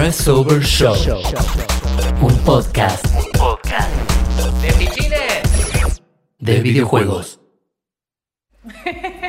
Crossover 0.00 0.62
Show. 0.62 0.94
Un 2.22 2.34
podcast. 2.38 3.04
Podcast. 3.36 3.90
¡De 4.62 4.72
pichines! 4.72 6.02
De 6.38 6.60
videojuegos. 6.62 7.38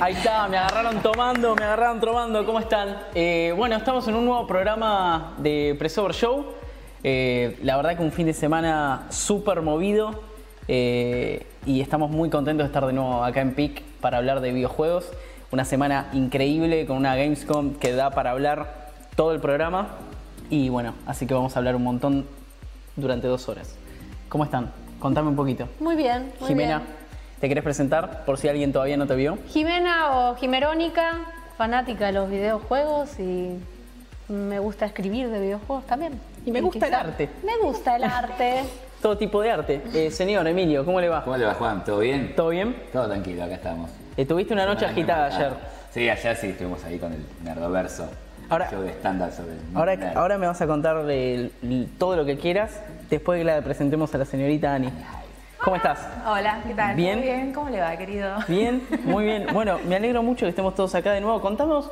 Ahí 0.01 0.13
está, 0.13 0.47
me 0.47 0.55
agarraron 0.55 1.01
tomando, 1.01 1.57
me 1.57 1.65
agarraron 1.65 1.99
tomando, 1.99 2.45
¿cómo 2.45 2.61
están? 2.61 2.99
Eh, 3.13 3.53
bueno, 3.57 3.75
estamos 3.75 4.07
en 4.07 4.15
un 4.15 4.23
nuevo 4.23 4.47
programa 4.47 5.33
de 5.39 5.75
Pressover 5.77 6.13
Show. 6.13 6.45
Eh, 7.03 7.59
la 7.63 7.75
verdad 7.75 7.97
que 7.97 8.03
un 8.03 8.13
fin 8.13 8.27
de 8.27 8.33
semana 8.33 9.07
súper 9.09 9.61
movido 9.61 10.21
eh, 10.69 11.47
y 11.65 11.81
estamos 11.81 12.11
muy 12.11 12.29
contentos 12.29 12.63
de 12.63 12.67
estar 12.67 12.85
de 12.85 12.93
nuevo 12.93 13.25
acá 13.25 13.41
en 13.41 13.55
PIC 13.55 13.83
para 13.99 14.19
hablar 14.19 14.39
de 14.39 14.53
videojuegos. 14.53 15.11
Una 15.51 15.65
semana 15.65 16.09
increíble 16.13 16.85
con 16.85 16.95
una 16.95 17.17
Gamescom 17.17 17.73
que 17.73 17.91
da 17.91 18.11
para 18.11 18.31
hablar 18.31 18.87
todo 19.17 19.33
el 19.33 19.41
programa. 19.41 19.97
Y 20.51 20.67
bueno, 20.67 20.93
así 21.07 21.25
que 21.25 21.33
vamos 21.33 21.55
a 21.55 21.59
hablar 21.59 21.77
un 21.77 21.83
montón 21.83 22.27
durante 22.97 23.25
dos 23.25 23.47
horas. 23.47 23.73
¿Cómo 24.27 24.43
están? 24.43 24.69
Contame 24.99 25.29
un 25.29 25.35
poquito. 25.37 25.67
Muy 25.79 25.95
bien, 25.95 26.33
muy 26.41 26.49
Jimena, 26.49 26.79
bien. 26.79 26.89
¿te 27.39 27.47
querés 27.47 27.63
presentar 27.63 28.25
por 28.25 28.37
si 28.37 28.49
alguien 28.49 28.73
todavía 28.73 28.97
no 28.97 29.07
te 29.07 29.15
vio? 29.15 29.37
Jimena 29.47 30.11
o 30.11 30.35
Jimerónica, 30.35 31.19
fanática 31.57 32.07
de 32.07 32.11
los 32.11 32.29
videojuegos 32.29 33.17
y 33.17 33.57
me 34.27 34.59
gusta 34.59 34.85
escribir 34.85 35.29
de 35.29 35.39
videojuegos 35.39 35.87
también. 35.87 36.19
Y 36.45 36.51
me 36.51 36.59
gusta 36.59 36.87
el 36.87 36.95
arte. 36.95 37.29
Me 37.45 37.57
gusta 37.57 37.95
el 37.95 38.03
arte. 38.03 38.63
Todo 39.01 39.17
tipo 39.17 39.41
de 39.41 39.51
arte. 39.51 39.81
Eh, 39.93 40.11
señor 40.11 40.45
Emilio, 40.47 40.83
¿cómo 40.83 40.99
le 40.99 41.07
va? 41.07 41.23
¿Cómo 41.23 41.37
le 41.37 41.45
va, 41.45 41.53
Juan? 41.53 41.85
¿Todo 41.85 41.99
bien? 41.99 42.33
¿Todo 42.35 42.49
bien? 42.49 42.75
Todo 42.91 43.07
tranquilo, 43.07 43.45
acá 43.45 43.55
estamos. 43.55 43.89
Eh, 44.17 44.25
tuviste 44.25 44.53
una 44.53 44.65
noche 44.65 44.85
agitada 44.85 45.27
ayer. 45.27 45.53
Sí, 45.91 46.09
ayer 46.09 46.35
sí 46.35 46.47
estuvimos 46.47 46.83
ahí 46.83 46.99
con 46.99 47.13
el 47.13 47.25
Nerdoverso. 47.41 48.09
Ahora- 48.51 48.69
show 48.69 48.81
de 48.81 48.89
estándar 48.89 49.31
sobre 49.31 49.53
el 49.53 50.17
Ahora, 50.17 50.37
me 50.37 50.45
vas 50.45 50.61
a 50.61 50.67
contar 50.67 51.05
de 51.05 51.51
todo 51.97 52.17
lo 52.17 52.25
que 52.25 52.37
quieras 52.37 52.81
después 53.09 53.39
de 53.39 53.45
que 53.45 53.51
la 53.51 53.61
presentemos 53.61 54.13
a 54.13 54.17
la 54.17 54.25
señorita 54.25 54.75
Ani. 54.75 54.89
¿Cómo 55.63 55.77
estás? 55.77 55.99
Hola, 56.27 56.59
¿qué 56.67 56.73
tal? 56.73 56.95
Bien. 56.97 57.19
Muy 57.19 57.27
bien, 57.27 57.53
¿cómo 57.53 57.69
le 57.69 57.79
va, 57.79 57.95
querido? 57.95 58.35
Bien, 58.49 58.81
muy 59.05 59.23
bien. 59.23 59.47
Bueno, 59.53 59.79
me 59.87 59.95
alegro 59.95 60.21
mucho 60.21 60.45
que 60.45 60.49
estemos 60.49 60.75
todos 60.75 60.93
acá 60.95 61.13
de 61.13 61.21
nuevo. 61.21 61.39
Contamos, 61.39 61.89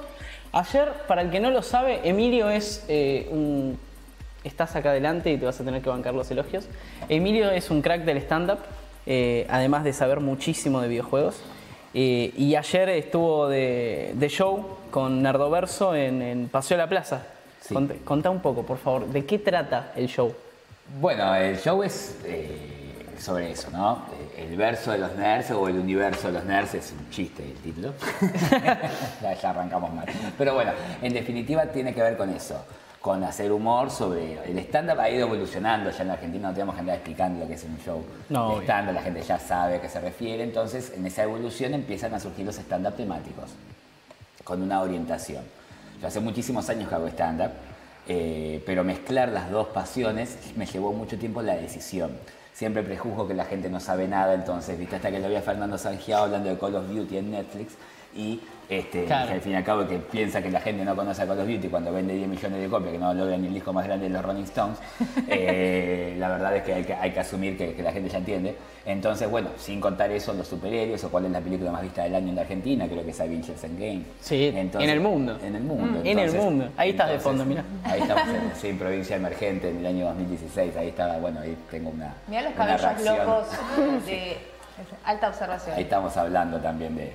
ayer, 0.51 0.91
para 1.07 1.21
el 1.21 1.29
que 1.29 1.39
no 1.39 1.49
lo 1.49 1.61
sabe, 1.61 2.01
Emilio 2.03 2.49
es 2.49 2.83
eh, 2.89 3.29
un... 3.31 3.79
Estás 4.43 4.75
acá 4.75 4.89
adelante 4.89 5.31
y 5.31 5.37
te 5.37 5.45
vas 5.45 5.61
a 5.61 5.63
tener 5.63 5.81
que 5.81 5.89
bancar 5.89 6.13
los 6.13 6.29
elogios. 6.29 6.67
Emilio 7.07 7.51
es 7.51 7.69
un 7.69 7.81
crack 7.81 8.03
del 8.03 8.17
stand-up, 8.17 8.59
eh, 9.05 9.47
además 9.49 9.85
de 9.85 9.93
saber 9.93 10.19
muchísimo 10.19 10.81
de 10.81 10.89
videojuegos. 10.89 11.41
Eh, 11.93 12.31
y 12.37 12.55
ayer 12.55 12.89
estuvo 12.89 13.47
de, 13.47 14.11
de 14.13 14.29
show 14.29 14.77
con 14.91 15.21
Nerdoverso 15.23 15.95
en, 15.95 16.21
en 16.21 16.49
Paseo 16.49 16.77
de 16.77 16.83
la 16.83 16.89
Plaza. 16.89 17.23
Sí. 17.61 17.73
Cont- 17.73 18.03
contá 18.03 18.29
un 18.29 18.41
poco, 18.41 18.63
por 18.63 18.77
favor, 18.77 19.07
¿de 19.07 19.25
qué 19.25 19.39
trata 19.39 19.91
el 19.95 20.07
show? 20.07 20.33
Bueno, 20.99 21.35
el 21.35 21.57
show 21.59 21.81
es 21.83 22.17
eh, 22.25 23.05
sobre 23.19 23.51
eso, 23.51 23.69
¿no? 23.71 24.03
Eh, 24.37 24.45
El 24.49 24.55
verso 24.55 24.91
de 24.91 24.97
los 24.99 25.15
nerds 25.15 25.51
o 25.51 25.67
el 25.67 25.77
universo 25.77 26.27
de 26.27 26.33
los 26.33 26.45
nerds 26.45 26.73
es 26.75 26.91
un 26.97 27.09
chiste 27.11 27.43
el 27.43 27.53
título. 27.55 27.93
ya, 29.21 29.33
ya 29.33 29.49
arrancamos 29.49 29.93
mal. 29.93 30.05
Pero 30.37 30.53
bueno, 30.53 30.71
en 31.01 31.13
definitiva 31.13 31.65
tiene 31.67 31.93
que 31.93 32.01
ver 32.01 32.15
con 32.17 32.29
eso, 32.29 32.63
con 33.01 33.23
hacer 33.23 33.51
humor 33.51 33.89
sobre... 33.89 34.33
El 34.49 34.59
stand-up 34.59 34.99
ha 34.99 35.09
ido 35.09 35.27
evolucionando, 35.27 35.89
ya 35.89 36.01
en 36.01 36.07
la 36.09 36.13
Argentina 36.15 36.49
no 36.49 36.53
tenemos 36.53 36.75
que 36.75 36.81
andar 36.81 36.95
explicando 36.95 37.39
lo 37.39 37.47
que 37.47 37.53
es 37.53 37.63
un 37.63 37.77
show 37.79 38.03
No, 38.29 38.57
de 38.57 38.63
stand-up, 38.63 38.93
la 38.93 39.01
gente 39.01 39.21
ya 39.21 39.39
sabe 39.39 39.75
a 39.75 39.81
qué 39.81 39.87
se 39.87 40.01
refiere, 40.01 40.43
entonces 40.43 40.91
en 40.95 41.05
esa 41.05 41.23
evolución 41.23 41.73
empiezan 41.73 42.13
a 42.13 42.19
surgir 42.19 42.45
los 42.45 42.57
stand-up 42.57 42.95
temáticos 42.95 43.51
con 44.43 44.61
una 44.61 44.81
orientación. 44.81 45.43
Yo 46.01 46.07
hace 46.07 46.19
muchísimos 46.19 46.69
años 46.69 46.89
que 46.89 46.95
hago 46.95 47.07
stand-up, 47.07 47.51
eh, 48.07 48.61
pero 48.65 48.83
mezclar 48.83 49.29
las 49.29 49.49
dos 49.49 49.67
pasiones 49.67 50.37
me 50.55 50.65
llevó 50.65 50.91
mucho 50.91 51.17
tiempo 51.17 51.41
la 51.41 51.55
decisión. 51.55 52.11
Siempre 52.53 52.83
prejuzgo 52.83 53.27
que 53.27 53.33
la 53.33 53.45
gente 53.45 53.69
no 53.69 53.79
sabe 53.79 54.07
nada, 54.07 54.33
entonces, 54.33 54.77
viste, 54.77 54.97
hasta 54.97 55.11
que 55.11 55.19
lo 55.19 55.29
vi 55.29 55.35
a 55.35 55.41
Fernando 55.41 55.77
Sangiao 55.77 56.23
hablando 56.23 56.49
de 56.49 56.57
Call 56.57 56.75
of 56.75 56.89
Duty 56.89 57.17
en 57.17 57.31
Netflix 57.31 57.75
y 58.13 58.41
este, 58.69 59.05
Claro. 59.05 59.27
que 59.27 59.33
al 59.33 59.41
fin 59.41 59.51
y 59.53 59.55
al 59.55 59.63
cabo 59.63 59.87
que 59.87 59.97
piensa 59.97 60.41
que 60.41 60.51
la 60.51 60.61
gente 60.61 60.85
no 60.85 60.95
conoce 60.95 61.23
a 61.23 61.27
Call 61.27 61.39
of 61.39 61.47
Duty 61.47 61.67
cuando 61.69 61.91
vende 61.91 62.13
10 62.13 62.27
millones 62.27 62.61
de 62.61 62.69
copias, 62.69 62.93
que 62.93 62.99
no 62.99 63.13
logra 63.13 63.35
ni 63.37 63.47
el 63.47 63.53
disco 63.53 63.73
más 63.73 63.85
grande 63.85 64.07
de 64.07 64.13
los 64.13 64.23
Rolling 64.23 64.43
Stones, 64.43 64.77
eh, 65.27 66.15
la 66.17 66.29
verdad 66.29 66.55
es 66.55 66.63
que 66.63 66.73
hay 66.73 66.83
que, 66.83 66.93
hay 66.93 67.11
que 67.11 67.19
asumir 67.19 67.57
que, 67.57 67.73
que 67.73 67.83
la 67.83 67.91
gente 67.91 68.09
ya 68.09 68.19
entiende. 68.19 68.55
Entonces, 68.85 69.29
bueno, 69.29 69.49
sin 69.57 69.79
contar 69.81 70.11
eso, 70.11 70.33
los 70.33 70.47
superhéroes 70.47 71.03
o 71.03 71.09
cuál 71.11 71.25
es 71.25 71.31
la 71.31 71.41
película 71.41 71.71
más 71.71 71.81
vista 71.81 72.03
del 72.03 72.15
año 72.15 72.29
en 72.29 72.35
la 72.35 72.41
Argentina, 72.41 72.87
creo 72.87 73.03
que 73.03 73.11
es 73.11 73.19
Avengers 73.19 73.63
Endgame. 73.63 74.03
Sí, 74.21 74.47
en 74.47 74.57
el 74.57 74.99
mundo. 74.99 75.37
En 75.43 75.55
el 75.55 75.63
mundo. 75.63 75.99
Mm, 75.99 76.07
en 76.07 76.19
el 76.19 76.33
mundo. 76.33 76.69
Ahí 76.77 76.91
estás 76.91 77.09
de 77.09 77.19
fondo, 77.19 77.45
mirá. 77.45 77.63
Ahí 77.83 78.01
estamos 78.01 78.27
en 78.27 78.51
sí, 78.55 78.73
provincia 78.73 79.15
emergente 79.15 79.69
en 79.69 79.77
el 79.77 79.85
año 79.85 80.05
2016. 80.05 80.75
Ahí 80.77 80.89
estaba, 80.89 81.17
bueno, 81.17 81.39
ahí 81.41 81.55
tengo 81.69 81.89
una. 81.89 82.15
Mira 82.27 82.43
los 82.43 82.53
cabellos 82.53 83.03
locos 83.03 83.47
de 84.05 84.37
alta 85.03 85.29
observación. 85.29 85.75
Ahí 85.75 85.83
estamos 85.83 86.15
hablando 86.17 86.57
también 86.59 86.95
de, 86.95 87.13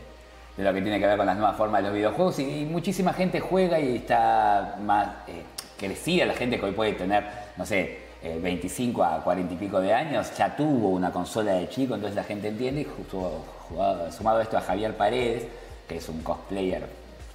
de 0.56 0.62
lo 0.65 0.72
que 0.72 0.81
tiene 0.82 1.00
que 1.00 1.06
ver 1.06 1.16
con 1.16 1.26
las 1.26 1.37
nuevas 1.37 1.56
formas 1.56 1.82
de 1.82 1.88
los 1.88 1.97
videojuegos 1.97 2.38
y, 2.38 2.60
y 2.62 2.65
muchísima 2.66 3.12
gente 3.12 3.41
juega 3.41 3.78
y 3.81 3.97
está 3.97 4.76
más 4.84 5.09
eh, 5.26 5.42
crecida, 5.78 6.26
la 6.26 6.34
gente 6.34 6.59
que 6.59 6.66
hoy 6.66 6.72
puede 6.72 6.92
tener, 6.92 7.25
no 7.56 7.66
sé, 7.66 7.98
eh, 8.22 8.38
25 8.41 9.03
a 9.04 9.22
40 9.22 9.54
y 9.54 9.56
pico 9.56 9.81
de 9.81 9.92
años, 9.92 10.32
ya 10.37 10.54
tuvo 10.56 10.91
una 10.91 11.10
consola 11.10 11.53
de 11.54 11.69
chico, 11.69 11.94
entonces 11.94 12.16
la 12.16 12.25
gente 12.25 12.48
entiende 12.48 12.82
y 12.82 12.84
justo 12.84 13.44
jugado- 13.69 14.10
sumado 14.12 14.41
esto 14.41 14.56
a 14.56 14.60
Javier 14.60 14.97
Paredes, 14.97 15.44
que 15.88 15.97
es 15.97 16.09
un 16.09 16.22
cosplayer 16.22 16.86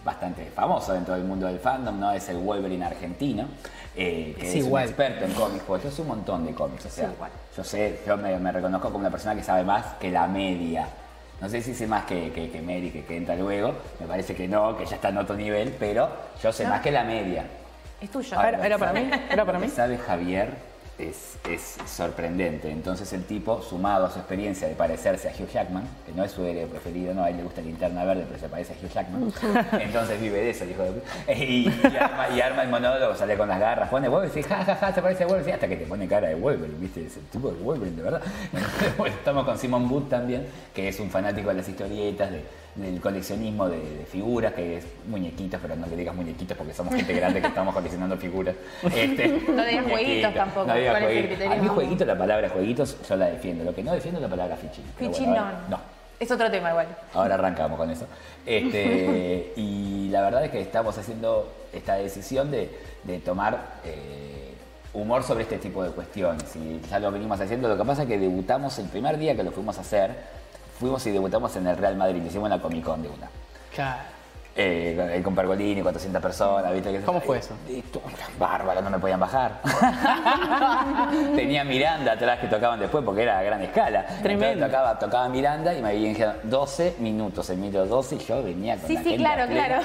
bastante 0.03 0.45
famoso 0.45 0.93
dentro 0.93 1.13
del 1.13 1.25
mundo 1.25 1.45
del 1.45 1.59
fandom, 1.59 1.99
¿no? 1.99 2.11
Es 2.13 2.29
el 2.29 2.37
Wolverine 2.37 2.85
argentino, 2.85 3.45
eh, 3.95 4.33
que 4.39 4.47
Es 4.47 4.55
es, 4.55 4.65
igual. 4.65 4.83
un 4.85 4.89
experto 4.89 5.25
en 5.25 5.33
cómics, 5.33 5.63
porque 5.67 5.83
yo 5.83 5.91
sé 5.91 6.01
un 6.01 6.07
montón 6.07 6.45
de 6.45 6.53
cómics, 6.53 6.85
o 6.85 6.89
sea, 6.89 7.11
yo 7.55 7.63
sé, 7.65 7.99
yo 8.07 8.15
me, 8.17 8.39
me 8.39 8.51
reconozco 8.51 8.87
como 8.87 8.99
una 9.01 9.11
persona 9.11 9.35
que 9.35 9.43
sabe 9.43 9.63
más 9.65 9.85
que 9.99 10.09
la 10.09 10.25
media. 10.27 10.87
No 11.41 11.47
sé 11.49 11.61
si 11.61 11.73
sé 11.73 11.87
más 11.87 12.05
que, 12.05 12.31
que, 12.31 12.49
que 12.49 12.61
Mary, 12.61 12.91
que, 12.91 13.03
que 13.05 13.15
entra 13.17 13.35
luego, 13.35 13.73
me 13.99 14.07
parece 14.07 14.35
que 14.35 14.47
no, 14.47 14.77
que 14.77 14.85
ya 14.85 14.95
está 14.95 15.09
en 15.09 15.17
otro 15.17 15.35
nivel, 15.35 15.73
pero 15.79 16.09
yo 16.43 16.51
sé 16.51 16.65
más 16.67 16.81
que 16.81 16.91
la 16.91 17.03
media. 17.03 17.45
Es 18.01 18.09
tuyo. 18.11 18.37
Ah, 18.39 18.49
era- 18.49 18.77
para 18.77 18.93
mí? 18.93 19.09
¿Era 19.29 19.45
para 19.45 19.59
mí? 19.59 19.67
sabe 19.69 19.97
Javier 19.97 20.53
es, 20.99 21.37
es 21.49 21.77
sorprendente. 21.89 22.69
Entonces 22.71 23.11
el 23.13 23.23
tipo, 23.23 23.61
sumado 23.61 24.05
a 24.05 24.11
su 24.11 24.19
experiencia 24.19 24.67
de 24.67 24.75
parecerse 24.75 25.29
a 25.29 25.31
Hugh 25.31 25.49
Jackman, 25.51 25.83
que 26.05 26.11
no 26.13 26.23
es 26.23 26.31
su 26.31 26.45
héroe 26.45 26.65
preferido, 26.67 27.13
no, 27.13 27.23
a 27.23 27.29
él 27.29 27.37
le 27.37 27.43
gusta 27.43 27.61
linterna 27.61 28.03
verde, 28.03 28.25
pero 28.27 28.39
se 28.39 28.49
parece 28.49 28.73
a 28.73 28.75
Hugh 28.75 28.91
Jackman. 28.91 29.33
Entonces 29.81 30.19
vive 30.21 30.39
de 30.39 30.49
eso, 30.51 30.65
hijo 30.65 30.83
de 30.83 31.01
y, 31.35 31.67
y 31.69 31.97
arma, 31.97 32.29
y 32.29 32.41
arma 32.41 32.63
el 32.63 32.69
monólogo, 32.69 33.15
sale 33.15 33.37
con 33.37 33.47
las 33.47 33.59
garras, 33.59 33.89
pone 33.89 34.07
Wolverine, 34.09 34.43
ja, 34.43 34.63
ja, 34.65 34.75
ja, 34.75 34.93
se 34.93 35.01
parece 35.01 35.23
a 35.23 35.27
Wolverine, 35.27 35.53
hasta 35.53 35.67
que 35.67 35.77
te 35.77 35.85
pone 35.85 36.07
cara 36.07 36.27
de 36.27 36.35
Wolverine, 36.35 36.77
¿viste? 36.79 37.05
Es 37.05 37.17
el 37.17 37.23
tipo 37.23 37.49
de 37.51 37.61
Wolverine, 37.63 37.97
de 37.97 38.03
verdad. 38.03 38.21
Estamos 39.05 39.45
con 39.45 39.57
Simon 39.57 39.87
Booth 39.87 40.09
también, 40.09 40.47
que 40.73 40.87
es 40.89 40.99
un 40.99 41.09
fanático 41.09 41.49
de 41.49 41.55
las 41.55 41.69
historietas, 41.69 42.31
de- 42.31 42.43
del 42.79 43.01
coleccionismo 43.01 43.67
de, 43.67 43.77
de 43.79 44.05
figuras, 44.05 44.53
que 44.53 44.77
es 44.77 44.85
muñequitos, 45.07 45.59
pero 45.61 45.75
no 45.75 45.85
le 45.87 45.95
digas 45.95 46.15
muñequitos 46.15 46.57
porque 46.57 46.73
somos 46.73 46.93
gente 46.95 47.13
grande 47.13 47.41
que 47.41 47.47
estamos 47.53 47.73
coleccionando 47.73 48.17
figuras. 48.17 48.55
Este, 48.95 49.27
No 49.27 49.65
digas 49.65 49.85
jueguitos 49.85 49.87
muñequitos. 49.89 50.33
tampoco, 50.33 50.67
No 50.67 50.75
digas 50.75 50.91
¿cuál 50.91 51.03
es 51.03 51.09
el 51.09 51.13
jueguitos. 51.15 51.37
criterio? 51.37 51.51
A 51.53 51.63
mí 51.63 51.67
jueguito, 51.69 52.05
la 52.05 52.17
palabra 52.17 52.49
jueguitos, 52.49 52.97
yo 53.07 53.15
la 53.15 53.25
defiendo. 53.27 53.63
Lo 53.63 53.75
que 53.75 53.83
no 53.83 53.91
defiendo 53.93 54.19
es 54.19 54.23
la 54.23 54.29
palabra 54.29 54.55
fichín. 54.55 54.83
Fichín 54.97 55.25
bueno, 55.29 55.45
no. 55.69 55.77
no. 55.77 55.99
Es 56.19 56.29
otro 56.31 56.51
tema 56.51 56.69
igual. 56.71 56.87
Ahora 57.13 57.35
arrancamos 57.35 57.77
con 57.77 57.89
eso. 57.89 58.05
Este, 58.45 59.53
y 59.55 60.09
la 60.09 60.21
verdad 60.21 60.43
es 60.45 60.51
que 60.51 60.61
estamos 60.61 60.97
haciendo 60.97 61.51
esta 61.71 61.95
decisión 61.95 62.51
de, 62.51 62.69
de 63.03 63.19
tomar 63.19 63.57
eh, 63.85 64.53
humor 64.93 65.23
sobre 65.23 65.43
este 65.43 65.57
tipo 65.59 65.83
de 65.83 65.91
cuestiones. 65.91 66.43
Y 66.55 66.81
ya 66.89 66.99
lo 66.99 67.11
venimos 67.11 67.39
haciendo. 67.39 67.69
Lo 67.69 67.77
que 67.77 67.85
pasa 67.85 68.03
es 68.03 68.07
que 68.09 68.17
debutamos 68.17 68.77
el 68.79 68.87
primer 68.87 69.17
día 69.17 69.35
que 69.35 69.43
lo 69.43 69.51
fuimos 69.51 69.77
a 69.77 69.81
hacer, 69.81 70.11
fuimos 70.79 71.05
y 71.07 71.11
debutamos 71.11 71.55
en 71.55 71.67
el 71.67 71.77
Real 71.77 71.95
Madrid. 71.95 72.23
Hicimos 72.25 72.49
la 72.49 72.59
Comic 72.59 72.83
Con 72.83 73.01
de 73.03 73.09
una. 73.09 73.27
Claro. 73.73 73.99
Eh, 74.55 75.21
con- 75.23 75.33
eh, 75.33 75.35
Pergolini, 75.35 75.81
400 75.81 76.21
personas, 76.21 76.73
¿viste? 76.73 76.99
¿Cómo 77.05 77.21
fue 77.21 77.37
eso? 77.37 77.53
Y 77.69 77.81
tú- 77.83 78.01
Bárbaro, 78.37 78.81
no 78.81 78.89
me 78.89 78.99
podían 78.99 79.19
bajar. 79.19 79.61
Tenía 81.35 81.63
Miranda 81.63 82.13
atrás 82.13 82.39
que 82.39 82.47
tocaban 82.47 82.79
después 82.79 83.03
porque 83.05 83.23
era 83.23 83.39
a 83.39 83.43
gran 83.43 83.61
escala. 83.61 84.05
Tremendo. 84.21 84.65
Tocaba, 84.65 84.99
tocaba 84.99 85.29
Miranda 85.29 85.73
y 85.73 85.81
me 85.81 85.89
habían 85.89 86.13
dicho 86.13 86.33
12 86.43 86.95
minutos, 86.99 87.49
el 87.51 87.57
minuto 87.57 87.85
12 87.85 88.15
y 88.15 88.19
yo 88.19 88.43
venía 88.43 88.75
con 88.77 88.87
Sí, 88.87 88.95
la 88.95 89.03
sí, 89.03 89.17
claro, 89.17 89.45
plena. 89.47 89.65
claro. 89.67 89.83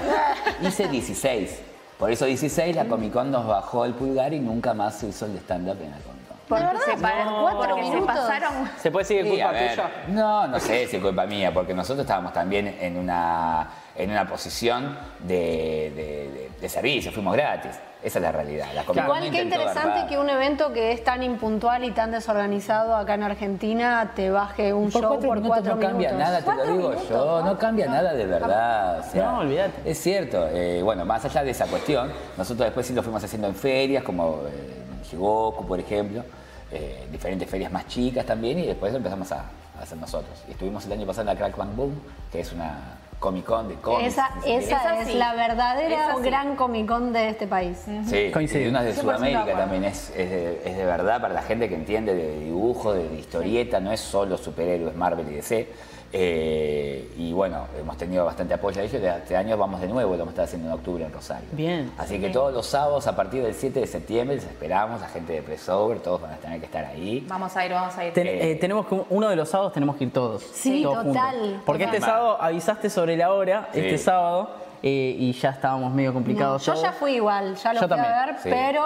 Hice 0.63 0.89
16. 0.89 1.61
Por 1.99 2.11
eso 2.11 2.25
16 2.25 2.75
la 2.75 2.87
Comic 2.87 3.13
Con 3.13 3.31
nos 3.31 3.47
bajó 3.47 3.85
el 3.85 3.95
pulgar 3.95 4.33
y 4.33 4.41
nunca 4.41 4.75
más 4.75 4.97
se 4.99 5.09
hizo 5.09 5.27
el 5.27 5.37
stand-up 5.39 5.77
en 5.83 5.91
la 5.91 5.97
Comic 5.99 6.07
Con. 6.07 6.14
Porque 6.49 6.67
se, 6.85 6.97
pa- 6.99 7.25
No, 7.25 7.41
cuatro 7.43 7.61
porque 7.71 7.85
se 7.85 7.91
minutos. 7.91 8.15
pasaron. 8.17 8.71
¿Se 8.79 8.91
puede 8.91 9.05
decir 9.05 9.19
que 9.19 9.25
Sí, 9.25 9.31
culpa 9.31 9.51
tuya? 9.51 9.91
No, 10.09 10.47
no 10.47 10.61
sé 10.61 10.87
si 10.87 10.97
es 10.97 11.03
culpa 11.03 11.27
mía, 11.27 11.53
porque 11.55 11.73
nosotros 11.75 12.05
estábamos 12.05 12.33
también 12.33 12.77
en 12.81 12.97
una, 12.99 13.69
en 13.97 14.11
una 14.11 14.27
posición 14.29 14.97
de, 15.21 15.35
de- 15.37 16.31
de- 16.33 16.51
de 16.61 16.69
servicio, 16.69 17.11
fuimos 17.13 17.35
gratis. 17.35 17.73
Esa 18.03 18.19
es 18.19 18.23
la 18.23 18.33
realidad. 18.33 18.67
La 18.75 18.83
Igual 18.83 19.25
intentó 19.25 19.55
interesante 19.57 20.01
dar- 20.01 20.09
que 20.09 20.19
un 20.19 20.29
evento 20.29 20.75
que 20.75 20.93
es 20.93 21.03
tan 21.03 21.23
impuntual 21.23 21.85
y 21.85 21.91
tan 21.93 22.11
desorganizado 22.11 22.95
acá 22.95 23.15
en 23.15 23.23
Argentina 23.23 24.13
te 24.15 24.29
baje 24.31 24.75
un 24.75 24.91
Por 24.91 25.01
show 25.01 25.09
cuatro 25.13 25.29
por 25.29 25.37
minutos 25.41 25.57
cuatro 25.65 25.75
no 25.77 25.81
cambia 25.81 26.09
minutos. 26.13 26.29
nada, 26.29 26.43
te 26.43 26.55
lo 26.55 26.65
digo 26.77 26.89
minutos, 26.91 27.09
yo, 27.09 27.41
no 27.41 27.45
¿no? 27.53 27.59
cambia 27.59 27.87
nada 27.87 28.13
de 28.13 28.27
verdad. 28.27 28.99
o 28.99 29.03
sea, 29.11 29.25
No, 29.25 29.39
olvídate. 29.39 29.91
Es 29.91 29.99
cierto, 30.03 30.47
eh, 30.53 30.83
bueno, 30.83 31.07
más 31.07 31.25
allá 31.25 31.43
de 31.45 31.53
esa 31.53 31.65
cuestión, 31.67 32.13
nosotros 32.37 32.67
después 32.67 32.87
sí 32.87 32.93
lo 32.93 33.03
fuimos 33.03 33.25
haciendo 33.25 33.49
en 33.49 33.55
ferias, 33.55 34.05
como 34.05 34.43
eh, 34.49 34.83
en 35.05 35.11
Shigoku, 35.11 35.67
por 35.67 35.79
ejemplo, 35.79 36.25
eh, 36.73 37.07
diferentes 37.11 37.49
ferias 37.49 37.71
más 37.71 37.87
chicas 37.87 38.25
también, 38.27 38.59
y 38.59 38.67
después 38.67 38.95
empezamos 38.95 39.31
a, 39.33 39.45
a 39.79 39.83
hacer 39.83 39.99
nosotros. 39.99 40.43
Y 40.49 40.53
estuvimos 40.53 40.85
el 40.87 40.93
año 40.93 41.07
pasado 41.07 41.23
en 41.23 41.35
la 41.35 41.37
Crack 41.37 41.57
Bang 41.57 41.77
Boom, 41.77 41.95
que 42.33 42.41
es 42.41 42.53
una 42.53 42.99
Comic 43.25 43.45
Con 43.45 43.69
de 43.69 43.75
cómics. 43.77 44.09
Esa, 44.13 44.29
esa 44.47 44.77
Esa 44.77 45.01
es 45.01 45.09
sí. 45.09 45.15
la 45.15 45.35
verdadera 45.35 46.11
Esa 46.11 46.17
sí. 46.17 46.23
gran 46.25 46.57
Comic 46.57 46.87
Con 46.87 47.13
de 47.13 47.31
este 47.31 47.47
país. 47.47 47.79
Sí, 48.07 48.31
Coincido. 48.31 48.65
y 48.65 48.69
unas 48.69 48.85
de 48.85 48.91
100% 48.91 48.95
de 48.95 49.01
Sudamérica 49.01 49.57
también 49.57 49.85
es, 49.85 50.11
es 50.11 50.31
de, 50.31 50.63
es 50.65 50.77
de 50.77 50.85
verdad 50.85 51.23
para 51.23 51.33
la 51.33 51.43
gente 51.43 51.69
que 51.71 51.75
entiende 51.75 52.15
de 52.15 52.41
dibujo, 52.41 52.93
de, 52.93 53.15
historieta, 53.19 53.81
no 53.81 53.93
es 53.93 54.01
solo 54.01 54.37
superhéroes 54.37 54.95
Marvel 54.95 55.27
y 55.31 55.37
DC. 55.37 55.69
Eh, 56.17 57.13
y 57.19 57.33
bueno, 57.33 57.67
hemos 57.77 57.97
tenido 57.97 58.25
bastante 58.25 58.55
apoyo 58.55 58.81
a 58.81 58.85
ellos. 58.85 59.03
De 59.03 59.09
este 59.09 59.37
año 59.37 59.57
vamos 59.57 59.81
de 59.81 59.89
nuevo, 59.89 60.13
lo 60.13 60.19
vamos 60.19 60.29
a 60.29 60.31
estar 60.35 60.45
haciendo 60.45 60.69
en 60.69 60.75
octubre 60.75 61.05
en 61.05 61.13
Rosario. 61.13 61.49
Bien. 61.51 61.91
Así 61.99 62.21
que 62.21 62.31
todos 62.31 62.55
los 62.55 62.65
sábados 62.67 63.09
a 63.09 63.17
partir 63.17 63.43
del 63.43 63.53
7 63.53 63.81
de 63.81 63.87
septiembre 63.89 64.37
les 64.37 64.45
esperamos, 64.45 65.01
la 65.01 65.09
gente 65.09 65.33
de 65.33 65.43
Pressover, 65.43 65.99
todos 65.99 66.21
van 66.23 66.31
a 66.35 66.37
tener 66.37 66.61
que 66.61 66.67
estar 66.67 66.85
ahí. 66.85 67.27
Vamos 67.29 67.57
a 67.57 67.67
ir, 67.67 67.73
vamos 67.73 67.99
a 67.99 68.05
ir. 68.07 68.13
Ten- 68.13 68.29
eh, 68.29 68.57
tenemos 68.61 68.87
que 68.87 69.03
uno 69.11 69.29
de 69.29 69.35
los 69.35 69.49
sábados 69.49 69.73
tenemos 69.73 69.97
que 69.97 70.05
ir 70.05 70.13
todos. 70.13 70.41
Sí, 70.45 70.85
todos 70.85 71.05
total, 71.05 71.37
juntos. 71.41 71.63
Porque 71.67 71.83
total. 71.85 71.95
este 71.97 72.07
sábado 72.09 72.37
avisaste 72.41 72.91
sobre 72.91 73.17
la 73.17 73.33
hora, 73.33 73.69
Sí. 73.73 73.81
este 73.81 73.99
sábado, 73.99 74.51
eh, 74.85 75.17
y 75.19 75.33
ya 75.33 75.51
estábamos 75.51 75.93
medio 75.93 76.11
No, 76.11 76.15
complicados. 76.15 76.65
yo 76.65 76.75
todos. 76.75 76.85
ya 76.85 76.93
fui 76.93 77.15
igual, 77.17 77.57
ya 77.57 77.73
lo 77.75 77.81
Yo 77.81 77.89
fui 77.89 77.99
a 77.99 78.27
ver, 78.27 78.37
sí. 78.41 78.51
pero 78.53 78.83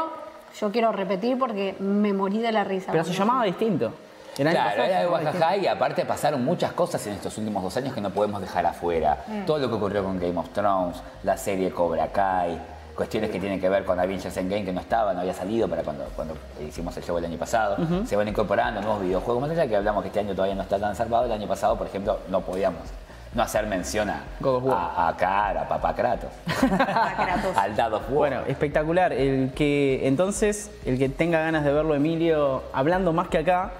yo 0.58 0.72
quiero 0.72 0.92
repetir 0.92 1.38
porque 1.38 1.76
me 1.78 2.14
morí 2.14 2.38
de 2.38 2.52
la 2.52 2.64
risa. 2.64 2.90
Pero 2.90 3.04
se 3.04 3.12
llamaba 3.12 3.44
distinto. 3.44 3.92
El 4.38 4.46
año 4.46 4.56
Claro, 4.56 4.82
era 4.84 5.00
de 5.00 5.06
Guajajá 5.06 5.56
y 5.56 5.66
aparte 5.66 6.04
pasaron 6.04 6.44
muchas 6.44 6.72
cosas 6.72 7.04
en 7.06 7.14
estos 7.14 7.36
últimos 7.38 7.62
dos 7.62 7.76
años 7.76 7.92
que 7.92 8.00
no 8.00 8.10
podemos 8.10 8.40
dejar 8.40 8.64
afuera. 8.66 9.24
Todo 9.46 9.58
lo 9.58 9.68
que 9.68 9.74
ocurrió 9.74 10.04
con 10.04 10.18
Game 10.18 10.38
of 10.38 10.48
Thrones, 10.50 10.96
la 11.24 11.36
serie 11.36 11.70
Cobra 11.70 12.06
Kai, 12.08 12.58
cuestiones 12.94 13.30
que 13.30 13.38
tienen 13.38 13.60
que 13.60 13.68
ver 13.68 13.84
con 13.84 13.98
Avengers 13.98 14.36
Endgame 14.36 14.64
que 14.64 14.72
no 14.72 14.80
estaba, 14.80 15.12
no 15.12 15.20
había 15.20 15.34
salido 15.34 15.68
para 15.68 15.82
cuando, 15.82 16.04
cuando 16.16 16.36
hicimos 16.66 16.96
el 16.96 17.04
show 17.04 17.18
el 17.18 17.24
año 17.24 17.38
pasado. 17.38 17.76
Se 18.06 18.16
van 18.16 18.28
incorporando 18.28 18.80
nuevos 18.80 19.02
videojuegos. 19.02 19.40
Más 19.42 19.50
allá 19.50 19.66
que 19.66 19.76
hablamos 19.76 20.02
que 20.02 20.08
este 20.08 20.20
año 20.20 20.34
todavía 20.34 20.54
no 20.54 20.62
está 20.62 20.78
tan 20.78 20.94
salvado, 20.94 21.24
el 21.26 21.32
año 21.32 21.46
pasado, 21.46 21.76
por 21.76 21.86
ejemplo, 21.86 22.18
no 22.28 22.40
podíamos 22.40 22.82
no 23.34 23.42
hacer 23.42 23.66
mención 23.66 24.08
a, 24.08 24.22
a, 24.72 25.08
a 25.08 25.16
Cara, 25.16 25.62
a 25.62 25.68
Papá 25.68 25.94
Kratos, 25.96 26.30
al 27.56 27.76
Dad 27.76 27.92
of 27.92 28.02
War. 28.08 28.16
Bueno, 28.18 28.40
espectacular. 28.46 29.12
El 29.12 29.52
que 29.54 30.06
entonces, 30.08 30.70
el 30.86 30.98
que 30.98 31.08
tenga 31.08 31.40
ganas 31.40 31.64
de 31.64 31.72
verlo, 31.72 31.94
Emilio, 31.94 32.62
hablando 32.72 33.12
más 33.12 33.28
que 33.28 33.38
acá, 33.38 33.72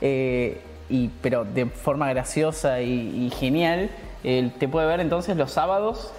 eh, 0.00 0.60
y, 0.88 1.08
pero 1.20 1.44
de 1.44 1.66
forma 1.66 2.08
graciosa 2.08 2.80
y, 2.80 3.26
y 3.26 3.30
genial, 3.30 3.90
eh, 4.24 4.50
te 4.58 4.68
puede 4.68 4.86
ver 4.86 5.00
entonces 5.00 5.36
los 5.36 5.52
sábados. 5.52 6.12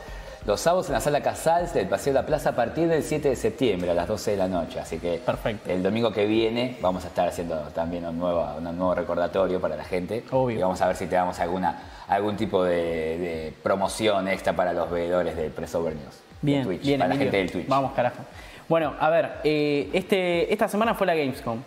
Los 0.46 0.62
sábados 0.62 0.88
en 0.88 0.94
la 0.94 1.02
sala 1.02 1.22
Casals 1.22 1.74
del 1.74 1.90
Paseo 1.90 2.14
de 2.14 2.22
la 2.22 2.26
Plaza 2.26 2.52
a 2.52 2.56
partir 2.56 2.88
del 2.88 3.04
7 3.04 3.28
de 3.28 3.36
septiembre 3.36 3.92
a 3.92 3.94
las 3.94 4.08
12 4.08 4.32
de 4.32 4.38
la 4.38 4.48
noche. 4.48 4.80
Así 4.80 4.98
que 4.98 5.18
Perfecto. 5.18 5.70
el 5.70 5.84
domingo 5.84 6.14
que 6.14 6.26
viene 6.26 6.78
vamos 6.80 7.04
a 7.04 7.08
estar 7.10 7.28
haciendo 7.28 7.56
también 7.76 8.06
un 8.06 8.18
nuevo, 8.18 8.48
un 8.58 8.64
nuevo 8.64 8.96
recordatorio 8.96 9.60
para 9.60 9.76
la 9.76 9.84
gente. 9.84 10.24
Obvio. 10.32 10.58
Y 10.58 10.62
vamos 10.62 10.80
a 10.80 10.88
ver 10.88 10.96
si 10.96 11.06
te 11.08 11.16
damos 11.16 11.38
alguna, 11.42 11.82
algún 12.08 12.38
tipo 12.38 12.64
de, 12.64 12.74
de 13.18 13.54
promoción 13.62 14.30
extra 14.30 14.54
para 14.56 14.72
los 14.72 14.90
veedores 14.90 15.36
de 15.36 15.50
Pressover 15.50 15.94
News. 15.94 16.16
de 16.42 16.52
Bien, 16.52 16.64
Twitch, 16.64 16.82
bien, 16.82 17.00
para 17.00 17.14
la 17.14 17.20
gente 17.20 17.36
del 17.36 17.52
Twitch. 17.52 17.68
Vamos, 17.68 17.92
carajo. 17.92 18.24
Bueno, 18.70 18.94
a 19.02 19.10
ver, 19.10 19.32
eh, 19.44 19.90
este, 19.92 20.54
esta 20.54 20.70
semana 20.70 20.94
fue 20.94 21.08
la 21.08 21.16
Gamescom. 21.16 21.60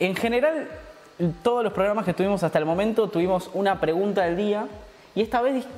En 0.00 0.16
general, 0.16 0.68
todos 1.42 1.64
los 1.64 1.72
programas 1.72 2.04
que 2.04 2.12
tuvimos 2.14 2.42
hasta 2.42 2.58
el 2.58 2.66
momento 2.66 3.08
tuvimos 3.08 3.50
una 3.54 3.80
pregunta 3.80 4.22
del 4.24 4.36
día 4.36 4.66
y 5.14 5.22
esta 5.22 5.40
vez... 5.40 5.54
dij- 5.64 5.68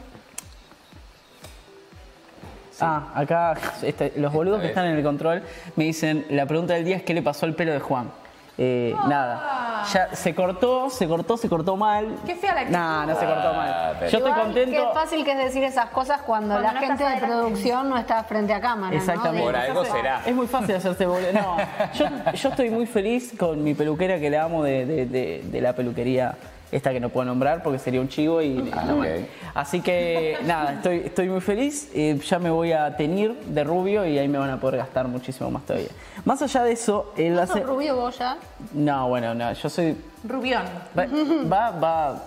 Ah, 2.80 3.08
acá 3.16 3.56
este, 3.82 4.12
los 4.16 4.32
boludos 4.32 4.58
que 4.58 4.68
vez. 4.68 4.70
están 4.70 4.86
en 4.86 4.96
el 4.96 5.02
control 5.02 5.42
me 5.74 5.82
dicen, 5.84 6.24
la 6.30 6.46
pregunta 6.46 6.74
del 6.74 6.84
día 6.84 6.96
es 6.96 7.02
qué 7.02 7.12
le 7.12 7.22
pasó 7.22 7.44
al 7.44 7.54
pelo 7.54 7.72
de 7.72 7.80
Juan. 7.80 8.08
Eh, 8.56 8.94
Nada, 9.08 9.67
ya 9.92 10.08
se 10.14 10.34
cortó, 10.34 10.90
se 10.90 11.06
cortó, 11.08 11.36
se 11.36 11.48
cortó 11.48 11.76
mal. 11.76 12.16
Qué 12.26 12.34
fea 12.36 12.54
la 12.54 12.60
actitud. 12.60 12.78
No, 12.78 13.06
no 13.06 13.14
se 13.20 13.26
cortó 13.26 13.48
Ah, 13.48 13.52
mal. 13.56 13.96
pero- 13.98 14.10
Yo 14.10 14.18
estoy 14.18 14.30
Igual, 14.32 14.44
contento. 14.46 14.76
Qué 14.76 14.94
fácil 14.94 15.24
que 15.24 15.32
es 15.32 15.38
decir 15.38 15.64
esas 15.64 15.86
cosas 15.90 16.20
cuando, 16.22 16.54
Cuando 16.54 16.68
la 16.72 16.80
no 16.80 16.86
gente 16.86 17.04
de 17.04 17.16
producción 17.18 17.88
no 17.88 17.96
está 17.98 18.22
frente 18.24 18.52
a 18.54 18.60
cámara. 18.60 18.92
¿no? 18.92 18.98
Exactamente. 18.98 19.42
Por 19.44 19.52
De- 19.54 19.58
algo 19.60 19.84
será. 19.84 20.22
Es 20.26 20.34
muy 20.34 20.46
fácil 20.46 20.74
hacerse 20.76 21.06
boludo. 21.06 21.32
No, 21.32 21.56
yo, 21.94 22.06
yo 22.34 22.48
estoy 22.48 22.70
muy 22.70 22.86
feliz 22.86 23.32
con 23.38 23.62
mi 23.62 23.74
peluquera 23.74 24.18
que 24.18 24.30
le 24.30 24.38
amo 24.38 24.62
de, 24.64 24.86
de- 24.86 25.06
de- 25.06 25.42
de 25.44 25.60
la 25.60 25.72
peluquería 25.74 26.34
esta 26.70 26.90
que 26.92 27.00
no 27.00 27.08
puedo 27.08 27.24
nombrar 27.26 27.62
porque 27.62 27.78
sería 27.78 28.00
un 28.00 28.08
chivo 28.08 28.42
y 28.42 28.70
Ah, 28.74 28.82
no, 28.86 28.92
ok. 28.92 28.98
bueno. 28.98 29.26
Así 29.54 29.80
que 29.80 30.36
nada, 30.46 30.74
estoy, 30.74 30.98
estoy 31.04 31.28
muy 31.28 31.40
feliz. 31.40 31.90
Eh, 31.94 32.18
ya 32.26 32.38
me 32.38 32.50
voy 32.50 32.72
a 32.72 32.96
teñir 32.96 33.34
de 33.46 33.64
rubio 33.64 34.06
y 34.06 34.18
ahí 34.18 34.28
me 34.28 34.38
van 34.38 34.50
a 34.50 34.60
poder 34.60 34.76
gastar 34.78 35.08
muchísimo 35.08 35.50
más 35.50 35.64
todavía. 35.64 35.88
Más 36.24 36.42
allá 36.42 36.62
de 36.64 36.72
eso, 36.72 37.12
él 37.16 37.36
¿Sos 37.36 37.50
hace... 37.50 37.60
rubio 37.60 37.96
vos 37.96 38.18
ya? 38.18 38.36
No, 38.74 39.08
bueno, 39.08 39.34
no, 39.34 39.52
yo 39.52 39.68
soy... 39.70 39.96
Rubión. 40.24 40.62
Va, 40.96 41.06
va, 41.50 41.70
va- 41.70 42.22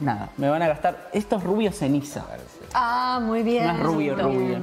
Nada, 0.00 0.30
me 0.38 0.48
van 0.48 0.62
a 0.62 0.68
gastar... 0.68 1.08
Esto 1.12 1.36
es 1.36 1.42
rubio 1.44 1.72
ceniza. 1.72 2.24
Ah, 2.72 3.20
muy 3.22 3.42
bien. 3.42 3.66
No 3.66 3.72
es 3.72 3.80
rubio, 3.80 4.14
muy 4.14 4.22
rubio. 4.22 4.46
bien. 4.48 4.62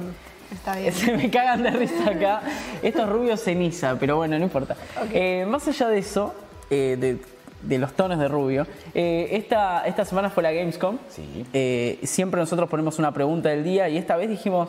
Está 0.50 0.76
bien. 0.76 0.92
Se 0.94 1.16
me 1.16 1.30
cagan 1.30 1.62
de 1.62 1.70
risa 1.70 2.10
acá. 2.10 2.40
Esto 2.82 3.02
es 3.02 3.08
rubio 3.08 3.36
ceniza, 3.36 3.96
pero 4.00 4.16
bueno, 4.16 4.36
no 4.38 4.44
importa. 4.44 4.74
Eh, 5.12 5.44
más 5.48 5.68
allá 5.68 5.88
de 5.88 5.98
eso, 5.98 6.34
eh, 6.70 6.96
de, 6.98 7.18
de 7.62 7.78
los 7.78 7.92
tonos 7.92 8.18
de 8.18 8.28
rubio, 8.28 8.66
eh, 8.94 9.28
esta, 9.32 9.86
esta 9.86 10.04
semana 10.04 10.30
fue 10.30 10.42
la 10.42 10.52
Gamescom. 10.52 10.98
Sí. 11.08 11.46
Eh, 11.52 11.98
siempre 12.04 12.40
nosotros 12.40 12.68
ponemos 12.68 12.98
una 12.98 13.12
pregunta 13.12 13.48
del 13.48 13.64
día 13.64 13.88
y 13.88 13.96
esta 13.96 14.16
vez 14.16 14.28
dijimos, 14.28 14.68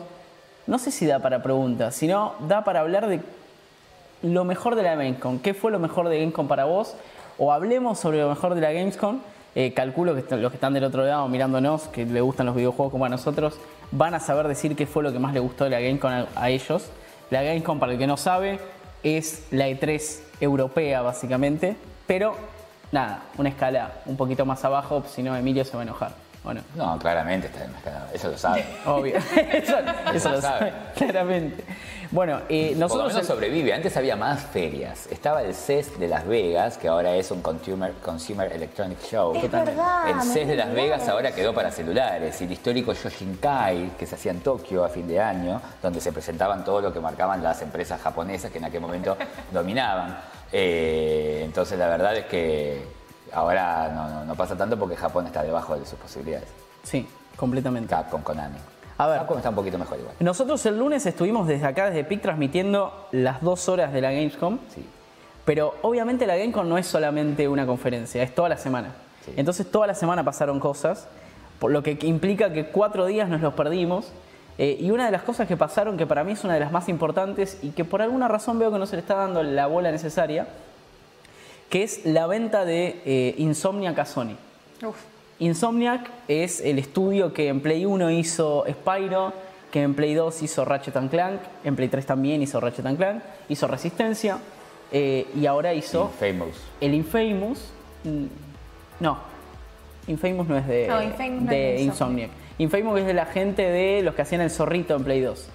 no 0.66 0.78
sé 0.78 0.90
si 0.90 1.06
da 1.06 1.20
para 1.20 1.42
preguntas, 1.42 1.94
sino 1.94 2.34
da 2.48 2.64
para 2.64 2.80
hablar 2.80 3.08
de 3.08 3.20
lo 4.22 4.44
mejor 4.44 4.74
de 4.74 4.82
la 4.82 4.94
Gamescom. 4.94 5.38
¿Qué 5.38 5.54
fue 5.54 5.70
lo 5.70 5.78
mejor 5.78 6.08
de 6.08 6.18
Gamescom 6.18 6.48
para 6.48 6.64
vos? 6.64 6.94
O 7.38 7.52
hablemos 7.52 7.98
sobre 7.98 8.18
lo 8.18 8.28
mejor 8.28 8.54
de 8.54 8.60
la 8.60 8.72
Gamescom. 8.72 9.20
Eh, 9.54 9.72
calculo 9.74 10.14
que 10.14 10.36
los 10.36 10.52
que 10.52 10.56
están 10.56 10.74
del 10.74 10.84
otro 10.84 11.04
lado 11.04 11.26
mirándonos, 11.28 11.88
que 11.88 12.06
le 12.06 12.20
gustan 12.20 12.46
los 12.46 12.54
videojuegos 12.54 12.92
como 12.92 13.04
a 13.04 13.08
nosotros, 13.08 13.58
van 13.90 14.14
a 14.14 14.20
saber 14.20 14.46
decir 14.46 14.76
qué 14.76 14.86
fue 14.86 15.02
lo 15.02 15.12
que 15.12 15.18
más 15.18 15.34
le 15.34 15.40
gustó 15.40 15.64
de 15.64 15.70
la 15.70 15.80
Gamescom 15.80 16.10
a, 16.10 16.26
a 16.36 16.50
ellos. 16.50 16.90
La 17.30 17.42
Gamescom, 17.42 17.78
para 17.78 17.92
el 17.92 17.98
que 17.98 18.06
no 18.06 18.16
sabe, 18.16 18.60
es 19.02 19.46
la 19.50 19.68
E3 19.68 20.20
europea 20.40 21.02
básicamente, 21.02 21.76
pero 22.06 22.36
nada, 22.92 23.22
una 23.38 23.48
escala 23.48 23.92
un 24.06 24.16
poquito 24.16 24.44
más 24.46 24.64
abajo, 24.64 25.02
si 25.08 25.22
no 25.22 25.36
Emilio 25.36 25.64
se 25.64 25.72
va 25.74 25.80
a 25.80 25.82
enojar. 25.84 26.12
Bueno, 26.42 26.62
No, 26.74 26.98
claramente 26.98 27.48
está 27.48 27.64
enmascarado. 27.66 28.06
Eso 28.14 28.30
lo 28.30 28.38
sabe. 28.38 28.64
obvio. 28.86 29.16
eso 29.52 29.76
eso 30.14 30.30
lo 30.30 30.40
sabe, 30.40 30.72
claramente. 30.96 31.62
Bueno, 32.10 32.40
eh, 32.48 32.68
Por 32.70 32.76
lo 32.76 32.80
nosotros... 32.80 33.12
menos 33.12 33.26
sobrevive. 33.26 33.74
Antes 33.74 33.94
había 33.98 34.16
más 34.16 34.40
ferias. 34.46 35.06
Estaba 35.10 35.42
el 35.42 35.54
CES 35.54 36.00
de 36.00 36.08
Las 36.08 36.26
Vegas, 36.26 36.78
que 36.78 36.88
ahora 36.88 37.14
es 37.14 37.30
un 37.30 37.42
Consumer, 37.42 37.92
Consumer 38.02 38.50
Electronic 38.50 39.02
Show. 39.02 39.34
Es 39.36 39.50
verdad, 39.50 40.08
El 40.08 40.22
CES 40.22 40.48
de 40.48 40.56
Las. 40.56 40.72
Vegas 40.72 41.06
ahora 41.10 41.30
quedó 41.32 41.52
para 41.52 41.70
celulares. 41.70 42.40
Y 42.40 42.44
el 42.44 42.52
histórico 42.52 42.94
Yoshinkai, 42.94 43.90
que 43.98 44.06
se 44.06 44.14
hacía 44.14 44.32
en 44.32 44.40
Tokio 44.40 44.82
a 44.82 44.88
fin 44.88 45.06
de 45.06 45.20
año, 45.20 45.60
donde 45.82 46.00
se 46.00 46.10
presentaban 46.10 46.64
todo 46.64 46.80
lo 46.80 46.90
que 46.90 47.00
marcaban 47.00 47.42
las 47.42 47.60
empresas 47.60 48.00
japonesas 48.00 48.50
que 48.50 48.56
en 48.58 48.64
aquel 48.64 48.80
momento 48.80 49.14
dominaban. 49.52 50.16
Eh, 50.52 51.42
entonces 51.44 51.78
la 51.78 51.88
verdad 51.88 52.16
es 52.16 52.26
que 52.26 52.82
ahora 53.32 53.90
no, 53.94 54.08
no- 54.08 54.24
no 54.24 54.34
pasa 54.34 54.56
tanto 54.56 54.78
porque 54.78 54.96
Japón 54.96 55.26
está 55.26 55.42
debajo 55.42 55.76
de 55.78 55.86
sus 55.86 55.98
posibilidades. 55.98 56.48
Sí, 56.82 57.06
completamente. 57.36 57.90
Capcom, 57.90 58.22
Konami. 58.22 58.56
A 58.98 59.06
ver. 59.06 59.18
Capcom 59.18 59.36
está 59.38 59.50
un 59.50 59.54
poquito 59.54 59.78
mejor 59.78 59.98
igual. 59.98 60.14
Nosotros 60.20 60.64
el 60.66 60.78
lunes 60.78 61.06
estuvimos 61.06 61.46
desde 61.46 61.66
acá, 61.66 61.86
desde 61.86 62.04
PIC, 62.04 62.22
transmitiendo 62.22 63.08
las 63.12 63.40
dos 63.42 63.68
horas 63.68 63.92
de 63.92 64.00
la 64.00 64.10
Gamescom. 64.12 64.58
Sí. 64.74 64.84
Pero 65.44 65.74
obviamente 65.82 66.26
la 66.26 66.36
Gamescom 66.36 66.68
no 66.68 66.76
es 66.78 66.86
solamente 66.86 67.48
una 67.48 67.66
conferencia, 67.66 68.22
es 68.22 68.34
toda 68.34 68.48
la 68.48 68.56
semana. 68.58 68.92
Sí. 69.24 69.32
Entonces 69.36 69.70
toda 69.70 69.86
la 69.86 69.94
semana 69.94 70.24
pasaron 70.24 70.60
cosas, 70.60 71.08
por 71.58 71.70
lo 71.70 71.82
que 71.82 71.96
implica 72.02 72.52
que 72.52 72.66
cuatro 72.66 73.06
días 73.06 73.28
nos 73.28 73.40
los 73.40 73.54
perdimos. 73.54 74.12
Eh, 74.62 74.76
y 74.78 74.90
una 74.90 75.06
de 75.06 75.10
las 75.10 75.22
cosas 75.22 75.48
que 75.48 75.56
pasaron, 75.56 75.96
que 75.96 76.06
para 76.06 76.22
mí 76.22 76.32
es 76.32 76.44
una 76.44 76.52
de 76.52 76.60
las 76.60 76.70
más 76.70 76.90
importantes 76.90 77.56
y 77.62 77.70
que 77.70 77.82
por 77.86 78.02
alguna 78.02 78.28
razón 78.28 78.58
veo 78.58 78.70
que 78.70 78.78
no 78.78 78.84
se 78.84 78.96
le 78.96 79.00
está 79.00 79.14
dando 79.14 79.42
la 79.42 79.66
bola 79.66 79.90
necesaria, 79.90 80.46
que 81.70 81.82
es 81.82 82.04
la 82.04 82.26
venta 82.26 82.66
de 82.66 83.00
eh, 83.06 83.34
Insomniac 83.38 83.98
a 83.98 84.04
Sony. 84.04 84.36
Uf. 84.86 84.96
Insomniac 85.38 86.10
es 86.28 86.60
el 86.60 86.78
estudio 86.78 87.32
que 87.32 87.48
en 87.48 87.60
Play 87.62 87.86
1 87.86 88.10
hizo 88.10 88.64
Spyro, 88.70 89.32
que 89.72 89.80
en 89.82 89.94
Play 89.94 90.12
2 90.12 90.42
hizo 90.42 90.66
Ratchet 90.66 90.94
and 90.96 91.08
Clank, 91.10 91.40
en 91.64 91.74
Play 91.74 91.88
3 91.88 92.04
también 92.04 92.42
hizo 92.42 92.60
Ratchet 92.60 92.84
and 92.84 92.98
Clank, 92.98 93.22
hizo 93.48 93.66
Resistencia 93.66 94.36
eh, 94.92 95.26
y 95.34 95.46
ahora 95.46 95.72
hizo 95.72 96.08
Famous. 96.20 96.54
el 96.82 96.92
Infamous. 96.92 97.72
mm, 98.04 98.24
No, 99.00 99.16
Infamous 100.06 100.48
no 100.48 100.58
es 100.58 100.66
de, 100.66 100.86
No, 100.88 101.02
Infamous 101.02 101.42
no 101.44 101.50
de 101.50 101.72
es 101.74 101.78
de 101.78 101.82
Insomniac. 101.84 102.30
Infamous 102.62 103.00
es 103.00 103.06
de 103.06 103.14
la 103.14 103.26
gente 103.26 103.62
de 103.62 104.02
los 104.02 104.14
que 104.14 104.22
hacían 104.22 104.40
el 104.42 104.50
zorrito 104.50 104.94
en 104.96 105.04
Play 105.04 105.20
2. 105.20 105.48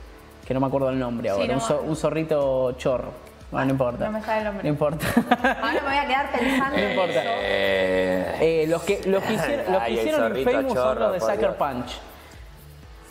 que 0.47 0.53
no 0.53 0.59
me 0.59 0.67
acuerdo 0.67 0.89
el 0.89 0.99
nombre 0.99 1.29
ahora, 1.29 1.47
no. 1.47 1.53
un, 1.55 1.59
zo- 1.59 1.81
un 1.83 1.95
zorrito 1.95 2.71
chorro. 2.73 3.11
Bueno, 3.51 3.65
no 3.67 3.71
importa. 3.73 4.05
no 4.05 4.11
me 4.11 4.21
sale 4.21 4.39
el 4.39 4.43
nombre. 4.45 4.63
No 4.63 4.69
importa. 4.69 5.05
Ahora 5.61 5.73
me 5.73 5.87
voy 5.89 5.97
a 5.97 6.05
quedar 6.07 6.31
pensando 6.31 6.77
No 6.77 6.83
en 6.83 6.89
importa. 6.91 7.21
Eh, 7.25 8.35
Eh, 8.41 8.65
los 8.67 8.81
que, 8.83 9.01
los 9.05 9.23
que 9.23 9.33
hicieron, 9.33 9.71
los 9.73 9.83
que 9.83 9.91
hicieron 9.91 10.37
Infamous 10.37 10.73
son 10.73 10.99
los 10.99 11.13
de 11.13 11.19
Sucker. 11.21 11.55
Punch. 11.55 11.91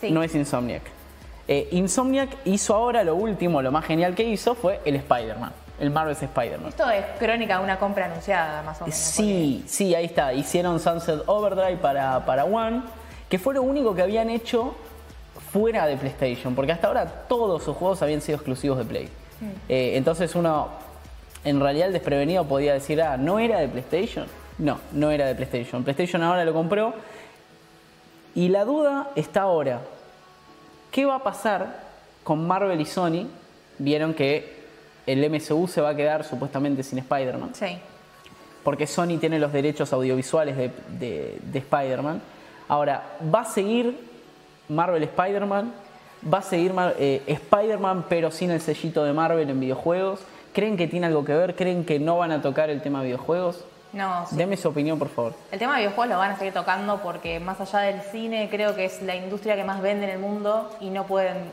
Sí. 0.01 0.11
No 0.11 0.21
es 0.23 0.35
Insomniac. 0.35 0.83
Eh, 1.47 1.69
Insomniac 1.71 2.29
hizo 2.45 2.75
ahora 2.75 3.03
lo 3.03 3.15
último, 3.15 3.61
lo 3.61 3.71
más 3.71 3.85
genial 3.85 4.13
que 4.13 4.23
hizo 4.23 4.55
fue 4.55 4.81
el 4.85 4.95
Spider-Man. 4.97 5.51
El 5.79 5.89
Marvel's 5.89 6.21
Spider-Man. 6.21 6.69
Esto 6.69 6.89
es 6.89 7.03
crónica 7.17 7.57
de 7.57 7.63
una 7.63 7.79
compra 7.79 8.05
anunciada, 8.05 8.61
más 8.63 8.81
o 8.81 8.85
menos. 8.85 8.97
Sí, 8.99 9.63
sí, 9.67 9.95
ahí 9.95 10.05
está. 10.05 10.33
Hicieron 10.33 10.79
Sunset 10.79 11.23
Overdrive 11.27 11.77
para, 11.77 12.23
para 12.25 12.45
One, 12.45 12.81
que 13.29 13.39
fue 13.39 13.53
lo 13.53 13.63
único 13.63 13.95
que 13.95 14.01
habían 14.01 14.29
hecho 14.29 14.75
fuera 15.51 15.85
de 15.87 15.97
PlayStation, 15.97 16.53
porque 16.55 16.71
hasta 16.71 16.87
ahora 16.87 17.05
todos 17.27 17.63
sus 17.63 17.75
juegos 17.75 18.01
habían 18.01 18.21
sido 18.21 18.37
exclusivos 18.37 18.77
de 18.77 18.85
Play. 18.85 19.09
Eh, 19.67 19.93
entonces 19.95 20.33
uno, 20.35 20.69
en 21.43 21.59
realidad 21.59 21.87
el 21.87 21.93
desprevenido 21.93 22.45
podía 22.45 22.73
decir, 22.73 23.01
ah, 23.01 23.17
¿no 23.17 23.39
era 23.39 23.59
de 23.59 23.67
PlayStation? 23.67 24.27
No, 24.57 24.79
no 24.93 25.11
era 25.11 25.25
de 25.27 25.35
PlayStation. 25.35 25.83
PlayStation 25.83 26.23
ahora 26.23 26.45
lo 26.45 26.53
compró 26.53 26.93
y 28.33 28.49
la 28.49 28.65
duda 28.65 29.11
está 29.15 29.41
ahora. 29.41 29.81
¿Qué 30.91 31.05
va 31.05 31.15
a 31.15 31.23
pasar 31.23 31.83
con 32.23 32.45
Marvel 32.47 32.79
y 32.79 32.85
Sony? 32.85 33.27
Vieron 33.79 34.13
que 34.13 34.55
el 35.05 35.29
MCU 35.29 35.67
se 35.67 35.81
va 35.81 35.89
a 35.89 35.95
quedar 35.95 36.23
supuestamente 36.23 36.81
sin 36.83 36.99
Spider-Man 36.99 37.51
Sí. 37.53 37.77
porque 38.63 38.87
Sony 38.87 39.17
tiene 39.19 39.37
los 39.39 39.51
derechos 39.53 39.91
audiovisuales 39.93 40.55
de, 40.57 40.71
de- 40.97 41.37
de 41.41 41.59
Spider-Man. 41.59 42.21
Ahora, 42.67 43.03
¿va 43.33 43.41
a 43.41 43.45
seguir 43.45 43.97
Marvel 44.69 45.03
Spider-Man? 45.03 45.73
¿Va 46.33 46.39
a 46.39 46.41
seguir 46.41 46.73
eh, 46.97 47.21
Spider-Man 47.27 48.05
pero 48.09 48.31
sin 48.31 48.51
el 48.51 48.61
sellito 48.61 49.03
de 49.03 49.13
Marvel 49.13 49.49
en 49.49 49.59
videojuegos? 49.59 50.21
¿Creen 50.53 50.77
que 50.77 50.87
tiene 50.87 51.07
algo 51.07 51.23
que 51.23 51.33
ver? 51.33 51.55
¿Creen 51.55 51.85
que 51.85 51.99
no 51.99 52.17
van 52.17 52.31
a 52.31 52.41
tocar 52.41 52.69
el 52.69 52.81
tema 52.81 53.03
videojuegos? 53.03 53.63
No, 53.93 54.25
sí. 54.27 54.35
Deme 54.35 54.57
su 54.57 54.67
opinión, 54.67 54.97
por 54.97 55.09
favor. 55.09 55.33
El 55.51 55.59
tema 55.59 55.73
de 55.73 55.81
videojuegos 55.81 56.09
lo 56.09 56.17
van 56.17 56.31
a 56.31 56.37
seguir 56.37 56.53
tocando 56.53 56.97
porque 57.01 57.39
más 57.39 57.61
allá 57.61 57.79
del 57.79 58.01
cine 58.01 58.49
creo 58.49 58.75
que 58.75 58.85
es 58.85 59.01
la 59.01 59.15
industria 59.15 59.55
que 59.55 59.63
más 59.63 59.81
vende 59.81 60.05
en 60.05 60.11
el 60.11 60.19
mundo 60.19 60.71
y 60.81 60.89
no 60.89 61.05
pueden, 61.05 61.51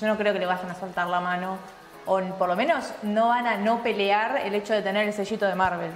yo 0.00 0.06
no 0.06 0.16
creo 0.16 0.32
que 0.32 0.38
le 0.38 0.46
vayan 0.46 0.70
a 0.70 0.74
soltar 0.74 1.08
la 1.08 1.20
mano 1.20 1.58
o 2.06 2.20
por 2.38 2.48
lo 2.48 2.56
menos 2.56 2.92
no 3.02 3.28
van 3.28 3.46
a 3.46 3.56
no 3.56 3.82
pelear 3.82 4.40
el 4.44 4.54
hecho 4.54 4.74
de 4.74 4.82
tener 4.82 5.06
el 5.06 5.12
sellito 5.12 5.46
de 5.46 5.54
Marvel. 5.54 5.90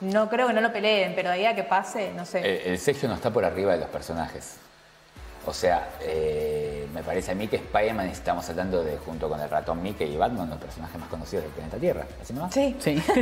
No 0.00 0.28
creo 0.30 0.46
que 0.48 0.52
no 0.54 0.60
lo 0.60 0.72
peleen, 0.72 1.14
pero 1.14 1.28
de 1.28 1.34
ahí 1.36 1.46
a 1.46 1.54
que 1.54 1.64
pase, 1.64 2.12
no 2.16 2.24
sé. 2.24 2.38
el, 2.40 2.72
el 2.72 2.78
sello 2.78 3.08
no 3.08 3.14
está 3.14 3.30
por 3.30 3.44
arriba 3.44 3.72
de 3.72 3.78
los 3.80 3.88
personajes. 3.88 4.56
O 5.46 5.54
sea, 5.54 5.88
eh, 6.02 6.86
me 6.92 7.02
parece 7.02 7.32
a 7.32 7.34
mí 7.34 7.48
que 7.48 7.56
Spider-Man 7.56 8.08
estamos 8.08 8.46
hablando 8.50 8.84
de, 8.84 8.98
junto 8.98 9.26
con 9.26 9.40
el 9.40 9.48
ratón 9.48 9.82
Mickey 9.82 10.12
y 10.12 10.16
Batman, 10.18 10.50
los 10.50 10.58
personajes 10.58 11.00
más 11.00 11.08
conocidos 11.08 11.44
del 11.44 11.52
planeta 11.54 11.78
Tierra. 11.78 12.04
¿Así 12.20 12.34
nomás? 12.34 12.52
sí, 12.52 12.76
Sí. 12.78 13.02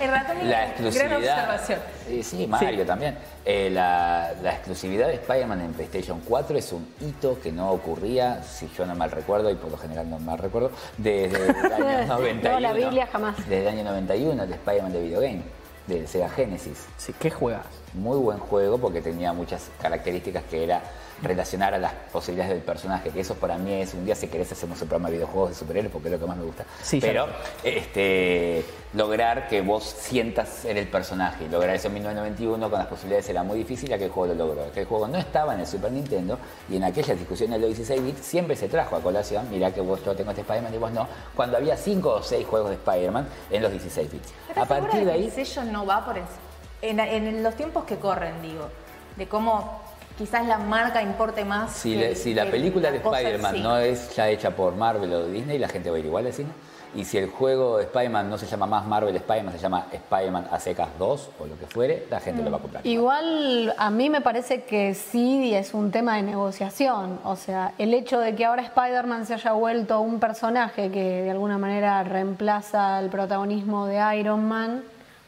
el 0.00 0.10
ratón 0.12 0.38
La 0.42 0.44
gran 0.44 0.68
exclusividad. 0.70 1.16
observación. 1.18 1.78
Sí, 2.06 2.22
sí, 2.22 2.46
Mario 2.46 2.86
también. 2.86 3.18
Eh, 3.44 3.68
la, 3.68 4.32
la 4.44 4.52
exclusividad 4.52 5.08
de 5.08 5.14
Spider-Man 5.14 5.60
en 5.60 5.72
PlayStation 5.72 6.20
4 6.24 6.56
es 6.56 6.72
un 6.72 6.86
hito 7.00 7.40
que 7.40 7.50
no 7.50 7.72
ocurría, 7.72 8.40
si 8.44 8.68
yo 8.78 8.86
no 8.86 8.94
mal 8.94 9.10
recuerdo, 9.10 9.50
y 9.50 9.56
por 9.56 9.72
lo 9.72 9.76
general 9.76 10.08
no 10.08 10.20
mal 10.20 10.38
recuerdo, 10.38 10.70
desde 10.98 11.36
el 11.50 11.72
año 11.72 12.06
91. 12.06 12.50
No, 12.52 12.60
la 12.60 12.72
Biblia 12.72 13.08
jamás. 13.10 13.36
Desde 13.38 13.62
el 13.62 13.68
año 13.68 13.82
91, 13.84 14.46
de 14.46 14.54
Spider-Man 14.54 14.92
de 14.92 15.00
Videogame, 15.02 15.42
de 15.86 16.06
Sega 16.06 16.28
Genesis. 16.28 16.86
sí 16.96 17.14
¿Qué 17.18 17.30
juegas? 17.30 17.66
Muy 17.92 18.18
buen 18.18 18.38
juego 18.38 18.78
porque 18.78 19.00
tenía 19.00 19.32
muchas 19.32 19.70
características 19.80 20.44
que 20.44 20.64
era 20.64 20.82
relacionar 21.22 21.74
a 21.74 21.78
las 21.78 21.92
posibilidades 22.12 22.54
del 22.54 22.62
personaje, 22.62 23.10
que 23.10 23.20
eso 23.20 23.34
para 23.34 23.56
mí 23.56 23.72
es, 23.72 23.94
un 23.94 24.04
día 24.04 24.14
si 24.14 24.28
querés 24.28 24.50
hacemos 24.52 24.80
un 24.82 24.88
programa 24.88 25.08
de 25.10 25.16
videojuegos 25.16 25.50
de 25.50 25.56
superhéroes 25.56 25.92
porque 25.92 26.08
es 26.08 26.12
lo 26.12 26.20
que 26.20 26.26
más 26.26 26.36
me 26.36 26.44
gusta. 26.44 26.64
Sí, 26.82 27.00
Pero 27.00 27.26
este, 27.62 28.64
lograr 28.92 29.48
que 29.48 29.60
vos 29.60 29.84
sientas 29.84 30.48
ser 30.48 30.76
el 30.76 30.88
personaje 30.88 31.48
lograr 31.48 31.76
eso 31.76 31.88
en 31.88 31.94
1991 31.94 32.70
con 32.70 32.78
las 32.78 32.88
posibilidades 32.88 33.28
era 33.28 33.42
muy 33.42 33.58
difícil 33.58 33.92
aquel 33.92 34.10
juego 34.10 34.34
lo 34.34 34.46
logró. 34.46 34.64
Aquel 34.64 34.86
juego 34.86 35.08
no 35.08 35.18
estaba 35.18 35.54
en 35.54 35.60
el 35.60 35.66
Super 35.66 35.92
Nintendo 35.92 36.38
y 36.68 36.76
en 36.76 36.84
aquellas 36.84 37.18
discusiones 37.18 37.60
de 37.60 37.66
los 37.66 37.76
16 37.76 38.04
bits 38.04 38.26
siempre 38.26 38.56
se 38.56 38.68
trajo 38.68 38.96
a 38.96 39.00
colación, 39.00 39.48
mirá 39.50 39.72
que 39.72 39.80
vos 39.80 40.04
yo 40.04 40.14
tengo 40.14 40.30
este 40.30 40.42
Spider-Man 40.42 40.74
y 40.74 40.78
vos 40.78 40.92
no, 40.92 41.06
cuando 41.34 41.56
había 41.56 41.76
5 41.76 42.08
o 42.08 42.22
6 42.22 42.46
juegos 42.46 42.70
de 42.70 42.76
Spider-Man 42.76 43.28
en 43.50 43.62
los 43.62 43.70
16 43.70 44.12
bits. 44.12 44.32
¿Estás 44.48 44.64
A 44.64 44.66
partir 44.66 45.04
de 45.04 45.12
ahí... 45.12 45.24
el 45.24 45.30
sello 45.32 45.64
no 45.64 45.86
va 45.86 46.04
por. 46.04 46.14
En, 46.82 47.00
en 47.00 47.42
los 47.42 47.54
tiempos 47.54 47.84
que 47.84 47.96
corren, 47.96 48.42
digo, 48.42 48.68
de 49.16 49.26
cómo 49.26 49.83
quizás 50.18 50.46
la 50.46 50.58
marca 50.58 51.02
importe 51.02 51.44
más. 51.44 51.72
Si, 51.72 51.94
que- 51.94 52.10
la, 52.10 52.14
si 52.14 52.34
la 52.34 52.44
que 52.44 52.50
película 52.52 52.90
de 52.90 52.98
Spider-Man 52.98 53.54
sí. 53.56 53.60
no 53.62 53.78
es 53.78 54.14
ya 54.14 54.28
hecha 54.28 54.50
por 54.50 54.74
Marvel 54.76 55.12
o 55.12 55.26
Disney, 55.26 55.58
la 55.58 55.68
gente 55.68 55.90
va 55.90 55.96
a 55.96 55.98
ir 56.00 56.06
igual 56.06 56.26
al 56.26 56.32
cine. 56.32 56.50
Y 56.96 57.04
si 57.04 57.18
el 57.18 57.28
juego 57.28 57.78
de 57.78 57.84
Spider-Man 57.84 58.30
no 58.30 58.38
se 58.38 58.46
llama 58.46 58.66
más 58.66 58.86
Marvel 58.86 59.16
Spider-Man, 59.16 59.52
se 59.54 59.58
llama 59.58 59.86
Spider-Man 59.90 60.46
a 60.52 60.60
secas 60.60 60.90
2 60.96 61.30
o 61.40 61.46
lo 61.46 61.58
que 61.58 61.66
fuere, 61.66 62.06
la 62.08 62.20
gente 62.20 62.40
lo 62.44 62.52
va 62.52 62.58
a 62.58 62.60
comprar. 62.60 62.86
Igual 62.86 63.74
a 63.76 63.90
mí 63.90 64.08
me 64.10 64.20
parece 64.20 64.62
que 64.62 64.94
sí 64.94 65.52
es 65.52 65.74
un 65.74 65.90
tema 65.90 66.14
de 66.14 66.22
negociación. 66.22 67.18
O 67.24 67.34
sea, 67.34 67.72
el 67.78 67.92
hecho 67.94 68.20
de 68.20 68.36
que 68.36 68.44
ahora 68.44 68.62
Spider-Man 68.62 69.26
se 69.26 69.34
haya 69.34 69.50
vuelto 69.54 70.00
un 70.02 70.20
personaje 70.20 70.92
que 70.92 71.22
de 71.22 71.30
alguna 71.32 71.58
manera 71.58 72.04
reemplaza 72.04 73.00
el 73.00 73.08
protagonismo 73.10 73.86
de 73.86 74.16
Iron 74.16 74.46
Man. 74.46 74.84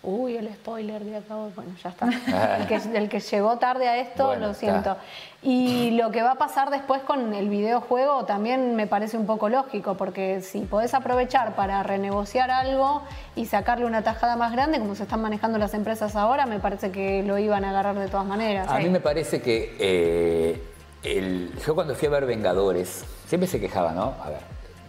Uy, 0.09 0.37
el 0.37 0.49
spoiler 0.55 1.03
de 1.05 1.17
acabo. 1.17 1.51
Bueno, 1.57 1.73
ya 1.83 1.91
está. 1.91 2.07
El 2.61 2.67
que, 2.69 2.77
el 2.97 3.09
que 3.09 3.19
llegó 3.19 3.59
tarde 3.59 3.89
a 3.89 3.99
esto, 3.99 4.27
Bueno, 4.29 4.47
lo 4.47 4.53
está. 4.53 4.61
siento. 4.61 4.97
Y 5.43 5.91
lo 5.93 6.13
que 6.13 6.23
va 6.23 6.33
a 6.33 6.35
pasar 6.37 6.71
después 6.71 7.03
con 7.03 7.35
el 7.35 7.49
videojuego 7.49 8.25
también 8.25 8.77
me 8.77 8.87
parece 8.87 9.17
un 9.17 9.27
poco 9.27 9.49
lógico, 9.49 9.97
porque 9.97 10.43
si 10.43 10.61
podés 10.61 10.95
aprovechar 10.95 11.57
para 11.57 11.83
renegociar 11.83 12.51
algo 12.53 13.03
y 13.35 13.47
sacarle 13.47 13.85
una 13.85 14.03
tajada 14.03 14.37
más 14.37 14.53
grande, 14.53 14.79
como 14.79 14.95
se 14.95 15.03
están 15.03 15.21
manejando 15.23 15.59
las 15.59 15.75
empresas 15.75 16.15
ahora, 16.15 16.47
me 16.47 16.61
parece 16.61 16.93
que 16.93 17.23
lo 17.25 17.37
iban 17.39 17.65
a 17.65 17.71
agarrar 17.71 17.97
de 17.99 18.07
todas 18.09 18.27
maneras. 18.27 18.69
A 18.71 18.79
mí 18.79 18.89
me 18.89 19.01
parece 19.01 19.43
que 19.43 19.77
eh, 19.81 20.63
el- 21.03 21.53
yo 21.67 21.75
cuando 21.75 21.95
fui 21.97 22.07
a 22.07 22.13
ver 22.13 22.27
Vengadores, 22.27 23.05
siempre 23.27 23.49
se 23.49 23.59
quejaba, 23.61 23.91
¿no? 23.93 24.15
A 24.25 24.31
ver, 24.31 24.41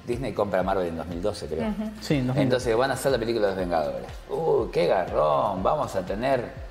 Disney 0.08 0.32
compra 0.32 0.64
Marvel 0.64 0.88
en 0.88 0.98
2012, 0.98 1.48
creo. 1.48 1.74
Sí, 2.00 2.16
en 2.16 2.28
2012. 2.28 2.42
Entonces 2.42 2.78
van 2.78 2.92
a 2.92 2.94
hacer 2.94 3.12
la 3.12 3.18
película 3.18 3.48
de 3.48 3.52
los 3.54 3.60
Vengadores. 3.60 4.08
Uy, 4.30 4.70
qué 4.72 4.88
garrón, 4.88 5.62
vamos 5.62 5.94
a 5.96 6.06
tener 6.06 6.67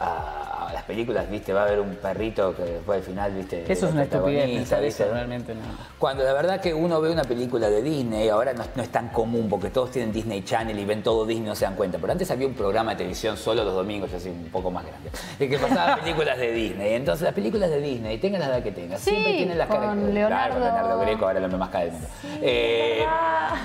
a, 0.00 0.66
a 0.68 0.72
las 0.72 0.82
películas, 0.84 1.28
viste, 1.30 1.52
va 1.52 1.62
a 1.62 1.64
haber 1.66 1.80
un 1.80 1.94
perrito 1.96 2.54
que 2.56 2.62
después 2.62 2.98
al 2.98 3.04
final, 3.04 3.32
viste. 3.34 3.70
Eso 3.70 3.86
es 3.86 3.92
una 3.92 4.04
estupidez 4.04 4.72
eso, 4.72 5.04
realmente 5.12 5.54
no. 5.54 5.60
Cuando 5.98 6.24
la 6.24 6.32
verdad 6.32 6.60
que 6.60 6.72
uno 6.72 7.00
ve 7.00 7.10
una 7.10 7.24
película 7.24 7.68
de 7.68 7.82
Disney, 7.82 8.28
ahora 8.28 8.52
no, 8.54 8.64
no 8.74 8.82
es 8.82 8.88
tan 8.88 9.08
común 9.08 9.48
porque 9.48 9.68
todos 9.70 9.90
tienen 9.90 10.12
Disney 10.12 10.42
Channel 10.42 10.78
y 10.78 10.84
ven 10.84 11.02
todo 11.02 11.26
Disney 11.26 11.46
y 11.46 11.48
no 11.50 11.54
se 11.54 11.64
dan 11.66 11.74
cuenta. 11.74 11.98
Pero 11.98 12.12
antes 12.12 12.30
había 12.30 12.46
un 12.46 12.54
programa 12.54 12.92
de 12.92 12.96
televisión 12.98 13.36
solo 13.36 13.62
los 13.64 13.74
domingos, 13.74 14.10
yo 14.10 14.18
soy 14.18 14.30
un 14.30 14.48
poco 14.50 14.70
más 14.70 14.84
grande, 14.86 15.10
de 15.38 15.48
que 15.48 15.58
pasaba 15.58 15.96
películas 16.00 16.38
de 16.38 16.52
Disney. 16.52 16.94
Entonces 16.94 17.22
las 17.24 17.34
películas 17.34 17.68
de 17.70 17.80
Disney, 17.80 18.18
tengan 18.18 18.40
la 18.40 18.46
edad 18.48 18.62
que 18.62 18.72
tengan, 18.72 18.98
Sí, 18.98 19.10
siempre 19.10 19.32
tienen 19.34 19.58
las 19.58 19.66
con 19.68 19.76
características. 19.76 20.14
Leonardo. 20.14 20.56
Claro, 20.56 20.74
Leonardo 20.76 21.00
Greco, 21.00 21.26
ahora 21.26 21.38
el 21.38 21.44
hombre 21.44 21.58
más 21.58 21.68
caro 21.68 21.84
del 21.84 21.92
mundo. 21.92 22.08
Eh, 22.42 23.04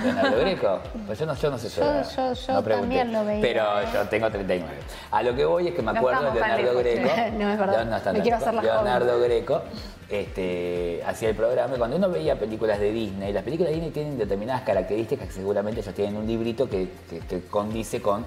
Leonardo 0.04 0.36
Greco, 0.38 0.80
pues 1.06 1.18
yo 1.18 1.26
no, 1.26 1.34
yo 1.34 1.50
no 1.50 1.58
sé. 1.58 1.68
Yo- 1.68 2.02
yo- 2.02 2.32
yo 2.34 2.52
no 2.54 2.62
pregunté. 2.62 2.96
también 2.96 3.12
lo 3.12 3.24
veía, 3.24 3.40
Pero 3.40 3.64
yo 3.92 4.08
tengo 4.08 4.30
39. 4.30 4.74
A 5.10 5.22
lo 5.22 5.34
que 5.34 5.44
voy 5.44 5.68
es 5.68 5.74
que 5.74 5.82
me 5.82 5.92
acuerdo 5.96 6.25
Leonardo 6.34 6.62
lejos, 6.62 6.82
Greco. 6.82 7.08
No, 7.38 7.50
es 7.52 7.58
verdad. 7.58 7.74
Leon- 7.84 7.94
está 7.94 8.12
Me 8.12 8.18
tan 8.18 8.22
quiero 8.22 8.38
lejos. 8.38 8.42
hacer 8.42 8.54
la 8.54 8.62
Leonardo 8.62 9.12
joven. 9.14 9.22
Greco 9.28 9.62
este, 10.08 11.02
hacía 11.06 11.28
el 11.30 11.34
programa 11.36 11.74
y 11.74 11.78
cuando 11.78 11.96
uno 11.96 12.08
veía 12.10 12.38
películas 12.38 12.78
de 12.78 12.92
Disney, 12.92 13.32
las 13.32 13.42
películas 13.42 13.70
de 13.70 13.74
Disney 13.74 13.92
tienen 13.92 14.16
determinadas 14.18 14.62
características 14.62 15.26
que 15.28 15.34
seguramente 15.34 15.80
ellos 15.80 15.94
tienen 15.94 16.16
un 16.16 16.26
librito 16.26 16.68
que, 16.68 16.88
que- 17.10 17.20
que 17.20 17.40
condice 17.48 18.00
con 18.00 18.24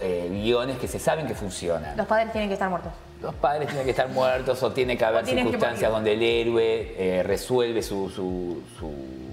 eh, 0.00 0.28
guiones 0.30 0.78
que 0.78 0.88
se 0.88 0.98
saben 0.98 1.26
que 1.28 1.34
funcionan. 1.34 1.96
Los 1.96 2.06
padres 2.06 2.32
tienen 2.32 2.48
que 2.48 2.54
estar 2.54 2.68
muertos. 2.68 2.92
Los 3.20 3.34
padres 3.36 3.68
tienen 3.68 3.84
que 3.84 3.90
estar 3.92 4.08
muertos 4.08 4.60
o 4.64 4.72
tiene 4.72 4.98
que 4.98 5.04
haber 5.04 5.24
que 5.24 5.30
circunstancias 5.30 5.90
donde 5.92 6.14
el 6.14 6.22
héroe 6.22 6.94
eh, 6.98 7.22
resuelve 7.22 7.82
su, 7.82 8.10
su, 8.10 8.62
su- 8.78 9.32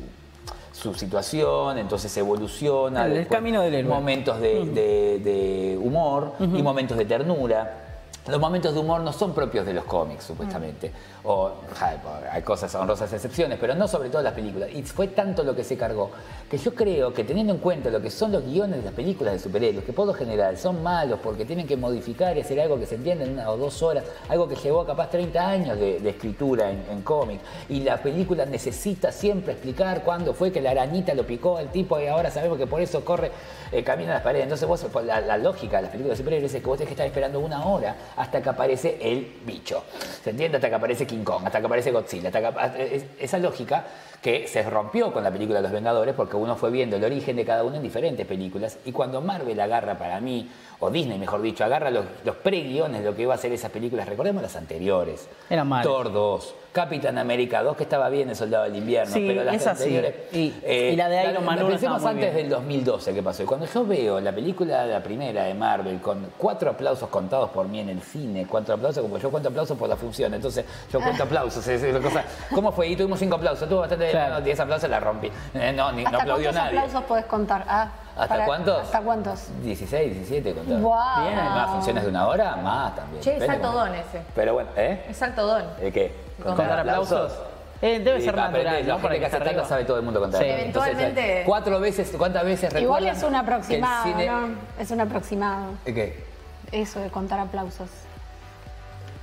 su 0.79 0.93
situación, 0.93 1.77
entonces 1.79 2.15
evoluciona. 2.17 3.05
El- 3.07 3.17
el 3.17 3.27
camino 3.27 3.61
del 3.63 3.73
héroe. 3.73 3.91
Momentos 3.91 4.39
de, 4.39 4.65
de- 4.65 5.19
de 5.19 5.77
humor 5.81 6.33
y 6.39 6.61
momentos 6.61 6.97
de 6.99 7.05
ternura. 7.05 7.85
Los 8.27 8.39
momentos 8.39 8.73
de 8.73 8.79
humor 8.79 9.01
no 9.01 9.11
son 9.11 9.33
propios 9.33 9.65
de 9.65 9.73
los 9.73 9.85
cómics, 9.85 10.25
supuestamente. 10.25 10.91
O 11.23 11.51
ja, 11.75 11.97
hay 12.31 12.41
cosas, 12.41 12.73
honrosas 12.75 13.11
excepciones, 13.11 13.57
pero 13.59 13.75
no 13.75 13.87
sobre 13.87 14.09
todo 14.09 14.21
las 14.21 14.33
películas. 14.33 14.69
Y 14.73 14.83
fue 14.83 15.07
tanto 15.07 15.43
lo 15.43 15.55
que 15.55 15.63
se 15.63 15.77
cargó 15.77 16.11
que 16.49 16.57
yo 16.57 16.73
creo 16.73 17.13
que 17.13 17.23
teniendo 17.23 17.53
en 17.53 17.59
cuenta 17.59 17.89
lo 17.89 18.01
que 18.01 18.09
son 18.09 18.31
los 18.31 18.43
guiones 18.43 18.79
de 18.79 18.85
las 18.85 18.93
películas 18.93 19.33
de 19.33 19.39
superhéroes, 19.39 19.85
que 19.85 19.93
por 19.93 20.07
lo 20.07 20.13
general 20.13 20.57
son 20.57 20.81
malos 20.81 21.19
porque 21.23 21.45
tienen 21.45 21.67
que 21.67 21.77
modificar 21.77 22.35
y 22.37 22.41
hacer 22.41 22.59
algo 22.59 22.79
que 22.79 22.87
se 22.87 22.95
entiende 22.95 23.25
en 23.25 23.33
una 23.33 23.49
o 23.51 23.57
dos 23.57 23.81
horas, 23.83 24.03
algo 24.27 24.47
que 24.47 24.55
llevó 24.55 24.85
capaz 24.85 25.09
30 25.09 25.47
años 25.47 25.79
de, 25.79 25.99
de 25.99 26.09
escritura 26.09 26.71
en, 26.71 26.83
en 26.89 27.01
cómic. 27.03 27.39
Y 27.69 27.81
la 27.81 28.01
película 28.01 28.45
necesita 28.45 29.11
siempre 29.11 29.53
explicar 29.53 30.03
cuándo 30.03 30.33
fue 30.33 30.51
que 30.51 30.61
la 30.61 30.71
arañita 30.71 31.13
lo 31.13 31.25
picó 31.25 31.57
al 31.57 31.71
tipo 31.71 31.99
y 31.99 32.07
ahora 32.07 32.31
sabemos 32.31 32.57
que 32.57 32.65
por 32.67 32.81
eso 32.81 33.05
corre, 33.05 33.31
eh, 33.71 33.83
camina 33.83 34.11
a 34.11 34.15
las 34.15 34.23
paredes. 34.23 34.43
Entonces 34.43 34.67
vos, 34.67 34.85
la, 35.03 35.21
la 35.21 35.37
lógica 35.37 35.77
de 35.77 35.83
las 35.83 35.91
películas 35.91 36.17
de 36.17 36.23
superhéroes 36.23 36.53
es 36.53 36.61
que 36.61 36.67
vos 36.67 36.77
tenés 36.77 36.89
que 36.89 36.93
estar 36.93 37.05
esperando 37.07 37.39
una 37.39 37.65
hora 37.65 37.95
hasta 38.17 38.41
que 38.41 38.49
aparece 38.49 38.97
el 39.01 39.39
bicho. 39.45 39.83
¿Se 40.23 40.31
entiende? 40.31 40.57
Hasta 40.57 40.69
que 40.69 40.75
aparece 40.75 41.07
King 41.07 41.23
Kong, 41.23 41.43
hasta 41.45 41.59
que 41.59 41.65
aparece 41.65 41.91
Godzilla. 41.91 42.29
hasta 42.29 42.41
que 42.41 43.07
esa 43.19 43.37
lógica 43.37 43.85
que 44.21 44.47
se 44.47 44.63
rompió 44.63 45.13
con 45.13 45.23
la 45.23 45.31
película 45.31 45.59
de 45.59 45.63
Los 45.63 45.71
Vengadores 45.71 46.13
porque 46.15 46.35
uno 46.35 46.55
fue 46.55 46.71
viendo 46.71 46.97
el 46.97 47.03
origen 47.03 47.35
de 47.37 47.45
cada 47.45 47.63
uno 47.63 47.77
en 47.77 47.83
diferentes 47.83 48.25
películas 48.25 48.77
y 48.85 48.91
cuando 48.91 49.21
Marvel 49.21 49.59
agarra 49.59 49.97
para 49.97 50.19
mí, 50.19 50.49
o 50.81 50.89
Disney 50.89 51.17
mejor 51.17 51.41
dicho, 51.41 51.63
agarra 51.63 51.89
los, 51.89 52.05
los 52.25 52.35
pre-guiones 52.37 53.01
de 53.01 53.09
lo 53.09 53.15
que 53.15 53.21
iba 53.23 53.33
a 53.33 53.37
ser 53.37 53.51
esas 53.51 53.71
películas, 53.71 54.07
recordemos 54.07 54.41
las 54.41 54.55
anteriores. 54.55 55.27
Eran 55.49 55.67
malas. 55.67 55.85
Thor 55.85 56.11
2, 56.11 56.55
Capitán 56.71 57.17
América 57.17 57.61
2, 57.63 57.75
que 57.75 57.83
estaba 57.83 58.07
bien 58.09 58.29
el 58.29 58.35
Soldado 58.35 58.63
del 58.65 58.75
Invierno, 58.77 59.13
Sí, 59.13 59.25
pero 59.27 59.43
las 59.43 59.55
esa 59.55 59.75
sí. 59.75 59.83
anteriores... 59.83 60.13
Y- 60.33 60.53
y 60.65 60.95
la 60.95 61.09
de 61.09 61.31
Iron 61.31 61.43
Man 61.45 61.59
Pensemos 61.67 62.05
antes 62.05 62.33
bien. 62.33 62.35
del 62.35 62.49
2012 62.49 63.13
que 63.13 63.23
pasó. 63.23 63.43
Y 63.43 63.45
cuando 63.45 63.65
yo 63.65 63.85
veo 63.85 64.19
la 64.21 64.31
película, 64.33 64.85
la 64.85 65.01
primera 65.03 65.43
de 65.45 65.53
Marvel, 65.53 65.99
con 65.99 66.27
cuatro 66.37 66.69
aplausos 66.71 67.09
contados 67.09 67.49
por 67.49 67.67
mí 67.67 67.79
en 67.79 67.89
el 67.89 68.01
cine, 68.01 68.45
cuatro 68.49 68.75
aplausos, 68.75 69.01
como 69.01 69.17
yo 69.17 69.29
cuento 69.31 69.49
aplausos 69.49 69.77
por 69.77 69.89
la 69.89 69.95
función, 69.97 70.33
entonces 70.33 70.63
yo 70.91 71.01
cuento 71.01 71.23
aplausos. 71.23 71.67
es- 71.67 71.83
es 71.83 71.97
cosa- 71.99 72.23
¿Cómo 72.53 72.71
fue? 72.71 72.87
Y 72.87 72.95
tuvimos 72.95 73.19
cinco 73.19 73.35
aplausos, 73.35 73.67
tuvo 73.67 73.79
bastante 73.81 74.08
Claro. 74.11 74.33
no, 74.35 74.41
10 74.41 74.59
aplausos 74.59 74.89
la 74.89 74.99
rompí. 74.99 75.31
Eh, 75.53 75.73
no, 75.75 75.91
ni, 75.91 76.03
no 76.03 76.09
¿Hasta 76.09 76.21
aplaudió 76.21 76.45
cuántos 76.51 76.63
nadie. 76.65 76.77
aplausos 76.79 77.03
podés 77.03 77.25
contar? 77.25 77.65
Ah, 77.67 77.87
¿Hasta 78.15 78.27
para- 78.27 78.45
cuántos? 78.45 78.81
¿Hasta 78.83 79.01
cuántos? 79.01 79.47
16, 79.63 80.13
17 80.13 80.53
contados. 80.53 80.81
Guau. 80.81 81.23
Bien. 81.23 81.35
Más 81.35 81.69
funciones 81.71 82.03
de 82.03 82.09
una 82.09 82.27
hora, 82.27 82.55
más 82.57 82.95
también. 82.95 83.21
Che, 83.23 83.33
es 83.33 83.39
Depende 83.39 83.55
alto 83.65 83.67
cómo- 83.77 83.85
don 83.85 83.95
ese. 83.95 84.21
Pero 84.35 84.53
bueno, 84.53 84.69
¿eh? 84.75 85.05
Es 85.09 85.21
alto 85.21 85.45
don. 85.47 85.63
¿De 85.79 85.91
qué? 85.91 86.15
¿Contar 86.43 86.79
aplausos? 86.79 87.33
Eh, 87.81 87.99
debe 87.99 88.19
ser 88.19 88.35
natural, 88.35 88.85
La 88.85 88.93
¿no? 88.95 88.99
Para 89.01 89.15
gente 89.15 89.29
que 89.29 89.59
hace 89.61 89.65
sabe 89.69 89.85
todo 89.85 89.97
el 89.97 90.03
mundo 90.03 90.19
contar. 90.19 90.41
Sí. 90.43 90.49
Entonces, 90.49 90.91
Eventualmente- 90.95 91.43
cuatro 91.45 91.79
veces, 91.79 92.13
¿cuántas 92.17 92.43
veces 92.43 92.73
Igual 92.75 93.03
recuerdan 93.05 93.15
es 93.17 93.23
un 93.23 93.35
aproximado, 93.35 94.05
el 94.05 94.11
cine- 94.13 94.27
¿no? 94.27 94.49
Es 94.77 94.91
un 94.91 94.99
aproximado. 95.01 95.65
¿De 95.85 95.93
¿Qué? 95.93 96.25
Eso 96.73 96.99
de 96.99 97.09
contar 97.09 97.39
aplausos. 97.39 97.87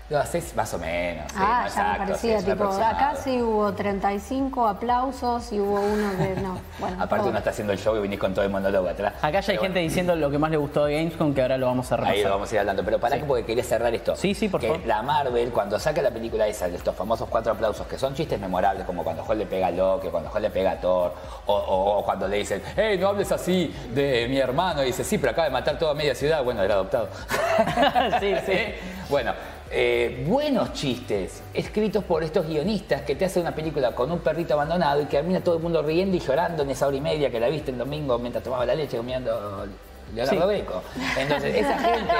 Lo 0.08 0.20
haces 0.20 0.54
más 0.54 0.72
o 0.72 0.78
menos. 0.78 1.24
sí, 1.32 1.38
ah, 1.40 1.64
no 1.68 1.74
ya 1.74 1.92
me 1.92 1.98
parecía, 2.06 2.38
sí, 2.40 2.46
tipo, 2.46 2.64
acá 2.70 3.14
sí 3.16 3.42
hubo 3.42 3.72
35 3.74 4.68
aplausos 4.68 5.50
y 5.52 5.58
hubo 5.58 5.80
uno 5.80 6.10
que 6.16 6.40
no. 6.40 6.60
Bueno, 6.78 7.02
Aparte 7.02 7.28
uno 7.28 7.38
está 7.38 7.50
haciendo 7.50 7.72
el 7.72 7.78
show 7.80 7.96
y 7.96 8.00
venís 8.00 8.20
con 8.20 8.32
todo 8.32 8.44
el 8.44 8.50
monólogo 8.52 8.88
atrás. 8.88 9.14
Acá 9.20 9.40
ya 9.40 9.52
hay 9.52 9.56
Pero 9.58 9.62
gente 9.62 9.80
diciendo 9.80 10.14
lo 10.14 10.30
que 10.30 10.38
más 10.38 10.50
le 10.52 10.58
gustó 10.58 10.84
de 10.84 10.94
Gamescom, 10.94 11.34
que 11.34 11.42
ahora 11.42 11.56
lo 11.58 11.66
vamos 11.66 11.90
a 11.90 11.96
bueno, 11.96 12.10
Ahí 12.12 12.18
lo 12.18 12.22
repasar. 12.24 12.32
vamos 12.38 12.50
a 12.50 12.54
ir 12.54 12.58
hablando, 12.60 12.84
pero 12.84 13.00
para 13.00 13.16
Sí. 13.16 13.20
que 13.22 13.26
porque 13.26 13.44
quería 13.44 13.64
cerrar 13.64 13.92
esto. 13.94 14.14
Sí, 14.14 14.34
sí, 14.34 14.48
por 14.48 14.60
que 14.60 14.68
favor. 14.68 14.86
La 14.86 15.02
Marvel, 15.02 15.50
cuando 15.50 15.78
saca 15.80 16.00
la 16.02 16.10
película 16.10 16.46
esa 16.46 16.68
de 16.68 16.76
estos 16.76 16.94
famosos 16.94 17.28
cuatro 17.28 17.50
aplausos, 17.52 17.84
que 17.88 17.98
son 17.98 18.14
chistes 18.14 18.38
memorables, 18.38 18.84
como 18.86 19.02
cuando 19.02 19.24
Hulk 19.24 19.38
le 19.38 19.46
pega 19.46 19.66
a 19.68 19.70
Loki, 19.72 20.06
cuando 20.08 20.30
Hulk 20.30 20.40
le 20.42 20.50
pega 20.50 20.72
a 20.72 20.76
Thor, 20.80 21.14
o, 21.46 21.52
o- 21.54 21.98
o 21.98 22.04
cuando 22.04 22.28
le 22.28 22.36
dicen, 22.36 22.62
hey, 22.76 22.96
no 23.00 23.08
hables 23.08 23.32
así 23.32 23.74
de 23.92 24.26
mi 24.28 24.36
hermano, 24.38 24.82
y 24.84 24.86
dice, 24.86 25.02
sí, 25.02 25.18
pero 25.18 25.32
acaba 25.32 25.46
de 25.46 25.52
matar 25.52 25.78
toda 25.78 25.94
media 25.94 26.14
ciudad, 26.14 26.44
bueno, 26.44 26.62
era 26.62 26.74
adoptado. 26.74 27.08
Sí, 28.20 28.34
sí. 28.46 28.52
Bueno, 29.08 29.32
eh, 29.70 30.24
buenos 30.28 30.72
chistes 30.72 31.42
escritos 31.54 32.04
por 32.04 32.22
estos 32.22 32.46
guionistas 32.46 33.02
que 33.02 33.14
te 33.16 33.24
hacen 33.24 33.42
una 33.42 33.54
película 33.54 33.92
con 33.94 34.10
un 34.12 34.20
perrito 34.20 34.54
abandonado 34.54 35.00
y 35.02 35.06
que 35.06 35.16
termina 35.16 35.40
todo 35.40 35.56
el 35.56 35.62
mundo 35.62 35.82
riendo 35.82 36.16
y 36.16 36.20
llorando 36.20 36.62
en 36.62 36.70
esa 36.70 36.86
hora 36.86 36.96
y 36.96 37.00
media 37.00 37.30
que 37.30 37.40
la 37.40 37.48
viste 37.48 37.70
el 37.72 37.78
domingo 37.78 38.18
mientras 38.18 38.44
tomaba 38.44 38.64
la 38.66 38.74
leche 38.74 38.96
comiendo 38.96 39.66
Leonardo 40.14 40.40
Sí. 40.42 40.46
Greco. 40.54 40.82
Entonces, 41.18 41.54
esa 41.56 41.78
gente 41.80 42.12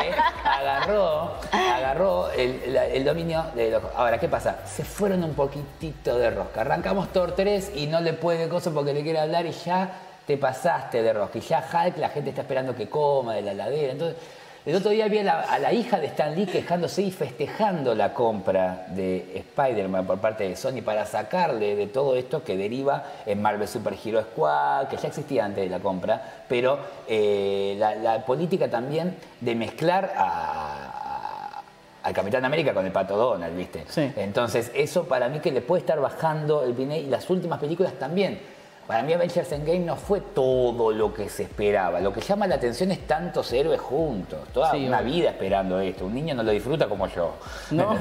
agarró, 0.45 1.31
agarró 1.53 2.31
el, 2.33 2.75
la- 2.75 2.87
el 2.87 3.05
dominio 3.05 3.45
de 3.55 3.71
los... 3.71 3.83
Ahora, 3.95 4.19
¿qué 4.19 4.29
pasa? 4.29 4.59
Se 4.67 4.85
fueron 4.85 5.23
un 5.23 5.35
poquitito 5.35 6.19
de 6.19 6.31
rosca. 6.31 6.63
Arrancamos 6.63 7.13
Thor 7.13 7.33
3 7.37 7.73
y 7.77 7.87
no 7.87 8.01
le 8.01 8.13
puede 8.13 8.49
cosa 8.49 8.73
porque 8.73 8.93
le 8.93 9.03
quiere 9.03 9.21
hablar 9.21 9.47
y 9.47 9.53
ya 9.53 9.89
te 10.27 10.37
pasaste 10.37 11.01
de 11.03 11.13
rosca. 11.13 11.39
Y 11.39 11.43
ya 11.43 11.61
Hulk, 11.61 11.97
la 11.99 12.09
gente 12.09 12.31
está 12.31 12.43
esperando 12.43 12.75
que 12.75 12.89
coma 12.89 13.35
de 13.35 13.43
la 13.43 13.53
heladera. 13.53 13.93
Entonces, 13.93 14.19
el 14.67 14.75
otro 14.75 14.91
día 14.91 15.07
vi 15.07 15.19
a 15.19 15.23
la, 15.23 15.41
a 15.43 15.59
la 15.61 15.73
hija 15.73 16.01
de 16.01 16.09
Stan 16.09 16.35
Lee 16.35 16.47
quejándose 16.47 17.01
y 17.03 17.13
festejando 17.13 17.95
la 17.95 18.13
compra 18.13 18.87
de 18.89 19.33
Spider-Man 19.37 20.07
por 20.07 20.19
parte 20.19 20.49
de 20.49 20.57
Sony 20.57 20.83
para 20.85 21.07
sacarle 21.07 21.77
de 21.77 21.87
todo 21.87 22.17
esto 22.17 22.43
que 22.43 22.57
deriva 22.57 23.05
en 23.25 23.41
Marvel 23.41 23.69
Super 23.69 23.95
Hero 24.05 24.21
Squad, 24.23 24.89
que 24.89 24.97
ya 24.97 25.07
existía 25.07 25.45
antes 25.45 25.63
de 25.63 25.71
la 25.71 25.79
compra, 25.79 26.21
pero 26.49 26.79
eh, 27.07 27.77
la, 27.79 27.95
la 27.95 28.27
política 28.27 28.69
también 28.69 29.17
de 29.41 29.55
mezclar 29.55 30.13
a, 30.17 31.63
al 32.03 32.13
Capitán 32.13 32.45
América 32.45 32.75
con 32.75 32.85
el 32.85 32.93
Pato 32.93 33.17
Donald, 33.17 33.57
¿viste? 33.57 33.85
Sí. 33.89 34.13
Entonces, 34.17 34.73
eso 34.75 35.05
para 35.05 35.29
mí 35.29 35.39
que 35.39 35.53
le 35.53 35.61
puede 35.61 35.81
estar 35.81 36.01
bajando 36.01 36.65
el 36.65 36.73
bien 36.73 36.91
y 36.91 37.07
las 37.07 37.31
últimas 37.31 37.61
películas 37.61 37.93
también. 37.95 38.56
Para 38.87 39.03
mí 39.03 39.13
Avengers 39.13 39.51
Endgame 39.51 39.81
no 39.81 39.97
fue 39.97 40.21
todo 40.21 40.93
lo 40.93 41.13
que 41.13 41.29
se 41.29 41.43
esperaba. 41.43 41.99
Lo 42.01 42.13
que 42.13 42.21
llama 42.21 42.47
la 42.47 42.55
atención 42.55 42.93
es 42.93 43.05
tantos 43.05 43.53
héroes 43.53 43.81
juntos. 43.81 44.39
Toda 44.53 44.71
Sí, 44.71 44.87
una 44.87 44.99
obvio. 45.01 45.13
vida 45.13 45.31
esperando 45.31 45.81
esto. 45.81 46.07
Un 46.07 46.15
niño 46.15 46.37
no 46.37 46.45
lo 46.45 46.53
disfruta 46.53 46.89
como 46.89 47.09
yo. 47.09 47.35
No. 47.73 47.95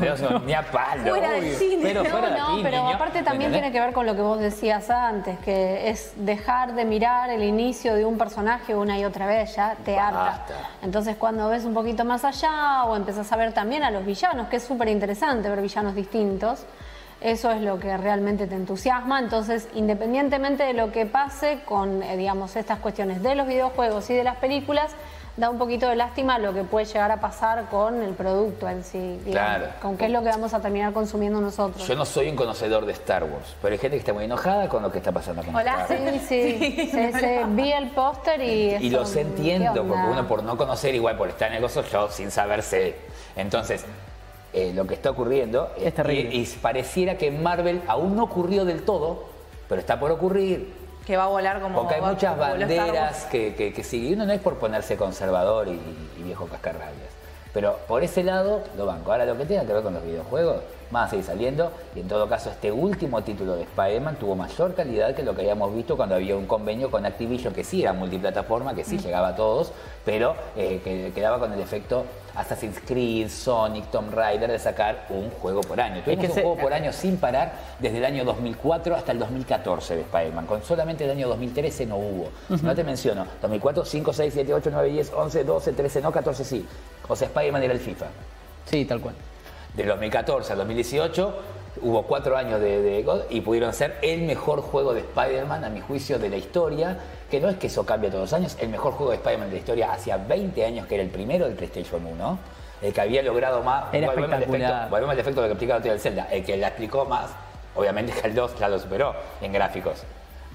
Ni 0.45 0.54
a 0.54 0.62
palo. 0.62 1.10
Fuera 1.10 1.32
del 1.32 1.56
cine. 1.56 1.80
Pero 1.82 2.04
No, 2.04 2.10
fuera 2.12 2.30
no, 2.38 2.48
aquí, 2.54 2.60
pero 2.62 2.78
niño. 2.84 2.95
aparte 2.95 3.24
también 3.24 3.50
¿Entendés? 3.50 3.62
tiene 3.62 3.71
que 3.71 3.80
ver 3.80 3.93
con 3.93 4.06
lo 4.06 4.15
que 4.15 4.21
vos 4.21 4.39
decías 4.39 4.88
antes, 4.91 5.39
que 5.39 5.89
es 5.89 6.13
dejar 6.17 6.76
de 6.76 6.86
mirar 6.86 7.32
el 7.32 7.43
inicio 7.43 7.95
de 7.95 8.06
un 8.06 8.19
personaje 8.19 8.76
una 8.76 9.00
y 9.00 9.06
otra 9.06 9.26
vez, 9.26 9.56
ya 9.56 9.76
te 9.84 9.98
harta. 9.98 10.45
Entonces 10.84 11.15
cuando 11.17 11.50
ves 11.50 11.65
un 11.65 11.74
poquito 11.74 12.06
más 12.06 12.24
allá 12.26 12.84
o 12.86 12.95
empezás 12.95 13.32
a 13.32 13.36
ver 13.38 13.54
también 13.54 13.82
a 13.84 13.89
los 13.89 14.06
villanos, 14.06 14.50
que 14.50 14.58
es 14.58 14.63
súper 14.63 14.89
interesante 14.89 15.50
ver 15.50 15.62
villanos 15.62 15.95
distintos, 15.95 16.63
eso 17.21 17.51
es 17.51 17.62
lo 17.62 17.80
que 17.80 17.95
realmente 17.97 18.47
te 18.47 18.56
entusiasma. 18.56 19.19
Entonces, 19.19 19.67
independientemente 19.73 20.63
de 20.63 20.73
lo 20.73 20.91
que 20.91 21.06
pase 21.06 21.60
con, 21.65 22.04
eh, 22.04 22.17
digamos, 22.17 22.56
estas 22.56 22.80
cuestiones 22.80 23.23
de 23.23 23.36
los 23.36 23.47
videojuegos 23.47 24.10
y 24.10 24.13
de 24.13 24.23
las 24.23 24.36
películas, 24.38 24.91
da 25.38 25.49
un 25.49 25.58
poquito 25.58 25.89
de 25.89 25.97
lástima 25.97 26.39
lo 26.39 26.54
que 26.54 26.63
puede 26.63 26.86
llegar 26.86 27.12
a 27.12 27.19
pasar 27.19 27.65
con 27.69 28.01
el 28.01 28.13
producto 28.13 28.69
en 28.69 28.86
sí, 28.86 29.19
digamos, 29.25 29.58
Claro. 29.58 29.73
con 29.82 29.97
qué 29.97 30.06
es 30.06 30.12
lo 30.12 30.21
que 30.23 30.30
vamos 30.30 30.54
a 30.54 30.62
terminar 30.62 30.93
consumiendo 30.93 31.41
nosotros. 31.41 31.86
Yo 31.86 31.95
no 31.95 32.06
soy 32.06 32.30
un 32.30 32.38
conocedor 32.38 32.86
de 32.86 32.93
Star 32.93 33.25
Wars, 33.25 33.54
pero 33.62 33.73
hay 33.73 33.78
gente 33.80 33.97
que 33.97 33.99
está 33.99 34.13
muy 34.13 34.23
enojada 34.23 34.69
con 34.69 34.82
lo 34.82 34.89
que 34.93 34.99
está 34.99 35.12
pasando 35.12 35.43
con 35.43 35.54
Hola, 35.54 35.82
Star 35.82 35.99
Wars. 36.01 36.21
Sí, 36.30 36.58
sí, 36.60 36.89
sí, 36.91 37.12
sí, 37.19 37.28
vi 37.49 37.69
el 37.73 37.89
póster 37.89 38.41
y... 38.41 38.75
Y 38.75 38.88
eso, 38.88 38.99
los 38.99 39.12
¿qué 39.12 39.21
entiendo, 39.21 39.84
porque 39.86 40.04
uno 40.10 40.25
por 40.25 40.41
no 40.43 40.56
conocer, 40.56 40.95
igual 40.95 41.17
por 41.17 41.28
estar 41.28 41.49
en 41.49 41.56
el 41.56 41.62
gozo, 41.62 41.84
yo 41.84 42.10
sin 42.10 42.32
saber 42.32 42.63
sé. 42.63 42.95
Entonces, 43.36 43.84
eh, 44.56 44.72
lo 44.74 44.88
que 44.88 44.94
está 44.96 45.10
ocurriendo 45.12 45.70
Es 45.78 45.94
terrible. 45.94 46.34
Y, 46.34 46.41
y 46.41 46.46
pareciera 46.62 47.18
que 47.18 47.28
en 47.28 47.44
Marvel 47.44 47.82
aún 47.88 48.15
no 48.15 48.24
ocurrió 48.24 48.63
del 48.65 48.84
todo, 48.84 49.26
pero 49.70 49.82
está 49.82 50.00
por 50.00 50.12
ocurrir. 50.12 50.74
Que 51.06 51.18
va 51.18 51.26
a 51.26 51.28
volar 51.28 51.62
como. 51.62 51.80
Porque 51.82 51.96
hay 51.96 52.02
va- 52.02 52.12
muchas 52.12 52.36
banderas 52.38 53.26
que, 53.26 53.54
que, 53.54 53.72
que 53.74 53.84
siguen. 53.84 54.10
Y 54.10 54.13
uno 54.13 54.26
no 54.26 54.34
es 54.34 54.41
por 54.41 54.56
ponerse 54.58 54.98
conservador 54.98 55.68
y, 55.68 55.80
y 56.20 56.24
viejo 56.24 56.48
cascarrabias. 56.48 57.10
Pero 57.54 57.78
por 57.88 58.04
ese 58.04 58.24
lado 58.24 58.63
lo 58.76 58.86
banco. 58.86 59.12
Ahora 59.12 59.26
lo 59.26 59.38
que 59.38 59.46
tenga 59.46 59.65
que 59.65 59.74
ver 59.74 59.84
con 59.84 59.94
los 59.94 60.04
videojuegos, 60.04 60.58
van 60.95 61.08
a 61.08 61.10
seguir 61.10 61.25
saliendo. 61.25 61.71
Y 61.95 61.99
en 62.01 62.08
todo 62.08 62.27
caso, 62.27 62.49
este 62.49 62.71
último 62.71 63.21
título 63.21 63.55
de 63.55 63.63
Spider-Man 63.63 64.15
tuvo 64.15 64.36
mayor 64.36 64.73
calidad 64.73 65.13
que 65.15 65.23
lo 65.23 65.36
que 65.36 65.41
habíamos 65.41 65.73
visto 65.75 65.95
cuando 65.95 66.15
había 66.15 66.36
un 66.36 66.45
convenio 66.47 66.89
con 66.91 67.05
Activision, 67.05 67.53
que 67.53 67.63
sí 67.63 67.81
era 67.81 67.93
multiplataforma, 67.93 68.73
que 68.73 68.81
Mm. 68.84 68.86
sí 68.86 68.97
llegaba 68.97 69.29
a 69.29 69.36
todos, 69.36 69.71
pero 70.03 70.36
eh, 70.55 70.81
que 70.84 71.12
quedaba 71.13 71.39
con 71.39 71.53
el 71.53 71.60
efecto 71.60 72.05
Assassin's 72.36 72.79
Creed, 72.86 73.29
Sonic, 73.29 73.89
Tomb 73.91 74.13
Raider 74.13 74.51
de 74.51 74.60
sacar 74.60 75.05
un 75.10 75.29
juego 75.31 75.62
por 75.62 75.79
año. 75.79 76.01
Tuvimos 76.03 76.21
que 76.25 76.29
un 76.31 76.36
se- 76.36 76.41
juego 76.41 76.58
por 76.58 76.73
año 76.73 76.91
sin 76.91 77.17
parar 77.17 77.53
desde 77.79 77.97
el 77.99 78.05
año 78.05 78.25
2004 78.25 78.95
hasta 78.95 79.12
el 79.13 79.19
2014 79.19 79.95
de 79.95 80.01
Spider-Man. 80.01 80.45
Con 80.45 80.62
solamente 80.63 81.05
el 81.05 81.12
año 81.12 81.27
2013 81.29 81.86
no 81.86 81.95
hubo. 81.97 82.29
No 82.62 82.75
te 82.75 82.84
menciono. 82.84 83.25
2004, 83.41 83.86
5, 83.86 84.12
6, 84.13 84.34
7, 84.34 84.53
8, 84.53 84.69
9, 84.73 84.89
10, 84.89 85.13
11, 85.13 85.43
12, 85.45 85.71
13, 85.73 86.01
no, 86.01 86.12
14 86.12 86.43
sí. 86.43 86.65
O 87.08 87.15
sea, 87.15 87.27
Spider-Man 87.27 87.63
era 87.63 87.73
el 87.73 87.79
FIFA. 87.79 88.08
Sí, 88.65 88.84
tal 88.86 88.99
cual. 88.99 89.15
Del 89.76 89.88
2014 89.88 90.52
al 90.54 90.58
2018 90.60 91.34
hubo 91.82 92.04
cuatro 92.04 92.38
años 92.38 92.62
de, 92.62 92.82
de 92.82 93.04
God 93.04 93.22
y 93.30 93.42
pudieron 93.42 93.74
ser 93.74 93.98
el 94.02 94.22
mejor 94.22 94.62
juego 94.62 94.94
de 94.94 95.02
Spider-Man, 95.02 95.64
a 95.66 95.70
mi 95.70 95.82
juicio, 95.82 96.18
de 96.20 96.30
la 96.30 96.38
historia. 96.38 96.98
Que 97.30 97.40
no 97.42 97.50
es 97.50 97.58
que 97.58 97.68
eso 97.68 97.86
cambie 97.86 98.10
todos 98.10 98.22
los 98.24 98.34
años, 98.34 98.56
el 98.60 98.70
mejor 98.70 98.94
juego 98.94 99.12
de 99.12 99.18
Spider-Man 99.18 99.50
de 99.50 99.56
la 99.56 99.60
historia 99.60 99.92
hacía 99.92 100.16
20 100.18 100.64
años 100.66 100.88
que 100.88 100.96
era 100.96 101.04
el 101.04 101.10
primero 101.10 101.46
del 101.46 101.56
PlayStation 101.56 102.06
1. 102.06 102.40
El 102.82 102.94
que 102.94 103.02
había 103.02 103.22
logrado 103.24 103.64
más. 103.64 103.86
Era 103.94 104.08
volvemos 104.08 104.32
al 104.32 104.44
espectacular. 104.44 104.72
efecto- 104.72 104.90
volvemos 104.92 105.14
al 105.14 105.20
efecto 105.20 105.42
de 105.42 105.48
lo 105.48 105.50
que 105.50 105.54
explicaba 105.54 105.78
antes 105.78 105.92
del 105.92 106.00
Zelda. 106.00 106.28
El 106.32 106.46
que 106.46 106.56
la 106.58 106.68
explicó 106.68 107.06
más, 107.06 107.32
obviamente 107.76 108.14
que 108.14 108.28
el 108.28 108.36
2 108.36 108.58
ya 108.60 108.70
lo 108.70 108.80
superó 108.80 109.14
en 109.42 109.52
gráficos. 109.54 110.04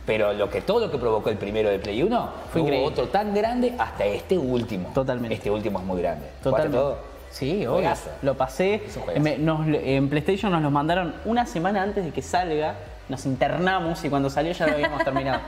Pero 0.06 0.32
lo 0.32 0.48
que 0.48 0.62
todo 0.62 0.80
lo 0.86 0.90
que 0.90 0.96
provocó 0.98 1.28
el 1.30 1.36
primero 1.36 1.68
de 1.68 1.78
Play 1.78 2.02
1 2.02 2.30
Fue 2.52 2.62
increíble. 2.62 2.86
otro 2.88 3.08
tan 3.08 3.34
grande 3.34 3.74
hasta 3.78 4.04
este 4.06 4.38
último. 4.38 4.90
Totalmente. 4.94 5.34
Este 5.34 5.50
último 5.50 5.78
es 5.80 5.84
muy 5.84 6.00
grande. 6.00 6.26
¿Jugaste 6.42 6.68
Totalmente. 6.70 7.09
Sí, 7.30 7.58
obvio. 7.66 7.72
Juegazo. 7.74 8.10
Lo 8.22 8.34
pasé. 8.36 8.82
Me- 9.20 9.38
nos- 9.38 9.66
en 9.66 10.08
PlayStation 10.08 10.50
nos 10.52 10.62
lo 10.62 10.70
mandaron 10.70 11.14
una 11.24 11.46
semana 11.46 11.82
antes 11.82 12.04
de 12.04 12.10
que 12.10 12.22
salga. 12.22 12.74
Nos 13.08 13.26
internamos 13.26 14.04
y 14.04 14.10
cuando 14.10 14.30
salió 14.30 14.52
ya 14.52 14.66
lo 14.66 14.74
habíamos 14.74 15.02
terminado. 15.04 15.40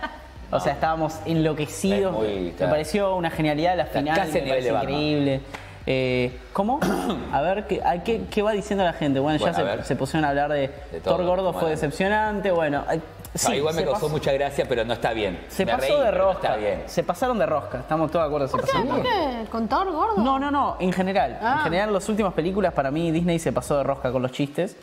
O 0.51 0.61
sea, 0.61 0.73
estábamos 0.75 1.19
enloquecidos. 1.27 2.15
Es 2.15 2.21
muy- 2.21 2.55
me 2.59 2.67
pareció 2.69 3.15
una 3.17 3.31
genialidad 3.31 3.77
la 3.77 3.87
final. 3.87 4.17
casi 4.17 4.33
me 4.35 4.41
nivel 4.43 4.67
increíble. 4.67 5.41
Eh, 5.87 6.39
¿Cómo? 6.53 6.79
A 7.33 7.41
ver, 7.41 7.67
¿qué, 7.67 7.81
a 7.85 8.03
qué, 8.05 8.23
qué 8.31 8.43
va 8.43 8.53
diciendo 8.53 8.85
la 8.85 8.93
gente? 8.93 9.19
Bueno, 9.19 9.39
Bueno, 9.41 9.59
ya 9.77 9.83
se, 9.83 9.97
pusieron 9.97 10.25
a 10.25 10.29
hablar 10.29 10.53
de, 10.53 10.71
De 10.93 11.01
Thor 11.03 11.25
Gordo 11.25 11.53
fue 11.53 11.71
decepcionante. 11.71 12.53
Bueno, 12.53 12.85
hay- 12.87 13.03
Sí, 13.35 13.53
igual 13.55 13.75
me 13.75 13.81
se 13.81 13.85
causó 13.87 14.01
pasó- 14.03 14.13
mucha 14.13 14.33
gracia, 14.33 14.67
pero 14.69 14.85
no 14.85 14.93
está 14.93 15.13
bien. 15.13 15.45
Se 15.49 15.65
Me 15.65 15.73
pasó 15.73 15.87
reí, 15.87 15.97
de 15.97 16.05
pero 16.05 16.19
no 16.19 16.25
rosca. 16.33 16.49
Está 16.49 16.57
bien. 16.59 16.83
Se 16.87 17.03
pasaron 17.03 17.39
de 17.39 17.47
rosca. 17.47 17.79
Estamos 17.81 18.11
todos 18.11 18.25
de 18.25 18.27
acuerdo. 18.27 18.49
Se 18.49 18.59
pasaron 18.59 18.83
de 18.85 18.89
¿Por 18.91 18.99
rosca. 19.05 19.11
qué? 19.43 19.47
¿Con 19.51 19.69
Thor 19.69 19.91
gordo? 19.93 20.23
No, 20.23 20.39
no, 20.39 20.51
no. 20.51 20.77
En 20.81 20.93
general. 20.93 21.39
En 21.41 21.47
Ah. 21.47 21.61
general, 21.65 21.93
las 21.93 22.09
últimas 22.09 22.35
películas 22.35 22.73
para 22.75 22.91
mí 22.91 23.11
Disney 23.11 23.39
se 23.39 23.53
pasó 23.53 23.79
de 23.79 23.85
rosca 23.85 24.13
con 24.13 24.21
los 24.23 24.33
chistes. 24.33 24.77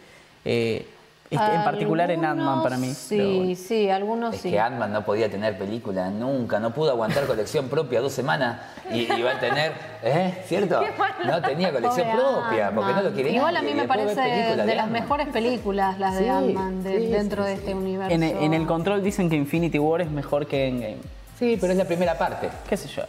Eh, 0.46 0.88
en 1.32 1.64
particular 1.64 2.10
en 2.12 2.26
Ant-Man 2.26 2.64
para 2.64 2.78
mí. 2.78 2.94
Sí, 2.94 3.18
bueno. 3.18 3.56
sí, 3.56 3.90
algunos 3.90 4.34
Es 4.36 4.42
sí. 4.42 4.50
que 4.52 4.60
Ant-Man 4.60 4.92
no 4.92 5.06
podía 5.06 5.30
tener 5.30 5.58
película 5.58 6.10
nunca, 6.10 6.60
no 6.60 6.72
pudo 6.74 6.90
aguantar 6.92 7.26
colección 7.28 7.70
propia 7.70 8.02
dos 8.02 8.14
semanas 8.14 8.60
y 8.92 9.12
iba 9.14 9.32
a 9.32 9.40
tener, 9.40 9.74
¿eh? 10.04 10.44
¿Cierto? 10.48 10.82
No 11.26 11.42
tenía 11.42 11.72
colección 11.72 12.08
propia 12.12 12.72
porque 12.74 12.94
no 12.94 13.02
lo 13.04 13.14
quería 13.14 13.32
Igual 13.34 13.58
a 13.58 13.62
mí 13.62 13.74
me 13.74 13.84
parece 13.88 14.22
de, 14.22 14.76
las 14.76 14.90
mejores 14.90 15.28
películas 15.28 16.00
las 16.00 16.18
Sí, 16.18 16.24
de 16.24 16.30
Ant-Man 16.32 16.84
de- 16.84 16.98
sí, 17.00 17.08
dentro 17.08 17.44
sí, 17.44 17.50
de 17.50 17.56
este 17.56 17.74
universo. 17.76 18.14
En, 18.16 18.24
en 18.24 18.54
el 18.54 18.66
control 18.66 19.04
dicen 19.04 19.30
que 19.30 19.36
Infinity 19.36 19.78
War 19.78 20.02
es 20.02 20.10
mejor 20.10 20.48
que 20.48 20.68
Endgame. 20.68 20.98
Sí, 21.38 21.58
pero 21.62 21.72
es 21.74 21.78
la 21.78 21.86
primera 21.86 22.18
parte. 22.18 22.50
¿Qué 22.68 22.76
sé 22.76 22.88
yo? 22.90 23.04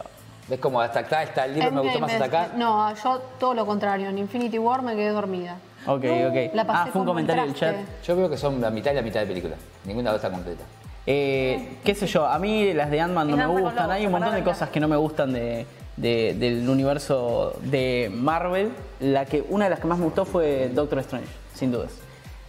¿Ves 0.47 0.59
cómo 0.59 0.79
hasta 0.81 0.99
acá 0.99 1.23
está 1.23 1.45
el 1.45 1.53
libro? 1.55 1.71
Me 1.71 1.81
gustó 1.81 1.99
más 1.99 2.11
Endgame 2.11 2.25
hasta 2.25 2.43
es- 2.43 2.47
acá. 2.51 2.57
No, 2.57 2.95
yo 2.95 3.21
todo 3.39 3.53
lo 3.53 3.65
contrario. 3.65 4.09
En 4.09 4.17
Infinity 4.17 4.57
War 4.59 4.81
me 4.83 4.95
quedé 4.95 5.09
dormida. 5.09 5.57
Ok, 5.87 6.03
ok. 6.27 6.53
La 6.53 6.65
pasé 6.65 6.89
ah, 6.89 6.89
fue 6.91 7.01
un 7.01 7.07
como 7.07 7.19
el 7.19 7.25
comentario 7.25 7.43
del 7.43 7.53
chat. 7.55 7.73
traste. 7.75 7.91
Yo 8.07 8.15
veo 8.15 8.29
que 8.29 8.37
son 8.37 8.61
la 8.61 8.69
mitad 8.69 8.91
y 8.91 8.95
la 8.95 9.01
mitad 9.01 9.19
de 9.21 9.25
película. 9.27 9.55
Ninguna 9.85 10.13
está 10.15 10.29
completa. 10.29 10.63
Eh, 11.07 11.77
qué 11.83 11.95
sé 11.95 12.05
yo, 12.07 12.27
a 12.27 12.37
mí 12.37 12.73
las 12.73 12.91
de 12.91 13.01
Ant-Man 13.01 13.27
no 13.27 13.33
Es 13.33 13.37
me 13.37 13.43
Ant-Man 13.43 13.55
con 13.55 13.63
gustan. 13.71 13.83
lobos, 13.87 13.95
Hay 13.97 14.05
un 14.05 14.11
montón 14.11 14.35
de 14.35 14.43
cosas 14.43 14.69
que 14.69 14.79
no 14.79 14.87
me 14.87 14.95
gustan 14.97 15.33
de, 15.33 15.65
de- 15.97 16.35
del 16.37 16.69
universo 16.69 17.55
de 17.63 18.11
Marvel. 18.13 18.71
La 18.99 19.25
que, 19.25 19.43
una 19.49 19.65
de 19.65 19.71
las 19.71 19.79
que 19.79 19.87
más 19.87 19.97
me 19.97 20.05
gustó 20.05 20.25
fue 20.25 20.69
Doctor 20.73 20.99
Strange, 20.99 21.27
sin 21.55 21.71
dudas. 21.71 21.91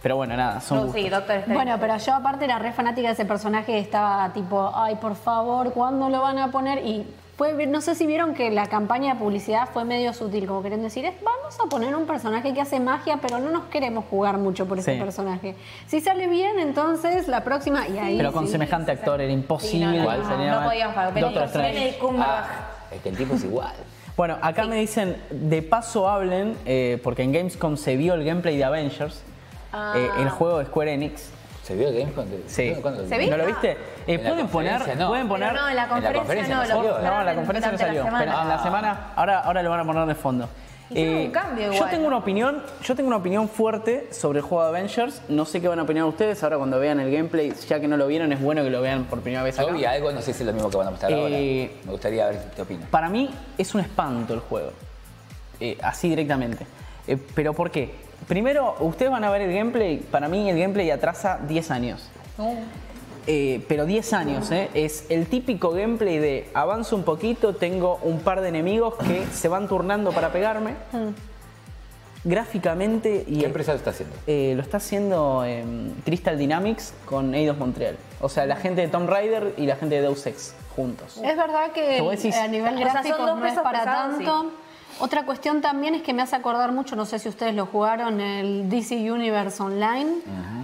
Pero 0.03 0.17
bueno, 0.17 0.35
nada, 0.37 0.59
son 0.61 0.77
No, 0.77 0.83
gustos. 0.85 1.01
sí, 1.01 1.09
Doctor 1.09 1.35
Strange. 1.37 1.53
Bueno, 1.55 1.77
pero 1.79 1.97
yo 1.97 2.13
aparte 2.13 2.45
era 2.45 2.59
re 2.59 2.73
fanática 2.73 3.07
de 3.07 3.13
ese 3.13 3.25
personaje, 3.25 3.79
estaba 3.79 4.31
tipo, 4.33 4.71
ay, 4.75 4.95
por 4.97 5.15
favor, 5.15 5.71
¿cuándo 5.73 6.09
lo 6.09 6.21
van 6.21 6.37
a 6.37 6.51
poner? 6.51 6.85
Y 6.85 7.07
fue, 7.35 7.65
no 7.65 7.81
sé 7.81 7.95
si 7.95 8.05
vieron 8.05 8.33
que 8.35 8.51
la 8.51 8.67
campaña 8.67 9.13
de 9.15 9.19
publicidad 9.19 9.67
fue 9.73 9.85
medio 9.85 10.13
sutil, 10.13 10.45
como 10.45 10.61
queriendo 10.61 10.83
decir, 10.85 11.03
es, 11.05 11.13
vamos 11.23 11.57
a 11.59 11.67
poner 11.67 11.95
un 11.95 12.05
personaje 12.05 12.53
que 12.53 12.61
hace 12.61 12.79
magia, 12.79 13.17
pero 13.21 13.39
no 13.39 13.49
nos 13.49 13.63
queremos 13.65 14.05
jugar 14.09 14.37
mucho 14.37 14.67
por 14.67 14.77
ese 14.77 14.93
Sí. 14.95 14.99
personaje. 15.01 15.55
Si 15.87 15.99
sale 15.99 16.27
bien, 16.27 16.59
entonces 16.59 17.27
la 17.27 17.43
próxima, 17.43 17.87
y 17.87 17.97
ahí 17.97 18.17
Pero 18.17 18.31
con 18.31 18.45
sí. 18.45 18.51
semejante 18.51 18.91
actor 18.91 19.19
era 19.19 19.31
imposible. 19.33 19.99
Sí, 19.99 20.05
no, 20.05 20.13
no, 20.37 20.59
no, 20.61 20.65
podían. 20.67 20.91
Ah, 20.95 22.45
es 22.91 23.01
que 23.01 23.09
el 23.09 23.17
tipo 23.17 23.35
es 23.35 23.43
igual. 23.43 23.73
Bueno, 24.15 24.37
acá 24.41 24.65
me 24.65 24.75
dicen, 24.75 25.17
de 25.31 25.63
paso 25.63 26.07
hablen, 26.07 26.55
eh, 26.65 26.99
porque 27.03 27.23
en 27.23 27.31
Gamescom 27.31 27.77
se 27.77 27.95
vio 27.97 28.13
el 28.13 28.23
gameplay 28.23 28.57
de 28.57 28.63
Avengers, 28.63 29.23
Ah. 29.71 29.93
eh, 29.95 30.07
el 30.21 30.29
juego 30.29 30.59
de 30.59 30.65
Square 30.65 30.93
Enix. 30.93 31.31
¿Se 31.63 31.75
vio 31.75 31.87
el 31.87 31.97
Gamescom? 31.97 32.25
Sí. 32.47 32.75
¿Cuándo 32.81 33.01
lo 33.03 33.07
¿Se 33.07 33.17
vi? 33.17 33.25
vio? 33.25 33.31
¿No 33.37 33.43
lo 33.43 33.47
viste? 33.47 33.71
Eh, 33.71 33.77
En 34.07 34.23
la 34.23 34.29
pueden 34.29 34.47
poner, 34.49 34.71
conferencia 34.73 35.03
no. 35.05 35.09
pueden 35.09 35.27
poner. 35.29 35.49
Pero 35.49 35.61
no, 35.61 35.69
en 35.69 35.75
la 35.75 35.87
conferencia, 35.87 36.19
conferencia 36.19 36.55
no, 36.55 36.61
no 36.61 36.67
lo 36.67 36.67
salió. 36.75 36.91
mostraron 36.91 37.13
No, 37.15 37.19
en 37.21 37.25
la 37.25 37.35
conferencia 37.35 37.71
no 37.71 37.77
durante 37.77 37.85
salió. 37.97 38.03
semana. 38.03 38.25
Pero 38.31 38.41
en 38.43 38.49
la 38.49 38.63
semana, 38.63 39.07
ahora, 39.15 39.39
ahora 39.39 39.63
lo 39.63 39.69
van 39.69 39.79
a 39.79 39.85
poner 39.85 40.05
de 40.07 40.15
fondo. 40.15 40.49
Eh, 40.89 40.99
Hicieron 40.99 41.25
un 41.25 41.31
cambio 41.31 41.67
Yo 41.69 41.73
igual, 41.75 41.89
tengo 41.89 42.07
una 42.07 42.17
opinión, 42.17 42.63
yo 42.83 42.95
tengo 42.95 43.07
una 43.07 43.15
opinión 43.17 43.47
fuerte 43.49 44.07
sobre 44.11 44.39
el 44.39 44.45
juego 44.45 44.63
de 44.63 44.69
Avengers. 44.77 45.21
No 45.29 45.45
sé 45.45 45.61
qué 45.61 45.69
van 45.69 45.79
a 45.79 45.83
opinar 45.83 46.03
ustedes. 46.03 46.43
Ahora 46.43 46.57
cuando 46.57 46.77
vean 46.79 46.99
el 46.99 47.09
gameplay, 47.11 47.53
ya 47.67 47.79
que 47.79 47.87
no 47.87 47.95
lo 47.95 48.05
vieron, 48.07 48.31
es 48.33 48.41
bueno 48.41 48.61
que 48.61 48.69
lo 48.69 48.81
vean 48.81 49.05
por 49.05 49.21
primera 49.21 49.41
vez 49.41 49.55
Yo 49.57 49.71
vi 49.71 49.85
algo, 49.85 50.11
no 50.11 50.21
sé 50.21 50.33
si 50.33 50.41
es 50.41 50.45
lo 50.47 50.53
mismo 50.53 50.69
que 50.69 50.77
van 50.77 50.87
a 50.87 50.91
mostrar 50.91 51.11
Eh, 51.13 51.15
ahora. 51.15 51.29
Me 51.85 51.91
gustaría 51.91 52.27
ver 52.27 52.39
qué 52.55 52.61
opinas. 52.61 52.89
Para 52.89 53.07
mí 53.09 53.29
es 53.57 53.73
un 53.73 53.79
espanto 53.81 54.33
el 54.33 54.41
juego. 54.41 54.71
Eh, 55.61 55.77
así 55.81 56.09
directamente. 56.09 56.67
Eh, 57.07 57.17
¿Pero 57.33 57.53
por 57.53 57.71
qué? 57.71 57.89
Primero, 58.27 58.75
ustedes 58.79 59.11
van 59.11 59.23
a 59.23 59.29
ver 59.29 59.41
el 59.41 59.53
gameplay. 59.53 59.97
Para 59.97 60.27
mí 60.27 60.49
el 60.49 60.57
gameplay 60.59 60.89
atrasa 60.91 61.39
10 61.47 61.71
años. 61.71 62.09
Eh, 63.25 63.63
pero 63.69 63.85
10 63.85 64.13
años, 64.13 64.51
¿eh? 64.51 64.69
Es 64.73 65.05
el 65.09 65.27
típico 65.27 65.71
gameplay 65.71 66.17
de 66.19 66.49
avanzo 66.53 66.95
un 66.95 67.03
poquito, 67.03 67.55
tengo 67.55 67.99
un 68.03 68.19
par 68.19 68.41
de 68.41 68.49
enemigos 68.49 68.95
que 68.95 69.25
se 69.31 69.47
van 69.47 69.67
turnando 69.67 70.11
para 70.11 70.31
pegarme. 70.33 70.73
Gráficamente 72.25 73.25
y 73.27 73.39
¿Qué 73.39 73.45
empresa 73.45 73.71
lo 73.73 73.77
está 73.79 73.89
haciendo? 73.89 74.15
eh, 74.27 74.53
lo 74.55 74.61
está 74.61 74.77
haciendo 74.77 75.43
em, 75.43 75.91
Crystal 76.05 76.37
Dynamics 76.37 76.93
con 77.05 77.35
Eidos 77.35 77.57
Montreal. 77.57 77.97
O 78.21 78.29
sea, 78.29 78.45
la 78.45 78.55
gente 78.55 78.79
de 78.81 78.87
Tomb 78.87 79.09
Raider 79.09 79.53
y 79.57 79.65
la 79.65 79.75
gente 79.75 79.95
de 79.95 80.01
Deus 80.03 80.25
Ex 80.25 80.55
juntos. 80.73 81.17
Es 81.21 81.35
verdad 81.35 81.71
que 81.73 81.97
Que 81.97 82.01
vos 82.01 82.11
decís- 82.15 82.35
a 82.37 82.47
nivel 82.47 82.75
O 82.75 82.77
sea, 82.77 82.85
son 82.87 82.93
gráfico 82.93 83.17
dos 83.25 83.39
no 83.39 83.45
es 83.45 83.53
para 83.59 83.79
pesados, 83.79 84.15
tanto. 84.15 84.51
Otra 84.99 85.25
cuestión 85.25 85.61
también 85.61 85.95
es 85.95 86.01
que 86.01 86.13
me 86.13 86.21
hace 86.21 86.35
acordar 86.35 86.71
mucho, 86.71 86.95
no 86.95 87.05
sé 87.05 87.19
si 87.19 87.27
ustedes 87.29 87.55
lo 87.55 87.65
jugaron, 87.65 88.21
el 88.21 88.69
DC 88.69 89.11
Universe 89.11 89.61
Online. 89.61 90.11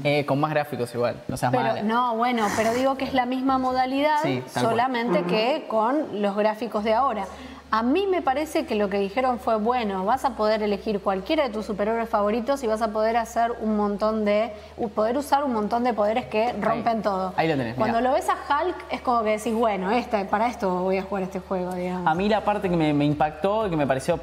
Eh, 0.04 0.26
con 0.26 0.40
más 0.40 0.52
gráficos 0.52 0.94
igual, 0.96 1.22
no 1.28 1.36
seas 1.36 1.52
Pero 1.52 1.64
mala. 1.64 1.82
no, 1.84 2.16
bueno, 2.16 2.48
pero 2.56 2.74
digo 2.74 2.96
que 2.96 3.06
es 3.06 3.14
la 3.14 3.26
misma 3.26 3.58
modalidad, 3.58 4.20
Sí, 4.24 4.44
solamente 4.54 5.24
que 5.24 5.66
con 5.68 6.22
los 6.22 6.36
gráficos 6.36 6.84
de 6.84 6.94
ahora. 6.94 7.26
A 7.72 7.84
mí 7.84 8.08
me 8.08 8.24
parece 8.24 8.66
que 8.66 8.74
lo 8.74 8.90
que 8.90 8.98
dijeron 8.98 9.38
fue, 9.38 9.58
bueno, 9.58 10.04
vas 10.04 10.26
a 10.26 10.32
poder 10.36 10.64
elegir 10.64 11.02
cualquiera 11.02 11.44
de 11.48 11.54
tus 11.54 11.68
superhéroes 11.68 12.10
favoritos 12.10 12.64
y 12.64 12.68
vas 12.68 12.82
a 12.82 12.88
poder 12.88 13.16
hacer 13.16 13.52
un 13.62 13.78
montón 13.78 14.26
de, 14.26 14.52
poder 14.96 15.18
usar 15.18 15.44
un 15.44 15.54
montón 15.54 15.84
de 15.84 15.94
poderes 15.94 16.26
que 16.26 16.54
rompen 16.54 17.04
todo. 17.04 17.32
ahí 17.38 17.48
lo 17.48 17.56
tenés, 17.56 17.76
Cuando 17.76 18.00
mirá. 18.00 18.10
lo 18.10 18.16
ves 18.16 18.28
a 18.28 18.34
Hulk 18.34 18.76
es 18.90 19.02
como 19.02 19.22
que 19.22 19.38
decís, 19.38 19.54
bueno, 19.54 19.92
este, 19.92 20.26
para 20.26 20.48
esto 20.48 20.82
voy 20.82 20.98
a 20.98 21.04
jugar 21.04 21.24
este 21.24 21.40
juego, 21.42 21.76
digamos. 21.76 22.08
A 22.08 22.16
mí 22.16 22.28
la 22.28 22.44
parte 22.44 22.72
que 22.72 22.76
me, 22.76 22.92
me 22.92 23.06
impactó, 23.06 23.68
y 23.68 23.70
que 23.70 23.78
me 23.78 23.86
pareció, 23.86 24.20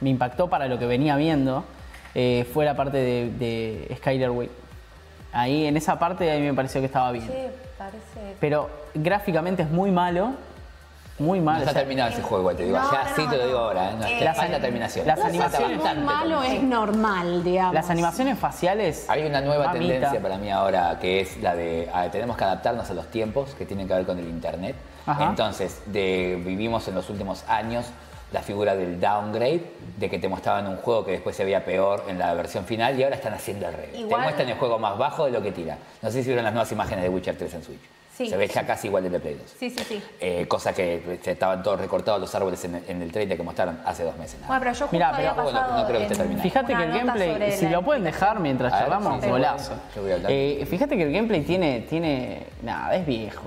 me 0.00 0.10
impactó 0.10 0.48
para 0.48 0.68
lo 0.68 0.78
que 0.78 0.86
venía 0.86 1.16
viendo, 1.16 1.64
eh, 2.14 2.48
fue 2.54 2.64
la 2.64 2.76
parte 2.76 2.98
de, 2.98 3.30
de 3.30 3.96
Skyler 3.96 4.30
Way. 4.30 4.50
Ahí, 5.32 5.66
en 5.66 5.76
esa 5.76 5.98
parte, 5.98 6.30
a 6.30 6.36
mí 6.36 6.42
me 6.42 6.54
pareció 6.54 6.80
que 6.80 6.86
estaba 6.86 7.10
bien. 7.10 7.26
Sí, 7.26 7.32
parece. 7.76 8.36
Pero 8.38 8.70
gráficamente 8.94 9.64
es 9.64 9.70
muy 9.70 9.90
malo, 9.90 10.34
muy 11.18 11.38
No 11.38 11.44
malo. 11.46 11.58
está 11.60 11.70
o 11.70 11.72
sea, 11.74 11.82
terminado 11.82 12.10
ese 12.10 12.22
juego, 12.22 12.40
igual 12.42 12.56
te 12.56 12.64
digo. 12.64 12.78
No, 12.78 12.90
ya 12.92 13.04
no, 13.04 13.08
sí 13.16 13.26
te 13.28 13.36
lo 13.36 13.42
no. 13.42 13.46
digo 13.46 13.58
ahora, 13.58 13.90
¿eh? 13.90 13.94
No, 14.00 14.06
Eh, 14.06 14.16
te 14.18 14.24
las 14.24 14.36
falta 14.36 14.60
terminación. 14.60 15.06
las 15.06 15.18
animaciones- 15.20 15.76
muy 15.78 16.04
malo 16.04 16.42
es 16.42 16.48
terminación. 16.48 16.70
normal, 16.70 17.44
digamos. 17.44 17.74
las 17.74 17.90
animaciones 17.90 18.38
faciales. 18.38 19.06
Hay 19.08 19.24
una 19.26 19.40
nueva 19.40 19.66
mamita. 19.66 19.92
tendencia 19.92 20.20
para 20.20 20.36
mí 20.38 20.50
ahora 20.50 20.98
que 21.00 21.20
es 21.20 21.36
la 21.40 21.54
de 21.54 21.88
ah, 21.94 22.08
tenemos 22.10 22.36
que 22.36 22.44
adaptarnos 22.44 22.90
a 22.90 22.94
los 22.94 23.06
tiempos 23.10 23.54
que 23.54 23.64
tienen 23.66 23.86
que 23.86 23.94
ver 23.94 24.06
con 24.06 24.18
el 24.18 24.26
internet. 24.28 24.74
Ajá. 25.06 25.24
Entonces, 25.24 25.82
de, 25.86 26.40
vivimos 26.44 26.88
en 26.88 26.94
los 26.94 27.08
últimos 27.10 27.44
años 27.48 27.86
la 28.32 28.40
figura 28.40 28.74
del 28.74 28.98
downgrade, 28.98 29.62
de 29.96 30.10
que 30.10 30.18
te 30.18 30.28
mostraban 30.28 30.66
un 30.66 30.78
juego 30.78 31.04
que 31.04 31.12
después 31.12 31.36
se 31.36 31.44
veía 31.44 31.64
peor 31.64 32.02
en 32.08 32.18
la 32.18 32.34
versión 32.34 32.64
final 32.64 32.98
y 32.98 33.04
ahora 33.04 33.14
están 33.14 33.32
haciendo 33.34 33.68
al 33.68 33.74
revés. 33.74 33.92
Te 33.92 33.98
Igual- 33.98 34.22
muestran 34.22 34.48
el 34.48 34.58
juego 34.58 34.76
más 34.80 34.98
bajo 34.98 35.26
de 35.26 35.30
lo 35.30 35.40
que 35.40 35.52
tira. 35.52 35.78
No 36.02 36.10
sé 36.10 36.22
si 36.22 36.26
vieron 36.28 36.42
las 36.42 36.52
nuevas 36.52 36.72
imágenes 36.72 37.04
de 37.04 37.08
Witcher 37.10 37.36
3 37.38 37.54
en 37.54 37.62
Switch. 37.62 37.80
Sí. 38.16 38.28
Se 38.28 38.36
ve 38.36 38.46
ya 38.46 38.64
casi 38.64 38.86
igual 38.86 39.10
de 39.10 39.18
Play 39.18 39.34
2. 39.34 39.54
Sí, 39.58 39.70
sí, 39.70 39.84
sí. 39.88 40.02
Eh, 40.20 40.46
cosa 40.46 40.72
que 40.72 41.02
este, 41.14 41.32
estaban 41.32 41.62
todos 41.64 41.80
recortados 41.80 42.20
los 42.20 42.32
árboles 42.34 42.64
en 42.64 42.76
el, 42.76 42.84
en 42.88 43.02
el 43.02 43.10
trailer 43.10 43.36
que 43.36 43.42
mostraron 43.42 43.80
hace 43.84 44.04
dos 44.04 44.16
meses. 44.16 44.36
nada 44.40 44.46
Bueno, 44.48 44.60
pero 44.60 44.72
yo 44.72 44.78
justo 44.86 44.92
Mirá, 44.96 45.08
había 45.08 45.30
pero- 45.32 45.42
Bueno, 45.42 45.58
pasado 45.60 45.80
no 45.80 45.86
creo 45.86 45.98
que 45.98 46.04
esté 46.04 46.16
terminado. 46.16 46.42
Fíjate 46.42 46.76
que 46.76 46.82
el 46.84 46.92
gameplay, 46.92 47.52
si 47.52 47.68
lo 47.68 47.82
pueden 47.82 48.04
dejar 48.04 48.38
mientras 48.38 48.72
charlamos, 48.72 49.22
sí, 49.22 49.28
golazo. 49.28 49.74
yo 49.96 50.02
voy 50.02 50.12
a 50.12 50.14
hablar. 50.14 50.30
Eh, 50.32 50.64
fíjate 50.70 50.96
que 50.96 51.02
el 51.02 51.12
gameplay 51.12 51.42
tiene, 51.42 51.80
tiene, 51.80 52.46
nada, 52.62 52.94
es 52.94 53.04
viejo. 53.04 53.42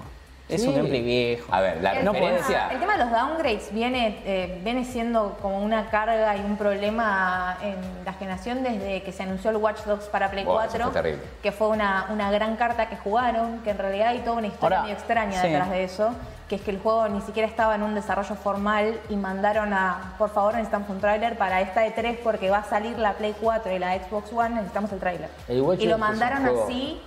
Es 0.49 0.61
un 0.61 0.67
Sí. 0.69 0.75
gameplay 0.75 1.01
viejo. 1.01 1.53
A 1.53 1.59
ver, 1.59 1.81
la 1.81 1.91
El, 1.99 2.09
tema, 2.09 2.69
el 2.71 2.79
tema 2.79 2.93
de 2.93 2.99
los 3.03 3.11
downgrades 3.11 3.73
viene, 3.73 4.21
eh, 4.25 4.61
viene 4.63 4.85
siendo 4.85 5.37
como 5.41 5.59
una 5.59 5.89
carga 5.89 6.37
y 6.37 6.39
un 6.39 6.55
problema 6.55 7.57
en 7.61 7.75
la 8.05 8.13
generación 8.13 8.63
desde 8.63 9.03
que 9.03 9.11
se 9.11 9.23
anunció 9.23 9.49
el 9.51 9.57
Watch 9.57 9.83
Dogs 9.83 10.05
para 10.05 10.31
Play 10.31 10.45
Buah, 10.45 10.65
eso 10.67 10.77
4, 10.77 10.91
fue 10.91 11.01
terrible. 11.01 11.23
que 11.43 11.51
fue 11.51 11.67
una, 11.67 12.05
una 12.11 12.31
gran 12.31 12.55
carta 12.55 12.87
que 12.87 12.95
jugaron, 12.95 13.59
que 13.59 13.71
en 13.71 13.77
realidad 13.77 14.07
hay 14.09 14.19
toda 14.19 14.37
una 14.37 14.47
historia 14.47 14.77
Ahora, 14.77 14.81
medio 14.83 14.95
extraña 14.95 15.41
sí. 15.41 15.47
detrás 15.49 15.69
de 15.69 15.83
eso, 15.83 16.11
que 16.47 16.55
es 16.55 16.61
que 16.61 16.71
el 16.71 16.79
juego 16.79 17.09
ni 17.09 17.19
siquiera 17.19 17.45
estaba 17.45 17.75
en 17.75 17.83
un 17.83 17.93
desarrollo 17.93 18.35
formal 18.35 18.97
y 19.09 19.17
mandaron 19.17 19.73
a, 19.73 20.13
por 20.17 20.29
favor 20.29 20.53
necesitamos 20.53 20.87
un 20.89 21.01
tráiler 21.01 21.37
para 21.37 21.59
esta 21.59 21.85
E3 21.85 22.19
porque 22.23 22.49
va 22.49 22.59
a 22.59 22.63
salir 22.63 22.97
la 22.97 23.13
Play 23.15 23.35
4 23.41 23.69
y 23.75 23.79
la 23.79 23.95
Xbox 23.99 24.31
One, 24.31 24.51
necesitamos 24.55 24.93
el 24.93 24.99
tráiler. 24.99 25.29
Y 25.49 25.55
lo 25.87 25.95
un 25.95 25.99
mandaron 25.99 26.45
así 26.45 27.01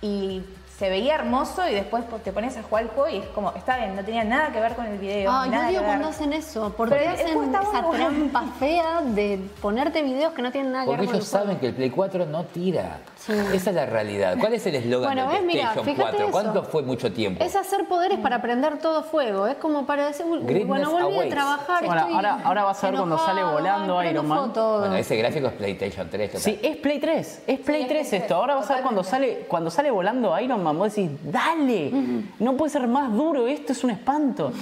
y 0.00 0.44
se 0.78 0.88
veía 0.90 1.14
hermoso 1.14 1.68
y 1.68 1.72
después 1.74 2.02
te 2.24 2.32
pones 2.32 2.56
a 2.56 2.62
jugar 2.64 2.82
el 2.84 2.90
juego 2.90 3.08
y 3.08 3.18
es 3.18 3.26
como, 3.28 3.52
está 3.54 3.76
bien, 3.76 3.94
no 3.94 4.04
tenía 4.04 4.24
nada 4.24 4.48
que 4.50 4.58
ver 4.58 4.74
con 4.74 4.86
el 4.86 4.98
video. 4.98 5.30
Ay, 5.30 5.48
nada 5.50 5.64
yo 5.66 5.68
digo 5.70 5.80
que 5.82 5.86
ver. 5.86 5.96
cuando 5.98 6.08
hacen 6.08 6.32
eso, 6.32 6.74
porque 6.76 6.96
Pero 6.96 7.10
hacen 7.12 7.28
esa 7.28 7.80
bueno. 7.82 7.90
trampa 7.92 8.42
fea 8.58 9.00
de 9.02 9.38
ponerte 9.62 10.02
videos 10.02 10.32
que 10.32 10.42
no 10.42 10.50
tienen 10.50 10.72
nada 10.72 10.84
que 10.84 10.88
Porque 10.88 11.00
ver 11.02 11.06
con 11.10 11.14
ellos 11.16 11.26
el 11.26 11.30
juego. 11.30 11.44
saben 11.46 11.60
que 11.60 11.66
el 11.68 11.74
Play 11.74 11.90
4 11.90 12.26
no 12.26 12.44
tira. 12.46 12.98
Sí. 13.16 13.32
Esa 13.54 13.70
es 13.70 13.76
la 13.76 13.86
realidad. 13.86 14.36
¿Cuál 14.38 14.52
es 14.54 14.66
el 14.66 14.74
eslogan 14.74 15.14
Bueno, 15.14 15.30
del 15.30 15.38
ves, 15.38 15.46
mira, 15.46 15.72
PlayStation 15.72 15.84
fíjate 15.96 16.10
4? 16.16 16.22
eso. 16.24 16.32
¿Cuánto 16.32 16.62
fue 16.64 16.82
mucho 16.82 17.12
tiempo? 17.12 17.42
Es 17.44 17.54
hacer 17.56 17.86
poderes 17.86 18.18
para 18.18 18.42
prender 18.42 18.78
todo 18.78 19.02
fuego. 19.04 19.46
Es 19.46 19.54
como 19.56 19.86
para 19.86 20.06
decir, 20.06 20.26
Greatness 20.26 20.66
bueno, 20.66 20.90
volví 20.90 21.02
awaits. 21.14 21.32
a 21.32 21.34
trabajar. 21.36 21.84
Bueno, 21.86 22.00
estoy 22.00 22.14
ahora- 22.16 22.38
ahora 22.44 22.64
vas 22.64 22.82
a 22.82 22.86
ver 22.90 22.96
cuando 22.98 23.18
sale 23.18 23.40
enojado, 23.40 23.58
volando 23.58 23.98
ay, 24.00 24.10
Iron 24.10 24.26
Man. 24.28 24.52
todo. 24.52 24.80
Bueno, 24.80 24.96
ese 24.96 25.16
gráfico 25.16 25.46
es 25.46 25.52
PlayStation 25.54 26.10
3. 26.10 26.30
total. 26.32 26.42
Sí, 26.42 26.58
es 26.62 26.76
Play 26.78 26.98
3, 26.98 27.42
es 27.46 27.60
Play 27.60 27.82
es 27.82 27.88
3 27.88 28.08
Play 28.08 28.20
esto. 28.22 28.34
Ahora 28.34 28.56
vas 28.56 28.68
a 28.70 28.74
ver 28.74 28.82
cuando 28.82 29.04
sale, 29.04 29.46
cuando 29.48 29.70
sale 29.70 29.90
volando 29.92 30.38
Iron 30.40 30.62
Man, 30.62 30.63
vos 30.72 30.94
decís, 30.94 31.10
dale, 31.24 31.90
no 32.38 32.56
puede 32.56 32.70
ser 32.70 32.86
más 32.86 33.12
duro, 33.12 33.46
esto 33.46 33.72
es 33.72 33.84
un 33.84 33.90
espanto. 33.90 34.52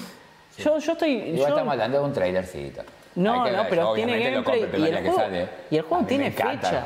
Yo, 0.59 0.79
yo 0.79 0.93
estoy. 0.93 1.11
Igual 1.13 1.37
yo- 1.37 1.49
estamos 1.49 1.73
hablando 1.73 1.99
de 1.99 2.05
un 2.05 2.13
trailercito. 2.13 2.83
No, 3.15 3.47
no, 3.51 3.63
pero 3.69 3.93
tiene 3.93 4.19
gameplay 4.19 4.61
y 4.61 4.63
el 4.65 4.71
juego- 4.73 5.03
que 5.03 5.13
sale. 5.13 5.49
y 5.71 5.77
el 5.77 5.83
juego 5.83 6.05
tiene 6.07 6.31
fecha. 6.31 6.83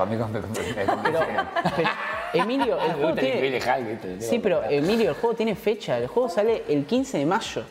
Emilio, 2.33 2.79
el 2.81 2.93
juego 2.95 3.15
tiene... 3.15 3.61
Sí, 4.21 4.39
pero 4.41 4.63
Emilio, 4.69 5.11
el 5.11 5.17
juego 5.17 5.35
tiene 5.37 5.55
fecha. 5.55 5.99
El 5.99 6.07
juego 6.09 6.29
sale 6.29 6.65
el 6.69 6.85
15 6.85 7.19
de 7.19 7.27
mayo. 7.27 7.63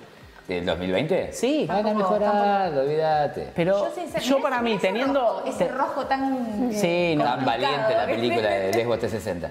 ¿Del 0.48 0.64
2020? 0.66 1.34
Sí. 1.34 1.66
Ah, 1.70 1.80
está 1.80 1.94
mejorando, 1.94 2.82
olvídate. 2.82 3.48
Pero 3.56 3.88
yo, 4.22 4.42
para 4.42 4.62
mí, 4.62 4.74
ese 4.74 4.88
teniendo... 4.88 5.20
rojo- 5.20 5.44
ese 5.48 5.68
rojo 5.68 6.06
tan. 6.06 6.72
Sí, 6.72 7.16
no. 7.18 7.24
Tan 7.24 7.46
valiente 7.46 7.96
la 7.96 8.06
película 8.06 8.50
de 8.50 8.72
Lesbo 8.74 8.96
T60. 8.96 9.50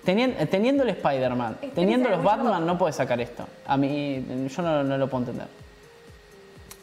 Pudi- 0.00 0.04
Tenien- 0.04 0.48
teniendo 0.48 0.82
el 0.82 0.90
Spider-Man, 0.90 1.56
teniendo 1.74 2.08
los 2.08 2.22
Batman, 2.22 2.66
no 2.66 2.78
puedes 2.78 2.96
sacar 2.96 3.20
esto. 3.20 3.44
A 3.66 3.76
mí, 3.76 4.24
yo 4.48 4.62
no, 4.62 4.84
no 4.84 4.98
lo 4.98 5.08
puedo 5.08 5.24
entender. 5.24 5.46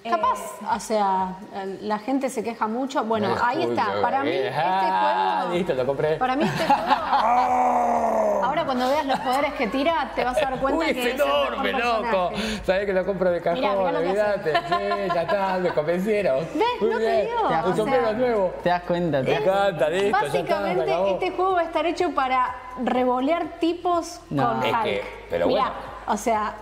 Capaz, 0.10 0.40
o 0.76 0.80
sea, 0.80 1.36
la 1.82 2.00
gente 2.00 2.30
se 2.30 2.44
queja 2.44 2.68
mucho. 2.68 3.04
Bueno, 3.06 3.36
ahí 3.44 3.64
está. 3.64 4.02
Para 4.02 4.22
mí, 4.24 4.30
eh. 4.30 4.48
este 4.48 4.60
Ah, 4.60 5.40
juego. 5.42 5.56
Listo, 5.58 5.74
lo 5.74 5.86
compré. 5.86 6.16
Para 6.18 6.36
mí, 6.36 6.44
este 6.46 6.66
juego. 6.66 6.82
Ahora, 8.46 8.64
cuando 8.66 8.88
veas 8.90 9.06
los 9.06 9.20
poderes 9.20 9.54
que 9.54 9.68
tira, 9.68 10.12
te 10.16 10.24
vas 10.24 10.38
a 10.38 10.42
dar 10.52 10.60
cuenta 10.60 10.80
Uy, 10.86 10.94
que 10.94 11.00
es 11.00 11.06
es 11.08 11.12
el 11.14 11.18
mejor 11.18 11.48
enorme, 11.54 11.72
loco. 11.74 12.30
personaje. 12.30 12.64
Sabés 12.66 12.86
que 12.86 12.94
lo 12.94 13.06
compro 13.06 13.32
de 13.32 13.42
cajón, 13.42 13.66
olvídate. 13.96 14.54
Sí, 14.68 15.14
ya 15.14 15.22
está, 15.24 15.58
me 15.60 15.70
convencieron. 15.74 16.40
¿Ves? 16.54 16.64
Muy 16.82 16.90
No 16.92 16.98
te 16.98 17.04
bien. 17.12 17.22
digo, 17.28 17.50
El 17.50 17.72
o 17.72 17.76
sombrero 17.76 18.14
nuevo. 18.14 18.54
¿Te 18.64 18.70
das 18.70 18.82
cuenta? 18.84 19.22
Me 19.22 19.34
encanta, 19.36 19.90
listo, 19.90 19.90
ya 19.90 20.08
está, 20.08 20.22
Básicamente, 20.22 21.12
este 21.12 21.32
juego 21.32 21.54
va 21.56 21.62
a 21.62 21.64
estar 21.64 21.86
hecho 21.86 22.12
para 22.14 22.56
revolear 22.84 23.60
tipos 23.60 24.22
No. 24.30 24.48
con 24.50 24.64
Es 24.64 24.74
Hulk. 24.74 24.84
que- 24.84 25.04
pero 25.30 25.48
Mirá, 25.48 25.62
bueno. 25.62 25.76
o 26.08 26.18
sea, 26.18 26.54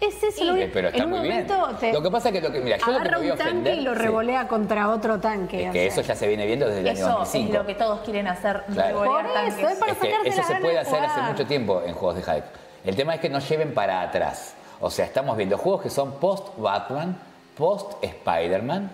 es 0.00 0.22
eso. 0.22 0.44
lo 0.44 0.54
pero 0.72 0.88
está 0.88 0.98
en 0.98 1.04
un 1.04 1.10
muy 1.10 1.20
bien. 1.28 1.46
momento 1.46 1.76
te 1.80 1.92
Lo 1.92 2.02
que 2.02 2.10
pasa 2.10 2.28
es 2.28 2.34
que 2.34 2.40
lo 2.40 2.52
que, 2.52 2.60
mira, 2.60 2.76
yo 2.76 2.86
lo 2.86 2.92
que 2.92 2.98
agarra 2.98 3.10
me 3.12 3.16
voy 3.18 3.28
a 3.28 3.32
un 3.32 3.38
tanque 3.38 3.50
ofender. 3.52 3.78
y 3.78 3.80
lo 3.82 3.92
sí, 3.94 3.98
revolea 3.98 4.48
contra 4.48 4.88
otro 4.90 5.20
tanque. 5.20 5.62
es 5.64 5.70
o 5.70 5.72
que 5.72 5.78
sea. 5.78 5.88
eso 5.92 6.00
ya 6.02 6.14
se 6.16 6.28
viene 6.28 6.46
viendo 6.46 6.66
desde 6.66 6.80
el 6.80 6.88
año 6.88 6.96
Eso 6.98 7.08
es 7.08 7.14
2005. 7.32 7.52
lo 7.58 7.66
que 7.66 7.74
todos 7.74 8.00
quieren 8.00 8.26
hacer. 8.28 8.64
Claro. 8.72 8.88
revolear 9.02 9.26
Por 9.26 9.36
eso, 9.36 9.56
tanques. 9.56 9.70
es 9.72 9.78
para 9.78 9.92
Es 9.92 9.98
que 9.98 10.28
eso 10.28 10.40
la 10.40 10.46
se 10.46 10.54
puede 10.56 10.72
de 10.74 10.78
hacer 10.80 11.04
hace 11.04 11.20
mucho 11.22 11.46
tiempo 11.46 11.82
en 11.86 11.94
juegos 11.94 12.16
de 12.16 12.22
hype. 12.22 12.46
El 12.84 12.96
tema 12.96 13.14
es 13.14 13.20
que 13.20 13.28
no 13.30 13.38
lleven 13.38 13.72
para 13.74 14.02
atrás. 14.02 14.54
O 14.80 14.90
sea, 14.90 15.04
estamos 15.06 15.36
viendo 15.36 15.56
juegos 15.56 15.80
que 15.82 15.90
son 15.90 16.12
post-Batman, 16.20 17.16
post-Spider-Man 17.56 18.90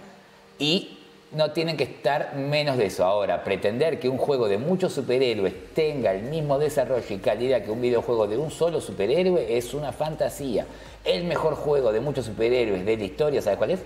y 0.59 0.99
no 1.33 1.53
tienen 1.53 1.77
que 1.77 1.85
estar 1.85 2.35
menos 2.35 2.77
de 2.77 2.87
eso. 2.87 3.05
Ahora, 3.05 3.45
pretender 3.45 4.01
que 4.01 4.09
un 4.09 4.19
juego 4.19 4.49
de 4.49 4.59
muchos 4.59 4.93
superhéroes 4.93 5.55
tenga 5.75 6.13
el 6.13 6.23
mismo 6.23 6.59
desarrollo 6.59 7.07
y 7.09 7.19
calidad 7.19 7.63
que 7.63 7.71
un 7.71 7.81
videojuego 7.81 8.27
de 8.27 8.37
un 8.37 8.51
solo 8.51 8.81
superhéroe 8.81 9.57
es 9.57 9.73
una 9.75 9.93
fantasía. 9.93 10.67
El 11.05 11.25
mejor 11.25 11.55
juego 11.55 11.93
de 11.93 12.01
muchos 12.01 12.27
superhéroes 12.27 12.85
de 12.85 12.97
la 12.97 13.05
historia, 13.05 13.43
¿sabes 13.43 13.59
cuál 13.59 13.71
es? 13.71 13.81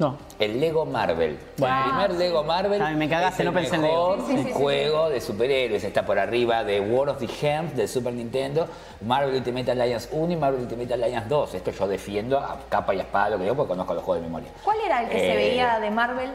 No. 0.00 0.16
El 0.38 0.58
Lego 0.58 0.86
Marvel. 0.86 1.38
Bueno. 1.58 1.76
el 1.76 1.82
primer 1.90 2.10
Lego 2.12 2.42
Marvel. 2.42 2.80
Ay, 2.80 2.96
me 2.96 3.06
cagaste, 3.06 3.42
es 3.42 3.46
no 3.46 3.52
pensé 3.52 3.74
en 3.76 3.82
Lego. 3.82 4.16
Sí, 4.26 4.32
sí, 4.32 4.36
sí, 4.38 4.44
sí, 4.46 4.52
juego 4.54 5.10
de 5.10 5.20
superhéroes. 5.20 5.84
Está 5.84 6.06
por 6.06 6.18
arriba 6.18 6.64
de 6.64 6.80
World 6.80 7.10
of 7.16 7.18
the 7.18 7.28
Gems 7.28 7.76
del 7.76 7.86
Super 7.86 8.14
Nintendo, 8.14 8.66
Marvel 9.02 9.34
Ultimate 9.34 9.70
Alliance 9.72 10.08
1 10.10 10.32
y 10.32 10.36
Marvel 10.36 10.62
Ultimate 10.62 10.94
Alliance 10.94 11.28
2. 11.28 11.54
Esto 11.54 11.70
yo 11.70 11.86
defiendo 11.86 12.38
a 12.38 12.58
capa 12.70 12.94
y 12.94 13.00
espada 13.00 13.28
lo 13.28 13.36
que 13.36 13.42
digo 13.42 13.56
porque 13.56 13.68
conozco 13.72 13.92
los 13.92 14.02
juegos 14.02 14.22
de 14.22 14.26
memoria. 14.28 14.48
¿Cuál 14.64 14.78
era 14.86 15.02
el 15.02 15.08
que 15.10 15.18
se 15.18 15.32
Eh, 15.34 15.36
veía 15.36 15.78
de 15.78 15.90
Marvel? 15.90 16.30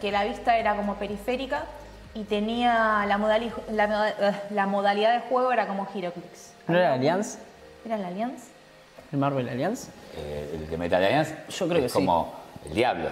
Que 0.00 0.10
la 0.10 0.24
vista 0.24 0.58
era 0.58 0.74
como 0.74 0.96
periférica 0.96 1.66
y 2.14 2.24
tenía 2.24 3.04
la, 3.06 3.16
modali- 3.16 3.52
la, 3.70 4.08
eh, 4.10 4.32
la 4.50 4.66
modalidad 4.66 5.12
de 5.12 5.20
juego 5.28 5.52
era 5.52 5.68
como 5.68 5.86
Heroclix. 5.94 6.52
¿No 6.66 6.76
era 6.76 6.94
Alliance? 6.94 7.38
¿Era 7.86 7.96
la 7.96 8.08
Alliance? 8.08 8.48
¿El 9.12 9.18
Marvel 9.20 9.48
Alliance? 9.48 9.88
Eh, 10.16 10.50
el 10.54 10.62
Ultimate 10.62 10.96
Alliance 10.96 11.34
Yo 11.48 11.68
creo 11.68 11.78
es 11.78 11.92
que 11.92 11.98
sí. 12.00 12.04
El 12.66 12.74
diablo. 12.74 13.08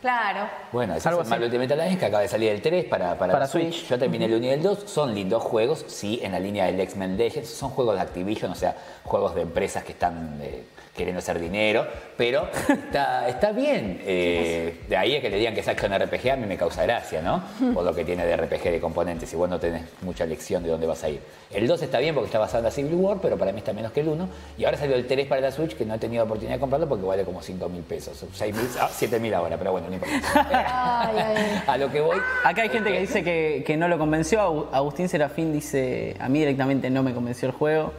Claro. 0.00 0.48
Bueno, 0.72 0.96
ese 0.96 1.08
Algo 1.08 1.20
es 1.22 1.26
el 1.26 1.30
Marvel. 1.30 1.46
Ultimate 1.46 1.74
Alliance 1.74 1.98
que 1.98 2.06
acaba 2.06 2.22
de 2.22 2.28
salir 2.28 2.50
el 2.50 2.60
3 2.60 2.86
para, 2.86 3.16
para, 3.16 3.32
Para 3.32 3.44
la 3.44 3.46
Switch. 3.46 3.72
Switch. 3.72 3.88
Yo 3.88 3.98
terminé 4.00 4.24
el 4.24 4.34
1 4.34 4.46
y 4.46 4.48
el 4.48 4.62
2. 4.62 4.84
Son 4.86 5.14
lindos 5.14 5.40
juegos, 5.44 5.84
sí, 5.86 6.18
en 6.24 6.32
la 6.32 6.40
línea 6.40 6.66
del 6.66 6.80
X-Men 6.80 7.16
Legends. 7.16 7.48
Son 7.48 7.70
juegos 7.70 7.94
de 7.94 8.00
Activision, 8.00 8.50
o 8.50 8.56
sea, 8.56 8.76
juegos 9.04 9.36
de 9.36 9.42
empresas 9.42 9.84
que 9.84 9.92
están 9.92 10.40
eh, 10.42 10.64
queriendo 10.96 11.20
hacer 11.20 11.38
dinero. 11.40 11.86
Pero 12.16 12.48
está, 12.68 13.26
está 13.28 13.50
bien. 13.52 14.00
Eh, 14.04 14.80
de 14.88 14.96
ahí 14.96 15.14
es 15.14 15.22
que 15.22 15.30
le 15.30 15.38
digan 15.38 15.54
que 15.54 15.60
es 15.60 15.68
Action 15.68 15.92
RPG, 15.92 16.30
a 16.30 16.36
mí 16.36 16.46
me 16.46 16.56
causa 16.56 16.82
gracia, 16.82 17.22
¿no? 17.22 17.42
Por 17.72 17.82
lo 17.84 17.94
que 17.94 18.04
tiene 18.04 18.24
de 18.26 18.36
RPG 18.36 18.62
de 18.64 18.80
componentes. 18.80 19.32
Y 19.32 19.36
vos 19.36 19.48
no 19.48 19.58
tenés 19.58 19.82
mucha 20.02 20.26
lección 20.26 20.62
de 20.62 20.68
dónde 20.68 20.86
vas 20.86 21.02
a 21.04 21.08
ir. 21.08 21.20
El 21.50 21.66
2 21.66 21.82
está 21.82 21.98
bien 21.98 22.14
porque 22.14 22.26
está 22.26 22.38
basado 22.38 22.58
en 22.58 22.64
la 22.64 22.70
Civil 22.70 22.94
War, 22.94 23.18
pero 23.20 23.36
para 23.36 23.52
mí 23.52 23.58
está 23.58 23.72
menos 23.72 23.92
que 23.92 24.00
el 24.00 24.08
1. 24.08 24.28
Y 24.58 24.64
ahora 24.64 24.76
salió 24.78 24.94
el 24.96 25.06
3 25.06 25.26
para 25.26 25.40
la 25.40 25.50
Switch, 25.50 25.74
que 25.76 25.84
no 25.84 25.94
he 25.94 25.98
tenido 25.98 26.24
oportunidad 26.24 26.54
de 26.56 26.60
comprarlo 26.60 26.88
porque 26.88 27.04
vale 27.04 27.24
como 27.24 27.42
5 27.42 27.68
mil 27.68 27.82
pesos. 27.82 28.24
6 28.32 28.54
mil, 28.54 28.66
ah, 28.80 28.88
7 28.92 29.18
mil 29.18 29.32
ahora, 29.34 29.56
pero 29.58 29.72
bueno, 29.72 29.88
no 29.88 29.94
importa. 29.94 30.14
Ay, 31.10 31.16
ay. 31.18 31.62
A 31.66 31.76
lo 31.78 31.90
que 31.90 32.00
voy. 32.00 32.18
Acá 32.44 32.62
hay 32.62 32.68
gente 32.68 32.90
que 32.92 33.00
dice 33.00 33.22
que, 33.24 33.62
que 33.66 33.76
no 33.76 33.88
lo 33.88 33.98
convenció. 33.98 34.40
Agu- 34.40 34.66
Agustín 34.72 35.08
Serafín 35.08 35.52
dice, 35.52 36.16
a 36.20 36.28
mí 36.28 36.38
directamente 36.38 36.88
no 36.90 37.02
me 37.02 37.12
convenció 37.14 37.48
el 37.48 37.54
juego. 37.54 37.92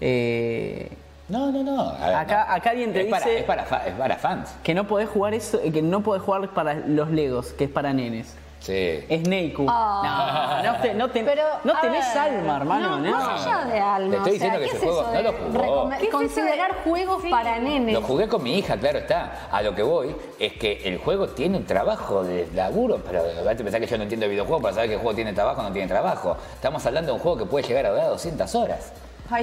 Eh, 0.00 0.88
No, 1.30 1.50
no, 1.52 1.62
no. 1.62 1.80
A 1.90 2.06
ver, 2.06 2.14
Acá- 2.16 2.46
no. 2.48 2.54
acá 2.54 2.70
alguien 2.70 2.92
te 2.92 3.02
es 3.02 3.06
Para, 3.06 3.24
dice- 3.24 3.38
es, 3.38 3.44
para, 3.44 3.64
fa- 3.64 3.86
es 3.86 3.94
para 3.94 4.16
fans. 4.16 4.54
que 4.62 4.74
no 4.74 4.84
podés 4.86 5.08
jugar 5.08 5.32
eso, 5.34 5.60
que 5.62 5.80
no 5.82 6.00
podés 6.02 6.22
jugar 6.22 6.48
para 6.50 6.74
los 6.74 7.08
Legos, 7.10 7.52
que 7.52 7.64
es 7.64 7.70
para 7.70 7.92
nenes. 7.92 8.36
Sí. 8.58 9.00
Snakeu. 9.08 9.64
Ah. 9.70 10.60
No, 10.62 10.72
no, 10.74 10.80
te- 10.80 10.92
no, 10.94 11.08
te- 11.10 11.24
Pero, 11.24 11.42
no 11.64 11.72
a 11.74 11.80
tenés 11.80 12.04
ver, 12.14 12.18
alma, 12.18 12.56
hermano. 12.58 12.98
No, 12.98 13.10
No, 13.10 13.10
más 13.16 13.46
allá 13.46 13.64
de 13.64 13.78
alma. 13.80 14.10
Te 14.10 14.16
estoy 14.18 14.30
o 14.30 14.34
diciendo 14.34 14.58
sea, 14.58 14.66
que 14.66 14.70
¿qué 14.70 14.76
ese 14.76 14.86
es 14.86 14.92
juego 14.92 15.12
no 15.14 15.22
lo 15.22 15.32
jugó. 15.32 15.88
¿Qué 15.88 15.94
es 15.94 16.00
de- 16.02 16.08
Considerar 16.10 16.74
juegos 16.84 17.22
Sí. 17.22 17.30
para 17.30 17.58
nenes. 17.58 17.94
Lo 17.94 18.02
jugué 18.02 18.28
con 18.28 18.42
mi 18.42 18.58
hija, 18.58 18.76
claro 18.76 18.98
está. 18.98 19.48
A 19.50 19.62
lo 19.62 19.74
que 19.74 19.82
voy 19.82 20.14
es 20.38 20.52
que 20.54 20.82
el 20.84 20.98
juego 20.98 21.28
tiene 21.28 21.56
un 21.56 21.64
trabajo 21.64 22.22
de 22.22 22.48
laburo, 22.54 22.98
pero 23.06 23.20
a 23.22 23.54
te 23.54 23.62
pensás 23.64 23.80
que 23.80 23.86
yo 23.86 23.96
no 23.96 24.02
entiendo 24.02 24.24
de 24.26 24.30
videojuegos 24.30 24.60
para 24.62 24.74
saber 24.74 24.90
que 24.90 24.94
el 24.96 25.00
juego 25.00 25.14
tiene 25.14 25.32
trabajo 25.32 25.60
o 25.60 25.64
no 25.64 25.72
tiene 25.72 25.88
trabajo. 25.88 26.36
Estamos 26.52 26.84
hablando 26.84 27.12
de 27.12 27.16
un 27.16 27.20
juego 27.22 27.38
que 27.38 27.46
puede 27.46 27.66
llegar 27.66 27.86
a 27.86 27.90
durar 27.92 28.08
200 28.08 28.54
horas. 28.54 28.92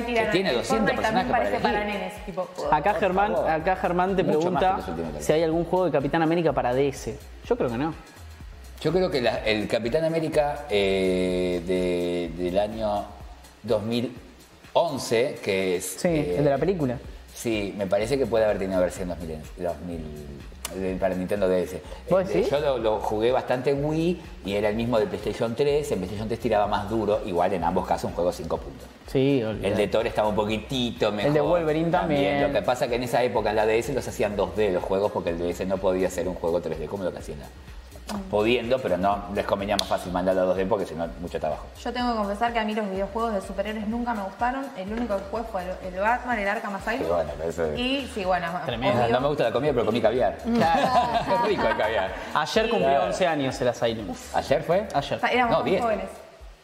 Tiran 0.06 0.26
Que 0.26 0.32
tiene 0.32 0.50
el 0.50 0.56
200 0.58 0.68
Fortnite 0.68 1.02
también 1.02 1.28
personajes 1.28 1.32
para 1.32 1.44
parece 1.44 1.60
para 1.64 1.84
nenes. 1.86 2.26
Tipo, 2.26 2.48
Acá 2.72 2.94
Germán, 2.96 3.36
acá 3.50 3.76
Germán 3.78 4.16
te 4.16 4.24
Mucho 4.24 4.52
más 4.52 4.62
pregunta 4.64 4.70
que 4.86 4.92
los 4.92 5.00
últimos 5.00 5.24
si 5.24 5.34
hay 5.34 5.44
algún 5.44 5.64
juego 5.66 5.86
de 5.86 5.92
Capitán 5.92 6.22
América 6.22 6.54
para 6.54 6.74
DS. 6.74 7.16
Yo 7.48 7.56
creo 7.58 7.70
que 7.70 7.78
no. 7.78 7.94
Yo 8.82 8.92
creo 8.92 9.10
que 9.10 9.22
la- 9.22 9.40
el 9.44 9.68
Capitán 9.68 10.04
América 10.06 10.66
eh, 10.70 11.62
de- 11.66 12.44
del 12.44 12.60
año 12.60 13.06
2011, 13.64 15.40
que 15.44 15.78
es... 15.78 15.86
Sí, 16.00 16.08
eh, 16.10 16.36
el 16.38 16.44
de 16.44 16.50
la 16.50 16.58
película. 16.58 16.98
Sí, 17.34 17.74
me 17.78 17.88
parece 17.88 18.18
que 18.18 18.26
puede 18.26 18.46
haber 18.46 18.58
tenido 18.60 18.80
versión 18.80 19.10
2000, 19.10 19.40
2000 19.58 19.98
de- 19.98 20.57
para 21.00 21.16
Nintendo 21.16 21.48
DS. 21.50 21.78
¿Vos 22.10 22.30
Eh? 22.30 22.48
Yo 22.50 22.60
lo, 22.60 22.78
lo 22.78 23.00
jugué 23.00 23.32
bastante 23.32 23.72
en 23.72 23.84
Wii 23.84 24.22
y 24.46 24.54
era 24.54 24.70
el 24.70 24.76
mismo 24.76 25.00
de 25.00 25.06
PlayStation 25.08 25.56
3. 25.56 25.92
En 25.92 25.98
PlayStation 26.00 26.28
3 26.28 26.40
tiraba 26.40 26.68
más 26.68 26.90
duro, 26.90 27.22
igual 27.26 27.54
en 27.54 27.64
ambos 27.64 27.86
casos 27.88 28.10
un 28.10 28.16
juego 28.16 28.32
5 28.32 28.58
puntos. 28.58 28.88
Sí, 29.08 29.40
El 29.40 29.48
olvidate. 29.48 29.76
de 29.76 29.88
Thor 29.88 30.06
estaba 30.08 30.28
un 30.28 30.36
poquitito 30.36 31.12
mejor. 31.12 31.32
de 31.34 31.42
Wolverine 31.42 31.90
también. 31.92 32.42
Lo 32.44 32.52
que 32.52 32.62
pasa 32.62 32.88
que 32.88 32.96
en 32.96 33.04
esa 33.04 33.24
época 33.24 33.50
en 33.52 33.56
la 33.56 33.66
DS 33.66 33.90
los 33.94 34.08
hacían 34.08 34.36
2D 34.36 34.72
los 34.74 34.84
juegos 34.84 35.12
porque 35.12 35.30
el 35.30 35.38
DS 35.40 35.66
no 35.66 35.78
podía 35.78 36.10
ser 36.10 36.28
un 36.28 36.36
juego 36.36 36.62
3D 36.62 36.88
como 36.88 37.04
lo 37.04 37.12
que 37.12 37.20
hacían. 37.20 37.40
la- 37.40 37.48
Pudiendo, 38.32 38.80
pero 38.80 38.98
no 38.98 39.26
les 39.34 39.46
convenía 39.46 39.76
más 39.78 39.88
fácil 39.88 40.12
mandarlo 40.12 40.42
a 40.52 40.56
2D 40.56 40.68
porque 40.68 40.86
si 40.86 40.96
no, 40.96 41.08
mucho 41.20 41.40
trabajo. 41.40 41.66
Yo 41.84 41.92
tengo 41.94 42.12
que 42.12 42.18
confesar 42.18 42.54
que 42.54 42.60
a 42.60 42.64
mí 42.66 42.74
los 42.74 42.90
videojuegos 42.90 43.34
de 43.34 43.42
superhéroes 43.42 43.88
nunca 43.88 44.14
me 44.14 44.24
gustaron. 44.24 44.66
El 44.78 44.92
único 44.94 45.18
que 45.18 45.24
jugué 45.30 45.44
fue 45.52 45.62
el, 45.64 45.94
el 45.94 46.00
Batman, 46.00 46.40
el 46.40 46.48
Arkham 46.48 46.76
Asylum. 46.76 47.02
Y 47.02 47.06
bueno, 47.12 47.32
eso 47.46 47.66
es- 47.66 47.80
Y 47.80 48.08
sí, 48.14 48.24
bueno, 48.26 48.48
Tremendo. 48.66 49.02
obvio. 49.04 49.14
No 49.14 49.22
me 49.22 49.28
gusta 49.28 49.44
la 49.44 49.52
comida, 49.52 49.72
pero 49.74 49.86
comí 49.86 50.02
caviar. 50.02 50.38
es 50.46 51.42
rico 51.48 51.68
el 51.68 51.78
caviar. 51.78 52.12
Ayer 52.34 52.70
cumplió 52.70 53.04
11 53.04 53.28
años 53.28 53.62
el 53.62 53.68
Asylum. 53.68 54.16
¿Ayer 54.34 54.64
fue? 54.64 54.88
Ayer. 54.94 55.20
Éramos 55.32 55.52
No, 55.58 55.62
muy 55.64 55.72
10. 55.72 55.82
jóvenes. 55.84 56.06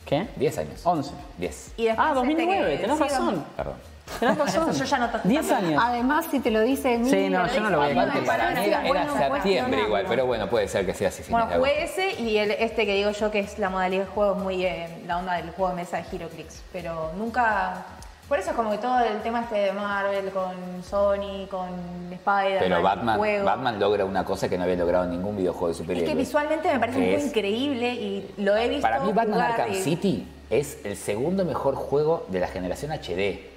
¿Qué? 0.06 0.27
10 0.36 0.58
años. 0.58 0.82
11. 0.86 1.12
10. 1.38 1.73
Y 1.77 1.86
después 1.86 2.06
Ah, 2.08 2.10
este 2.12 2.19
2009, 2.19 2.71
que- 2.71 2.77
tenés 2.82 2.97
sí, 2.97 3.03
razón. 3.03 3.45
Perdón. 3.56 3.75
Tenés 4.19 4.37
razón. 4.37 4.69
Eso 4.69 4.79
yo 4.79 4.85
ya 4.85 4.97
no 4.99 5.09
te- 5.09 5.27
10 5.27 5.51
años. 5.51 5.83
Además, 5.85 6.25
si 6.29 6.39
te 6.39 6.51
lo 6.51 6.61
dice 6.61 6.93
Emilio, 6.95 7.11
Sí, 7.19 7.29
no, 7.29 7.47
yo 7.47 7.59
no 7.61 7.69
lo 7.69 7.77
voy 7.79 7.97
a 7.97 8.05
decir. 8.05 8.25
para 8.25 8.51
mí 8.51 8.65
era, 8.65 8.79
era 8.81 8.87
Bueno, 8.87 9.17
septiembre 9.17 9.81
igual, 9.81 10.05
pero 10.07 10.25
bueno, 10.25 10.49
puede 10.49 10.67
ser 10.67 10.85
que 10.85 10.93
sea 10.93 11.07
así. 11.09 11.23
Bueno, 11.29 11.47
agosto. 11.51 11.73
ese 11.77 12.21
y 12.21 12.37
el, 12.37 12.51
este 12.51 12.85
que 12.85 12.95
digo 12.95 13.11
yo 13.11 13.31
que 13.31 13.39
es 13.39 13.57
la 13.59 13.69
modalidad 13.69 14.03
de 14.05 14.09
juego 14.11 14.35
es 14.35 14.41
muy 14.43 14.65
eh, 14.65 14.87
la 15.07 15.17
onda 15.17 15.33
del 15.35 15.49
juego 15.51 15.69
de 15.69 15.75
mesa 15.77 15.97
de 15.97 16.05
Heroclix. 16.15 16.61
Pero 16.71 17.11
nunca. 17.17 17.85
Por 18.27 18.39
eso 18.39 18.51
es 18.51 18.55
como 18.55 18.71
que 18.71 18.77
todo 18.77 18.99
el 19.01 19.21
tema 19.21 19.41
este 19.41 19.55
de 19.55 19.71
Marvel 19.73 20.31
con 20.31 20.83
Sony, 20.83 21.45
con 21.51 21.67
Spider-Man. 22.11 22.59
Pero 22.59 22.81
Batman, 22.81 23.17
juego. 23.17 23.45
Batman 23.45 23.79
logra 23.79 24.05
una 24.05 24.23
cosa 24.23 24.47
que 24.47 24.57
no 24.57 24.63
había 24.63 24.75
logrado 24.77 25.03
en 25.05 25.11
ningún 25.11 25.35
videojuego 25.35 25.67
de 25.67 25.71
Es 25.73 25.77
superhéroes. 25.77 26.09
que 26.09 26.15
visualmente 26.17 26.71
me 26.71 26.79
parece 26.79 27.15
es- 27.15 27.25
increíble 27.25 27.93
y 27.93 28.33
lo 28.37 28.55
he 28.55 28.69
visto. 28.69 28.81
Para 28.81 28.99
mí 29.01 29.11
Batman 29.11 29.41
Arkham 29.41 29.71
y- 29.73 29.75
City 29.75 30.27
es 30.49 30.77
el 30.85 30.95
segundo 30.95 31.43
mejor 31.45 31.75
juego 31.75 32.25
de 32.29 32.39
la 32.39 32.47
generación 32.47 32.91
HD. 32.91 33.51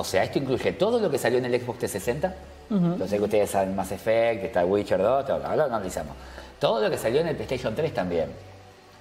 O 0.00 0.04
sea, 0.04 0.24
esto 0.24 0.38
incluye 0.38 0.72
todo 0.72 0.98
lo 0.98 1.10
que 1.10 1.18
salió 1.18 1.36
en 1.36 1.44
el 1.44 1.60
Xbox 1.60 1.80
360. 1.80 2.34
Lo 2.98 3.06
sé 3.06 3.18
que 3.18 3.24
ustedes 3.24 3.50
saben 3.50 3.76
Mass 3.76 3.92
Effect, 3.92 4.44
está 4.44 4.64
Witcher 4.64 4.98
2, 5.02 5.26
todo, 5.26 5.38
lo 5.38 5.64
analizamos. 5.64 6.16
Todo 6.58 6.80
lo 6.80 6.88
que 6.88 6.96
salió 6.96 7.20
en 7.20 7.28
el 7.28 7.36
PlayStation 7.36 7.74
3 7.74 7.92
también. 7.92 8.30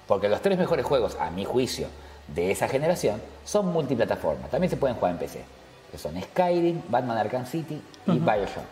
Porque 0.05 0.27
los 0.27 0.41
tres 0.41 0.57
mejores 0.57 0.85
juegos, 0.85 1.15
a 1.17 1.29
mi 1.31 1.45
juicio, 1.45 1.87
de 2.27 2.51
esa 2.51 2.67
generación 2.67 3.21
son 3.45 3.67
multiplataforma. 3.67 4.49
También 4.49 4.69
se 4.69 4.75
pueden 4.75 4.97
jugar 4.97 5.13
en 5.13 5.19
PC. 5.19 5.41
Que 5.89 5.97
son 5.97 6.21
Skyrim, 6.21 6.81
Batman 6.89 7.17
Arkham 7.17 7.45
City 7.45 7.81
y 8.05 8.11
Bioshock. 8.19 8.65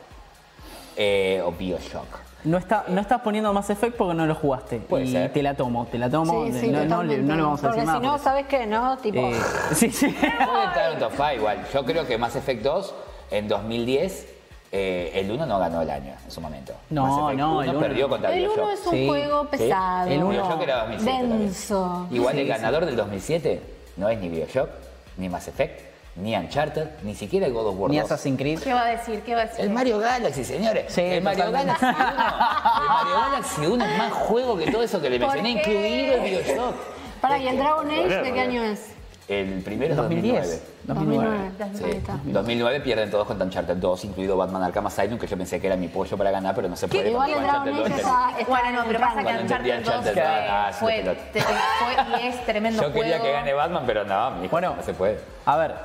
Eh, 0.98 1.42
o 1.46 1.54
Bioshock. 1.54 2.27
No, 2.44 2.58
está, 2.58 2.86
no 2.88 3.02
estás 3.02 3.22
poniendo 3.22 3.52
Mass 3.52 3.70
Effect 3.70 3.98
porque 3.98 4.14
no 4.14 4.26
lo 4.26 4.36
jugaste. 4.36 4.78
Puede 4.80 5.06
y 5.06 5.12
ser. 5.12 5.34
te 5.34 5.42
la 5.44 5.56
tomo, 5.56 5.86
te 5.92 5.98
la 5.98 6.10
tomo. 6.10 6.46
Sí, 6.46 6.54
sí, 6.60 6.68
no, 6.70 6.86
no 6.86 7.04
le, 7.04 7.18
no 7.18 7.36
le 7.36 7.42
vamos 7.42 7.60
a 7.60 7.68
Porque 7.68 7.82
decir 7.82 7.94
si 7.94 8.00
nada. 8.00 8.00
no, 8.00 8.12
por 8.12 8.16
eso. 8.20 8.24
¿sabes 8.24 8.46
qué? 8.48 8.66
No, 8.68 8.98
tipo. 8.98 9.20
Eh, 9.20 9.36
sí, 9.74 9.90
sí. 9.92 10.08
Puede 10.20 10.64
entrar 10.64 10.92
en 10.94 11.00
top 11.00 11.12
5 11.16 11.32
igual. 11.34 11.58
Yo 11.74 11.84
creo 11.86 12.06
que 12.08 12.18
Mass 12.18 12.36
Effect 12.36 12.62
2 12.64 12.96
en 13.32 13.48
2010, 13.48 14.28
eh, 14.72 15.12
el 15.16 15.32
1 15.32 15.46
no 15.46 15.60
ganó 15.60 15.82
el 15.82 15.90
año 15.90 16.14
en 16.24 16.32
su 16.32 16.40
momento. 16.40 16.74
No, 16.90 17.34
no, 17.34 17.54
1 17.58 17.64
el 17.64 17.70
uno 17.72 17.80
perdió 17.80 18.08
contra 18.08 18.32
el 18.34 18.40
Bioshock. 18.40 18.58
1 18.64 18.72
es 18.72 18.86
un 18.86 18.92
Sí, 18.94 19.08
juego 19.08 19.42
¿Sí? 19.42 19.48
pesado. 19.58 20.10
El 20.10 20.18
uno- 20.20 20.30
Bioshock 20.30 20.62
era 20.62 20.76
2007 20.86 21.12
también. 21.20 21.40
denso. 21.40 22.08
Igual 22.12 22.34
Sí, 22.36 22.40
el 22.42 22.46
sí. 22.46 22.50
ganador 22.52 22.86
del 22.86 22.96
2007 22.96 23.62
no 23.98 24.10
es 24.10 24.20
ni 24.20 24.30
Bioshock, 24.30 24.70
ni 25.18 25.28
Mass 25.28 25.48
Effect, 25.48 25.82
ni 26.18 26.36
Uncharted, 26.36 26.88
ni 27.04 27.14
siquiera 27.16 27.46
el 27.46 27.54
God 27.54 27.68
of 27.68 27.76
War 27.78 27.92
Ni 27.92 27.98
2. 27.98 28.06
Assassin's 28.06 28.38
Creed. 28.40 28.60
¿Qué 28.60 28.74
va 28.74 28.86
a 28.86 28.90
decir? 28.90 29.22
¿Qué 29.22 29.36
va 29.36 29.42
a 29.42 29.46
decir? 29.46 29.64
El 29.64 29.70
Mario 29.70 30.00
Galaxy, 30.00 30.44
señores. 30.44 30.86
Sí, 30.92 31.02
el 31.02 31.22
Mario 31.24 31.46
totalmente. 31.46 31.80
Galaxy 31.82 32.02
1. 32.02 32.82
El 32.82 32.88
Mario 32.88 33.16
Galaxy 33.16 33.66
1 33.66 33.86
es 33.86 33.98
más 33.98 34.14
juego 34.14 34.58
que 34.58 34.72
todo 34.72 34.84
eso 34.84 35.02
que 35.02 35.10
le 35.10 35.20
¿Por 35.20 35.34
mencioné, 35.36 35.52
incluido 35.60 36.16
el 36.16 36.22
Bioshock. 36.22 36.76
Para, 37.22 37.38
¿y 37.38 37.48
el 37.48 37.58
Dragon 37.58 37.90
Age 37.90 38.22
de 38.24 38.34
qué 38.34 38.40
año 38.40 38.64
es? 38.64 38.88
El 39.28 39.62
primero 39.62 39.92
es 39.94 39.98
2010. 39.98 40.36
2009. 40.42 40.77
2009. 40.88 41.38
Sí. 41.74 41.84
Ahí 41.84 41.92
está. 41.92 42.18
2009 42.24 42.80
pierden 42.80 43.12
todos 43.12 43.28
contra 43.28 43.46
Uncharted 43.46 43.76
2, 43.78 44.06
incluido 44.06 44.38
Batman 44.38 44.64
Arkham 44.64 44.88
Asylum, 44.88 45.20
que 45.20 45.28
yo 45.28 45.38
pensé 45.38 45.60
que 45.60 45.68
era 45.68 45.76
mi 45.76 45.90
pollo 45.90 46.18
para 46.18 46.32
ganar, 46.32 46.56
pero 46.56 46.70
no 46.70 46.76
se 46.76 46.88
puede. 46.88 47.12
Igual 47.12 47.30
el 47.32 47.36
porque 47.36 47.46
Dragon 47.48 47.68
Uncharted 47.68 47.74
Age 47.74 47.90
2 47.90 47.98
está, 48.00 48.32
está 48.40 48.46
Bueno, 48.50 48.72
no, 48.72 48.84
pero 48.88 49.00
pasa 49.00 49.18
que 49.18 49.24
Cuando 49.24 49.42
entendí 49.42 49.72
Uncharted 49.72 49.84
2 49.84 49.96
Uncharted, 50.00 50.14
fue, 50.14 50.24
ah, 50.50 50.70
sí, 50.72 50.80
fue, 50.80 50.94
pelota. 50.94 51.22
te- 51.34 51.42
fue 51.42 52.22
y 52.24 52.28
es 52.28 52.46
tremendo 52.46 52.82
Yo 52.82 52.94
quería 52.94 53.18
juego. 53.18 53.24
que 53.26 53.32
gane 53.34 53.54
Batman, 53.54 53.84
pero 53.86 54.04
no, 54.06 54.32
mi 54.32 54.46
hijo, 54.46 54.52
Bueno. 54.52 54.76
no 54.78 54.84
se 54.84 54.94
puede. 54.94 55.20
A 55.46 55.58
ver, 55.58 55.76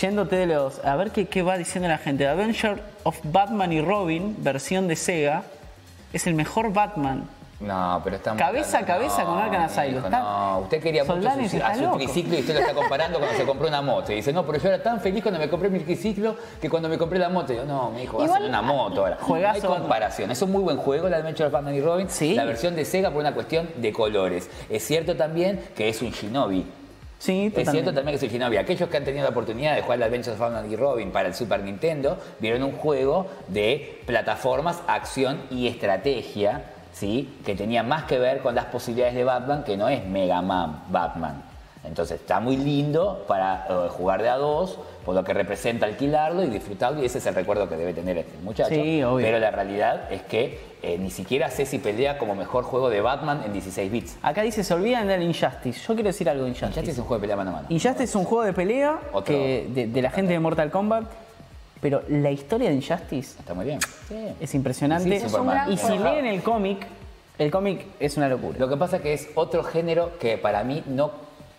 yéndote 0.00 0.36
de 0.36 0.46
los. 0.46 0.84
A 0.84 0.96
ver 0.96 1.10
qué, 1.12 1.26
qué 1.28 1.42
va 1.42 1.56
diciendo 1.56 1.88
la 1.88 1.98
gente. 1.98 2.26
Adventure 2.26 2.82
of 3.04 3.18
Batman 3.24 3.72
y 3.72 3.80
Robin, 3.80 4.36
versión 4.40 4.88
de 4.88 4.96
Sega, 4.96 5.42
es 6.12 6.26
el 6.26 6.34
mejor 6.34 6.72
Batman. 6.72 7.28
No, 7.60 8.00
pero 8.02 8.16
está 8.16 8.34
Cabeza 8.36 8.78
a 8.78 8.86
cabeza 8.86 9.22
con 9.22 9.38
Arkham 9.38 9.62
Asylum. 9.64 10.08
No, 10.10 10.60
usted 10.60 10.82
quería 10.82 11.04
mucho 11.04 11.20
su, 11.20 11.62
a 11.62 11.74
su 11.74 11.82
loco. 11.82 11.96
triciclo 11.98 12.36
y 12.36 12.40
usted 12.40 12.54
lo 12.54 12.60
está 12.60 12.72
comparando 12.72 13.18
cuando 13.18 13.36
se 13.36 13.44
compró 13.44 13.68
una 13.68 13.82
moto. 13.82 14.12
Y 14.12 14.16
dice, 14.16 14.32
no, 14.32 14.46
pero 14.46 14.58
yo 14.58 14.68
era 14.68 14.82
tan 14.82 14.98
feliz 15.00 15.22
cuando 15.22 15.38
me 15.38 15.48
compré 15.50 15.68
mi 15.68 15.78
triciclo 15.80 16.36
que 16.60 16.70
cuando 16.70 16.88
me 16.88 16.96
compré 16.96 17.18
la 17.18 17.28
moto. 17.28 17.52
Y 17.52 17.56
yo, 17.56 17.64
no, 17.66 17.90
mi 17.90 18.04
hijo, 18.04 18.16
va 18.16 18.24
a 18.24 18.28
ser 18.28 18.42
una 18.48 18.62
moto 18.62 19.02
ahora. 19.02 19.18
Juegazo, 19.20 19.68
no 19.68 19.74
hay 19.74 19.80
comparación. 19.80 20.30
Es 20.30 20.40
un 20.40 20.52
muy 20.52 20.62
buen 20.62 20.78
juego, 20.78 21.06
el 21.06 21.14
Adventure 21.14 21.48
of 21.48 21.52
Batman 21.52 21.74
y 21.74 21.82
Robin. 21.82 22.08
Sí. 22.08 22.34
La 22.34 22.46
versión 22.46 22.74
de 22.74 22.86
Sega 22.86 23.10
por 23.10 23.20
una 23.20 23.34
cuestión 23.34 23.68
de 23.76 23.92
colores. 23.92 24.48
Es 24.70 24.82
cierto 24.82 25.16
también 25.16 25.62
que 25.76 25.90
es 25.90 26.00
un 26.00 26.12
Shinobi. 26.12 26.64
Sí, 27.18 27.52
Es 27.54 27.70
cierto 27.70 27.92
también 27.92 28.14
que 28.14 28.18
soy 28.18 28.30
Shinobi. 28.30 28.56
Aquellos 28.56 28.88
que 28.88 28.96
han 28.96 29.04
tenido 29.04 29.24
la 29.24 29.30
oportunidad 29.30 29.74
de 29.74 29.82
jugar 29.82 29.98
el 29.98 30.04
Adventures 30.04 30.40
of 30.40 30.40
Batman 30.40 30.72
y 30.72 30.76
Robin 30.76 31.10
para 31.10 31.28
el 31.28 31.34
Super 31.34 31.62
Nintendo, 31.62 32.16
vieron 32.38 32.62
un 32.62 32.72
juego 32.72 33.26
de 33.48 34.00
plataformas, 34.06 34.80
acción 34.86 35.42
y 35.50 35.68
estrategia, 35.68 36.64
¿sí? 37.00 37.38
que 37.44 37.54
tenía 37.54 37.82
más 37.82 38.04
que 38.04 38.18
ver 38.18 38.40
con 38.40 38.54
las 38.54 38.66
posibilidades 38.66 39.14
de 39.14 39.24
Batman, 39.24 39.64
que 39.64 39.76
no 39.76 39.88
es 39.88 40.04
Mega 40.06 40.42
Man 40.42 40.82
Batman. 40.90 41.42
Entonces 41.82 42.20
está 42.20 42.40
muy 42.40 42.58
lindo 42.58 43.24
para 43.26 43.64
eh, 43.70 43.88
jugar 43.88 44.20
de 44.20 44.28
a 44.28 44.36
dos, 44.36 44.78
por 45.02 45.14
lo 45.14 45.24
que 45.24 45.32
representa 45.32 45.86
alquilarlo 45.86 46.44
y 46.44 46.48
disfrutarlo, 46.48 47.02
y 47.02 47.06
ese 47.06 47.16
es 47.16 47.26
el 47.26 47.34
recuerdo 47.34 47.70
que 47.70 47.76
debe 47.78 47.94
tener 47.94 48.18
este 48.18 48.36
muchacho. 48.42 48.74
Sí, 48.74 49.02
obvio. 49.02 49.24
Pero 49.24 49.38
la 49.38 49.50
realidad 49.50 50.12
es 50.12 50.20
que 50.22 50.60
eh, 50.82 50.98
ni 50.98 51.10
siquiera 51.10 51.48
sé 51.48 51.64
si 51.64 51.78
pelea 51.78 52.18
como 52.18 52.34
mejor 52.34 52.64
juego 52.64 52.90
de 52.90 53.00
Batman 53.00 53.44
en 53.46 53.54
16 53.54 53.90
bits. 53.90 54.18
Acá 54.20 54.42
dice, 54.42 54.62
se 54.62 54.74
olvidan 54.74 55.08
del 55.08 55.22
Injustice. 55.22 55.80
Yo 55.80 55.94
quiero 55.94 56.08
decir 56.08 56.28
algo 56.28 56.44
de 56.44 56.50
Injustice. 56.50 56.84
Ya 56.84 56.92
es 56.92 56.98
un 56.98 57.04
juego 57.04 57.18
de 57.18 57.20
pelea 57.22 57.36
mano 57.36 57.50
a 57.50 57.52
mano. 57.54 57.66
Injustice 57.70 58.04
es 58.04 58.14
un 58.14 58.24
juego 58.24 58.44
de 58.44 58.52
pelea 58.52 58.98
que, 59.24 59.70
de, 59.72 59.86
de 59.86 60.02
la 60.02 60.10
gente 60.10 60.34
de 60.34 60.38
Mortal 60.38 60.70
Kombat, 60.70 61.04
pero 61.80 62.02
la 62.08 62.30
historia 62.30 62.68
de 62.68 62.76
Injustice 62.76 63.38
Está 63.38 63.54
muy 63.54 63.64
bien. 63.64 63.80
Sí. 64.08 64.16
es 64.40 64.54
impresionante. 64.54 65.20
Sí, 65.20 65.28
Superman. 65.28 65.72
y 65.72 65.76
si 65.76 65.98
leen 65.98 66.26
el 66.26 66.42
cómic, 66.42 66.86
el 67.38 67.50
cómic 67.50 67.86
es 67.98 68.16
una 68.16 68.28
locura. 68.28 68.58
Lo 68.58 68.68
que 68.68 68.76
pasa 68.76 68.96
es 68.96 69.02
que 69.02 69.14
es 69.14 69.28
otro 69.34 69.62
género 69.62 70.18
que 70.18 70.36
para 70.36 70.62
mí 70.62 70.82
no, 70.86 71.10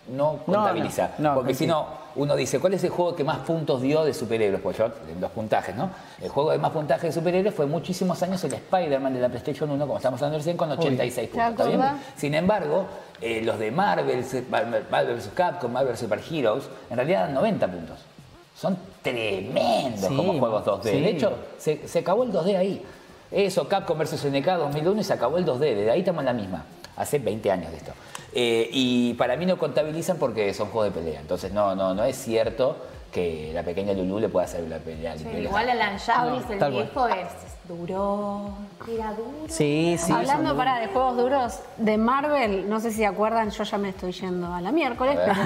no 0.08 0.38
contabiliza. 0.46 1.10
no, 1.18 1.30
no, 1.30 1.34
Porque 1.34 1.54
si 1.54 1.66
no, 1.66 1.86
uno 2.14 2.36
dice, 2.36 2.60
¿cuál 2.60 2.74
es 2.74 2.84
el 2.84 2.90
juego 2.90 3.16
que 3.16 3.24
más 3.24 3.38
puntos 3.38 3.82
dio 3.82 4.04
de 4.04 4.14
superhéroes? 4.14 4.62
Pues 4.62 4.76
yo, 4.76 4.86
en 5.10 5.20
los 5.20 5.30
puntajes, 5.30 5.74
¿no? 5.74 5.90
El 6.20 6.28
juego 6.28 6.52
de 6.52 6.58
más 6.58 6.70
puntajes 6.70 7.14
de 7.14 7.20
superhéroes 7.20 7.54
fue 7.54 7.66
muchísimos 7.66 8.22
años 8.22 8.42
el 8.44 8.52
Spider-Man 8.52 9.14
de 9.14 9.20
la 9.20 9.28
PlayStation 9.28 9.70
1, 9.70 9.86
como 9.86 9.96
estamos 9.96 10.20
hablando 10.20 10.38
recién, 10.38 10.56
con 10.56 10.70
86 10.70 11.30
¿Te 11.30 11.36
puntos. 11.36 11.66
¿está 11.66 11.92
bien? 11.92 12.02
Sin 12.16 12.34
embargo, 12.34 12.86
eh, 13.20 13.42
los 13.42 13.58
de 13.58 13.70
Marvel, 13.70 14.24
Marvel 14.50 15.16
vs. 15.16 15.30
Capcom, 15.34 15.72
Marvel 15.72 15.96
Super 15.96 16.20
Heroes, 16.30 16.68
en 16.90 16.96
realidad 16.96 17.24
dan 17.24 17.34
90 17.34 17.68
puntos. 17.68 17.98
Son 18.54 18.76
tremendos 19.02 20.08
Sí, 20.08 20.16
como 20.16 20.38
juegos 20.38 20.64
2D. 20.64 20.82
sí. 20.90 21.00
De 21.00 21.08
hecho, 21.10 21.32
se, 21.58 21.88
se 21.88 21.98
acabó 22.00 22.24
el 22.24 22.32
2D 22.32 22.56
ahí. 22.56 22.82
Eso, 23.30 23.66
Capcom 23.66 23.98
vs 23.98 24.20
SNK 24.20 24.44
2001 24.46 25.00
y 25.00 25.04
se 25.04 25.12
acabó 25.14 25.38
el 25.38 25.46
2D. 25.46 25.58
Desde 25.58 25.90
ahí 25.90 26.00
estamos 26.00 26.20
en 26.20 26.26
la 26.26 26.32
misma. 26.34 26.64
Hace 26.96 27.18
20 27.18 27.50
años 27.50 27.70
de 27.70 27.76
esto. 27.78 27.92
Eh, 28.34 28.68
y 28.72 29.14
para 29.14 29.36
mí 29.36 29.46
no 29.46 29.58
contabilizan 29.58 30.18
porque 30.18 30.52
son 30.52 30.68
juegos 30.68 30.92
de 30.94 31.00
pelea. 31.00 31.20
Entonces 31.20 31.52
no, 31.52 31.74
no, 31.74 31.94
no 31.94 32.04
es 32.04 32.16
cierto 32.16 32.76
que 33.10 33.50
la 33.54 33.62
pequeña 33.62 33.92
Lulu 33.94 34.18
le 34.20 34.28
pueda 34.28 34.44
hacer 34.46 34.68
la 34.68 34.78
pelea. 34.78 35.16
Sí, 35.16 35.26
igual 35.38 35.68
el 35.68 35.78
Uncharted, 35.78 36.50
el 36.52 36.58
tal 36.58 36.72
cual. 36.72 36.84
viejo, 36.84 37.08
es 37.08 37.26
duro. 37.68 38.50
Era 38.88 39.12
duro. 39.12 39.46
Sí, 39.48 39.96
sí. 39.98 40.12
Hablando 40.12 40.56
para 40.56 40.80
de 40.80 40.88
juegos 40.88 41.16
duros 41.16 41.58
de 41.76 41.96
Marvel, 41.96 42.68
no 42.68 42.80
sé 42.80 42.90
si 42.90 42.98
se 42.98 43.06
acuerdan, 43.06 43.50
yo 43.50 43.64
ya 43.64 43.78
me 43.78 43.90
estoy 43.90 44.12
yendo 44.12 44.52
a 44.52 44.60
la 44.60 44.72
miércoles, 44.72 45.18
pero 45.24 45.40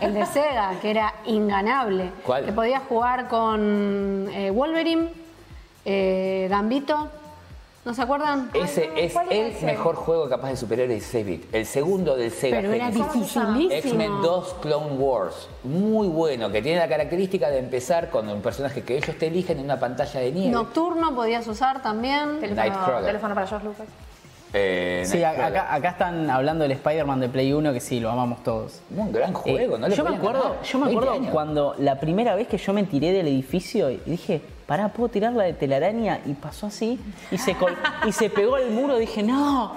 el 0.00 0.14
de 0.14 0.26
Sega, 0.26 0.72
que 0.80 0.90
era 0.90 1.14
inganable. 1.26 2.10
¿Cuál? 2.24 2.44
Que 2.44 2.52
podías 2.52 2.82
jugar 2.88 3.28
con 3.28 4.28
eh, 4.32 4.50
Wolverine, 4.50 5.10
eh, 5.84 6.46
Gambito. 6.50 7.08
¿No 7.88 7.94
se 7.94 8.02
acuerdan? 8.02 8.50
Ese 8.52 8.90
es 8.96 9.14
¿cuál 9.14 9.32
era 9.32 9.46
el 9.46 9.52
ese? 9.52 9.64
mejor 9.64 9.94
juego 9.94 10.28
capaz 10.28 10.50
de 10.50 10.56
superhéroes 10.58 10.90
de 10.90 10.94
16 10.96 11.26
bits. 11.26 11.54
El 11.54 11.64
segundo 11.64 12.16
del 12.16 12.30
Sega 12.30 12.58
Pero 12.58 12.74
era 12.74 12.90
Genesis. 12.92 13.12
dificilísimo. 13.14 13.70
X-Men 13.72 14.12
2 14.20 14.56
Clone 14.60 14.92
Wars. 14.98 15.48
Muy 15.64 16.06
bueno, 16.08 16.50
que 16.52 16.60
tiene 16.60 16.80
la 16.80 16.88
característica 16.88 17.48
de 17.48 17.60
empezar 17.60 18.10
con 18.10 18.28
un 18.28 18.42
personaje 18.42 18.82
que 18.82 18.98
ellos 18.98 19.16
te 19.16 19.28
eligen 19.28 19.56
en 19.60 19.64
una 19.64 19.80
pantalla 19.80 20.20
de 20.20 20.30
nieve. 20.32 20.50
Nocturno 20.50 21.14
podías 21.14 21.46
usar 21.48 21.80
también. 21.82 22.40
Teléfono, 22.40 22.56
Nightcrawler. 22.56 23.06
teléfono 23.06 23.34
para 23.34 23.46
George 23.46 23.66
Lucas. 23.66 23.86
Eh, 24.52 25.04
Sí, 25.06 25.24
acá, 25.24 25.72
acá 25.74 25.88
están 25.88 26.28
hablando 26.28 26.64
del 26.64 26.72
Spider-Man 26.72 27.20
de 27.20 27.30
Play 27.30 27.54
1, 27.54 27.72
que 27.72 27.80
sí, 27.80 28.00
lo 28.00 28.10
amamos 28.10 28.42
todos. 28.44 28.82
Un 28.94 29.10
gran 29.12 29.32
juego, 29.32 29.76
Eh, 29.76 29.78
¿no? 29.78 29.88
le 29.88 29.96
yo 29.96 30.04
me 30.04 30.14
acuerdo, 30.14 30.56
yo 30.62 30.78
me 30.78 30.84
20 30.88 30.98
acuerdo 31.00 31.18
años. 31.22 31.32
cuando 31.32 31.74
la 31.78 31.98
primera 31.98 32.34
vez 32.34 32.48
que 32.48 32.58
yo 32.58 32.74
me 32.74 32.84
tiré 32.84 33.12
del 33.12 33.28
edificio 33.28 33.88
y 33.90 33.96
dije, 34.04 34.42
pará, 34.68 34.90
puedo 34.90 35.08
tirarla 35.08 35.44
de 35.44 35.54
telaraña 35.54 36.20
y 36.26 36.34
pasó 36.34 36.66
así 36.66 37.00
y 37.30 37.38
se 37.38 37.54
col- 37.56 37.74
y 38.06 38.12
se 38.12 38.28
pegó 38.28 38.56
al 38.56 38.70
muro, 38.70 38.98
dije, 38.98 39.22
no. 39.22 39.72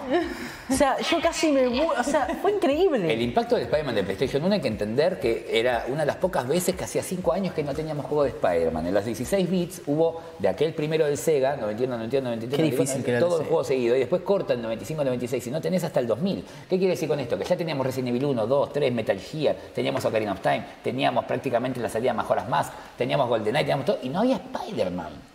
O 0.69 0.73
sea, 0.73 0.97
yo 0.99 1.21
casi 1.21 1.51
me 1.51 1.67
o 1.67 2.03
sea, 2.03 2.27
fue 2.41 2.53
increíble. 2.53 3.11
El 3.11 3.21
impacto 3.21 3.55
del 3.55 3.65
Spider-Man 3.65 3.95
de 3.95 4.03
PlayStation 4.03 4.43
1 4.43 4.55
hay 4.55 4.61
que 4.61 4.67
entender 4.67 5.19
que 5.19 5.47
era 5.51 5.85
una 5.89 6.01
de 6.01 6.05
las 6.05 6.15
pocas 6.17 6.47
veces 6.47 6.75
que 6.75 6.83
hacía 6.83 7.03
5 7.03 7.33
años 7.33 7.53
que 7.53 7.63
no 7.63 7.73
teníamos 7.73 8.05
juego 8.05 8.23
de 8.23 8.29
Spider-Man. 8.29 8.87
En 8.87 8.93
los 8.93 9.05
16 9.05 9.49
bits 9.49 9.81
hubo 9.87 10.21
de 10.39 10.47
aquel 10.47 10.73
primero 10.73 11.05
del 11.05 11.17
Sega, 11.17 11.57
91, 11.57 11.95
92, 11.97 12.23
93, 12.23 12.57
Qué 12.57 12.63
94, 12.63 12.83
difícil 12.83 13.03
que 13.03 13.11
era 13.11 13.19
todo 13.19 13.41
el 13.41 13.47
juego 13.47 13.63
seguido. 13.63 13.95
Y 13.95 13.99
después 13.99 14.21
corta 14.21 14.53
el 14.53 14.61
95, 14.61 15.03
96 15.03 15.47
y 15.47 15.51
no 15.51 15.61
tenés 15.61 15.83
hasta 15.83 15.99
el 15.99 16.07
2000. 16.07 16.45
¿Qué 16.69 16.77
quiere 16.77 16.91
decir 16.91 17.09
con 17.09 17.19
esto? 17.19 17.37
Que 17.37 17.45
ya 17.45 17.57
teníamos 17.57 17.85
Resident 17.85 18.09
Evil 18.09 18.25
1, 18.25 18.47
2, 18.47 18.73
3, 18.73 18.93
Metal 18.93 19.19
Gear, 19.19 19.55
teníamos 19.73 20.05
Ocarina 20.05 20.31
of 20.33 20.41
Time, 20.41 20.63
teníamos 20.83 21.25
prácticamente 21.25 21.79
la 21.79 21.89
salida 21.89 22.13
Majoras 22.13 22.47
Más, 22.47 22.71
teníamos 22.97 23.27
GoldenEye, 23.27 23.63
teníamos 23.63 23.85
todo 23.85 23.99
y 24.01 24.09
no 24.09 24.19
había 24.19 24.37
Spider-Man. 24.37 25.30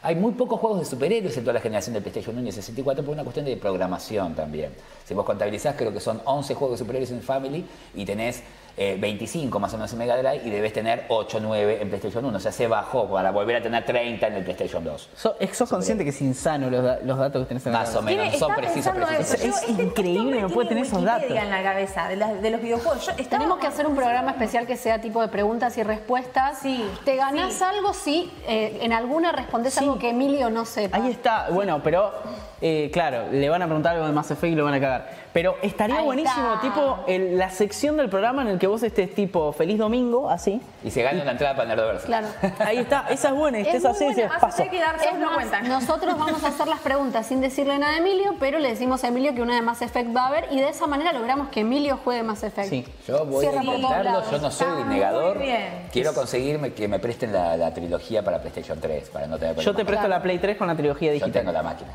Hay 0.00 0.14
muy 0.14 0.32
pocos 0.32 0.60
juegos 0.60 0.78
de 0.78 0.84
superhéroes 0.84 1.36
en 1.36 1.42
toda 1.42 1.54
la 1.54 1.60
generación 1.60 1.94
de 1.94 2.00
PlayStation 2.00 2.38
1 2.38 2.48
y 2.48 2.52
64 2.52 3.04
por 3.04 3.14
una 3.14 3.24
cuestión 3.24 3.44
de 3.46 3.56
programación 3.56 4.34
también. 4.34 4.72
Si 5.04 5.12
vos 5.12 5.24
contabilizás, 5.24 5.74
creo 5.76 5.92
que 5.92 5.98
son 5.98 6.22
11 6.24 6.54
juegos 6.54 6.78
de 6.78 6.84
superhéroes 6.84 7.10
en 7.10 7.20
Family 7.20 7.66
y 7.94 8.04
tenés 8.04 8.42
eh, 8.78 8.96
25 8.98 9.58
más 9.58 9.74
o 9.74 9.76
menos 9.76 9.92
en 9.92 9.98
Mega 9.98 10.16
Drive 10.16 10.42
y 10.44 10.50
debes 10.50 10.72
tener 10.72 11.04
8 11.08 11.40
9 11.42 11.78
en 11.82 11.88
PlayStation 11.88 12.24
1. 12.24 12.36
O 12.36 12.40
sea, 12.40 12.52
se 12.52 12.66
bajó 12.68 13.08
para 13.10 13.30
volver 13.32 13.56
a 13.56 13.62
tener 13.62 13.84
30 13.84 14.26
en 14.28 14.34
el 14.34 14.44
PlayStation 14.44 14.84
2. 14.84 15.10
So- 15.16 15.36
¿Sos 15.52 15.68
consciente 15.68 16.04
que 16.04 16.10
es 16.10 16.20
insano 16.22 16.70
los, 16.70 16.84
da- 16.84 16.98
los 17.02 17.18
datos 17.18 17.42
que 17.42 17.48
tenés 17.48 17.66
en 17.66 17.72
la 17.72 17.80
Más 17.80 17.94
o 17.96 18.02
menos, 18.02 18.36
son 18.38 18.54
precisos. 18.54 18.94
Es- 19.18 19.34
este- 19.34 19.72
increíble, 19.72 19.90
este 19.96 20.18
hombre 20.20 20.42
no 20.42 20.48
puede 20.50 20.68
tener 20.68 20.84
esos 20.84 21.02
datos. 21.02 21.30
en 21.30 21.50
la 21.50 21.62
cabeza 21.62 22.08
de, 22.08 22.16
los 22.50 22.60
videojuegos. 22.62 23.04
Yo 23.06 23.12
estaba- 23.16 23.28
Tenemos 23.42 23.58
que 23.58 23.66
hacer 23.66 23.86
un 23.86 23.96
programa 23.96 24.30
especial 24.30 24.66
que 24.66 24.76
sea 24.76 25.00
tipo 25.00 25.20
de 25.20 25.28
preguntas 25.28 25.76
y 25.78 25.82
respuestas. 25.82 26.60
Sí, 26.60 26.84
¿Te 27.04 27.16
ganás 27.16 27.54
sí. 27.54 27.64
algo 27.64 27.92
si 27.92 28.32
eh, 28.46 28.78
en 28.82 28.92
alguna 28.92 29.32
respondes 29.32 29.76
algo 29.78 29.98
que 29.98 30.10
Emilio 30.10 30.50
no 30.50 30.64
sepa? 30.64 30.98
Ahí 30.98 31.10
está, 31.10 31.48
bueno, 31.50 31.80
pero 31.82 32.12
eh, 32.60 32.90
claro, 32.92 33.24
le 33.30 33.48
van 33.48 33.62
a 33.62 33.66
preguntar 33.66 33.94
algo 33.94 34.06
de 34.06 34.12
Mass 34.12 34.30
Effect 34.30 34.52
y 34.52 34.56
lo 34.56 34.64
van 34.64 34.74
a 34.74 34.80
cagar. 34.80 35.10
Pero 35.38 35.54
estaría 35.62 35.98
Ahí 35.98 36.04
buenísimo, 36.04 36.54
está. 36.54 36.60
tipo, 36.62 36.98
el- 37.06 37.38
la 37.38 37.48
sección 37.50 37.96
del 37.96 38.08
programa 38.08 38.42
en 38.42 38.48
el 38.48 38.58
que 38.58 38.66
vos 38.66 38.82
estés 38.82 39.14
tipo 39.14 39.52
Feliz 39.52 39.78
Domingo, 39.78 40.28
así. 40.28 40.60
Y 40.82 40.90
se 40.90 41.00
gana 41.04 41.22
una 41.22 41.30
entrada 41.30 41.54
para 41.54 41.68
Nerdoverse. 41.68 42.06
Claro. 42.06 42.26
Ahí 42.58 42.78
está, 42.78 43.06
esa 43.08 43.28
es 43.28 43.34
buena, 43.36 43.58
estés 43.60 43.76
Es 43.76 43.84
así 43.84 44.04
buena, 44.04 44.26
Más 44.30 44.40
paso. 44.40 44.64
que 44.68 44.80
dar 44.80 44.96
Es 44.96 45.16
más, 45.16 45.34
cuentan. 45.34 45.68
nosotros 45.68 46.18
vamos 46.18 46.42
a 46.42 46.48
hacer 46.48 46.66
las 46.66 46.80
preguntas 46.80 47.24
sin 47.24 47.40
decirle 47.40 47.78
nada 47.78 47.94
a 47.94 47.98
Emilio, 47.98 48.34
pero 48.40 48.58
le 48.58 48.70
decimos 48.70 49.04
a 49.04 49.08
Emilio 49.08 49.32
que 49.32 49.40
una 49.40 49.54
de 49.54 49.62
Mass 49.62 49.80
Effect 49.80 50.16
va 50.16 50.24
a 50.24 50.26
haber 50.26 50.48
y 50.50 50.56
de 50.58 50.70
esa 50.70 50.88
manera 50.88 51.12
logramos 51.12 51.50
que 51.50 51.60
Emilio 51.60 52.00
juegue 52.02 52.24
Mass 52.24 52.42
Effect. 52.42 52.68
Sí. 52.68 52.84
Yo 53.06 53.24
voy 53.24 53.44
Cierra 53.46 53.60
a 53.60 53.64
intentarlo, 53.64 54.30
yo 54.32 54.38
no 54.40 54.50
soy 54.50 54.66
Está 54.66 54.84
negador. 54.86 55.36
muy 55.36 55.46
bien. 55.46 55.86
Quiero 55.92 56.14
conseguirme 56.14 56.72
que 56.72 56.88
me 56.88 56.98
presten 56.98 57.32
la, 57.32 57.56
la 57.56 57.72
trilogía 57.72 58.24
para 58.24 58.40
PlayStation 58.40 58.80
3, 58.80 59.08
para 59.10 59.28
no 59.28 59.38
tener 59.38 59.54
Yo 59.54 59.72
te 59.72 59.84
presto 59.84 60.08
la 60.08 60.20
Play 60.20 60.40
3 60.40 60.56
con 60.56 60.66
la 60.66 60.74
trilogía 60.74 61.10
Yo 61.10 61.12
digital. 61.14 61.32
tengo 61.32 61.52
la 61.52 61.62
máquina. 61.62 61.92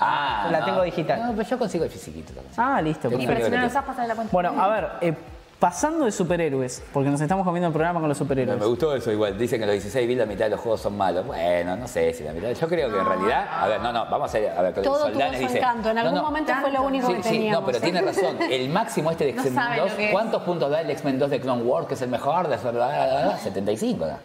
Ah, 0.00 0.48
la 0.50 0.60
no. 0.60 0.64
tengo 0.64 0.82
digital. 0.82 1.22
No, 1.26 1.32
pero 1.34 1.48
yo 1.48 1.58
consigo 1.58 1.84
el 1.84 1.90
fisiquito. 1.90 2.32
consigo. 2.34 2.54
Ah, 2.56 2.80
listo. 2.80 3.08
Perfecto. 3.10 3.26
pero 3.34 3.44
si 3.46 3.50
no 3.52 3.56
lo 3.58 4.06
la 4.08 4.14
cuenta. 4.14 4.32
Bueno, 4.32 4.54
a 4.62 4.68
ver, 4.68 4.88
eh, 5.02 5.14
pasando 5.58 6.06
de 6.06 6.10
superhéroes, 6.12 6.82
porque 6.90 7.10
nos 7.10 7.20
estamos 7.20 7.44
comiendo 7.44 7.66
el 7.66 7.72
programa 7.74 8.00
con 8.00 8.08
los 8.08 8.18
No, 8.18 8.24
superhéroes. 8.24 8.58
me 8.58 8.64
gustó 8.64 8.96
eso 8.96 9.12
igual. 9.12 9.36
Dicen 9.36 9.60
que 9.60 9.66
los 9.66 9.74
16 9.74 10.08
bits 10.08 10.18
la 10.20 10.24
mitad 10.24 10.44
de 10.46 10.50
los 10.52 10.60
juegos 10.60 10.80
son 10.80 10.96
malos. 10.96 11.26
Bueno, 11.26 11.76
no 11.76 11.86
sé 11.86 12.14
si 12.14 12.24
la 12.24 12.32
mitad. 12.32 12.48
Yo 12.50 12.66
creo 12.66 12.90
que 12.90 12.98
en 12.98 13.04
realidad. 13.04 13.46
A 13.60 13.68
ver, 13.68 13.80
no, 13.82 13.92
no, 13.92 14.06
vamos 14.06 14.34
a 14.34 14.38
ver. 14.38 14.50
A 14.56 14.62
ver 14.62 14.72
Todo 14.74 14.84
tuvo 14.84 14.98
Soldanes 15.00 15.36
su 15.38 15.46
dice. 15.46 15.58
encanto. 15.58 15.90
En 15.90 15.94
No, 15.96 16.00
algún 16.00 16.14
no, 16.16 16.22
momento 16.22 16.52
fue 16.62 16.70
lo 16.72 16.82
único 16.82 17.06
Sí, 17.08 17.14
que 17.16 17.22
sí, 17.22 17.28
teníamos. 17.30 17.60
no, 17.60 17.66
pero 17.66 17.80
tiene 17.80 18.00
razón. 18.00 18.36
El 18.50 18.68
máximo 18.70 19.10
este 19.10 19.26
de 19.26 19.32
No 19.34 19.42
X-Men 19.42 19.54
saben 19.62 19.78
2, 19.80 19.90
lo 19.90 19.96
que 19.98 20.04
es. 20.06 20.12
¿cuántos 20.12 20.42
puntos 20.44 20.70
da 20.70 20.80
el 20.80 20.90
X-Men 20.90 21.18
2 21.18 21.30
de 21.30 21.40
Clone 21.40 21.62
Wars, 21.62 21.86
que 21.86 21.94
es 21.94 22.02
el 22.02 22.08
mejor? 22.08 22.48
De 22.48 22.56
75, 22.56 24.06
da. 24.06 24.18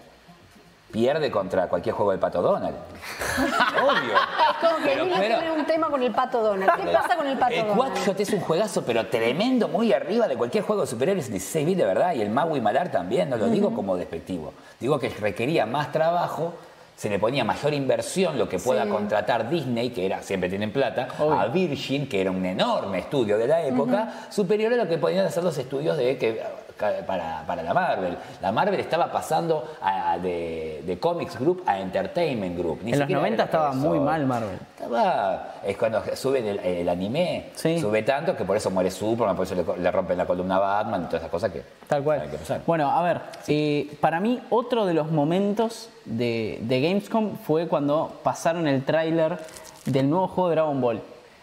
Pierde 0.91 1.29
contra 1.29 1.67
cualquier 1.67 1.93
juego 1.93 2.11
del 2.11 2.19
Pato 2.21 2.41
Donald. 2.41 2.75
Obvio. 3.83 4.13
Como 4.61 4.77
que 4.77 4.83
Pero, 4.85 5.01
Emilio 5.01 5.17
pero- 5.19 5.39
tiene 5.39 5.51
un 5.51 5.65
tema 5.65 5.89
con 5.89 6.01
el 6.01 6.11
pato 6.11 6.41
Donald. 6.41 6.71
¿Qué 6.81 6.87
pasa 6.89 7.15
con 7.17 7.27
el 7.27 7.37
pato 7.37 7.53
el 7.53 7.67
Donald? 7.67 7.77
Quackshot 7.93 8.19
es 8.21 8.29
un 8.31 8.39
juegazo, 8.39 8.83
pero 8.85 9.05
tremendo, 9.07 9.67
muy 9.67 9.91
arriba 9.91 10.27
de 10.27 10.37
cualquier 10.37 10.63
juego 10.63 10.83
de 10.83 10.87
superhéroes 10.87 11.29
16 11.29 11.65
bits 11.65 11.77
de 11.79 11.85
verdad. 11.85 12.13
Y 12.15 12.21
el 12.21 12.29
Maui 12.29 12.61
Malar 12.61 12.91
también, 12.91 13.29
no 13.29 13.35
lo 13.37 13.47
digo 13.47 13.73
como 13.73 13.97
despectivo. 13.97 14.53
Digo 14.79 14.97
que 14.99 15.09
requería 15.09 15.65
más 15.65 15.91
trabajo, 15.91 16.53
se 16.95 17.09
le 17.09 17.19
ponía 17.19 17.43
mayor 17.43 17.73
inversión, 17.73 18.37
lo 18.37 18.47
que 18.47 18.57
pueda 18.57 18.83
Sí. 18.85 18.89
contratar 18.89 19.49
Disney, 19.49 19.89
que 19.89 20.05
era 20.05 20.21
siempre 20.21 20.47
tienen 20.49 20.71
plata, 20.71 21.09
Obvio. 21.19 21.33
a 21.39 21.47
Virgin, 21.47 22.07
que 22.07 22.21
era 22.21 22.31
un 22.31 22.45
enorme 22.45 22.99
estudio 22.99 23.37
de 23.37 23.47
la 23.47 23.61
época, 23.63 24.27
superior 24.29 24.71
a 24.71 24.77
lo 24.77 24.87
que 24.87 24.97
podían 24.97 25.25
hacer 25.25 25.43
los 25.43 25.57
estudios 25.57 25.97
de 25.97 26.17
que 26.17 26.41
para, 26.77 27.43
para 27.47 27.63
la 27.63 27.73
Marvel. 27.73 28.17
La 28.41 28.51
Marvel 28.51 28.79
estaba 28.79 29.11
pasando 29.11 29.75
a- 29.81 30.17
de, 30.17 30.83
de 30.85 30.99
Comics 30.99 31.39
Group 31.39 31.63
a 31.65 31.79
Entertainment 31.79 32.57
Group. 32.57 32.79
Ni 32.83 32.91
En 32.93 32.99
los 32.99 33.05
siquiera 33.05 33.21
90 33.21 33.35
era 33.35 33.45
estaba 33.45 33.71
muy 33.73 33.99
mal 33.99 34.25
Marvel. 34.25 34.59
Estaba, 34.75 35.53
es 35.65 35.77
cuando 35.77 36.03
suben 36.15 36.45
el, 36.47 36.59
el 36.59 36.89
anime, 36.89 37.51
Sí. 37.55 37.79
sube 37.79 38.03
tanto 38.03 38.35
que 38.35 38.43
por 38.45 38.57
eso 38.57 38.69
muere 38.69 38.91
Superman, 38.91 39.35
por 39.35 39.45
eso 39.45 39.55
le, 39.55 39.81
le 39.81 39.91
rompen 39.91 40.17
la 40.17 40.25
columna 40.25 40.57
a 40.57 40.59
Batman 40.59 41.03
y 41.03 41.05
todas 41.05 41.21
esas 41.21 41.31
cosas 41.31 41.51
que 41.51 41.63
Tal 41.87 42.03
cual. 42.03 42.21
hay 42.21 42.27
que 42.29 42.37
pasar. 42.37 42.61
Bueno, 42.65 42.91
a 42.91 43.01
ver, 43.01 43.21
eh, 43.47 43.95
para 44.01 44.19
mí 44.19 44.41
otro 44.49 44.85
de 44.85 44.93
los 44.93 45.11
momentos 45.11 45.89
de, 46.05 46.59
de 46.61 46.81
Gamescom 46.81 47.37
fue 47.37 47.67
cuando 47.67 48.19
pasaron 48.23 48.67
el 48.67 48.83
tráiler 48.83 49.37
del 49.85 50.09
nuevo 50.09 50.27
juego 50.27 50.49
de 50.49 50.55
Dragon 50.55 50.81
Ball. 50.81 51.01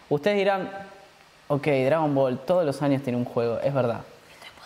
Ustedes 0.09 0.37
dirán, 0.37 0.69
ok, 1.47 1.65
Dragon 1.85 2.13
Ball 2.13 2.37
todos 2.39 2.65
los 2.65 2.81
años 2.81 3.01
tiene 3.01 3.17
un 3.17 3.25
juego, 3.25 3.57
es 3.63 3.73
verdad. 3.73 4.01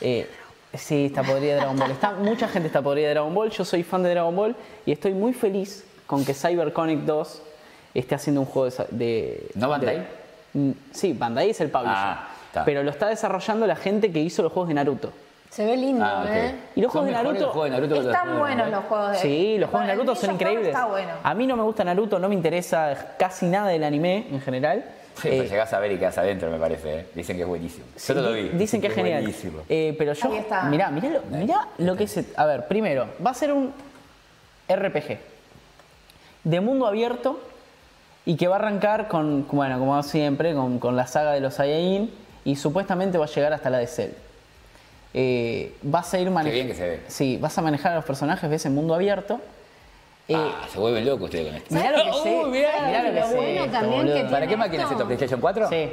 Eh, 0.01 0.29
sí, 0.73 1.05
está 1.07 1.23
podrida 1.23 1.55
Dragon 1.57 1.77
Ball. 1.77 1.91
Está, 1.91 2.11
mucha 2.11 2.47
gente 2.47 2.67
está 2.67 2.81
podrida 2.81 3.07
de 3.09 3.13
Dragon 3.15 3.33
Ball, 3.33 3.49
yo 3.49 3.65
soy 3.65 3.83
fan 3.83 4.03
de 4.03 4.09
Dragon 4.11 4.35
Ball 4.35 4.55
y 4.85 4.91
estoy 4.91 5.13
muy 5.13 5.33
feliz 5.33 5.85
con 6.05 6.23
que 6.25 6.33
CyberConnect 6.33 7.01
2 7.03 7.41
esté 7.93 8.15
haciendo 8.15 8.41
un 8.41 8.47
juego 8.47 8.73
de... 8.91 9.47
¿No 9.55 9.69
Bandai? 9.69 9.97
de- 9.97 10.27
Mm, 10.53 10.71
sí, 10.91 11.11
Bandai 11.13 11.49
es 11.49 11.59
el 11.61 11.69
publisher. 11.69 11.93
Ah, 11.93 12.27
pero 12.65 12.81
lo 12.81 12.89
está 12.89 13.07
desarrollando 13.09 13.67
la 13.67 13.75
gente 13.75 14.11
que 14.11 14.19
hizo 14.21 14.41
los 14.41 14.51
juegos 14.51 14.69
de 14.69 14.75
Naruto. 14.75 15.11
Se 15.51 15.65
ve 15.65 15.75
lindo, 15.77 16.03
Ah. 16.05 16.25
¿eh? 16.27 16.55
Y 16.75 16.81
los 16.81 16.91
juegos 16.91 17.09
de 17.09 17.15
Naruto- 17.15 17.53
de 17.69 17.89
los 17.89 18.05
Están 18.05 18.39
buenos 18.39 18.69
los 18.71 18.83
juegos 18.85 19.11
de 19.11 19.17
Sí, 19.19 19.57
los 19.59 19.69
juegos 19.69 19.87
de 19.87 19.93
Naruto 19.93 20.15
son 20.15 20.29
que 20.29 20.33
increíbles. 20.45 20.67
Está 20.69 20.85
bueno. 20.85 21.11
A 21.21 21.33
mí 21.33 21.45
no 21.45 21.57
me 21.57 21.63
gusta 21.63 21.83
Naruto, 21.83 22.17
no 22.17 22.29
me 22.29 22.33
interesa 22.35 23.15
casi 23.19 23.45
nada 23.45 23.67
del 23.67 23.83
anime 23.83 24.25
en 24.31 24.41
general. 24.41 24.85
Sí, 25.21 25.27
Eh, 25.29 25.31
pero 25.37 25.43
llegás 25.49 25.73
a 25.73 25.79
ver 25.79 25.91
y 25.91 25.97
quedas 25.97 26.17
adentro, 26.17 26.49
me 26.51 26.57
parece. 26.59 26.99
¿eh? 26.99 27.07
Dicen 27.15 27.35
que 27.35 27.43
es 27.43 27.47
buenísimo. 27.47 27.85
sí, 27.95 28.13
Yo 28.13 28.21
no 28.21 28.29
lo 28.29 28.33
vi. 28.33 28.49
Dicen 28.49 28.81
que 28.81 28.87
es 28.87 28.93
genial. 28.93 29.21
buenísimo. 29.21 29.61
Eh, 29.69 29.95
pero 29.97 30.13
yo, 30.13 30.31
Ahí 30.31 30.37
está. 30.37 30.63
mirá, 30.63 30.89
mirá 30.91 31.09
lo, 31.09 31.21
mirá 31.37 31.67
lo 31.77 31.95
que 31.95 32.03
es. 32.05 32.19
A 32.35 32.45
ver, 32.45 32.67
primero, 32.67 33.07
va 33.25 33.31
a 33.31 33.33
ser 33.33 33.51
un 33.53 33.73
RPG 34.69 35.17
de 36.43 36.61
mundo 36.61 36.85
abierto 36.87 37.39
y 38.25 38.35
que 38.35 38.47
va 38.47 38.55
a 38.57 38.59
arrancar 38.59 39.07
con, 39.07 39.47
bueno, 39.51 39.79
como 39.79 40.01
siempre, 40.03 40.53
con, 40.53 40.79
con 40.79 40.95
la 40.95 41.07
saga 41.07 41.31
de 41.33 41.39
los 41.39 41.55
Saiyajin 41.55 42.11
y 42.45 42.55
supuestamente 42.55 43.17
va 43.17 43.25
a 43.25 43.29
llegar 43.29 43.53
hasta 43.53 43.69
la 43.69 43.77
de 43.79 43.87
Cell. 43.87 44.11
Eh, 45.13 45.73
vas 45.81 46.13
a 46.13 46.19
ir 46.19 46.29
manejando. 46.29 46.53
bien 46.53 46.67
que 46.67 46.75
se 46.75 46.87
ve. 46.89 46.99
Sí, 47.07 47.37
vas 47.41 47.57
a 47.57 47.61
manejar 47.61 47.93
a 47.93 47.95
los 47.95 48.05
personajes, 48.05 48.49
ves 48.49 48.65
en 48.65 48.75
mundo 48.75 48.93
abierto. 48.93 49.39
Eh, 50.29 50.35
ah, 50.35 50.67
se 50.71 50.77
vuelven 50.79 51.05
locos 51.05 51.25
ustedes 51.25 51.47
con 51.47 51.55
esto. 51.55 51.73
mirá 51.75 51.91
lo 51.91 52.03
que 52.11 52.17
sé. 52.23 52.43
Mirá. 52.47 52.81
mirá 52.85 53.03
lo 53.03 53.13
que 53.13 53.19
Lo 53.21 53.27
sé 53.27 53.35
bueno 53.35 53.71
también 53.71 54.05
que 54.13 54.23
¿Para 54.29 54.47
qué 54.47 54.57
máquina 54.57 54.83
es 54.83 54.91
esto? 54.91 55.05
¿PlayStation 55.05 55.39
4? 55.39 55.69
Sí. 55.69 55.89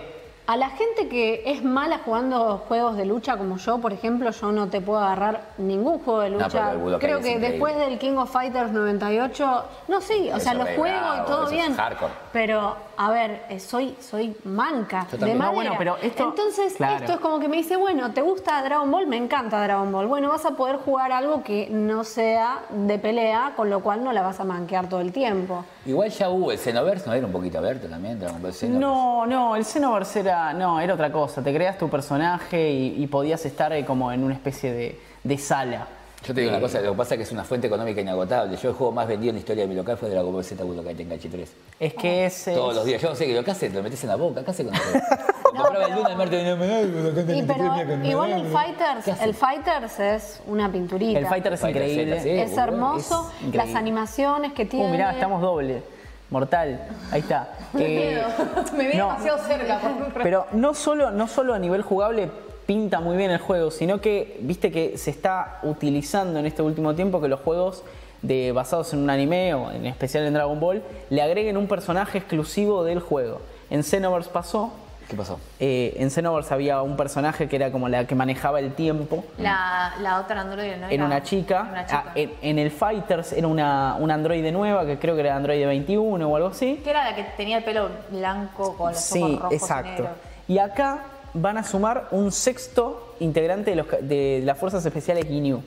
A 0.47 0.59
la 0.59 0.69
gente 0.69 1.09
que 1.09 1.43
es 1.47 1.65
mala 1.65 2.01
jugando 2.05 2.59
juegos 2.69 2.99
de 2.99 3.07
lucha 3.07 3.39
como 3.39 3.57
yo, 3.57 3.79
por 3.79 3.95
ejemplo, 3.95 4.31
yo 4.31 4.53
no 4.53 4.69
te 4.69 4.83
puedo 4.83 4.99
agarrar 5.01 5.41
ningún 5.57 6.01
juego 6.01 6.21
de 6.21 6.29
No, 6.29 6.37
lucha. 6.37 6.49
pero 6.51 6.71
el 6.73 6.79
Budokai 6.79 7.01
Creo 7.09 7.21
que 7.23 7.39
después 7.39 7.75
del 7.79 7.99
King 7.99 8.17
of 8.19 8.31
Fighters 8.31 8.71
98, 8.71 9.65
no 9.89 10.01
sí, 10.03 10.29
o 10.35 10.39
sea, 10.39 10.53
lo 10.53 10.67
juego 10.67 11.15
y 11.23 11.27
todo 11.27 11.45
eso 11.45 11.47
es 11.47 11.51
bien. 11.51 11.75
hardcore. 11.75 12.13
Pero, 12.35 12.77
a 12.99 13.11
ver, 13.11 13.47
eh, 13.49 13.59
soy, 13.59 13.97
soy 14.01 14.37
manca 14.45 15.07
de 15.13 15.19
madera. 15.35 15.35
No, 15.47 15.53
bueno, 15.55 15.75
pero 15.79 15.97
esto- 16.03 16.25
Entonces, 16.29 16.75
claro. 16.75 16.97
esto 16.97 17.13
es 17.15 17.21
como 17.21 17.39
que 17.41 17.49
me 17.49 17.57
dice, 17.57 17.77
bueno, 17.77 18.11
¿te 18.13 18.21
gusta 18.21 18.63
Dragon 18.63 18.91
Ball? 18.91 19.07
Me 19.07 19.17
encanta 19.17 19.63
Dragon 19.63 19.91
Ball. 19.91 20.07
Bueno, 20.09 20.29
vas 20.29 20.45
a 20.45 20.51
poder 20.51 20.77
jugar 20.77 21.11
algo 21.13 21.43
que 21.43 21.69
no 21.71 22.05
sea 22.05 22.59
de 22.69 22.99
pelea, 22.99 23.55
con 23.57 23.71
lo 23.71 23.81
cual 23.81 24.05
no 24.05 24.13
la 24.13 24.21
vas 24.21 24.41
a 24.41 24.45
manquear 24.45 24.91
todo 24.91 25.01
el 25.01 25.11
tiempo. 25.11 25.65
Igual 25.87 26.11
ya 26.11 26.31
hubo 26.31 26.51
el 26.51 26.59
Xenoverse, 26.59 27.07
¿no 27.07 27.13
era 27.13 27.27
un 27.27 27.33
poquito 27.33 27.59
abierto 27.59 27.87
también? 27.89 28.19
Dragon 28.19 28.41
Ball 28.41 28.53
Xenoverse. 28.55 28.81
No, 28.81 29.27
no, 29.27 29.55
el 29.57 29.65
Xenoverse 29.65 30.21
era, 30.21 30.53
no, 30.55 30.81
era 30.81 30.95
otra 30.95 31.13
cosa. 31.13 31.43
Te 31.43 31.53
creas 31.55 31.77
tu 31.77 31.89
personaje 31.91 32.71
y, 32.71 33.03
y 33.03 33.07
podías 33.07 33.45
estar 33.45 33.73
eh, 33.73 33.85
como 33.85 34.11
en 34.11 34.25
una 34.25 34.35
especie 34.35 34.73
de, 34.73 34.99
de 35.23 35.39
sala. 35.39 35.87
Yo 36.27 36.33
te 36.35 36.41
digo 36.41 36.53
Eh, 36.53 36.57
una 36.57 36.61
cosa, 36.61 36.81
lo 36.81 36.93
que 36.93 36.97
pasa 36.99 37.15
es 37.15 37.19
que 37.19 37.23
es 37.25 37.33
una 37.33 37.45
fuente 37.45 37.67
económica 37.67 38.01
inagotable. 38.01 38.57
Yo 38.57 38.71
el 38.71 38.75
juego 38.75 38.93
más 38.93 39.07
vendido 39.07 39.31
en 39.31 39.37
la 39.37 39.41
historia 39.41 39.65
de 39.65 39.69
mi 39.69 39.75
local 39.75 39.97
fue 39.99 40.09
Dragon 40.09 40.33
Ball 40.33 40.45
Z 40.45 40.63
Budokai 40.65 40.95
Tenkaichi 40.95 41.29
3. 41.29 41.53
Es 41.81 41.95
que 41.95 42.27
es. 42.27 42.45
Todos 42.45 42.75
los 42.75 42.85
días. 42.85 43.03
Yo 43.03 43.11
no 43.11 43.15
sé, 43.15 43.27
que 43.27 43.35
lo 43.35 43.45
que 43.45 43.51
haces, 43.51 43.73
lo 43.75 43.83
metes 43.83 44.03
en 44.05 44.09
la 44.09 44.17
boca, 44.17 44.43
¿qué 44.43 44.51
haces 44.51 44.67
con 44.67 44.75
eso? 44.75 44.85
Compraba 45.45 45.85
el 45.85 45.95
lunes, 45.95 46.11
el 46.11 46.17
martes, 46.17 46.43
y 46.43 46.49
no 46.49 46.57
me 46.57 46.67
da, 46.67 46.81
Budokai 46.81 47.23
Y 47.23 47.27
Tenkaichi 47.27 47.43
pero 47.47 47.75
3, 47.75 47.87
mira, 47.99 48.11
igual 48.11 48.33
el 48.33 48.47
Fighters, 48.47 49.23
el 49.23 49.35
Fighters 49.35 50.01
es 50.01 50.43
una 50.47 50.73
pinturita. 50.73 51.19
El 51.19 51.27
Fighter 51.27 51.53
es 51.53 51.63
increíble. 51.63 52.43
Es 52.43 52.57
hermoso, 52.57 53.31
es 53.31 53.47
increíble. 53.47 53.67
las 53.67 53.77
animaciones 53.77 54.53
que 54.53 54.65
tiene. 54.65 54.87
Uh, 54.87 54.91
mirá, 54.91 55.13
estamos 55.13 55.43
doble. 55.43 55.83
Mortal. 56.31 56.89
Ahí 57.11 57.21
está. 57.21 57.49
Eh, 57.77 58.23
Me 58.77 58.87
ve 58.87 58.95
no. 58.95 59.09
demasiado 59.09 59.39
cerca. 59.39 59.81
Pero 60.23 60.47
no 60.53 60.75
solo, 60.75 61.11
no 61.11 61.27
solo 61.27 61.55
a 61.55 61.59
nivel 61.59 61.83
jugable 61.83 62.31
pinta 62.67 63.01
muy 63.01 63.17
bien 63.17 63.31
el 63.31 63.39
juego, 63.39 63.71
sino 63.71 64.01
que 64.01 64.39
viste 64.41 64.71
que 64.71 64.97
se 64.99 65.11
está 65.11 65.59
utilizando 65.63 66.39
en 66.39 66.47
este 66.47 66.63
último 66.63 66.95
tiempo 66.95 67.21
que 67.21 67.29
los 67.29 67.41
juegos 67.41 67.85
de, 68.23 68.53
basados 68.53 68.93
en 68.95 69.01
un 69.01 69.11
anime 69.11 69.53
o 69.55 69.71
en 69.71 69.85
especial 69.87 70.25
en 70.25 70.33
Dragon 70.35 70.59
Ball 70.59 70.83
le 71.11 71.23
agreguen 71.23 71.57
un 71.57 71.67
personaje 71.67 72.19
exclusivo 72.19 72.83
del 72.85 73.01
juego. 73.01 73.41
En 73.71 73.83
Xenoverse 73.83 74.31
pasó. 74.31 74.73
¿Qué 75.09 75.15
pasó? 75.17 75.39
eh, 75.61 75.95
en 75.99 76.11
Xenoverse 76.11 76.55
había 76.55 76.81
un 76.81 76.97
personaje 76.97 77.47
que 77.47 77.57
era 77.57 77.71
como 77.71 77.91
la 77.91 78.07
que 78.07 78.15
manejaba 78.15 78.61
el 78.61 78.73
tiempo. 78.73 79.23
La, 79.37 79.93
la 80.01 80.19
otra 80.21 80.41
androide, 80.41 80.79
¿no? 80.79 80.89
Era 80.89 81.05
una 81.05 81.23
chica. 81.23 81.69
Una 81.71 81.85
chica. 81.85 82.05
Ah, 82.07 82.13
en, 82.15 82.33
en 82.41 82.59
el 82.59 82.71
Fighters 82.71 83.35
era 83.35 83.47
una, 83.47 83.97
una 84.01 84.15
androide 84.15 84.51
nueva, 84.51 84.87
que 84.87 84.99
creo 84.99 85.15
que 85.15 85.21
era 85.21 85.37
androide 85.37 85.67
21 85.67 86.27
o 86.27 86.37
algo 86.37 86.49
así. 86.49 86.81
Que 86.83 86.89
era 86.89 87.05
la 87.05 87.15
que 87.15 87.25
tenía 87.37 87.59
el 87.59 87.65
pelo 87.65 87.91
blanco 88.09 88.75
con 88.79 88.93
los 88.93 89.01
Sí, 89.01 89.21
ojos 89.23 89.33
rojos 89.41 89.53
y 89.53 89.57
exacto. 89.57 89.91
negros. 89.91 90.09
Y 90.49 90.59
acá 90.59 90.99
van 91.35 91.59
a 91.59 91.65
sumar 91.65 92.09
un 92.13 92.33
sexto 92.33 93.17
integrante 93.21 93.71
de, 93.71 93.77
los 93.77 93.87
de 94.01 94.43
las 94.45 94.57
Fuerzas 94.59 94.85
Especiales 94.87 95.27
Ginyu, 95.27 95.63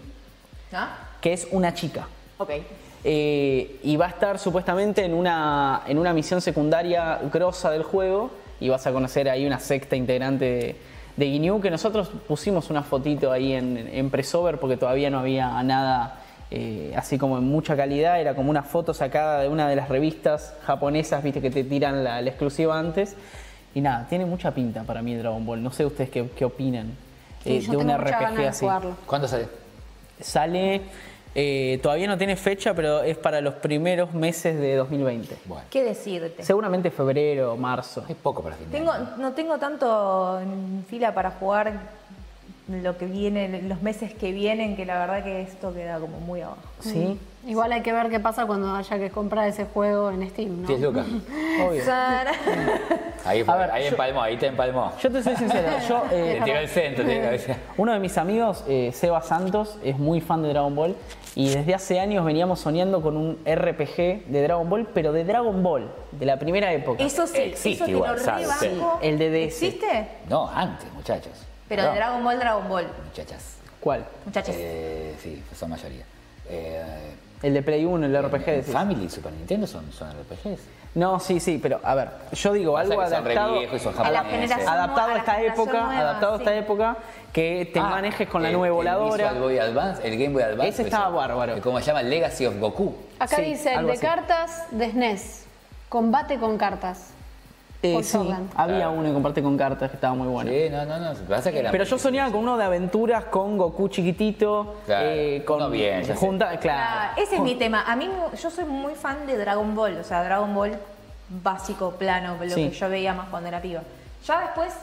que 1.22 1.34
es 1.34 1.48
una 1.52 1.74
chica. 1.74 2.08
Ok. 2.38 2.52
Eh, 3.04 3.80
y 3.84 3.96
va 3.96 4.08
a 4.08 4.10
estar 4.10 4.40
supuestamente 4.40 5.06
en 5.06 5.14
una, 5.14 5.84
en 5.88 5.98
una 5.98 6.14
misión 6.14 6.42
secundaria 6.42 7.20
grosa 7.32 7.70
del 7.70 7.84
juego 7.84 8.32
y 8.60 8.70
vas 8.70 8.88
a 8.88 8.92
conocer 8.92 9.30
ahí 9.30 9.46
una 9.46 9.60
sexta 9.60 9.96
integrante 9.96 10.46
de, 10.46 10.76
de 11.16 11.26
Ginyu 11.26 11.62
que 11.62 11.70
nosotros 11.70 12.10
pusimos 12.28 12.70
una 12.70 12.84
fotito 12.84 13.32
ahí 13.32 13.54
en, 13.54 13.78
en 13.78 14.10
Pressover 14.10 14.60
porque 14.60 14.78
todavía 14.78 15.10
no 15.10 15.20
había 15.20 15.62
nada 15.64 16.22
eh, 16.50 16.94
así 16.96 17.18
como 17.18 17.38
en 17.38 17.44
mucha 17.44 17.76
calidad, 17.76 18.22
era 18.22 18.34
como 18.34 18.50
una 18.50 18.64
foto 18.64 18.94
sacada 18.94 19.42
de 19.42 19.50
una 19.50 19.68
de 19.68 19.76
las 19.76 19.90
revistas 19.90 20.56
japonesas, 20.66 21.22
viste 21.22 21.42
que 21.42 21.52
te 21.52 21.64
tiran 21.64 22.04
la, 22.04 22.22
la 22.22 22.30
exclusiva 22.30 22.80
antes. 22.80 23.16
Y 23.76 23.82
nada, 23.82 24.08
tiene 24.10 24.26
mucha 24.26 24.52
pinta 24.52 24.84
para 24.84 25.02
mí 25.02 25.16
Dragon 25.16 25.46
Ball. 25.46 25.62
No 25.62 25.72
sé 25.72 25.86
ustedes 25.86 26.10
qué, 26.10 26.28
qué 26.36 26.46
opinan 26.46 26.96
Sí, 27.44 27.58
eh, 27.58 27.62
yo 27.62 27.72
de 27.72 27.78
un 27.78 27.90
RPG 27.98 28.36
de 28.36 28.48
así. 28.48 28.66
jugarlo. 28.66 28.96
¿Cuándo 29.06 29.28
sale? 29.28 29.48
Sale, 30.20 30.82
eh, 31.36 31.80
todavía 31.84 32.08
no 32.08 32.18
tiene 32.18 32.36
fecha, 32.36 32.74
pero 32.74 33.04
es 33.04 33.18
para 33.18 33.40
los 33.42 33.54
primeros 33.56 34.14
meses 34.14 34.60
de 34.60 34.76
2020. 34.76 35.38
Bueno, 35.46 35.64
¿Qué 35.70 35.84
decirte? 35.84 36.44
Seguramente 36.44 36.90
febrero, 36.90 37.56
marzo. 37.56 38.04
es 38.10 38.16
poco 38.16 38.42
para 38.42 38.56
fin 38.56 38.72
de 38.72 38.78
Tengo, 38.80 38.92
año. 38.92 39.10
no 39.18 39.34
tengo 39.34 39.58
tanto 39.60 40.40
en 40.42 40.84
fila 40.90 41.14
para 41.14 41.32
jugar 41.32 41.74
lo 42.68 42.98
que 42.98 43.06
viene, 43.06 43.62
los 43.64 43.82
meses 43.82 44.14
que 44.14 44.32
vienen, 44.32 44.76
que 44.76 44.86
la 44.86 45.00
verdad 45.00 45.24
que 45.24 45.42
esto 45.42 45.74
queda 45.74 46.00
como 46.00 46.20
muy 46.20 46.42
abajo. 46.42 46.62
Sí, 46.80 47.18
Igual 47.48 47.72
hay 47.72 47.82
que 47.82 47.94
ver 47.94 48.10
qué 48.10 48.20
pasa 48.20 48.46
cuando 48.46 48.76
haya 48.76 49.00
que 49.00 49.10
comprar 49.10 49.48
ese 49.48 49.64
juego 49.64 50.12
en 50.12 50.30
Steam, 50.30 50.64
¿no? 50.64 50.68
10 50.68 50.82
lucas. 50.82 51.06
obvio. 51.66 51.82
Ahí, 53.24 53.42
fue, 53.44 53.54
A 53.54 53.58
ver, 53.58 53.72
ahí 53.72 53.84
yo- 53.84 53.90
empalmó, 53.92 54.22
ahí 54.22 54.36
te 54.36 54.48
empalmó. 54.48 54.92
Yo 55.02 55.10
te 55.10 55.24
soy 55.24 55.36
sincero, 55.38 55.70
yo... 55.88 56.04
eh, 56.12 56.36
Te 56.40 56.46
tiró 56.46 56.60
el 56.60 56.68
centro, 56.68 57.06
tiene 57.06 57.22
cabeza. 57.22 57.56
Uno 57.78 57.94
de 57.94 58.00
mis 58.00 58.18
amigos, 58.18 58.66
eh, 58.68 58.92
Seba 58.94 59.22
Santos, 59.22 59.78
es 59.82 59.98
muy 59.98 60.20
fan 60.20 60.44
de 60.44 60.50
Dragon 60.50 60.76
Ball 60.76 60.98
y 61.36 61.50
desde 61.50 61.74
hace 61.74 62.02
años 62.02 62.26
veníamos 62.26 62.60
soñando 62.60 63.02
con 63.02 63.16
un 63.16 63.38
RPG 63.46 64.26
de 64.28 64.44
Dragon 64.44 64.70
Ball, 64.70 64.86
pero 64.94 65.14
de 65.14 65.24
Dragon 65.24 65.64
Ball, 65.64 65.90
de 66.12 66.26
la 66.26 66.38
primera 66.40 66.74
época. 66.74 67.02
Eso 67.02 67.28
sí, 67.28 67.38
Existe 67.38 67.72
eso 67.72 67.86
te 67.86 67.92
igual. 67.92 68.20
Sí, 68.20 68.68
el 69.02 69.18
de 69.18 69.30
DS. 69.30 69.46
¿Existe? 69.46 70.08
No, 70.28 70.50
antes, 70.50 70.92
muchachos. 70.94 71.47
Pero 71.70 71.84
de 71.84 71.96
Dragon 71.96 72.24
Ball, 72.24 72.40
Dragon 72.40 72.68
Ball. 72.70 72.88
Muchachas. 73.06 73.58
¿Cuál? 73.80 74.06
Muchachos. 74.26 74.56
Eh, 74.58 75.16
sí, 75.22 75.44
son 75.56 75.70
mayoría. 75.70 76.04
Eh, 76.50 77.14
El 77.44 77.54
de 77.54 77.62
Play 77.62 77.86
1, 77.86 78.06
el 78.06 78.24
RPG. 78.24 78.46
decís. 78.46 78.74
Family 78.74 79.06
y 79.06 79.10
Super 79.10 79.32
Nintendo 79.34 79.68
son, 79.68 79.92
son 79.92 80.10
RPGs. 80.12 80.60
No, 80.96 81.20
sí, 81.20 81.40
sí, 81.40 81.60
pero 81.62 81.80
a 81.84 81.94
ver, 81.94 82.10
yo 82.32 82.54
digo 82.54 82.76
algo 82.78 83.00
que 83.00 83.10
son 83.10 83.24
re 83.26 83.34
adaptado, 83.34 83.60
viejos 83.60 83.80
y 83.80 83.84
son 83.84 83.94
A 83.94 84.10
la 84.10 84.20
japoneses. 84.20 84.32
generación 84.40 84.70
adaptado 84.74 85.08
nue- 85.08 85.12
a 85.12 85.14
la 85.14 85.20
esta 85.20 85.32
generación 85.36 85.68
época, 85.68 85.82
nueva, 85.86 86.00
adaptado 86.02 86.34
a 86.34 86.38
esta 86.38 86.56
época, 86.56 86.98
que 87.34 87.70
te 87.72 87.80
Ah, 87.80 87.84
manejes 87.84 88.28
con 88.30 88.42
la 88.42 88.50
el- 88.50 88.56
el 88.56 88.72
voladora. 88.72 89.24
Visual 89.26 89.40
Boy 89.40 89.60
Advance, 89.60 90.08
el 90.08 90.18
Game 90.18 90.34
Boy 90.34 90.42
Advance. 90.44 90.70
Ese 90.70 90.82
estaba 90.84 91.10
bárbaro. 91.10 91.62
¿Cómo 91.62 91.80
se 91.80 91.86
llama? 91.86 92.02
Legacy 92.02 92.48
of 92.48 92.58
Goku. 92.58 92.96
Acá 93.20 93.36
Sí, 93.36 93.42
dice 93.44 93.72
el 93.74 93.78
algo 93.80 93.90
de 93.92 93.98
así. 93.98 94.06
cartas 94.08 94.64
de 94.72 94.90
SNES. 94.90 95.46
Combate 95.90 96.40
con 96.40 96.58
cartas. 96.58 97.12
Eh, 97.84 98.02
sí, 98.02 98.18
había 98.56 98.76
Claro. 98.78 98.92
uno 98.94 99.04
que 99.04 99.14
comparte 99.14 99.44
con 99.44 99.56
cartas 99.56 99.90
que 99.92 99.98
estaba 99.98 100.16
muy 100.16 100.28
bueno. 100.28 100.50
Sí, 100.50 100.68
no, 100.72 100.84
no, 100.86 100.98
no. 101.00 101.14
pasa 101.30 101.52
que 101.52 101.64
Pero 101.72 101.84
yo 101.84 101.98
soñaba 102.00 102.32
con 102.32 102.42
uno 102.42 102.58
de 102.58 102.64
aventuras 102.64 103.26
con 103.26 103.56
Goku 103.58 103.88
chiquitito, 103.88 104.78
Claro, 104.88 105.08
eh, 105.12 105.44
con 105.46 105.58
uno 105.58 105.70
bien, 105.70 106.02
ya 106.02 106.16
sé. 106.16 106.20
junta, 106.20 106.58
claro. 106.60 106.82
Ah, 106.84 107.12
ese 107.18 107.36
es 107.36 107.42
mi 107.42 107.54
tema. 107.56 107.84
A 107.86 107.96
mí, 107.96 108.10
yo 108.42 108.50
soy 108.50 108.66
muy 108.66 108.96
fan 108.96 109.28
de 109.28 109.38
Dragon 109.38 109.76
Ball, 109.76 109.98
o 110.00 110.04
sea, 110.04 110.24
Dragon 110.24 110.54
Ball 110.56 110.72
básico, 111.44 111.92
plano, 111.92 112.36
lo 112.42 112.50
Sí. 112.50 112.70
que 112.70 112.72
yo 112.72 112.90
veía 112.90 113.14
más 113.14 113.28
cuando 113.30 113.48
era 113.50 113.62
piba. 113.62 113.82
Ya 114.26 114.40
después 114.42 114.74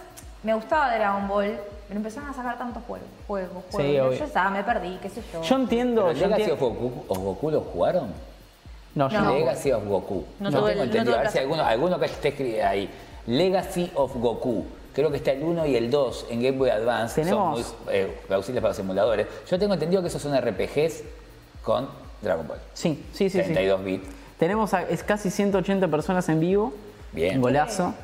me 0.44 0.54
gustaba 0.54 0.94
Dragon 0.94 1.26
Ball, 1.26 1.58
pero 1.88 1.98
empezaron 1.98 2.30
a 2.30 2.32
sacar 2.32 2.56
tantos 2.58 2.82
juegos, 2.86 3.08
juegos, 3.26 3.64
juegos. 3.72 3.90
Sí, 3.90 3.92
Yo 3.94 4.12
ya 4.12 4.24
estaba, 4.24 4.50
me 4.50 4.62
perdí, 4.62 4.98
qué 5.02 5.08
sé 5.10 5.20
yo. 5.32 5.42
Yo 5.42 5.56
entiendo, 5.56 6.02
¿Pero 6.02 6.12
yo 6.14 6.26
Legacy 6.26 6.42
entiendo- 6.42 6.66
of 6.66 6.74
Goku, 6.78 7.04
of 7.08 7.18
Goku 7.18 7.50
lo 7.50 7.60
jugaron? 7.62 8.12
No, 8.94 9.08
yo 9.08 9.18
No. 9.20 9.24
no. 9.26 9.38
Legacy 9.38 9.72
of 9.72 9.84
Goku. 9.86 10.24
No 10.40 10.50
No 10.50 10.58
tuve 10.60 10.70
tengo 10.72 10.84
entendido. 10.84 11.16
a 11.16 11.22
ver 11.22 11.30
si 11.30 11.38
alguno, 11.38 11.64
alguno 11.64 11.98
que 11.98 12.06
esté 12.06 12.28
escrito 12.28 12.64
ahí. 12.66 12.88
Legacy 13.26 13.90
of 13.94 14.14
Goku. 14.16 14.64
Creo 14.94 15.10
que 15.10 15.16
está 15.16 15.32
el 15.32 15.42
1 15.42 15.66
y 15.66 15.74
el 15.76 15.90
2 15.90 16.26
en 16.30 16.42
Game 16.42 16.56
Boy 16.58 16.70
Advance. 16.70 17.20
Tenemos- 17.22 17.60
Son 17.66 17.76
muy 17.86 17.94
eh, 17.94 18.16
plausibles 18.28 18.60
para 18.62 18.70
los 18.70 18.76
simuladores. 18.76 19.26
Yo 19.50 19.58
tengo 19.58 19.74
entendido 19.74 20.00
que 20.02 20.08
esos 20.08 20.22
son 20.22 20.34
RPGs 20.36 21.02
con 21.64 21.88
Dragon 22.22 22.46
Ball. 22.46 22.58
Sí, 22.74 23.02
sí, 23.12 23.28
sí, 23.28 23.38
sí. 23.38 23.44
32 23.44 23.84
bits. 23.84 24.06
Tenemos 24.38 24.72
a, 24.74 24.82
es 24.82 25.02
casi 25.02 25.30
180 25.30 25.88
personas 25.88 26.28
en 26.28 26.38
vivo. 26.38 26.72
Bien. 27.12 27.36
Un 27.36 27.42
golazo. 27.42 27.94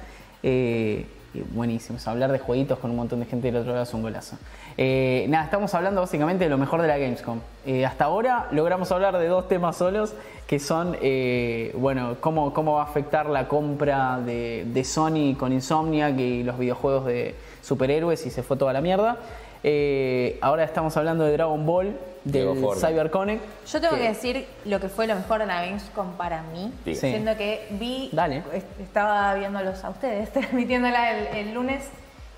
Eh, 0.43 1.07
buenísimo. 1.51 1.99
O 2.05 2.11
hablar 2.11 2.33
de 2.33 2.39
jueguitos 2.39 2.79
con 2.79 2.91
un 2.91 2.97
montón 2.97 3.21
de 3.21 3.27
gente 3.27 3.49
del 3.49 3.57
otro 3.57 3.73
lado 3.73 3.85
es 3.85 3.95
un 3.95 4.03
golazo. 4.03 4.37
Eh, 4.77 5.27
nada, 5.29 5.45
estamos 5.45 5.75
hablando 5.75 6.01
básicamente 6.01 6.45
de 6.45 6.51
lo 6.51 6.59
mejor 6.59 6.83
de 6.83 6.89
la 6.89 6.99
Gamescom. 6.99 7.41
Eh, 7.67 7.85
hasta 7.85 8.05
ahora 8.05 8.49
logramos 8.51 8.91
hablar 8.93 9.19
de 9.19 9.27
dos 9.29 9.49
temas 9.49 9.77
solos, 9.77 10.15
que 10.47 10.59
son, 10.59 10.97
eh, 11.01 11.75
bueno, 11.77 12.17
cómo, 12.21 12.53
cómo 12.53 12.75
va 12.75 12.83
a 12.83 12.85
afectar 12.85 13.27
la 13.27 13.49
compra 13.49 14.21
de, 14.21 14.65
de 14.67 14.85
Sony 14.85 15.37
con 15.39 15.53
Insomniac 15.53 16.19
y 16.19 16.43
los 16.43 16.59
videojuegos 16.59 17.07
de 17.07 17.35
superhéroes 17.63 18.27
y 18.27 18.31
se 18.31 18.43
fue 18.43 18.57
toda 18.57 18.73
la 18.73 18.81
mierda. 18.81 19.19
Eh, 19.63 20.39
ahora 20.41 20.65
estamos 20.65 20.97
hablando 20.97 21.25
de 21.25 21.33
Dragon 21.33 21.65
Ball, 21.67 21.97
Llegó 22.25 22.55
del 22.55 22.63
Fortnite. 22.63 22.87
CyberConnect. 22.89 23.45
Yo 23.67 23.81
tengo 23.81 23.97
que 23.97 24.09
decir 24.09 24.47
lo 24.65 24.81
que 24.81 24.89
fue 24.89 25.07
lo 25.07 25.15
mejor 25.15 25.41
de 25.41 25.47
la 25.47 25.63
Gamescom 25.65 26.13
para 26.13 26.43
mí, 26.43 26.73
Sí. 26.85 26.95
siendo 26.95 27.37
que 27.37 27.67
vi, 27.73 28.09
Dale. 28.13 28.43
est- 28.53 28.81
estaba 28.81 29.35
viéndolos 29.35 29.83
a 29.85 29.91
ustedes, 29.91 30.31
transmitiéndola 30.33 31.13
el, 31.19 31.27
el 31.49 31.55
lunes, 31.55 31.89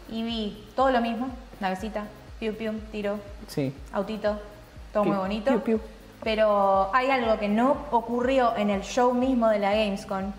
y 0.08 0.22
vi 0.24 0.68
todo 0.76 0.90
lo 0.90 1.00
mismo, 1.00 1.28
navecita, 1.60 2.04
piu 2.40 2.54
piu, 2.54 2.72
tiro, 2.90 3.18
Sí. 3.48 3.72
autito, 3.92 4.38
todo 4.92 5.04
Piu, 5.04 5.12
muy 5.12 5.20
bonito. 5.22 5.50
piu, 5.50 5.60
piu. 5.62 5.80
Pero 6.22 6.90
hay 6.94 7.10
algo 7.10 7.38
que 7.38 7.48
no 7.48 7.76
ocurrió 7.90 8.56
en 8.56 8.70
el 8.70 8.82
show 8.82 9.12
mismo 9.14 9.48
de 9.48 9.58
la 9.58 9.70
Gamescom, 9.72 10.32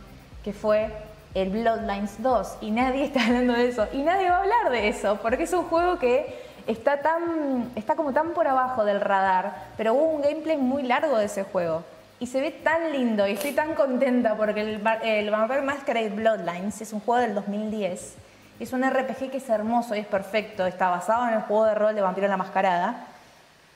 que 0.44 0.54
fue 0.54 0.90
el 1.34 1.50
Bloodlines 1.50 2.22
2. 2.24 2.58
Y 2.62 2.72
nadie 2.72 3.04
está 3.08 3.26
hablando 3.26 3.54
de 3.54 3.68
eso. 3.68 3.88
Y 3.92 3.98
nadie 4.04 4.30
va 4.30 4.38
a 4.38 4.42
hablar 4.44 4.70
de 4.72 4.88
eso, 4.88 5.20
porque 5.22 5.44
es 5.44 5.52
un 5.54 5.64
juego 5.66 6.00
que 6.00 6.53
está 6.68 7.02
tan. 7.02 7.72
está 7.76 7.96
como 7.96 8.14
tan 8.14 8.30
por 8.34 8.48
abajo 8.48 8.86
del 8.86 9.02
radar. 9.02 9.54
Pero 9.78 9.94
hubo 9.94 10.06
un 10.06 10.22
gameplay 10.22 10.58
muy 10.58 10.84
largo 10.84 11.18
de 11.18 11.26
ese 11.26 11.44
juego. 11.44 11.84
Y 12.20 12.28
se 12.28 12.40
ve 12.40 12.52
tan 12.52 12.92
lindo 12.92 13.28
y 13.28 13.34
estoy 13.34 13.52
tan 13.52 13.74
contenta 13.74 14.36
porque 14.36 14.62
el, 14.62 14.82
el 15.04 15.30
Vampire 15.30 15.62
Masquerade 15.62 16.10
Bloodlines 16.10 16.80
es 16.82 16.94
un 16.94 17.02
juego 17.02 17.22
del 17.22 17.36
2010. 17.36 18.16
Es 18.60 18.72
un 18.72 18.84
RPG 18.90 19.32
que 19.32 19.38
es 19.38 19.50
hermoso 19.50 19.96
y 19.96 20.00
es 20.00 20.06
perfecto. 20.06 20.66
Está 20.66 20.90
basado 20.90 21.28
en 21.28 21.34
el 21.34 21.42
juego 21.42 21.66
de 21.66 21.76
rol 21.76 21.96
de 21.96 22.02
Vampiro 22.02 22.28
la 22.28 22.38
Mascarada. 22.38 23.08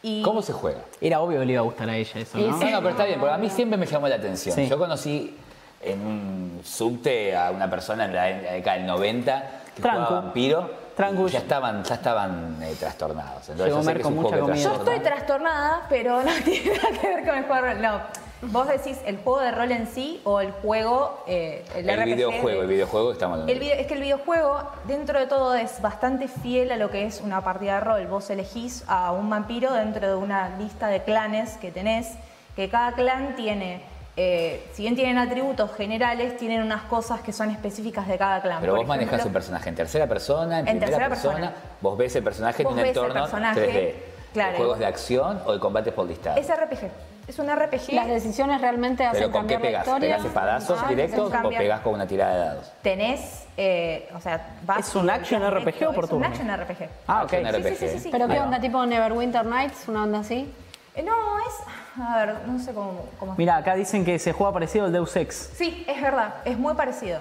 Y 0.02 0.22
¿Cómo 0.22 0.42
se 0.42 0.54
juega? 0.54 0.80
Era 1.02 1.20
obvio 1.20 1.40
que 1.40 1.46
le 1.46 1.54
iba 1.54 1.62
a 1.62 1.66
gustar 1.66 1.90
a 1.90 1.98
ella 1.98 2.20
eso, 2.22 2.38
¿no? 2.38 2.48
No, 2.48 2.70
no, 2.70 2.78
pero 2.78 2.90
está 2.90 3.04
bien, 3.06 3.20
porque 3.20 3.34
a 3.34 3.38
mí 3.38 3.50
siempre 3.50 3.78
me 3.78 3.86
llamó 3.86 4.08
la 4.08 4.16
atención. 4.16 4.56
Sí. 4.56 4.68
Yo 4.68 4.78
conocí 4.78 5.36
en 5.82 6.00
un 6.06 6.62
subte 6.64 7.36
a 7.36 7.52
una 7.52 7.70
persona 7.70 8.06
en 8.06 8.14
la, 8.16 8.30
en 8.30 8.42
década 8.44 8.78
del 8.78 8.86
90 8.88 9.44
que 9.76 9.82
Trancu. 9.82 10.06
jugaba 10.06 10.22
vampiro. 10.22 10.87
Ya 11.32 11.40
estaban, 11.40 11.84
ya 11.84 11.96
estaban 11.96 12.58
eh, 12.64 12.76
trastornados. 12.80 13.50
Entonces 13.50 13.66
Llegó 13.68 13.78
yo 13.78 13.84
sé 13.84 13.92
que 13.94 13.98
es 14.00 14.04
con 14.04 14.14
un 14.14 14.20
mucha 14.24 14.30
juego 14.38 14.46
que 14.48 14.52
comida. 14.52 14.64
Yo 14.64 14.70
trastorna. 14.72 14.96
estoy 14.96 15.12
trastornada, 15.12 15.86
pero 15.90 16.24
no 16.24 16.32
tiene 16.44 16.78
nada 16.78 16.90
que 17.00 17.08
ver 17.08 17.26
con 17.26 17.38
el 17.38 17.44
juego 17.46 17.66
de 17.66 17.74
rol. 17.74 17.82
No. 17.82 18.28
Vos 18.40 18.68
decís 18.68 19.00
el 19.06 19.18
juego 19.18 19.40
de 19.40 19.52
rol 19.52 19.72
en 19.72 19.88
sí 19.88 20.22
o 20.24 20.42
el 20.42 20.52
juego, 20.52 21.24
eh, 21.28 21.66
el, 21.76 21.90
El 21.90 21.98
RPG 22.02 22.06
videojuego, 22.16 22.48
de- 22.50 22.60
el 22.60 22.68
videojuego 22.68 23.12
estamos 23.12 23.34
hablando. 23.34 23.52
El 23.54 23.60
video- 23.60 23.76
es 23.80 23.88
que 23.88 23.94
el 23.96 24.02
videojuego, 24.02 24.62
dentro 24.86 25.20
de 25.20 25.26
todo, 25.26 25.56
es 25.56 25.82
bastante 25.82 26.28
fiel 26.28 26.72
a 26.72 26.78
lo 26.78 26.92
que 26.92 27.06
es 27.08 27.22
una 27.22 27.42
partida 27.44 27.76
de 27.76 27.80
rol. 27.82 28.06
Vos 28.08 28.30
elegís 28.30 28.84
a 28.88 29.12
un 29.12 29.28
vampiro 29.30 29.74
dentro 29.74 30.08
de 30.08 30.16
una 30.16 30.56
lista 30.58 30.88
de 30.88 31.02
clanes 31.04 31.58
que 31.58 31.72
tenés, 31.72 32.14
que 32.56 32.70
cada 32.70 32.92
clan 32.94 33.36
tiene, 33.36 33.82
eh, 34.18 34.66
si 34.74 34.82
bien 34.82 34.96
tienen 34.96 35.18
atributos 35.20 35.72
generales, 35.76 36.36
tienen 36.38 36.62
unas 36.64 36.82
cosas 36.84 37.22
que 37.22 37.32
son 37.32 37.52
específicas 37.52 38.08
de 38.08 38.18
cada 38.18 38.42
clan. 38.42 38.60
Pero 38.62 38.74
Por 38.74 38.80
vos 38.80 38.88
manejás 38.88 39.14
ejemplo, 39.14 39.28
un 39.28 39.34
personaje 39.34 39.70
en 39.70 39.76
tercera 39.76 40.08
persona, 40.08 40.60
en, 40.60 40.68
En 40.68 40.80
primera 40.80 41.08
persona. 41.08 41.34
persona. 41.36 41.54
Vos 41.82 41.98
ves 41.98 42.16
el 42.16 42.24
personaje 42.24 42.64
en 42.64 42.68
un 42.68 42.80
entorno 42.80 43.14
personaje, 43.14 43.62
3D. 43.62 44.34
claro. 44.34 44.52
¿De 44.54 44.58
¿Juegos 44.58 44.80
de 44.80 44.86
acción 44.88 45.42
o 45.46 45.54
de 45.54 45.60
combates 45.60 45.94
por 45.94 46.08
listado? 46.08 46.38
Es 46.40 46.48
RPG. 46.50 46.90
Es 47.28 47.38
un 47.40 47.48
RPG. 47.54 47.92
Las 47.94 48.08
decisiones 48.08 48.62
realmente 48.62 49.06
hacen 49.06 49.20
¿Pero 49.20 49.32
con 49.32 49.46
qué 49.48 49.56
cambiar 49.56 49.62
la 49.74 49.80
pegás? 49.84 49.88
historia. 49.88 50.16
¿Pegás 50.16 50.26
espadazos 50.26 50.80
Ah, 50.82 50.88
directos 50.90 51.34
o 51.44 51.50
pegás 51.50 51.82
con 51.82 51.94
una 51.94 52.08
tirada 52.08 52.34
de 52.34 52.40
dados? 52.40 52.72
tenés, 52.82 53.46
eh, 53.58 54.10
o 54.16 54.20
sea, 54.22 54.56
vas 54.64 54.88
¿Es 54.88 54.96
un 54.96 55.10
action 55.10 55.42
RPG 55.44 55.88
o 55.90 55.94
por 55.94 56.06
Es 56.06 56.10
turno? 56.10 56.26
un 56.26 56.32
action 56.34 56.48
RPG. 56.50 56.90
Ah, 57.06 57.24
ok. 57.24 57.30
Sí, 57.30 57.36
RPG. 57.44 57.64
sí, 57.68 57.76
sí, 57.76 57.88
sí, 57.90 58.00
sí. 58.00 58.10
Pero 58.12 58.28
qué 58.30 58.40
onda, 58.40 58.60
tipo 58.62 58.84
Neverwinter 58.86 59.46
Nights, 59.46 59.88
una 59.90 60.04
onda 60.04 60.20
así. 60.20 60.52
Eh, 60.96 61.04
no, 61.04 61.14
es, 61.40 61.54
a 62.00 62.26
ver, 62.26 62.36
no 62.48 62.60
sé 62.60 62.74
cómo, 62.74 63.06
cómo 63.20 63.36
Mira, 63.38 63.58
acá 63.58 63.76
dicen 63.76 64.04
que 64.06 64.20
se 64.20 64.32
juega 64.34 64.54
parecido 64.54 64.86
al 64.86 64.92
Deus 64.94 65.16
Ex. 65.16 65.52
Sí, 65.56 65.86
es 65.88 66.02
verdad, 66.02 66.36
es 66.46 66.58
muy 66.58 66.74
parecido. 66.76 67.20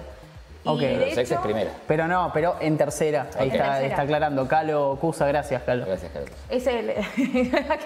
Y 0.63 0.69
Ok. 0.69 0.79
de 0.79 0.97
Pero 0.99 1.15
Sex 1.15 1.31
es 1.31 1.39
primera. 1.39 1.71
Pero 1.87 2.07
no, 2.07 2.31
pero 2.33 2.57
en 2.59 2.77
tercera. 2.77 3.27
Ahí 3.39 3.47
Ok. 3.47 3.53
está, 3.53 3.65
Tercera. 3.67 3.87
está 3.87 4.01
aclarando. 4.01 4.47
Calo 4.47 4.97
Cusa, 4.99 5.25
gracias, 5.27 5.61
Calo. 5.63 5.85
Gracias, 5.85 6.11
Carlos. 6.11 6.31
Es 6.49 6.67
el. 6.67 6.87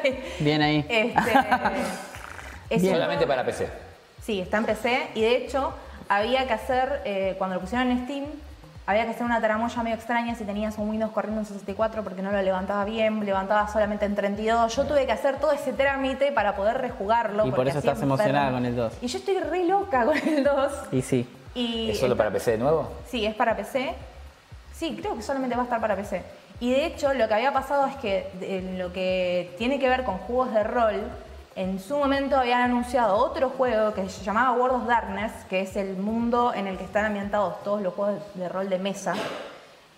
que- 0.01 0.23
Bien 0.39 0.61
ahí. 0.61 0.85
Este, 0.89 1.13
es 2.69 2.81
Bien. 2.81 2.93
un- 2.95 2.99
Solamente 3.01 3.27
para 3.27 3.45
PC. 3.45 3.67
Sí, 4.23 4.39
está 4.41 4.57
en 4.57 4.65
PC 4.65 5.07
y 5.15 5.21
de 5.21 5.35
hecho 5.37 5.73
había 6.09 6.47
que 6.47 6.53
hacer, 6.53 7.01
eh, 7.05 7.35
cuando 7.37 7.55
lo 7.55 7.61
pusieron 7.61 7.89
en 7.91 8.05
Steam, 8.05 8.25
había 8.85 9.05
que 9.05 9.11
hacer 9.11 9.23
una 9.23 9.39
tramoya 9.39 9.83
medio 9.83 9.95
extraña 9.95 10.35
si 10.35 10.43
tenías 10.43 10.77
un 10.77 10.89
Windows 10.89 11.11
corriendo 11.11 11.41
en 11.41 11.45
64 11.45 12.03
porque 12.03 12.21
no 12.21 12.31
lo 12.31 12.41
levantaba 12.41 12.83
bien, 12.85 13.23
levantaba 13.25 13.67
solamente 13.67 14.05
en 14.05 14.15
32. 14.15 14.75
Yo 14.75 14.85
tuve 14.85 15.05
que 15.05 15.11
hacer 15.11 15.39
todo 15.39 15.51
ese 15.51 15.73
trámite 15.73 16.31
para 16.31 16.55
poder 16.55 16.77
rejugarlo. 16.77 17.45
Y 17.45 17.51
por 17.51 17.67
eso 17.67 17.79
estás 17.79 18.01
emocionada 18.01 18.47
perro. 18.47 18.57
con 18.57 18.65
el 18.65 18.75
2. 18.75 18.93
Y 19.01 19.07
yo 19.07 19.17
estoy 19.19 19.37
re 19.39 19.65
loca 19.65 20.05
con 20.05 20.17
el 20.17 20.43
2. 20.43 20.71
Y 20.91 21.01
sí. 21.01 21.27
Y 21.53 21.91
¿Es 21.91 21.99
solo 21.99 22.15
para 22.15 22.31
PC 22.31 22.51
de 22.51 22.57
nuevo? 22.57 22.89
Sí, 23.07 23.25
es 23.25 23.35
para 23.35 23.55
PC. 23.55 23.93
Sí, 24.73 24.97
creo 24.99 25.15
que 25.15 25.21
solamente 25.21 25.55
va 25.55 25.61
a 25.61 25.65
estar 25.65 25.81
para 25.81 25.95
PC. 25.95 26.23
Y 26.59 26.71
de 26.71 26.85
hecho, 26.85 27.13
lo 27.13 27.27
que 27.27 27.33
había 27.33 27.51
pasado 27.51 27.87
es 27.87 27.95
que 27.97 28.29
en 28.41 28.79
lo 28.79 28.93
que 28.93 29.53
tiene 29.57 29.79
que 29.79 29.89
ver 29.89 30.03
con 30.03 30.17
juegos 30.19 30.53
de 30.53 30.63
rol, 30.63 31.01
en 31.55 31.79
su 31.79 31.97
momento 31.97 32.37
habían 32.37 32.61
anunciado 32.61 33.15
otro 33.15 33.49
juego 33.49 33.93
que 33.93 34.07
se 34.09 34.23
llamaba 34.23 34.57
World 34.57 34.81
of 34.83 34.87
Darkness, 34.87 35.31
que 35.49 35.61
es 35.61 35.75
el 35.75 35.97
mundo 35.97 36.53
en 36.53 36.67
el 36.67 36.77
que 36.77 36.85
están 36.85 37.05
ambientados 37.05 37.61
todos 37.63 37.81
los 37.81 37.93
juegos 37.93 38.21
de 38.35 38.47
rol 38.47 38.69
de 38.69 38.79
mesa, 38.79 39.13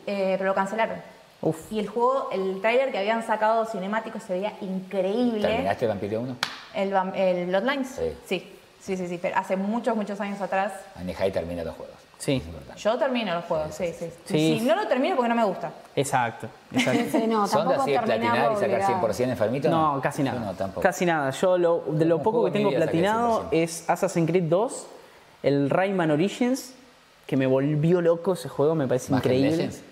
eh, 0.08 0.36
pero 0.38 0.50
lo 0.50 0.56
cancelaron. 0.56 0.98
Uf. 1.42 1.72
Y 1.72 1.80
el 1.80 1.88
juego, 1.90 2.30
el 2.32 2.62
tráiler 2.62 2.92
que 2.92 2.98
habían 2.98 3.22
sacado 3.26 3.66
cinemático 3.66 4.20
se 4.20 4.34
veía 4.34 4.54
increíble. 4.62 5.42
¿Terminaste 5.42 5.88
Vampiro 5.88 6.22
1? 6.22 6.38
El, 6.74 6.94
el 7.16 7.46
Bloodlines. 7.48 7.88
Sí. 7.90 8.18
Sí, 8.26 8.54
Sí, 8.84 8.98
sí, 8.98 9.08
sí, 9.08 9.18
pero 9.22 9.38
hace 9.38 9.56
muchos, 9.56 9.96
muchos 9.96 10.20
años 10.20 10.42
atrás. 10.42 10.74
Maneja 10.98 11.26
y 11.26 11.32
termina 11.32 11.64
los 11.64 11.74
juegos. 11.74 11.96
Sí. 12.24 12.42
Yo 12.78 12.98
termino 12.98 13.34
los 13.36 13.44
juegos, 13.44 13.76
sí, 13.76 13.88
sí. 14.00 14.10
Sí. 14.24 14.60
Si 14.60 14.66
no 14.66 14.76
lo 14.78 14.88
termino 14.88 15.18
porque 15.18 15.28
no 15.28 15.36
me 15.36 15.44
gusta. 15.44 15.74
Exacto, 15.94 16.48
exacto. 16.72 17.04
Sí, 17.12 17.28
no, 17.28 17.46
¿Son 17.48 17.68
de 17.68 17.76
así 17.76 17.92
de 17.92 18.00
platinar 18.00 18.52
y 18.54 18.56
sacar 18.56 18.70
obligado. 18.70 19.08
100% 19.10 19.30
enfermito? 19.30 19.70
No, 19.70 20.00
casi 20.02 20.24
Yo 20.24 20.32
nada. 20.32 20.40
No, 20.40 20.54
tampoco. 20.54 20.82
Casi 20.82 21.06
nada. 21.06 21.32
Yo 21.32 21.58
lo, 21.58 21.84
de 21.90 22.06
lo 22.06 22.24
poco 22.24 22.46
que 22.46 22.52
tengo 22.52 22.72
platinado 22.72 23.50
100%. 23.52 23.64
es 23.64 23.90
Assassin's 23.90 24.30
Creed 24.30 24.46
2, 24.46 24.88
el 25.44 25.70
Rayman 25.70 26.12
Origins, 26.12 26.74
que 27.28 27.36
me 27.36 27.46
volvió 27.46 28.00
loco 28.00 28.34
ese 28.34 28.48
juego, 28.48 28.74
me 28.74 28.88
parece 28.88 29.12
¿Más 29.12 29.22
que 29.22 29.28
el 29.28 29.36
increíble. 29.36 29.58
Legends? 29.58 29.84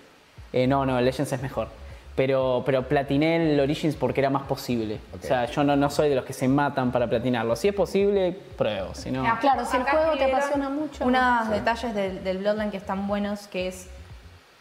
Eh, 0.54 0.66
no, 0.66 0.86
no, 0.86 0.98
el 0.98 1.04
Legends 1.04 1.30
es 1.32 1.42
mejor. 1.42 1.68
Pero, 2.14 2.62
pero 2.66 2.86
platiné 2.86 3.52
el 3.54 3.58
Origins 3.58 3.96
porque 3.96 4.20
era 4.20 4.28
más 4.28 4.42
posible. 4.42 5.00
O 5.18 5.22
sea, 5.26 5.46
yo 5.46 5.64
no, 5.64 5.76
no 5.76 5.88
soy 5.88 6.10
de 6.10 6.14
los 6.14 6.24
que 6.26 6.34
se 6.34 6.46
matan 6.46 6.92
para 6.92 7.06
platinarlo. 7.08 7.56
Si 7.56 7.68
es 7.68 7.74
posible, 7.74 8.36
pruebo. 8.58 8.94
Si 8.94 9.10
no, 9.10 9.24
Ah, 9.26 9.38
Claro, 9.40 9.64
si 9.64 9.78
el 9.78 9.84
juego 9.84 10.12
te 10.18 10.24
apasiona 10.24 10.68
mucho, 10.68 11.04
Unos 11.06 11.46
sí. 11.46 11.52
detalles 11.54 11.94
del, 11.94 12.22
del 12.22 12.38
Bloodline 12.38 12.70
que 12.70 12.76
están 12.76 13.06
buenos, 13.08 13.46
que 13.48 13.68
es 13.68 13.88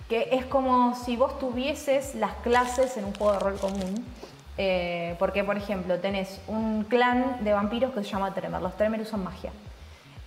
que 0.07 0.27
es 0.33 0.45
como 0.45 0.93
si 0.95 1.15
vos 1.15 1.39
tuvieses 1.39 2.15
las 2.15 2.33
clases 2.35 2.97
en 2.97 3.05
un 3.05 3.13
juego 3.15 3.33
de 3.33 3.39
rol 3.39 3.57
común. 3.59 4.05
Eh, 4.57 5.15
porque, 5.19 5.43
por 5.45 5.55
ejemplo, 5.57 5.99
tenés 5.99 6.41
un 6.47 6.83
clan 6.83 7.37
de 7.43 7.53
vampiros 7.53 7.91
que 7.93 8.03
se 8.03 8.09
llama 8.11 8.33
Tremer. 8.33 8.61
Los 8.61 8.75
Tremer 8.75 8.99
usan 9.01 9.23
magia. 9.23 9.51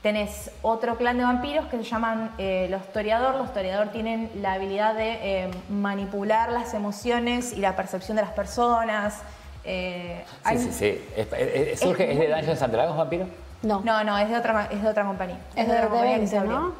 Tenés 0.08 0.50
otro 0.60 0.98
clan 0.98 1.16
de 1.16 1.24
vampiros 1.24 1.64
que 1.68 1.78
se 1.78 1.82
llaman 1.84 2.30
eh, 2.36 2.66
los 2.68 2.92
Toreador. 2.92 3.36
Los 3.36 3.54
Toreador 3.54 3.88
tienen 3.88 4.30
la 4.42 4.52
habilidad 4.52 4.94
de 4.94 5.12
eh, 5.46 5.50
manipular 5.70 6.52
las 6.52 6.74
emociones 6.74 7.54
y 7.54 7.60
la 7.60 7.74
percepción 7.74 8.14
de 8.18 8.22
las 8.22 8.32
personas. 8.32 9.22
Eh, 9.64 10.22
Sí, 10.28 10.36
hay- 10.44 10.58
sí, 10.58 10.72
sí. 10.72 11.04
Es, 11.16 11.26
es- 11.32 11.68
es- 11.72 11.80
surge, 11.80 12.12
¿Es 12.12 12.18
de 12.18 12.28
Dungeons 12.28 12.60
and 12.60 12.74
Dragons, 12.74 12.98
vampiro? 12.98 13.26
No, 13.62 13.80
No, 13.80 14.04
no, 14.04 14.18
es 14.18 14.28
de 14.28 14.36
otra, 14.36 14.52
ma- 14.52 14.68
es 14.70 14.82
de 14.82 14.88
otra 14.90 15.06
compañía. 15.06 15.38
es 15.56 15.66
de, 15.66 15.72
otra 15.72 15.84
de 15.84 15.88
compañía 15.88 16.14
se 16.16 16.18
20, 16.20 16.36
abrió. 16.38 16.58
¿no? 16.60 16.72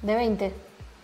De 0.00 0.14
20. 0.14 0.54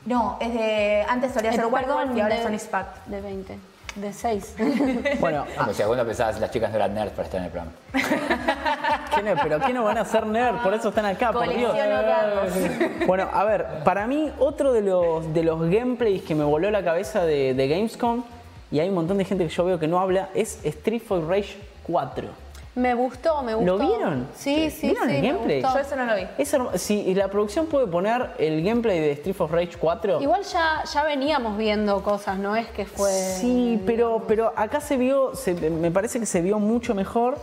No, 0.07 0.39
es 0.41 0.55
de. 0.55 1.05
Antes 1.11 1.33
solía 1.35 1.53
ser 1.53 1.67
Werewolf 1.67 2.17
y 2.17 2.21
ahora 2.23 2.37
de, 2.37 2.43
son 2.43 2.55
Ispact. 2.55 3.05
De 3.07 3.21
20. 3.21 3.59
De 3.97 4.13
6. 4.13 4.55
Bueno, 5.21 5.45
Como 5.59 5.73
si 5.73 5.83
alguno 5.83 6.05
pensaba 6.05 6.33
que 6.33 6.41
las 6.41 6.51
chicas 6.51 6.71
no 6.71 6.77
eran 6.77 6.95
nerds 6.95 7.13
para 7.13 7.25
estar 7.25 7.41
en 7.41 7.47
el 7.47 7.51
programa. 7.51 7.73
¿qué 9.15 9.23
no? 9.23 9.35
pero 9.43 9.61
¿qué 9.61 9.73
no 9.73 9.85
van 9.85 9.99
a 9.99 10.03
hacer 10.03 10.27
nerd? 10.27 10.63
Por 10.63 10.73
eso 10.75 10.91
están 10.91 11.07
acá, 11.07 11.33
por 11.33 11.49
Dios. 11.49 11.75
Bueno, 13.07 13.29
a 13.33 13.45
ver, 13.45 13.67
para 13.85 14.07
mí 14.07 14.31
otro 14.39 14.73
de 14.73 14.83
los, 14.83 15.33
de 15.35 15.43
los 15.43 15.61
gameplays 15.69 16.23
que 16.23 16.35
me 16.35 16.45
voló 16.45 16.71
la 16.71 16.85
cabeza 16.85 17.25
de, 17.25 17.55
de 17.55 17.69
Gamescom, 17.69 18.23
y 18.71 18.79
hay 18.79 18.89
un 18.89 18.95
montón 18.95 19.19
de 19.19 19.25
gente 19.25 19.45
que 19.45 19.51
yo 19.51 19.65
veo 19.65 19.79
que 19.79 19.89
no 19.89 19.99
habla, 19.99 20.29
es 20.35 20.65
Street 20.65 21.03
Fighter 21.03 21.29
Rage 21.29 21.57
4. 21.83 22.29
Me 22.75 22.95
gustó, 22.95 23.43
me 23.43 23.55
gustó. 23.55 23.77
¿Lo 23.77 23.85
vieron? 23.85 24.29
Sí, 24.35 24.71
sí, 24.71 24.89
¿Vieron 24.91 25.09
sí. 25.09 25.17
el 25.17 25.23
me 25.23 25.29
gameplay? 25.33 25.63
Yo 25.63 25.79
eso 25.79 25.97
no 25.97 26.05
lo 26.07 26.15
vi. 26.17 26.23
Es 26.39 26.57
si 26.81 27.15
la 27.15 27.29
producción 27.29 27.67
puede 27.67 27.87
poner 27.89 28.31
el 28.39 28.63
gameplay 28.65 29.01
de 29.01 29.13
Street 29.13 29.35
Fighter 29.35 29.57
Rage 29.57 29.77
4. 29.79 30.23
Igual 30.23 30.43
ya, 30.45 30.85
ya 30.93 31.03
veníamos 31.05 31.59
viendo 31.59 32.03
cosas, 32.03 32.39
no 32.39 32.55
es 32.55 32.69
que 32.69 32.87
fue. 32.87 33.11
Sí, 33.11 33.81
pero, 33.87 34.23
pero 34.29 34.53
acá 34.57 34.81
se 34.81 34.97
vio, 34.97 35.35
se- 35.35 35.55
me 35.71 35.91
parece 35.91 36.21
que 36.21 36.27
se 36.27 36.41
vio 36.43 36.59
mucho 36.59 36.95
mejor. 36.95 37.39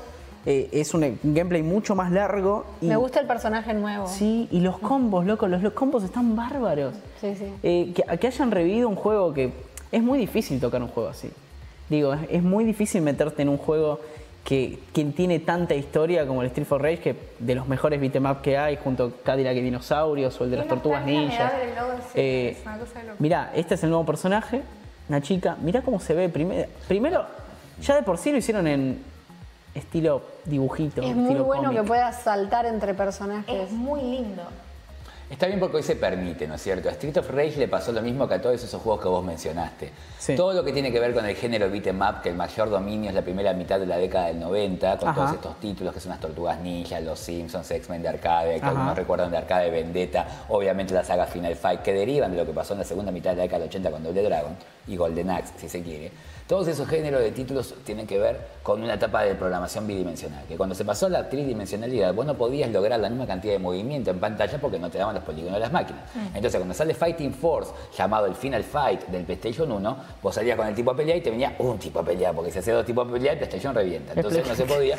eh, 0.49 0.69
es 0.71 0.93
un 0.93 1.19
gameplay 1.23 1.61
mucho 1.61 1.93
más 1.93 2.09
largo. 2.09 2.63
Y, 2.79 2.85
Me 2.85 2.95
gusta 2.95 3.19
el 3.19 3.27
personaje 3.27 3.73
nuevo. 3.73 4.07
Sí, 4.07 4.47
y 4.49 4.61
los 4.61 4.79
combos, 4.79 5.25
loco, 5.25 5.45
los, 5.49 5.61
los 5.61 5.73
combos 5.73 6.03
están 6.05 6.37
bárbaros. 6.37 6.93
Sí, 7.19 7.35
sí. 7.35 7.51
Eh, 7.63 7.91
que, 7.93 8.17
que 8.17 8.27
hayan 8.27 8.49
revivido 8.51 8.87
un 8.87 8.95
juego 8.95 9.33
que 9.33 9.51
es 9.91 10.01
muy 10.01 10.17
difícil 10.17 10.61
tocar 10.61 10.81
un 10.81 10.87
juego 10.87 11.09
así. 11.09 11.29
Digo, 11.89 12.13
es, 12.13 12.21
es 12.29 12.43
muy 12.43 12.63
difícil 12.63 13.01
meterte 13.01 13.41
en 13.41 13.49
un 13.49 13.57
juego 13.57 13.99
que, 14.47 14.79
que 14.93 15.03
tiene 15.03 15.39
tanta 15.39 15.75
historia 15.75 16.25
como 16.25 16.41
el 16.41 16.47
Street 16.47 16.65
Fighter 16.65 16.81
Rage, 16.91 16.99
que 17.01 17.15
de 17.39 17.53
los 17.53 17.67
mejores 17.67 17.99
beat'em 17.99 18.25
up 18.31 18.39
que 18.41 18.57
hay, 18.57 18.77
junto 18.77 19.03
a 19.03 19.23
Cadillac 19.25 19.57
y 19.57 19.61
Dinosaurios 19.61 20.39
o 20.39 20.45
el 20.45 20.51
de 20.51 20.55
las 20.57 20.67
Tortugas 20.69 21.03
Ninjas. 21.05 21.51
Eh, 22.15 22.55
mirá, 23.19 23.51
este 23.53 23.75
es 23.75 23.83
el 23.83 23.89
nuevo 23.89 24.05
personaje, 24.05 24.61
una 25.09 25.19
chica. 25.21 25.57
Mirá 25.61 25.81
cómo 25.81 25.99
se 25.99 26.13
ve. 26.13 26.29
Primer- 26.29 26.69
primero, 26.87 27.25
ya 27.81 27.95
de 27.97 28.03
por 28.03 28.17
sí 28.17 28.31
lo 28.31 28.37
hicieron 28.37 28.67
en 28.67 29.03
estilo 29.75 30.21
dibujito. 30.45 31.01
Es 31.01 31.13
muy 31.13 31.35
bueno 31.35 31.63
cómic. 31.65 31.81
que 31.81 31.87
puedas 31.87 32.21
saltar 32.23 32.65
entre 32.67 32.93
personajes. 32.93 33.53
Es 33.53 33.71
muy 33.73 33.99
lindo. 34.01 34.43
Está 35.29 35.47
bien 35.47 35.59
porque 35.59 35.77
hoy 35.77 35.83
se 35.83 35.97
permite, 35.97 36.47
¿no 36.47 36.55
es 36.55 36.61
cierto? 36.61 36.87
A 36.87 36.93
Street 36.93 37.17
of 37.17 37.29
Rage 37.29 37.57
le 37.57 37.67
pasó 37.67 37.91
lo 37.91 38.01
mismo 38.01 38.29
que 38.29 38.35
a 38.35 38.41
todos 38.41 38.63
esos 38.63 38.81
juegos 38.81 39.01
que 39.01 39.09
vos 39.09 39.25
mencionaste. 39.25 39.91
Sí. 40.17 40.37
Todo 40.37 40.53
lo 40.53 40.63
que 40.63 40.71
tiene 40.71 40.89
que 40.89 41.01
ver 41.01 41.13
con 41.13 41.25
el 41.25 41.35
género 41.35 41.69
beat'em 41.69 41.99
up, 41.99 42.21
que 42.21 42.29
el 42.29 42.35
mayor 42.35 42.69
dominio 42.69 43.09
es 43.09 43.15
la 43.15 43.21
primera 43.21 43.51
mitad 43.51 43.77
de 43.77 43.85
la 43.87 43.97
década 43.97 44.27
del 44.27 44.39
90, 44.39 44.97
con 44.97 45.09
Ajá. 45.09 45.15
todos 45.15 45.33
estos 45.33 45.59
títulos 45.59 45.93
que 45.93 45.99
son 45.99 46.11
las 46.11 46.21
Tortugas 46.21 46.61
Ninja, 46.61 47.01
Los 47.01 47.19
Simpsons, 47.19 47.69
X-Men 47.69 48.03
de 48.03 48.07
arcade, 48.07 48.53
que 48.53 48.61
Ajá. 48.61 48.69
algunos 48.69 48.95
recuerdan 48.95 49.29
de 49.29 49.37
arcade 49.37 49.69
Vendetta, 49.69 50.45
obviamente 50.47 50.93
la 50.93 51.03
saga 51.03 51.25
Final 51.25 51.55
Fight, 51.57 51.81
que 51.81 51.91
derivan 51.91 52.31
de 52.31 52.37
lo 52.37 52.45
que 52.45 52.53
pasó 52.53 52.71
en 52.71 52.79
la 52.79 52.85
segunda 52.85 53.11
mitad 53.11 53.31
de 53.31 53.35
la 53.35 53.43
década 53.43 53.59
del 53.59 53.67
80 53.67 53.91
con 53.91 54.03
Double 54.03 54.23
Dragon 54.23 54.55
y 54.87 54.95
Golden 54.95 55.29
Axe, 55.29 55.53
si 55.57 55.67
se 55.67 55.83
quiere. 55.83 56.09
Todos 56.47 56.69
esos 56.69 56.87
géneros 56.87 57.19
de 57.19 57.31
títulos 57.31 57.75
tienen 57.83 58.07
que 58.07 58.17
ver 58.17 58.39
con 58.63 58.81
una 58.81 58.93
etapa 58.93 59.23
de 59.23 59.35
programación 59.35 59.85
bidimensional, 59.85 60.45
que 60.47 60.55
cuando 60.55 60.75
se 60.75 60.85
pasó 60.85 61.07
a 61.07 61.09
la 61.09 61.27
tridimensionalidad, 61.27 62.13
vos 62.13 62.25
no 62.25 62.35
podías 62.35 62.71
lograr 62.71 63.01
la 63.01 63.09
misma 63.09 63.27
cantidad 63.27 63.51
de 63.51 63.59
movimiento 63.59 64.11
en 64.11 64.19
pantalla 64.21 64.57
porque 64.57 64.79
no 64.79 64.89
te 64.89 64.97
daban 64.97 65.16
los 65.17 65.25
polígonos 65.25 65.55
de 65.55 65.59
las 65.59 65.71
máquinas. 65.71 66.01
Entonces, 66.33 66.55
cuando 66.57 66.73
sale 66.73 66.93
Fighting 66.93 67.33
Force, 67.33 67.71
llamado 67.97 68.25
el 68.25 68.35
Final 68.35 68.63
Fight 68.63 69.07
del 69.07 69.23
PlayStation 69.23 69.71
1, 69.71 69.97
vos 70.23 70.33
salías 70.35 70.55
con 70.57 70.67
el 70.67 70.73
tipo 70.75 70.91
a 70.91 70.95
pelear 70.95 71.17
y 71.17 71.21
te 71.21 71.29
venía 71.29 71.55
un 71.59 71.77
tipo 71.77 71.99
a 71.99 72.03
pelear, 72.03 72.33
porque 72.33 72.51
si 72.51 72.59
hacía 72.59 72.73
dos 72.73 72.85
tipos 72.85 73.07
a 73.07 73.11
pelear, 73.11 73.33
el 73.33 73.39
PlayStation 73.39 73.73
revienta. 73.75 74.13
Entonces 74.13 74.47
no 74.47 74.55
se 74.55 74.65
podía. 74.65 74.97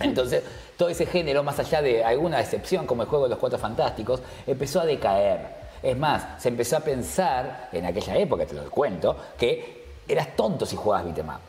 Entonces, 0.00 0.42
todo 0.76 0.88
ese 0.88 1.06
género, 1.06 1.42
más 1.42 1.58
allá 1.58 1.82
de 1.82 2.04
alguna 2.04 2.40
excepción, 2.40 2.86
como 2.86 3.02
el 3.02 3.08
juego 3.08 3.24
de 3.24 3.30
los 3.30 3.38
Cuatro 3.38 3.58
Fantásticos, 3.58 4.20
empezó 4.46 4.80
a 4.80 4.86
decaer. 4.86 5.62
Es 5.82 5.96
más, 5.98 6.40
se 6.40 6.48
empezó 6.48 6.76
a 6.76 6.80
pensar, 6.80 7.68
en 7.72 7.84
aquella 7.86 8.16
época, 8.16 8.46
te 8.46 8.54
lo 8.54 8.70
cuento, 8.70 9.16
que 9.38 9.82
eras 10.06 10.34
tonto 10.36 10.64
si 10.64 10.76
jugabas 10.76 11.06
beat'em 11.06 11.28
up. 11.28 11.40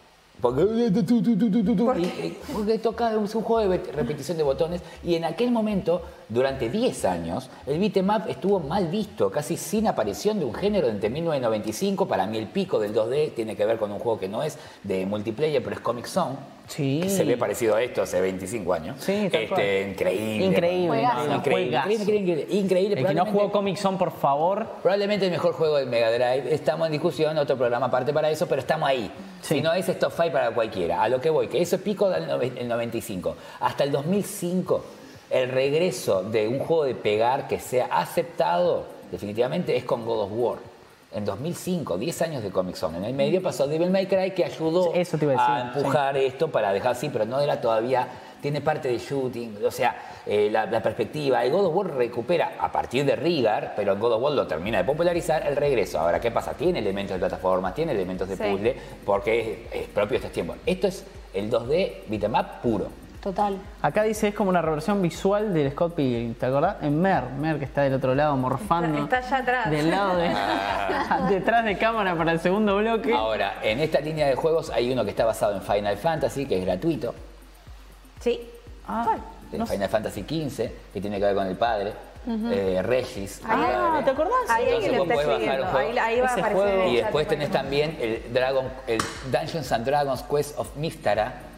Porque, 1.86 2.02
y- 2.02 2.38
porque 2.52 2.80
toca, 2.80 3.12
es 3.12 3.36
un 3.36 3.44
juego 3.44 3.70
de 3.70 3.78
repetición 3.94 4.36
de 4.36 4.44
botones 4.44 4.82
y 5.04 5.16
en 5.16 5.24
aquel 5.26 5.52
momento, 5.52 6.02
durante 6.30 6.70
10 6.70 7.06
años, 7.06 7.50
el 7.68 7.80
beat'em 7.80 8.10
up 8.10 8.24
estuvo 8.28 8.60
mal 8.60 8.88
visto, 8.88 9.30
casi 9.32 9.58
sin 9.58 9.88
aparición 9.88 10.40
de 10.40 10.46
un 10.46 10.54
género 10.54 10.88
entre 10.88 11.10
1995, 11.10 12.08
para 12.08 12.26
mí 12.26 12.38
el 12.38 12.48
pico 12.48 12.80
del 12.80 12.94
2D 12.94 13.34
tiene 13.36 13.56
que 13.56 13.66
ver 13.66 13.78
con 13.78 13.92
un 13.92 14.00
juego 14.00 14.20
que 14.20 14.28
no 14.30 14.44
es 14.44 14.58
de 14.84 15.06
multiplayer, 15.06 15.62
pero 15.64 15.76
es 15.76 15.82
Comic 15.82 16.06
Zone, 16.06 16.36
Sí. 16.68 17.02
que 17.04 17.10
se 17.10 17.26
ve 17.26 17.36
parecido 17.36 17.76
a 17.76 17.84
esto 17.84 18.02
hace 18.02 18.22
25 18.22 18.74
años. 18.74 18.96
Sí, 19.00 19.28
tal 19.30 19.50
cual. 19.50 19.62
este, 19.62 19.90
increíble. 19.92 20.46
Increíble, 20.46 20.88
Juegazo. 20.88 21.34
Increíble, 21.36 21.36
increíble, 21.36 21.70
Juegazo. 21.70 21.90
increíble, 21.92 22.46
increíble, 22.46 22.48
increíble. 22.58 23.02
El 23.02 23.08
que 23.08 23.14
no 23.14 23.26
jugó 23.26 23.52
Comic 23.52 23.78
Zone, 23.78 23.98
por 23.98 24.12
favor. 24.12 24.66
Probablemente 24.82 25.26
el 25.26 25.32
mejor 25.32 25.54
juego 25.54 25.76
del 25.78 25.88
Mega 25.88 26.10
Drive. 26.10 26.54
Estamos 26.54 26.88
en 26.88 26.94
discusión, 26.94 27.38
otro 27.38 27.58
programa 27.58 27.88
aparte 27.88 28.14
para 28.14 28.30
eso, 28.32 28.48
pero 28.48 28.62
estamos 28.62 28.88
ahí. 28.88 29.12
Sí. 29.42 29.56
Si 29.56 29.62
no 29.62 29.74
es 29.74 29.86
top 30.00 30.14
5 30.16 30.32
para 30.32 30.52
cualquiera. 30.52 31.04
A 31.04 31.10
lo 31.10 31.20
que 31.20 31.30
voy, 31.30 31.50
que 31.50 31.62
eso 31.62 31.76
es 31.76 31.82
pico 31.82 32.10
del 32.10 32.28
nove- 32.30 32.54
el 32.58 32.68
95. 32.70 33.36
Hasta 33.60 33.84
el 33.84 33.92
2005, 33.92 34.86
el 35.34 35.50
regreso 35.50 36.22
de 36.22 36.48
un 36.48 36.60
juego 36.60 36.84
de 36.86 36.94
pegar 36.94 37.48
que 37.48 37.60
sea 37.60 37.88
aceptado, 37.92 38.86
definitivamente, 39.12 39.76
es 39.76 39.84
con 39.84 40.06
God 40.06 40.26
of 40.26 40.32
War. 40.32 40.58
En 41.12 41.26
2005, 41.26 41.98
10 41.98 42.22
años 42.22 42.44
de 42.44 42.52
Comic 42.52 42.76
Zone. 42.76 43.00
En 43.00 43.04
el 43.06 43.14
medio 43.16 43.42
pasó 43.42 43.68
Devil 43.68 43.90
May 43.90 44.06
Cry 44.06 44.32
que 44.32 44.46
ayudó 44.46 44.94
Eso 44.94 45.18
te 45.18 45.26
iba 45.26 45.34
a 45.34 45.64
decir, 45.64 45.78
empujar 45.82 46.18
esto 46.18 46.50
para 46.50 46.72
dejar 46.72 46.92
así, 46.92 47.10
pero 47.10 47.26
no 47.26 47.40
era 47.40 47.60
todavía, 47.62 48.08
tiene 48.44 48.62
parte 48.62 48.90
de 48.90 49.00
shooting, 49.00 49.58
o 49.66 49.72
sea, 49.72 49.96
eh, 50.28 50.50
la, 50.52 50.68
la 50.68 50.84
perspectiva. 50.84 51.44
El 51.44 51.52
God 51.52 51.66
of 51.66 51.76
War 51.76 51.96
recupera 51.96 52.54
a 52.60 52.72
partir 52.72 53.04
de 53.04 53.16
Rigar, 53.16 53.74
pero 53.76 53.94
el 53.94 54.00
God 54.00 54.14
of 54.14 54.22
War 54.24 54.34
lo 54.34 54.46
termina 54.46 54.78
de 54.80 54.84
popularizar 54.84 55.48
el 55.48 55.56
regreso. 55.56 56.00
Ahora, 56.00 56.20
¿qué 56.20 56.30
pasa? 56.30 56.54
Tiene 56.54 56.78
elementos 56.78 57.16
de 57.16 57.20
plataformas, 57.20 57.74
tiene 57.74 57.92
elementos 57.94 58.28
de 58.30 58.36
Sí. 58.38 58.44
puzzle, 58.44 58.76
porque 59.04 59.68
es, 59.72 59.82
es 59.82 59.88
propio 59.90 60.12
de 60.12 60.16
estos 60.18 60.32
tiempos. 60.32 60.58
Esto 60.66 60.88
es 60.88 61.04
el 61.34 61.50
2D 61.50 62.04
beat'em 62.08 62.34
up 62.36 62.62
puro. 62.62 62.88
Total. 63.24 63.58
Acá 63.82 64.04
dice 64.04 64.28
es 64.28 64.36
como 64.36 64.50
una 64.50 64.62
reversión 64.62 65.02
visual 65.02 65.54
del 65.54 65.72
Scott 65.72 65.96
Pilgrim, 65.96 66.34
¿te 66.34 66.46
acordás? 66.46 66.76
En 66.82 67.02
Mer, 67.02 67.24
Mer 67.40 67.58
que 67.58 67.64
está 67.64 67.84
del 67.84 67.94
otro 67.94 68.14
lado 68.14 68.36
morfando. 68.36 69.00
Está- 69.02 69.20
está 69.20 69.36
allá 69.38 69.44
atrás. 69.44 69.72
Del 69.72 69.90
lado 69.90 70.18
de. 70.18 70.36
detrás 71.30 71.64
de 71.64 71.78
cámara 71.78 72.16
para 72.16 72.34
el 72.34 72.42
segundo 72.42 72.76
bloque. 72.78 73.14
Ahora, 73.14 73.56
en 73.64 73.80
esta 73.80 74.02
línea 74.02 74.28
de 74.28 74.36
juegos 74.36 74.70
hay 74.72 74.92
uno 74.92 75.06
que 75.06 75.12
está 75.12 75.24
basado 75.24 75.56
en 75.56 75.62
Final 75.62 75.96
Fantasy, 75.98 76.46
que 76.46 76.60
es 76.60 76.66
gratuito. 76.66 77.16
Sí. 78.20 78.42
Ah, 78.88 79.16
de 79.52 79.58
no 79.58 79.66
sé. 79.66 79.74
Final 79.76 79.88
Fantasy 79.90 80.22
XV, 80.24 80.70
que 80.94 81.00
tiene 81.00 81.18
que 81.18 81.24
ver 81.26 81.36
con 81.36 81.48
el 81.48 81.56
padre. 81.56 81.94
eh, 82.28 82.82
Regis. 82.84 83.42
Ah. 83.46 84.02
¿te 84.04 84.12
acordás? 84.12 84.34
Ahí 84.50 84.66
Entonces 84.68 84.98
vos 84.98 85.08
podés 85.08 85.28
bajar 85.28 85.62
juego. 85.72 85.78
Ahí, 85.78 85.98
ahí 85.98 86.20
va 86.22 86.28
a 86.28 86.34
aparecer 86.34 86.54
juego- 86.54 86.88
Y 86.90 86.96
después 86.98 87.26
de 87.26 87.30
tenés 87.36 87.52
también 87.52 87.98
el 88.02 88.34
Dragon, 88.34 88.66
el 88.88 89.02
Dungeons 89.32 89.72
and 89.72 89.86
Dragons 89.86 90.24
Quest 90.24 90.58
of 90.60 90.70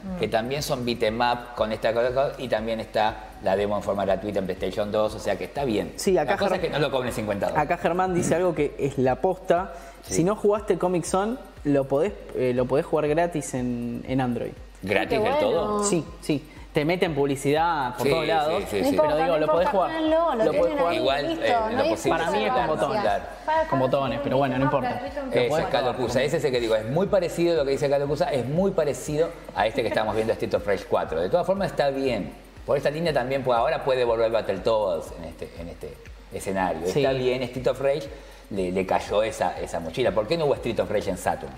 Mystara, 0.05 0.19
que 0.19 0.27
también 0.27 0.63
son 0.63 0.85
beat'em 0.85 1.19
up 1.19 1.55
con 1.55 1.71
esta 1.71 1.93
cosa, 1.93 2.33
y 2.37 2.47
también 2.47 2.79
está 2.79 3.15
la 3.43 3.55
demo 3.55 3.75
en 3.77 3.83
forma 3.83 4.05
gratuita 4.05 4.39
en 4.39 4.45
PlayStation 4.45 4.91
2, 4.91 5.15
o 5.15 5.19
sea 5.19 5.37
que 5.37 5.45
está 5.45 5.65
bien. 5.65 5.93
Sí, 5.97 6.17
acá 6.17 6.31
La 6.31 6.37
cosa 6.37 6.51
Ger- 6.51 6.57
es 6.57 6.61
que 6.61 6.69
no 6.69 6.79
lo 6.79 6.91
cobren 6.91 7.11
50 7.11 7.47
dólares. 7.47 7.63
Acá 7.65 7.77
Germán 7.81 8.13
dice 8.13 8.35
algo 8.35 8.53
que 8.55 8.75
es 8.79 8.97
la 8.97 9.15
posta. 9.15 9.73
Sí. 10.03 10.15
Si 10.15 10.23
no 10.23 10.35
jugaste 10.35 10.77
Comic 10.77 11.03
Zone, 11.05 11.37
lo 11.63 11.85
podés, 11.85 12.13
eh, 12.35 12.53
lo 12.55 12.65
podés 12.65 12.85
jugar 12.85 13.07
gratis 13.07 13.53
en, 13.55 14.03
en 14.07 14.21
Android. 14.21 14.51
¿Gratis 14.83 15.09
del 15.11 15.19
bueno. 15.21 15.37
todo? 15.39 15.83
Sí, 15.83 16.05
sí. 16.21 16.47
Te 16.75 16.83
meten 16.83 17.15
publicidad 17.15 17.95
por 17.95 18.05
Sí, 18.05 18.09
todos 18.11 18.27
lados. 18.27 18.63
sí, 18.63 18.65
sí. 18.69 18.75
Pero 18.79 18.89
importa, 18.89 19.15
digo, 19.15 19.27
no 19.27 19.37
lo 19.37 19.47
podés 19.47 19.69
jugar. 19.69 20.01
lo 20.01 20.35
Lo 20.35 20.53
podés 20.53 20.77
jugar. 20.77 20.93
Igual, 20.93 21.27
listo, 21.29 21.45
eh, 21.45 21.55
no 21.71 21.83
lo 21.85 21.95
Para 22.09 22.31
mí 22.31 22.43
es 22.45 22.51
con 22.51 22.67
botones. 22.67 23.01
Claro. 23.01 23.23
Con 23.69 23.79
botones, 23.79 24.19
pero 24.21 24.37
bueno, 24.37 24.57
no 24.57 24.65
importa. 24.65 25.01
Ese 25.31 25.47
es 25.47 25.65
Calocusa, 25.67 26.21
ese 26.21 26.35
es 26.35 26.43
el 26.43 26.51
que 26.51 26.59
digo, 26.59 26.75
es 26.75 26.85
muy 26.89 27.07
parecido 27.07 27.53
a 27.53 27.57
lo 27.59 27.63
que 27.63 27.71
dice 27.71 27.89
Calocusa, 27.89 28.25
es 28.29 28.45
muy 28.45 28.71
parecido 28.71 29.29
a 29.55 29.65
este 29.67 29.83
que 29.83 29.87
estamos 29.87 30.13
viendo, 30.15 30.33
Street 30.33 30.53
of 30.53 30.67
Rage 30.67 30.83
4. 30.89 31.21
De 31.21 31.29
todas 31.29 31.45
formas 31.45 31.71
está 31.71 31.91
bien. 31.91 32.33
Por 32.65 32.75
esta 32.75 32.89
línea 32.89 33.13
también 33.13 33.41
pues, 33.41 33.57
ahora 33.57 33.81
puede 33.85 34.03
volver 34.03 34.29
Battletoads 34.29 35.13
en 35.17 35.23
este, 35.29 35.49
en 35.57 35.69
este 35.69 35.93
escenario. 36.33 36.81
Sí. 36.87 36.99
Está 37.05 37.13
bien, 37.13 37.41
Street 37.43 37.67
of 37.67 37.79
Rage 37.79 38.09
le, 38.49 38.73
le 38.73 38.85
cayó 38.85 39.23
esa, 39.23 39.57
esa 39.61 39.79
mochila. 39.79 40.11
¿Por 40.11 40.27
qué 40.27 40.37
no 40.37 40.43
hubo 40.45 40.55
Street 40.55 40.77
of 40.81 40.91
Rage 40.91 41.09
en 41.09 41.17
Saturn? 41.17 41.53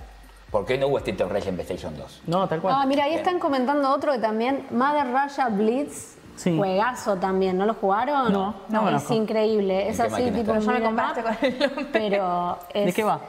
¿Por 0.51 0.65
qué 0.65 0.77
no 0.77 0.87
hubo 0.87 0.97
Street 0.99 1.19
of 1.21 1.31
Rage 1.31 1.49
en 1.49 1.55
PlayStation 1.55 1.97
2? 1.97 2.21
No, 2.27 2.47
tal 2.47 2.61
cual. 2.61 2.75
Ah, 2.77 2.85
mira, 2.85 3.03
ahí 3.03 3.13
están 3.13 3.37
comentando 3.39 3.89
otro 3.91 4.13
que 4.13 4.19
también, 4.19 4.65
Mother 4.71 5.07
Russia 5.11 5.49
Blitz. 5.49 6.15
Sí. 6.37 6.55
Juegazo 6.55 7.15
también, 7.15 7.57
¿no 7.57 7.65
lo 7.65 7.73
jugaron? 7.73 8.31
No, 8.31 8.53
no 8.69 8.79
es 8.79 8.85
conozco. 8.85 9.13
increíble. 9.15 9.89
Es 9.89 9.99
así, 9.99 10.29
tipo? 10.29 10.53
Ya 10.55 10.71
me 10.71 10.81
compraste 10.83 11.23
con 11.23 11.35
el 11.41 11.59
nombre. 11.59 11.85
Pero 11.91 12.57
es- 12.73 12.85
¿De 12.85 12.93
qué 12.93 13.03
va? 13.03 13.19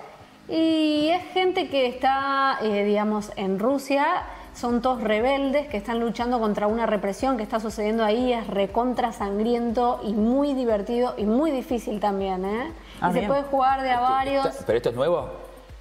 Y 0.46 1.08
es 1.08 1.22
gente 1.32 1.68
que 1.70 1.86
está, 1.86 2.58
eh, 2.62 2.84
digamos, 2.84 3.32
en 3.36 3.58
Rusia. 3.58 4.04
Son 4.54 4.82
todos 4.82 5.02
rebeldes 5.02 5.68
que 5.68 5.76
están 5.78 6.00
luchando 6.00 6.38
contra 6.38 6.66
una 6.66 6.84
represión 6.84 7.36
que 7.38 7.42
está 7.44 7.60
sucediendo 7.60 8.04
ahí. 8.04 8.32
Es 8.32 8.46
recontra 8.46 9.12
sangriento 9.12 10.00
y 10.04 10.12
muy 10.12 10.52
divertido 10.52 11.14
y 11.16 11.24
muy 11.24 11.50
difícil 11.50 12.00
también, 12.00 12.44
¿eh? 12.44 12.72
Ah, 13.00 13.08
y 13.10 13.14
se 13.14 13.22
puede 13.22 13.42
jugar 13.44 13.82
de 13.82 13.90
a 13.90 14.00
varios. 14.00 14.46
¿Pero 14.66 14.76
esto 14.76 14.90
es 14.90 14.96
nuevo? 14.96 15.28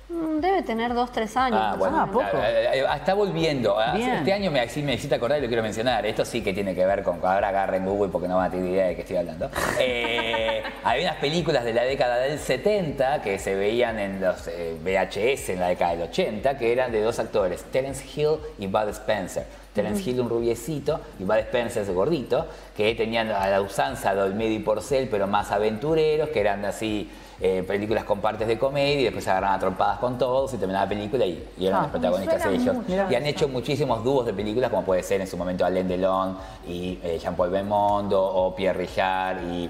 Mm, 0.10 0.40
Debe 0.40 0.62
tener 0.64 0.94
dos, 0.94 1.12
tres 1.12 1.36
años. 1.36 1.60
Ah, 1.62 1.76
bueno, 1.78 2.00
Ah, 2.00 2.08
poco. 2.10 2.38
eh, 2.38 2.80
eh, 2.80 2.86
está 2.96 3.14
volviendo. 3.14 3.78
Ah, 3.78 3.94
Bien. 3.94 4.10
Este 4.16 4.32
año 4.32 4.50
me, 4.52 4.68
sí 4.70 4.82
me 4.82 4.94
hiciste 4.94 5.16
acordar 5.16 5.40
y 5.40 5.42
lo 5.42 5.48
quiero 5.48 5.64
mencionar. 5.64 6.06
Esto 6.06 6.24
sí 6.24 6.42
que 6.42 6.54
tiene 6.54 6.74
que 6.74 6.86
ver 6.86 7.04
con. 7.04 7.20
Ahora 7.26 7.50
agarren 7.50 7.86
Google 7.86 8.10
porque 8.10 8.28
no 8.30 8.38
van 8.38 8.48
a 8.48 8.50
tener 8.52 8.70
idea 8.72 8.88
de 8.88 8.96
qué 8.96 9.02
estoy 9.02 9.18
hablando. 9.18 9.50
Eh, 9.80 10.64
hay 10.84 11.04
unas 11.04 11.18
películas 11.18 11.64
de 11.66 11.74
la 11.74 11.84
década 11.84 12.18
del 12.18 12.40
70 12.40 13.22
que 13.22 13.38
se 13.38 13.54
veían 13.56 14.00
en 14.00 14.20
los 14.22 14.48
eh, 14.48 14.76
VHS 14.84 15.50
en 15.50 15.60
la 15.60 15.68
década 15.68 15.92
del 15.92 16.04
80 16.10 16.58
que 16.58 16.72
eran 16.72 16.92
de 16.92 17.02
dos 17.02 17.20
actores, 17.20 17.64
Terence 17.66 18.04
Hill 18.16 18.38
y 18.58 18.68
Bud 18.68 18.90
Spencer. 18.90 19.46
Terence 19.74 20.10
Hill, 20.10 20.20
un 20.22 20.30
rubiecito, 20.30 21.00
y 21.20 21.24
Bud 21.24 21.36
Spencer, 21.38 21.84
ese 21.84 21.94
gordito, 21.94 22.48
que 22.76 22.96
tenían 22.96 23.30
a 23.32 23.48
la 23.48 23.62
usanza 23.62 24.16
de 24.16 24.22
Olmedo 24.24 24.52
y 24.52 24.60
Porcel, 24.60 25.08
pero 25.10 25.28
más 25.28 25.52
aventureros, 25.52 26.30
que 26.30 26.40
eran 26.40 26.66
así 26.66 27.12
eh, 27.40 27.64
películas 27.68 28.04
con 28.04 28.20
partes 28.20 28.48
de 28.48 28.58
comedia 28.58 29.00
y 29.02 29.04
después 29.04 29.24
se 29.24 29.30
agarraban 29.30 29.58
a 29.58 29.60
trompadas 29.60 30.00
con 30.00 30.18
todos 30.18 30.54
y 30.54 30.58
terminaba 30.58 30.86
la 30.86 30.90
película 30.90 31.26
y, 31.26 31.48
y 31.58 31.68
eran 31.68 31.80
Ah, 31.80 31.82
los 31.84 31.92
protagonistas 31.92 32.46
ellos. 32.48 32.76
Y 33.10 33.16
han 33.16 33.26
hecho 33.26 33.48
muchísimos 33.48 34.04
dúos 34.04 34.26
de 34.26 34.34
películas, 34.34 34.70
como 34.72 34.84
puede 34.84 35.04
ser 35.04 35.22
en 35.22 35.28
su 35.28 35.38
momento 35.38 35.64
Alain 35.66 35.88
Delon 35.88 36.38
y 36.68 37.00
eh, 37.04 37.20
Jean-Paul 37.22 37.50
Belmondo 37.50 38.22
o 38.24 38.56
Pierre 38.56 38.80
Richard 38.80 39.44
y... 39.44 39.70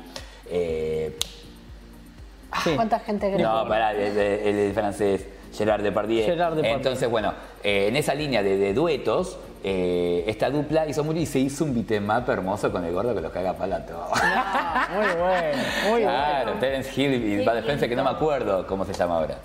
eh, 0.50 1.18
Sí. 2.64 2.72
¿Cuánta 2.76 3.00
gente 3.00 3.30
cree? 3.32 3.44
no, 3.44 3.68
pará, 3.68 3.92
el, 3.92 4.18
el- 4.18 4.56
el 4.58 4.74
francés 4.74 5.26
Gerard 5.54 5.84
Depardieu. 5.84 6.24
Gerard 6.26 6.56
Depardieu. 6.56 6.78
Entonces, 6.78 7.10
bueno, 7.10 7.34
eh, 7.64 7.88
en 7.90 7.96
esa 7.98 8.16
línea 8.16 8.42
de, 8.42 8.58
de 8.58 8.74
duetos, 8.74 9.38
eh, 9.70 10.24
esta 10.28 10.50
dupla 10.50 10.88
hizo 10.88 11.04
mucho 11.04 11.20
y 11.20 11.26
se 11.26 11.40
hizo 11.40 11.66
un 11.66 11.74
beatmap 11.74 12.30
hermoso 12.30 12.72
con 12.72 12.86
el 12.86 12.94
gordo 12.94 13.14
que 13.14 13.20
los 13.22 13.32
caga 13.34 13.54
pala 13.54 13.78
a 13.78 13.86
todos. 13.86 14.10
Ah, 14.14 14.88
muy 14.96 15.06
bueno, 15.22 15.64
muy 15.90 16.02
Claro, 16.04 16.46
bueno. 16.46 16.60
Terence 16.62 16.90
Hill 17.02 17.14
y 17.14 17.38
Bud 17.46 17.58
Spencer, 17.58 17.90
que 17.90 17.96
no 17.96 18.04
me 18.06 18.10
acuerdo 18.12 18.66
cómo 18.66 18.86
se 18.86 18.94
llama 18.94 19.18
ahora. 19.18 19.38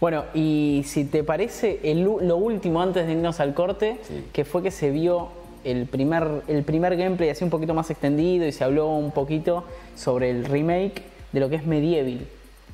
Bueno, 0.00 0.24
y 0.32 0.84
si 0.86 1.04
te 1.04 1.22
parece, 1.24 1.80
el 1.82 2.02
lo 2.02 2.36
último 2.36 2.80
antes 2.80 3.06
de 3.06 3.12
irnos 3.12 3.40
al 3.40 3.52
corte, 3.52 3.98
Sí. 4.04 4.24
que 4.32 4.44
fue 4.44 4.62
que 4.62 4.70
se 4.70 4.90
vio 4.90 5.28
el 5.64 5.86
primer, 5.86 6.42
el 6.48 6.62
primer 6.62 6.96
gameplay 6.96 7.28
así 7.30 7.44
un 7.44 7.50
poquito 7.50 7.74
más 7.74 7.90
extendido 7.90 8.46
y 8.46 8.52
se 8.52 8.64
habló 8.64 8.88
un 8.94 9.10
poquito 9.10 9.64
sobre 9.96 10.30
el 10.30 10.44
remake 10.44 11.02
de 11.32 11.40
lo 11.40 11.48
que 11.50 11.56
es 11.56 11.66
Medieval. 11.66 12.20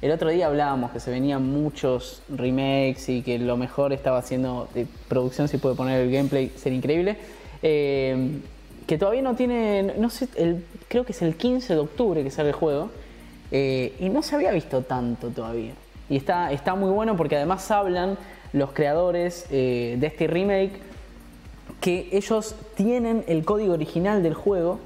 El 0.05 0.11
otro 0.13 0.29
día 0.29 0.49
hablábamos 0.49 0.91
que 0.91 1.01
se 1.01 1.11
venían 1.11 1.51
muchos 1.51 2.21
remakes 2.29 3.09
y 3.09 3.23
que 3.23 3.39
lo 3.39 3.57
mejor 3.57 3.95
estaba 3.95 4.19
haciendo 4.19 4.69
de 4.75 4.87
producción, 5.09 5.49
si 5.49 5.57
puede 5.57 5.77
poner 5.77 5.99
el 6.03 6.11
gameplay, 6.13 6.53
sería 6.57 6.77
increíble. 6.77 7.17
Eh, 7.63 8.33
que 8.87 8.99
todavía 8.99 9.23
no 9.23 9.35
tiene, 9.35 9.95
no 9.97 10.11
sé, 10.11 10.29
el- 10.37 10.63
creo 10.89 11.07
que 11.07 11.13
es 11.13 11.23
el 11.23 11.37
15 11.37 11.73
de 11.73 11.81
octubre 11.81 12.23
que 12.23 12.31
sale 12.31 12.51
el 12.51 12.55
juego. 12.55 12.91
eh, 13.51 13.95
y 13.99 14.11
no 14.11 14.23
se 14.23 14.35
había 14.35 14.51
visto 14.53 14.83
tanto 14.83 15.29
todavía. 15.29 15.73
Y 16.11 16.17
está, 16.17 16.53
está 16.53 16.75
muy 16.75 16.91
bueno 16.91 17.17
porque 17.17 17.37
además 17.37 17.71
hablan 17.71 18.19
los 18.53 18.73
creadores 18.73 19.47
eh, 19.51 19.97
de 19.99 20.07
este 20.07 20.27
remake 20.27 20.73
que 21.81 22.09
ellos 22.13 22.57
tienen 22.75 23.25
el 23.27 23.45
código 23.45 23.73
original 23.73 24.23
del 24.23 24.35
juego 24.35 24.81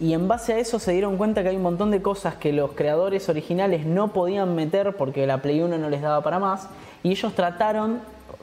y 0.00 0.14
en 0.14 0.26
base 0.28 0.54
a 0.54 0.58
eso 0.58 0.78
se 0.78 0.92
dieron 0.92 1.16
cuenta 1.18 1.42
que 1.42 1.50
hay 1.50 1.56
un 1.56 1.62
montón 1.62 1.90
de 1.90 2.00
cosas 2.00 2.34
que 2.36 2.52
los 2.52 2.72
creadores 2.72 3.28
originales 3.28 3.84
no 3.84 4.12
podían 4.12 4.54
meter 4.54 4.96
porque 4.96 5.26
la 5.26 5.42
Play 5.42 5.60
1 5.60 5.76
no 5.78 5.90
les 5.90 6.00
daba 6.00 6.22
para 6.22 6.38
más 6.38 6.68
y 7.02 7.10
ellos 7.10 7.34
trataron, 7.34 8.00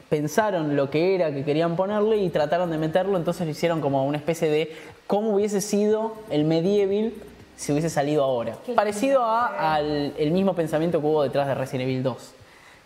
pensaron 0.08 0.76
lo 0.76 0.88
que 0.90 1.14
era 1.14 1.32
que 1.32 1.44
querían 1.44 1.74
ponerle 1.76 2.18
y 2.18 2.30
trataron 2.30 2.70
de 2.70 2.78
meterlo, 2.78 3.16
entonces 3.16 3.44
lo 3.44 3.50
hicieron 3.50 3.80
como 3.80 4.06
una 4.06 4.16
especie 4.18 4.48
de 4.48 4.72
cómo 5.06 5.34
hubiese 5.34 5.60
sido 5.60 6.14
el 6.30 6.44
medieval 6.44 7.12
si 7.56 7.72
hubiese 7.72 7.90
salido 7.90 8.22
ahora. 8.22 8.56
Parecido 8.76 9.24
a- 9.24 9.74
al 9.74 10.14
el 10.16 10.30
mismo 10.30 10.54
pensamiento 10.54 11.00
que 11.00 11.06
hubo 11.08 11.24
detrás 11.24 11.48
de 11.48 11.54
Resident 11.56 11.88
Evil 11.90 12.02
2, 12.04 12.34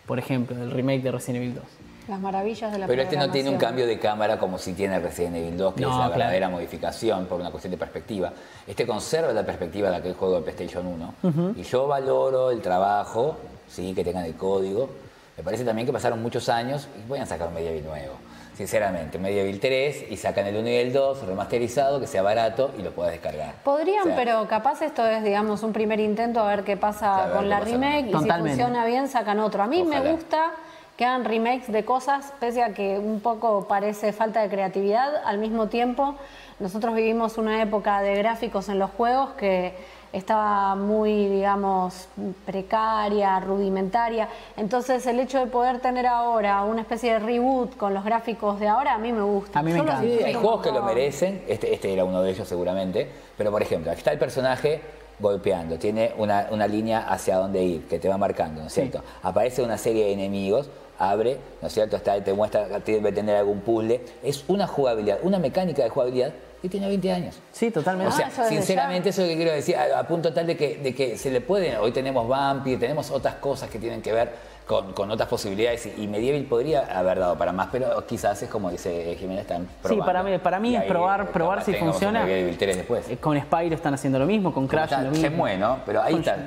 por 0.07 0.17
ejemplo, 0.17 0.55
del 0.55 0.71
remake 0.71 1.03
de 1.03 1.11
Resident 1.11 1.43
Evil 1.43 1.55
2. 1.55 1.63
Las 2.07 2.19
maravillas 2.19 2.71
de 2.71 2.79
la 2.79 2.87
Pero 2.87 3.01
este 3.01 3.15
no 3.15 3.29
tiene 3.31 3.49
un 3.49 3.57
cambio 3.57 3.87
de 3.87 3.97
cámara 3.97 4.37
como 4.37 4.57
si 4.57 4.73
tiene 4.73 4.99
Resident 4.99 5.37
Evil 5.37 5.57
2, 5.57 5.73
que 5.75 5.81
No, 5.81 5.87
es 5.91 5.93
la 5.95 6.03
claro. 6.05 6.19
verdadera 6.19 6.49
modificación 6.49 7.25
por 7.27 7.39
una 7.39 7.49
cuestión 7.49 7.71
de 7.71 7.77
perspectiva. 7.77 8.33
Este 8.67 8.85
conserva 8.85 9.31
la 9.31 9.45
perspectiva 9.45 9.89
de 9.89 9.95
aquel 9.97 10.13
juego 10.13 10.35
de 10.35 10.41
PlayStation 10.41 10.85
1. 10.85 11.53
Y 11.55 11.63
yo 11.63 11.87
valoro 11.87 12.51
el 12.51 12.61
trabajo, 12.61 13.37
sí, 13.69 13.93
que 13.93 14.03
tengan 14.03 14.25
el 14.25 14.35
código. 14.35 14.89
Me 15.37 15.43
parece 15.43 15.63
también 15.63 15.85
que 15.85 15.93
pasaron 15.93 16.21
muchos 16.21 16.49
años 16.49 16.87
y 16.99 17.07
pueden 17.07 17.25
sacar 17.25 17.47
un 17.47 17.53
Medieval 17.53 17.83
nuevo. 17.85 18.13
Sinceramente, 18.55 19.17
Medieval 19.17 19.59
3 19.59 20.11
y 20.11 20.17
sacan 20.17 20.45
el 20.45 20.57
1 20.57 20.69
y 20.69 20.75
el 20.75 20.93
2 20.93 21.25
remasterizado, 21.25 21.99
que 21.99 22.05
sea 22.05 22.21
barato 22.21 22.69
y 22.77 22.83
lo 22.83 22.91
puedas 22.91 23.13
descargar. 23.13 23.55
Podrían, 23.63 24.01
O 24.01 24.05
sea, 24.07 24.15
pero 24.15 24.47
capaz 24.47 24.81
esto 24.83 25.07
es, 25.07 25.23
digamos, 25.23 25.63
un 25.63 25.73
primer 25.73 25.99
intento 25.99 26.39
a 26.41 26.47
ver 26.49 26.63
qué 26.63 26.77
pasa 26.77 27.25
a 27.27 27.31
con 27.31 27.43
qué 27.43 27.47
la 27.49 27.59
pasa. 27.59 27.71
remake 27.71 28.09
y 28.09 28.11
Totalmente. 28.11 28.57
si 28.57 28.61
funciona 28.61 28.85
bien 28.85 29.07
sacan 29.07 29.39
otro. 29.39 29.63
A 29.63 29.67
mí 29.67 29.81
me 29.83 29.97
Ojalá. 29.97 30.11
gusta 30.11 30.51
que 30.97 31.05
hagan 31.05 31.25
remakes 31.25 31.71
de 31.71 31.85
cosas, 31.85 32.33
pese 32.39 32.61
a 32.61 32.73
que 32.73 32.99
un 32.99 33.19
poco 33.19 33.67
parece 33.67 34.13
falta 34.13 34.41
de 34.41 34.49
creatividad, 34.49 35.23
al 35.25 35.39
mismo 35.39 35.67
tiempo 35.67 36.15
nosotros 36.59 36.93
vivimos 36.95 37.37
una 37.37 37.61
época 37.61 38.01
de 38.01 38.15
gráficos 38.15 38.69
en 38.69 38.79
los 38.79 38.91
juegos 38.91 39.31
que 39.31 39.73
estaba 40.13 40.75
muy, 40.75 41.27
digamos, 41.27 42.07
precaria, 42.45 43.39
rudimentaria. 43.39 44.29
Entonces 44.55 45.05
el 45.07 45.19
hecho 45.19 45.39
de 45.39 45.47
poder 45.47 45.79
tener 45.79 46.05
ahora 46.05 46.63
una 46.63 46.81
especie 46.81 47.13
de 47.13 47.19
reboot 47.19 47.75
con 47.75 47.95
los 47.95 48.05
gráficos 48.05 48.59
de 48.59 48.67
ahora, 48.67 48.93
a 48.93 48.97
mí 48.99 49.11
me 49.11 49.23
gusta. 49.23 49.59
A 49.59 49.63
mí 49.63 49.71
me 49.71 49.77
Yo 49.77 49.83
encanta. 49.83 50.01
Sí, 50.03 50.23
hay 50.23 50.33
juegos 50.35 50.61
que 50.61 50.71
lo 50.71 50.83
merecen, 50.83 51.43
este, 51.47 51.73
este 51.73 51.91
era 51.91 52.05
uno 52.05 52.21
de 52.21 52.29
ellos 52.29 52.47
seguramente, 52.47 53.09
pero 53.35 53.49
por 53.49 53.63
ejemplo, 53.63 53.89
aquí 53.91 53.99
está 53.99 54.11
el 54.11 54.19
personaje 54.19 54.81
golpeando, 55.19 55.77
tiene 55.77 56.13
una, 56.17 56.47
una 56.51 56.67
línea 56.67 57.07
hacia 57.07 57.37
dónde 57.37 57.63
ir, 57.63 57.87
que 57.87 57.97
te 57.97 58.07
va 58.09 58.17
marcando, 58.17 58.61
¿no 58.61 58.67
es 58.67 58.73
cierto? 58.73 59.01
Aparece 59.23 59.63
una 59.63 59.77
serie 59.77 60.05
de 60.05 60.13
enemigos, 60.13 60.69
abre, 60.99 61.37
¿no 61.61 61.67
es 61.67 61.73
cierto? 61.73 61.95
Está, 61.95 62.21
te 62.23 62.33
muestra 62.33 62.67
que 62.83 62.93
debe 62.93 63.11
tener 63.11 63.35
algún 63.37 63.61
puzzle. 63.61 64.01
Es 64.23 64.43
una 64.47 64.67
jugabilidad, 64.67 65.19
una 65.23 65.39
mecánica 65.39 65.83
de 65.83 65.89
jugabilidad 65.89 66.31
que 66.61 66.69
tiene 66.69 66.87
20 66.87 67.11
años. 67.11 67.39
Sí, 67.51 67.71
totalmente. 67.71 68.13
O 68.13 68.15
sea, 68.15 68.31
Ah, 68.37 68.45
sinceramente 68.47 69.09
eso 69.09 69.21
es 69.21 69.27
lo 69.27 69.31
que 69.33 69.37
quiero 69.37 69.51
decir, 69.51 69.75
a, 69.75 69.99
a 69.99 70.07
punto 70.07 70.31
tal 70.33 70.47
de 70.47 70.55
que, 70.55 70.77
de 70.77 70.95
que 70.95 71.17
se 71.17 71.29
le 71.29 71.41
pueden, 71.41 71.75
hoy 71.77 71.91
tenemos 71.91 72.25
Vampire, 72.27 72.77
tenemos 72.77 73.11
otras 73.11 73.35
cosas 73.35 73.69
que 73.69 73.79
tienen 73.79 74.01
que 74.01 74.13
ver 74.13 74.31
con, 74.65 74.93
con 74.93 75.11
otras 75.11 75.27
posibilidades 75.27 75.85
y, 75.87 76.03
y 76.03 76.07
Medieval 76.07 76.43
podría 76.45 76.85
haber 76.97 77.19
dado 77.19 77.37
para 77.37 77.51
más, 77.51 77.67
pero 77.69 78.07
quizás 78.07 78.41
es 78.43 78.49
como 78.49 78.71
dice 78.71 79.13
Jiménez, 79.19 79.41
están 79.41 79.67
probando. 79.81 80.05
para 80.05 80.23
mí- 80.23 80.37
para 80.37 80.59
mí 80.61 80.69
Y 80.71 80.75
es 80.77 80.81
ahí, 80.83 80.89
probar- 80.89 81.23
eh, 81.25 81.29
probar 81.33 81.65
si 81.65 81.73
funciona. 81.73 82.23
Medieval 82.23 82.57
3 82.57 82.77
después. 82.77 83.09
Eh, 83.09 83.17
Con 83.17 83.37
Spyro 83.41 83.75
están 83.75 83.93
haciendo 83.95 84.19
lo 84.19 84.25
mismo, 84.25 84.53
con 84.53 84.65
Crash 84.69 84.85
Está- 84.85 85.01
lo 85.01 85.09
mismo. 85.11 85.27
es 85.27 85.37
bueno, 85.37 85.79
pero 85.85 86.01
ahí 86.01 86.13
Con- 86.13 86.21
está. 86.21 86.37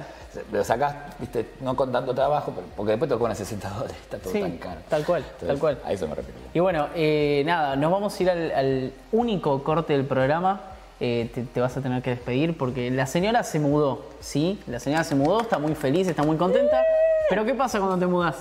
Lo 0.52 0.62
sacás, 0.64 0.94
viste, 1.18 1.50
no 1.60 1.74
con 1.76 1.92
tanto 1.92 2.14
trabajo, 2.14 2.52
porque 2.76 2.92
después 2.92 3.10
te 3.10 3.16
cobran 3.16 3.36
60 3.36 3.68
dólares, 3.70 3.96
está 4.02 4.18
todo 4.18 4.32
Sí, 4.32 4.40
tan 4.40 4.56
caro. 4.58 4.80
tal 4.88 5.04
cual, 5.04 5.22
Entonces, 5.22 5.48
tal 5.48 5.58
cual. 5.58 5.78
A 5.84 5.92
eso 5.92 6.06
me 6.08 6.14
refiero. 6.14 6.38
Y 6.54 6.60
bueno, 6.60 6.88
eh, 6.94 7.42
nada, 7.46 7.76
nos 7.76 7.90
vamos 7.92 8.18
a 8.18 8.22
ir 8.22 8.30
al, 8.30 8.50
al 8.52 8.92
único 9.12 9.62
corte 9.62 9.92
del 9.92 10.04
programa. 10.04 10.60
Eh, 10.98 11.30
te, 11.34 11.42
te 11.42 11.60
vas 11.60 11.76
a 11.76 11.82
tener 11.82 12.02
que 12.02 12.10
despedir 12.10 12.56
porque 12.56 12.90
la 12.90 13.06
señora 13.06 13.42
se 13.42 13.60
mudó, 13.60 14.06
¿sí? 14.20 14.58
La 14.66 14.80
señora 14.80 15.04
se 15.04 15.14
mudó, 15.14 15.42
está 15.42 15.58
muy 15.58 15.74
feliz, 15.74 16.08
está 16.08 16.22
muy 16.22 16.36
contenta. 16.38 16.82
Pero 17.28 17.44
¿qué 17.44 17.52
pasa 17.54 17.78
cuando 17.78 17.98
te 17.98 18.06
mudas? 18.06 18.36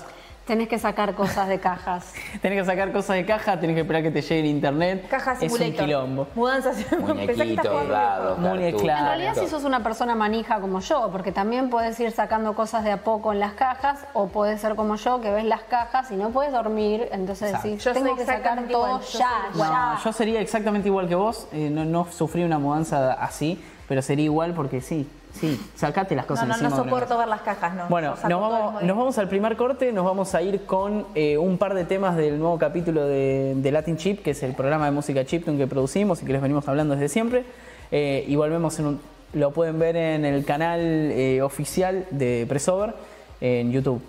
Tenés 0.46 0.68
que 0.68 0.78
sacar 0.78 1.16
cosas 1.16 1.48
de 1.48 1.60
cajas. 1.60 2.14
Tenés 2.41 2.60
que 2.60 2.66
sacar 2.66 2.91
cosas 2.91 3.16
de 3.16 3.26
caja, 3.26 3.60
tenés 3.60 3.74
que 3.76 3.82
esperar 3.82 4.04
que 4.04 4.12
te 4.12 4.22
llegue 4.22 4.41
el 4.41 4.46
internet. 4.46 5.08
Caja 5.10 5.34
es 5.41 5.52
un 5.52 5.72
quilombo. 5.74 6.28
Mudanzas. 6.36 6.86
Muñequitos, 7.00 7.88
dados, 7.89 8.38
Muy 8.38 8.50
cartuchos. 8.60 8.82
claro. 8.84 9.00
En 9.00 9.06
realidad, 9.08 9.34
si 9.43 9.48
sos 9.48 9.64
una 9.64 9.82
persona 9.82 10.14
manija 10.14 10.60
como 10.60 10.82
yo, 10.82 11.10
porque 11.12 11.32
también 11.32 11.72
puedes 11.72 12.00
ir 12.00 12.12
sacando 12.12 12.54
cosas 12.54 12.84
de 12.84 12.91
a 12.91 12.98
poco 12.98 13.34
en 13.34 13.39
las 13.39 13.54
cajas, 13.54 14.06
o 14.14 14.28
puedes 14.28 14.62
ser 14.62 14.76
como 14.76 14.98
yo, 14.98 15.20
que 15.20 15.32
ves 15.32 15.46
las 15.46 15.62
cajas 15.64 16.12
y 16.12 16.16
no 16.16 16.30
puedes 16.30 16.52
dormir, 16.52 17.10
entonces 17.12 17.48
Exacto. 17.50 17.68
decís, 17.68 17.84
Yo 17.84 17.93
soy 17.93 18.04
tengo 18.04 18.16
que 18.16 18.22
sacar 18.26 18.38
exactamente 18.60 18.74
todo 18.74 18.88
igual, 18.88 19.02
yo 19.02 19.20
ya, 19.20 19.30
soy 19.52 19.62
No, 19.62 19.66
ya. 19.68 20.00
yo 20.04 20.14
sería 20.14 20.41
exactamente 20.41 20.88
igual 20.89 21.08
que 21.08 21.16
vos. 21.16 21.48
eh, 21.54 21.70
no, 21.72 21.86
no 21.86 22.06
sufrí 22.12 22.43
una 22.43 22.60
mudanza 22.60 23.14
así, 23.14 23.64
pero 23.88 24.04
sería 24.04 24.26
igual 24.26 24.54
porque 24.54 24.80
sí, 24.82 25.10
sí, 25.40 25.60
sacate 25.76 26.16
las 26.16 26.26
No, 26.26 26.30
cosas 26.30 26.48
no, 26.48 26.50
no 26.50 26.54
encima 26.56 26.76
una 26.76 26.84
soporto 26.84 27.18
ver 27.18 27.28
las 27.28 27.42
cajas, 27.42 27.76
no. 27.76 27.88
Bueno, 27.90 28.16
nos 28.28 28.42
vamos, 28.42 28.84
nos 28.84 29.18
al 29.18 29.30
primer 29.30 29.56
corte, 29.56 29.92
nos 29.92 30.06
vamos 30.06 30.34
a 30.36 30.42
ir 30.42 30.66
con 30.66 31.06
eh, 31.16 31.38
un 31.38 31.58
par 31.58 31.74
de 31.74 31.86
temas 31.86 32.16
del 32.16 32.40
nuevo 32.40 32.58
capítulo 32.58 33.06
de, 33.06 33.54
de 33.56 33.72
Latin 33.72 33.98
Chip, 33.98 34.24
que 34.24 34.32
es 34.32 34.44
el 34.44 34.54
programa 34.54 34.86
de 34.86 34.92
música 34.92 35.26
chiptune 35.26 35.58
que 35.58 35.68
producimos 35.68 36.22
y 36.22 36.26
que 36.26 36.34
les 36.34 36.42
venimos 36.42 36.68
hablando 36.68 36.96
desde 36.96 37.10
siempre. 37.10 37.44
Eh, 37.92 38.26
y 38.28 38.36
volvemos 38.36 38.80
en 38.80 38.86
un, 38.88 39.02
lo 39.34 39.52
pueden 39.52 39.78
ver 39.78 39.96
en 39.96 40.26
el 40.26 40.46
canal 40.46 40.80
eh, 40.82 41.42
oficial 41.42 42.06
de 42.10 42.46
Pressover 42.48 42.94
en 43.42 43.72
YouTube, 43.72 44.02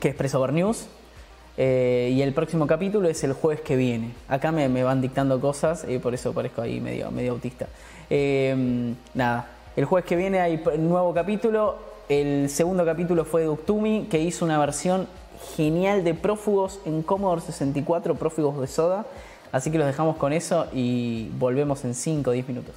que 0.00 0.08
es 0.08 0.14
Pressover 0.14 0.52
News. 0.52 0.88
Eh, 1.58 2.10
y 2.14 2.22
el 2.22 2.32
próximo 2.32 2.66
capítulo 2.66 3.08
es 3.08 3.22
el 3.24 3.34
jueves 3.34 3.60
que 3.60 3.76
viene. 3.76 4.12
Acá 4.28 4.50
me, 4.50 4.70
me 4.70 4.82
van 4.82 5.02
dictando 5.02 5.38
cosas, 5.38 5.84
eh, 5.84 6.00
por 6.00 6.14
eso 6.14 6.32
parezco 6.32 6.62
ahí 6.62 6.80
medio, 6.80 7.10
medio 7.10 7.32
autista. 7.32 7.66
Nada, 9.14 9.46
el 9.76 9.84
jueves 9.84 10.06
que 10.08 10.16
viene 10.16 10.40
hay 10.40 10.58
p- 10.58 10.76
nuevo 10.78 11.12
capítulo. 11.14 11.76
El 12.08 12.50
segundo 12.50 12.84
capítulo 12.84 13.24
fue 13.24 13.42
de 13.42 13.48
Uktumi, 13.48 14.06
que 14.10 14.18
hizo 14.20 14.44
una 14.44 14.58
versión 14.58 15.06
genial 15.56 16.04
de 16.04 16.14
prófugos 16.14 16.80
en 16.84 17.02
Commodore 17.02 17.40
64, 17.40 18.14
prófugos 18.16 18.60
de 18.60 18.66
soda. 18.66 19.06
Así 19.50 19.70
que 19.70 19.78
los 19.78 19.86
dejamos 19.86 20.16
con 20.16 20.32
eso 20.32 20.66
y 20.72 21.28
volvemos 21.38 21.84
en 21.84 21.94
5 21.94 22.30
o 22.30 22.32
10 22.32 22.48
minutos. 22.48 22.74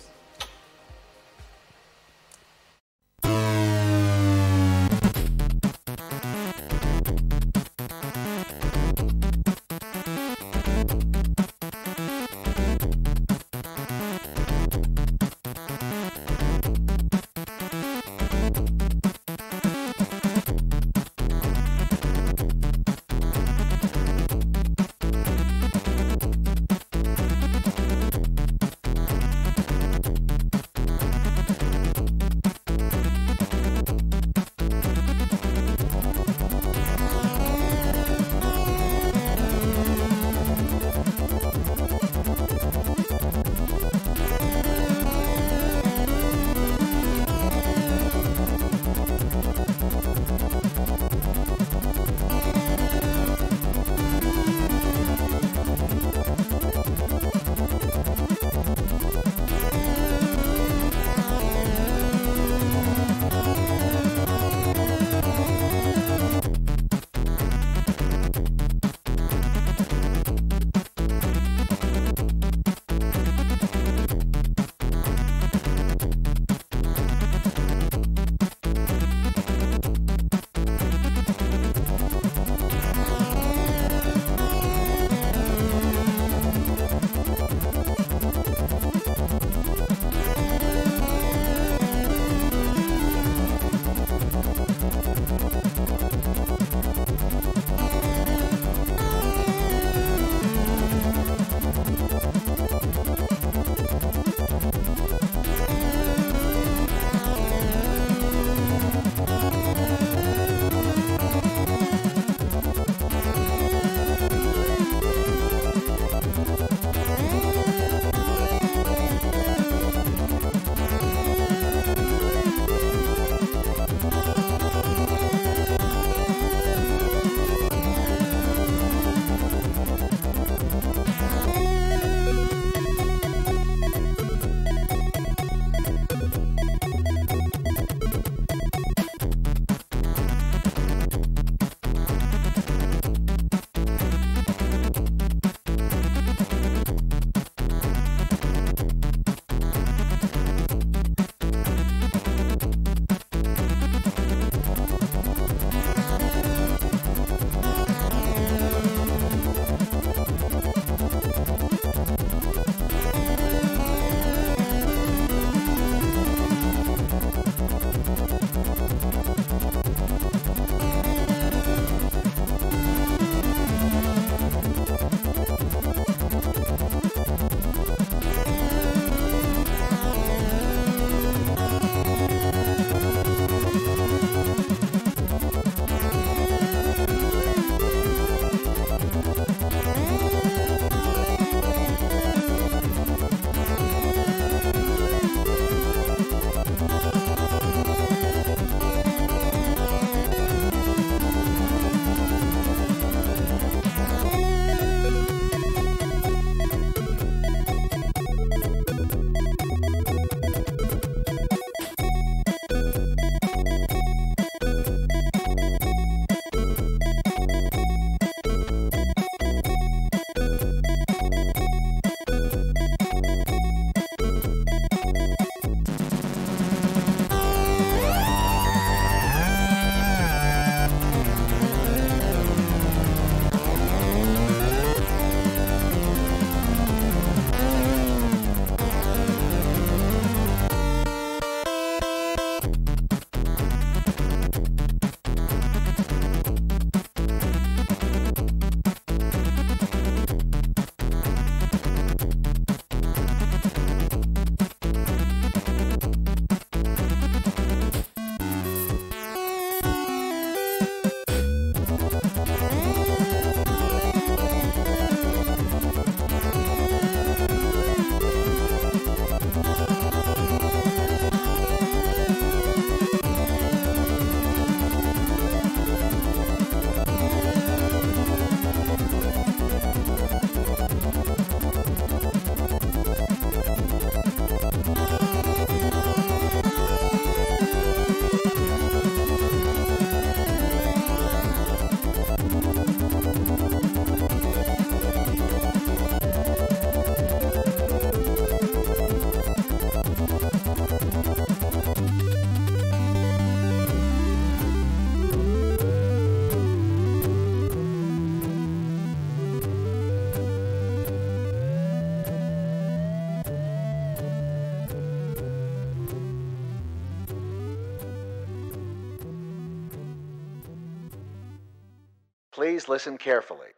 Please 322.65 322.91
listen 322.91 323.15
carefully. 323.15 323.75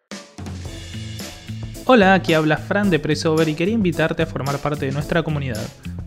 Hola, 1.83 2.13
aquí 2.13 2.33
habla 2.33 2.55
Fran 2.55 2.89
de 2.89 2.99
Pressover 2.99 3.49
y 3.49 3.53
quería 3.53 3.73
invitarte 3.73 4.23
a 4.23 4.25
formar 4.25 4.59
parte 4.59 4.85
de 4.85 4.93
nuestra 4.93 5.23
comunidad. 5.23 5.61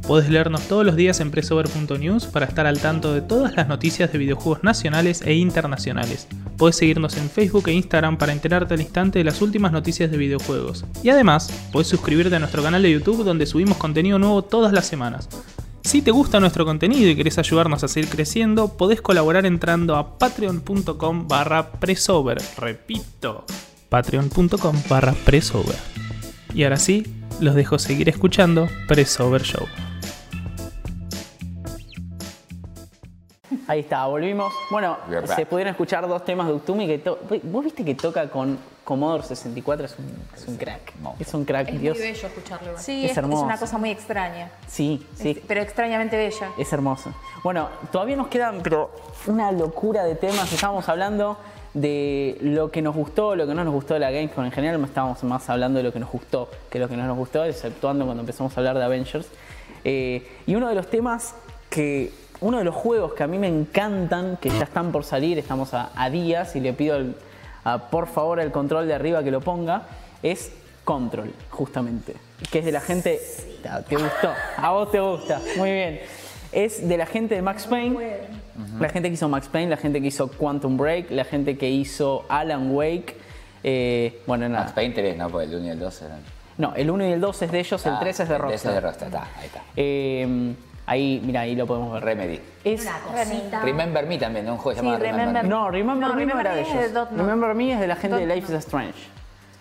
Puedes 0.07 0.31
leernos 0.31 0.62
todos 0.62 0.87
los 0.87 0.97
días 0.97 1.20
en 1.20 1.31
pressover.news 1.31 2.26
para 2.28 2.47
estar 2.47 2.66
al 2.66 2.81
tanto 2.81 3.12
de 3.12 3.20
todas 3.20 3.55
las 3.55 3.68
noticias 3.68 4.11
de 4.11 4.18
videojuegos 4.18 4.64
nacionales 4.64 5.20
e 5.20 5.35
internacionales. 5.35 6.26
Puedes 6.57 6.76
seguirnos 6.76 7.18
en 7.18 7.28
Facebook 7.28 7.68
e 7.68 7.72
Instagram 7.74 8.16
para 8.16 8.33
enterarte 8.33 8.72
al 8.72 8.81
instante 8.81 9.18
de 9.18 9.24
las 9.26 9.43
últimas 9.43 9.72
noticias 9.72 10.11
de 10.11 10.16
videojuegos. 10.16 10.87
Y 11.03 11.11
además, 11.11 11.53
puedes 11.72 11.87
suscribirte 11.87 12.35
a 12.35 12.39
nuestro 12.39 12.62
canal 12.62 12.83
de 12.83 12.93
YouTube 12.93 13.24
donde 13.24 13.45
subimos 13.45 13.76
contenido 13.76 14.18
nuevo 14.18 14.43
todas 14.43 14.72
las 14.72 14.87
semanas. 14.87 15.28
Si 15.83 16.03
te 16.03 16.11
gusta 16.11 16.41
nuestro 16.41 16.64
contenido 16.64 17.09
y 17.09 17.16
querés 17.16 17.39
ayudarnos 17.39 17.83
a 17.83 17.89
seguir 17.89 18.11
creciendo, 18.11 18.76
podés 18.76 19.01
colaborar 19.01 19.47
entrando 19.47 19.97
a 19.97 20.18
patreon.com 20.18 21.26
barra 21.26 21.72
presover. 21.72 22.39
Repito, 22.59 23.45
patreon.com 23.89 24.76
barra 24.89 25.14
presover. 25.24 25.76
Y 26.55 26.64
ahora 26.64 26.76
sí, 26.76 27.05
los 27.41 27.55
dejo 27.55 27.78
seguir 27.78 28.09
escuchando 28.09 28.68
Presover 28.89 29.43
Show. 29.43 29.66
Ahí 33.71 33.81
está, 33.81 34.05
volvimos. 34.07 34.53
Bueno, 34.73 34.97
se 35.37 35.47
pudieron 35.47 35.71
escuchar 35.71 36.09
dos 36.09 36.25
temas 36.25 36.49
de 36.49 36.55
Utumi 36.55 36.89
que 36.89 37.09
vos 37.45 37.62
viste 37.64 37.85
que 37.85 37.95
toca 37.95 38.29
con 38.29 38.59
Commodore 38.83 39.23
64, 39.23 39.87
es 39.87 39.95
un, 39.97 40.07
es 40.37 40.49
un 40.49 40.57
crack. 40.57 40.93
Es 41.21 41.33
un 41.35 41.45
crack, 41.45 41.68
Es 41.68 41.81
Dios. 41.81 41.97
muy 41.97 42.07
bello 42.09 42.27
escucharlo. 42.27 42.75
Es 42.75 42.83
Sí, 42.83 43.05
es, 43.05 43.12
es 43.12 43.16
hermoso. 43.16 43.45
una 43.45 43.57
cosa 43.59 43.79
muy 43.79 43.91
extraña. 43.91 44.51
Sí, 44.66 45.07
sí. 45.14 45.31
Es- 45.31 45.39
pero 45.47 45.61
extrañamente 45.61 46.16
bella. 46.16 46.49
Es 46.59 46.73
hermoso. 46.73 47.12
Bueno, 47.45 47.68
todavía 47.93 48.16
nos 48.16 48.27
quedan, 48.27 48.61
pero 48.61 48.91
una 49.29 49.53
locura 49.53 50.03
de 50.03 50.16
temas. 50.16 50.53
Estábamos 50.53 50.89
hablando 50.89 51.39
de 51.73 52.39
lo 52.41 52.73
que 52.73 52.83
nos 52.83 52.97
gustó, 52.97 53.37
lo 53.37 53.47
que 53.47 53.55
no 53.55 53.62
nos 53.62 53.73
gustó 53.73 53.95
de 53.95 54.01
la 54.01 54.11
Gamescom. 54.11 54.45
En 54.47 54.51
general 54.51 54.83
estábamos 54.83 55.23
más 55.23 55.49
hablando 55.49 55.77
de 55.79 55.85
lo 55.85 55.93
que 55.93 56.01
nos 56.01 56.11
gustó 56.11 56.49
que 56.68 56.81
lo 56.81 56.89
que 56.89 56.97
no 56.97 57.07
nos 57.07 57.16
gustó, 57.16 57.45
exceptuando 57.45 58.05
cuando 58.05 58.23
empezamos 58.23 58.57
a 58.57 58.59
hablar 58.61 58.77
de 58.79 58.83
Avengers. 58.85 59.29
Eh, 59.85 60.27
y 60.47 60.57
uno 60.57 60.68
de 60.68 60.75
los 60.75 60.89
temas 60.91 61.37
que, 61.68 62.12
uno 62.41 62.59
de 62.59 62.64
los 62.64 62.74
juegos 62.74 63.14
que 63.14 63.22
a 63.22 63.26
mí 63.26 63.38
me 63.38 63.49
encantan, 63.49 64.36
que 64.41 64.49
ya 64.51 64.62
están 64.64 64.93
por 64.93 65.05
salir, 65.05 65.38
estamos 65.38 65.74
a, 65.74 65.91
a 65.95 66.11
días 66.11 66.57
y 66.57 66.61
le 66.61 66.72
pido 66.72 66.97
al- 66.97 67.14
a, 67.64 67.91
por 67.91 68.07
favor 68.07 68.41
al 68.41 68.51
control 68.53 68.86
de 68.88 68.95
arriba 68.95 69.22
que 69.22 69.30
lo 69.30 69.41
ponga, 69.41 69.82
es 70.22 70.53
Control, 70.84 71.30
justamente. 71.51 72.14
Que 72.51 72.61
es 72.61 72.64
de 72.64 72.72
la 72.72 72.80
gente... 72.80 73.20
¿Te 73.88 73.97
gustó? 73.97 74.32
A 74.57 74.70
vos 74.72 74.91
te 74.91 74.99
gusta. 74.99 75.41
Muy 75.59 75.70
bien. 75.70 76.01
Es 76.53 76.88
de 76.88 76.97
la 76.97 77.07
gente 77.07 77.34
de 77.36 77.43
Max 77.43 77.66
Payne. 77.66 77.97
La 78.80 78.88
gente 78.88 79.09
que 79.09 79.14
hizo 79.14 79.28
Max 79.28 79.47
Payne, 79.49 79.68
la 79.70 79.76
gente 79.76 80.01
que 80.01 80.09
hizo 80.09 80.28
Quantum 80.32 80.76
Break, 80.78 81.11
la 81.11 81.24
gente 81.24 81.57
que 81.59 81.68
hizo 81.70 82.24
Alan 82.28 82.74
Wake. 82.74 83.14
eh, 83.62 84.20
bueno, 84.26 84.49
nada. 84.49 84.64
Max 84.64 84.72
Payne 84.72 84.95
3, 84.95 85.16
¿no? 85.18 85.28
Porque 85.28 85.47
el 85.47 85.55
1 85.55 85.66
y 85.66 85.68
el 85.70 85.78
2 85.78 86.03
eran. 86.03 86.20
No, 86.59 86.74
el 86.74 86.91
1 86.91 87.07
y 87.09 87.12
el 87.12 87.20
2 87.20 87.43
es 87.43 87.53
de 87.53 87.61
ellos, 87.61 87.86
el 87.86 87.93
Ah, 87.93 87.99
3 88.01 88.20
es 88.20 88.28
de 88.28 88.34
el 88.34 88.41
tres 88.41 88.51
Rockstar. 88.51 88.70
es 88.70 88.74
de 88.74 88.80
Rockstar, 88.80 89.09
está, 89.09 89.28
ahí 89.38 89.47
está. 89.47 89.62
Eh, 89.76 90.55
ahí, 90.91 91.22
mira, 91.24 91.41
ahí 91.43 91.55
lo 91.55 91.66
podemos 91.66 91.93
ver. 91.95 92.05
Remedy. 92.05 92.41
Es, 92.64 92.86
Remember 93.62 94.07
Me 94.07 94.18
también, 94.18 94.45
¿no? 94.47 94.53
un 94.53 94.59
juego 94.59 94.80
Sí, 94.80 94.84
llamado 94.86 95.03
Remember, 95.03 95.26
Remember- 95.26 95.43
Me. 95.45 95.49
no, 95.49 95.70
Remember 95.70 95.97
No, 95.97 96.01
Me 96.09 96.12
no 96.14 96.18
Remember 96.20 96.47
era 96.47 96.55
de 96.57 96.62
es 96.62 96.68
ellos. 96.68 97.11
de. 97.11 97.16
Remember 97.16 97.55
Me 97.55 97.72
es 97.72 97.80
de 97.80 97.86
la 97.86 97.97
gente 97.97 98.16
de 98.18 98.26
Life 98.34 98.53
is. 98.53 98.59
Strange. 98.59 98.99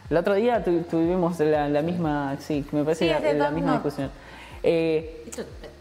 El 0.09 0.17
otro 0.17 0.33
día 0.33 0.63
tu- 0.63 0.81
tuvimos 0.83 1.39
la, 1.39 1.69
la 1.69 1.81
misma, 1.83 2.35
sí, 2.39 2.65
me 2.71 2.83
parece 2.83 3.05
Sí, 3.05 3.11
la, 3.23 3.33
la 3.33 3.51
misma 3.51 3.73
discusión. 3.73 4.09
Eh, 4.63 5.23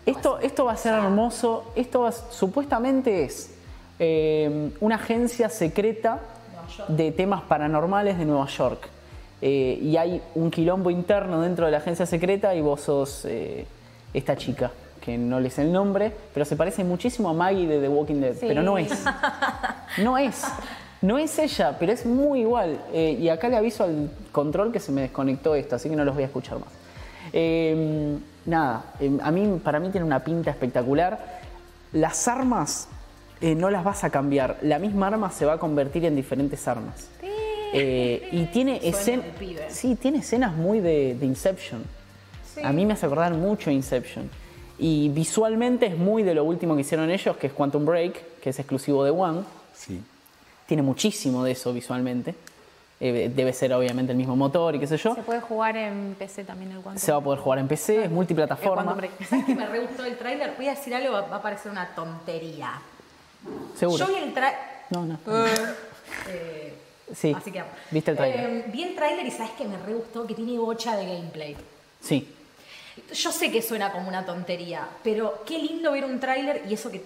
esto, 0.07 0.39
esto 0.39 0.65
va 0.67 0.73
a 0.73 0.77
ser 0.77 0.95
hermoso. 0.95 1.73
Esto 1.75 2.03
va- 2.03 2.13
supuestamente 2.13 3.25
es 3.25 3.55
eh, 3.99 4.71
una 4.81 4.97
agencia 4.97 5.49
secreta 5.49 6.21
de 6.89 7.11
temas 7.13 7.41
paranormales 7.43 8.19
de 8.19 8.25
Nueva 8.27 8.47
York. 8.47 8.89
Eh, 9.41 9.79
y 9.81 9.97
hay 9.97 10.21
un 10.35 10.51
quilombo 10.51 10.91
interno 10.91 11.41
dentro 11.41 11.65
de 11.67 11.73
la 11.73 11.79
agencia 11.79 12.05
secreta 12.07 12.55
y 12.55 12.61
vos 12.61 12.81
sos 12.83 13.25
eh, 13.25 13.67
esta 14.13 14.37
chica, 14.37 14.71
que 15.09 15.17
no 15.17 15.41
le 15.41 15.49
sé 15.49 15.63
el 15.63 15.73
nombre, 15.73 16.13
pero 16.35 16.45
se 16.45 16.55
parece 16.55 16.85
muchísimo 16.85 17.31
a 17.31 17.33
Maggie 17.33 17.67
de 17.67 17.81
The 17.81 17.89
Walking 17.89 18.21
Dead, 18.21 18.37
pero 18.39 18.63
no 18.63 18.77
es. 18.77 18.93
No 19.97 20.19
es. 20.19 20.45
No 21.01 21.17
es 21.17 21.39
ella, 21.39 21.77
pero 21.79 21.93
es 21.93 22.05
muy 22.05 22.41
igual. 22.41 22.79
Eh, 22.93 23.17
y 23.19 23.31
acá 23.31 23.49
le 23.49 23.57
aviso 23.57 23.85
al 23.85 24.11
control 24.33 24.71
que 24.71 24.81
se 24.81 24.93
me 24.93 25.01
desconectó 25.01 25.55
esto, 25.55 25.77
así 25.77 25.89
que 25.89 25.97
no 25.97 26.05
los 26.05 26.15
voy 26.15 26.25
a 26.25 26.27
escuchar 26.27 26.59
más. 26.59 26.69
Eh, 27.33 28.19
nada, 28.45 28.85
eh, 29.01 29.19
a 29.23 29.31
mí, 29.31 29.61
para 29.65 29.81
mí 29.81 29.89
tiene 29.89 30.07
una 30.07 30.23
pinta 30.23 30.51
espectacular. 30.51 31.41
Las 31.93 32.29
armas 32.29 32.89
eh, 33.41 33.55
no 33.55 33.71
las 33.71 33.83
vas 33.83 34.05
a 34.05 34.11
cambiar. 34.11 34.59
La 34.61 34.79
misma 34.79 35.07
arma 35.07 35.31
se 35.31 35.47
va 35.47 35.55
a 35.55 35.59
convertir 35.59 36.05
en 36.05 36.15
diferentes 36.17 36.69
armas. 36.69 37.09
Eh, 37.73 38.29
y 38.31 38.45
tiene 38.47 38.79
escenas. 38.87 39.25
Sí, 39.71 39.95
tiene 39.95 40.19
escenas 40.19 40.55
muy 40.55 40.81
de, 40.81 41.15
de 41.15 41.25
Inception. 41.25 41.83
A 42.63 42.73
mí 42.73 42.85
me 42.85 42.93
hace 42.93 43.07
acordar 43.07 43.33
mucho 43.33 43.71
Inception. 43.71 44.29
Y 44.79 45.09
visualmente 45.09 45.87
es 45.87 45.97
muy 45.97 46.23
de 46.23 46.35
lo 46.35 46.45
último 46.45 46.75
que 46.75 46.83
hicieron 46.83 47.11
ellos, 47.11 47.37
que 47.37 47.49
es 47.49 47.53
Quantum 47.53 47.85
Break, 47.85 48.41
que 48.41 48.51
es 48.51 48.59
exclusivo 48.59 49.05
de 49.05 49.11
One. 49.11 49.43
Sí. 49.75 50.01
Tiene 50.67 50.83
muchísimo 50.83 51.43
de 51.45 51.53
eso 51.53 51.73
visualmente. 51.73 52.35
Eh, 53.01 53.31
debe 53.35 53.53
ser 53.53 53.73
obviamente 53.73 54.11
el 54.13 54.19
mismo 54.19 54.35
motor 54.35 54.75
y 54.75 54.81
qué 54.81 54.87
sé 54.87 54.97
yo. 54.97 55.15
Se 55.15 55.23
puede 55.23 55.41
jugar 55.41 55.77
en 55.77 56.17
PC 56.19 56.45
también 56.45 56.73
el 56.73 56.81
Quantum. 56.81 57.01
Se 57.01 57.13
va 57.13 57.19
a 57.19 57.21
poder 57.21 57.41
jugar 57.41 57.59
en 57.61 57.69
PC, 57.69 57.99
es 57.99 58.05
El 58.07 58.11
multiplataforma. 58.11 58.83
Quantum 58.83 58.97
Break. 58.99 59.25
¿Sabes 59.29 59.45
que 59.47 59.55
me 59.55 59.67
re 59.67 59.81
gustó 59.81 60.05
el 60.05 60.17
tráiler? 60.17 60.55
Voy 60.57 60.67
a 60.67 60.71
decir 60.71 60.95
algo, 60.95 61.13
va 61.13 61.37
a 61.37 61.43
parecer 61.43 61.71
una 61.71 61.95
tontería. 61.95 62.73
Seguro. 63.77 64.05
Yo 64.07 64.13
vi 64.13 64.23
el 64.23 64.35
tráiler... 64.35 64.61
No, 64.91 65.05
no. 65.05 65.19
Eh, 66.27 66.75
Sí. 67.15 67.35
Así 67.37 67.51
que... 67.51 67.63
¿Viste 67.91 68.11
el 68.11 68.17
tráiler? 68.17 68.51
Eh, 68.51 68.65
vi 68.73 68.83
el 68.83 68.95
tráiler 68.95 69.27
y 69.27 69.31
sabes 69.31 69.53
que 69.53 69.65
me 69.65 69.77
re 69.79 69.95
gustó 69.95 70.27
que 70.27 70.35
tiene 70.35 70.59
bocha 70.59 70.97
de 70.97 71.07
gameplay. 71.07 71.57
Sí. 72.01 72.35
Yo 73.13 73.33
sé 73.33 73.51
que 73.51 73.63
suena 73.63 73.93
como 73.93 74.09
una 74.09 74.25
tontería, 74.25 74.87
pero 75.03 75.43
qué 75.47 75.59
lindo 75.59 75.93
ver 75.93 76.05
un 76.05 76.19
tráiler 76.21 76.63
y 76.69 76.75
eso 76.75 76.91
que... 76.91 77.05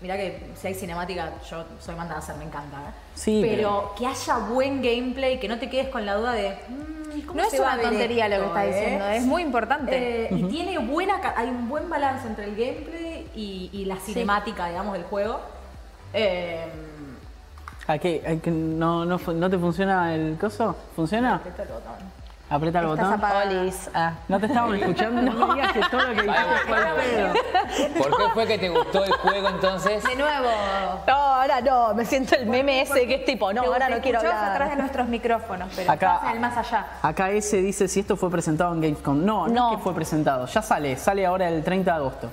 Mirá 0.00 0.16
que 0.18 0.38
si 0.60 0.66
hay 0.66 0.74
cinemática, 0.74 1.32
yo 1.48 1.64
soy 1.80 1.94
manda 1.94 2.16
a 2.16 2.18
hacer, 2.18 2.36
me 2.36 2.44
encanta. 2.44 2.76
¿eh? 2.76 2.92
Sí, 3.14 3.40
pero, 3.42 3.56
pero- 3.56 3.94
que 3.98 4.06
haya 4.06 4.38
buen 4.38 4.82
gameplay, 4.82 5.40
que 5.40 5.48
no 5.48 5.58
te 5.58 5.70
quedes 5.70 5.88
con 5.88 6.04
la 6.04 6.14
duda 6.16 6.32
de... 6.32 6.50
"Mm, 6.68 7.20
¿cómo 7.26 7.40
No 7.40 7.46
es 7.48 7.58
va 7.60 7.72
una 7.74 7.82
tontería 7.82 8.28
lo 8.28 8.36
que 8.36 8.42
esto, 8.42 8.46
está 8.58 8.64
eh?". 8.66 8.68
diciendo, 8.80 9.06
es 9.06 9.22
muy 9.22 9.42
importante. 9.42 10.26
Eh, 10.26 10.28
Y 10.32 10.42
tiene 10.44 10.78
buena, 10.78 11.18
ca- 11.22 11.32
hay 11.36 11.48
un 11.48 11.66
buen 11.68 11.88
balance 11.88 12.26
entre 12.28 12.44
el 12.44 12.50
gameplay 12.56 13.26
y, 13.34 13.70
y 13.72 13.84
la 13.86 13.96
cinemática, 13.96 14.68
digamos, 14.68 14.92
del 14.92 15.04
juego. 15.04 15.40
Eh, 16.12 16.66
¿A 17.86 17.96
qué? 17.98 18.22
¿A 18.26 18.36
qué? 18.42 18.50
¿No, 18.50 19.04
no, 19.06 19.18
¿No 19.18 19.48
te 19.50 19.58
funciona 19.58 20.14
el 20.14 20.36
coso? 20.38 20.76
¿Funciona? 20.94 21.40
Aprieta 22.48 22.78
el 22.78 22.84
Estás 22.90 22.98
botón. 23.06 23.18
apagada. 23.18 23.50
Olis. 23.60 23.90
Ah. 23.92 24.12
¿No 24.28 24.38
te 24.38 24.46
estábamos 24.46 24.76
escuchando? 24.78 25.20
No 25.32 25.46
me 25.48 25.54
digas 25.54 25.72
que 25.72 25.80
todo 25.90 26.00
lo 26.02 26.14
que 26.14 26.22
dijiste 26.22 26.44
fue 26.68 26.76
al 26.76 26.94
pedo. 26.94 27.32
¿Por 27.98 28.16
qué 28.16 28.24
fue 28.34 28.46
que 28.46 28.58
te 28.58 28.68
gustó 28.68 29.04
el 29.04 29.12
juego 29.12 29.48
entonces? 29.48 30.04
De 30.04 30.14
nuevo. 30.14 30.48
No, 31.08 31.12
ahora 31.14 31.60
no, 31.60 31.94
me 31.94 32.04
siento 32.04 32.36
el 32.36 32.46
meme 32.46 32.82
ese 32.82 33.06
que 33.06 33.16
es 33.16 33.24
tipo, 33.24 33.52
no, 33.52 33.62
Te- 33.62 33.66
ahora 33.66 33.88
no 33.88 34.00
quiero 34.00 34.18
escuchabas 34.18 34.42
atrás 34.50 34.58
de 34.58 34.62
hablar. 34.72 34.78
nuestros 34.78 35.08
micrófonos, 35.08 35.72
pero 35.74 35.90
Acá- 35.90 36.14
estás 36.14 36.28
en 36.30 36.34
el 36.36 36.40
más 36.40 36.56
allá. 36.56 36.86
Acá 37.02 37.30
ese 37.30 37.56
dice 37.58 37.88
si 37.88 38.00
esto 38.00 38.16
fue 38.16 38.30
presentado 38.30 38.72
en 38.74 38.80
Gamescom. 38.80 39.24
No, 39.24 39.48
no, 39.48 39.54
No. 39.54 39.70
es 39.72 39.76
que 39.78 39.82
fue 39.82 39.94
presentado. 39.94 40.46
Ya 40.46 40.62
sale, 40.62 40.96
sale 40.96 41.26
ahora 41.26 41.48
el 41.48 41.64
30 41.64 41.90
de 41.90 41.96
agosto. 41.96 42.30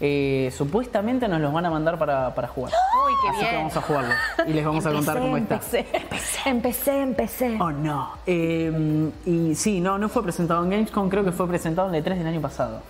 Eh, 0.00 0.52
supuestamente 0.54 1.26
nos 1.26 1.40
los 1.40 1.52
van 1.52 1.64
a 1.64 1.70
mandar 1.70 1.98
para, 1.98 2.34
para 2.34 2.48
jugar. 2.48 2.72
Uy, 3.06 3.12
qué 3.22 3.28
Así 3.36 3.50
que 3.50 3.56
vamos 3.56 3.76
a 3.76 3.80
jugarlo. 3.80 4.14
Y 4.46 4.52
les 4.52 4.64
vamos 4.64 4.84
a 4.86 4.92
contar 4.92 5.18
cómo 5.18 5.36
está. 5.36 5.54
Empecé, 5.54 5.86
empecé, 6.44 7.00
empecé. 7.02 7.56
Oh 7.60 7.70
no. 7.70 8.10
Eh, 8.26 9.10
y 9.24 9.54
sí, 9.54 9.80
no, 9.80 9.96
no 9.98 10.08
fue 10.08 10.22
presentado 10.22 10.62
en 10.64 10.70
Gamescom, 10.70 11.08
creo 11.08 11.24
que 11.24 11.32
fue 11.32 11.48
presentado 11.48 11.88
en 11.88 11.94
el 11.94 12.04
3 12.04 12.18
del 12.18 12.26
año 12.26 12.40
pasado. 12.40 12.80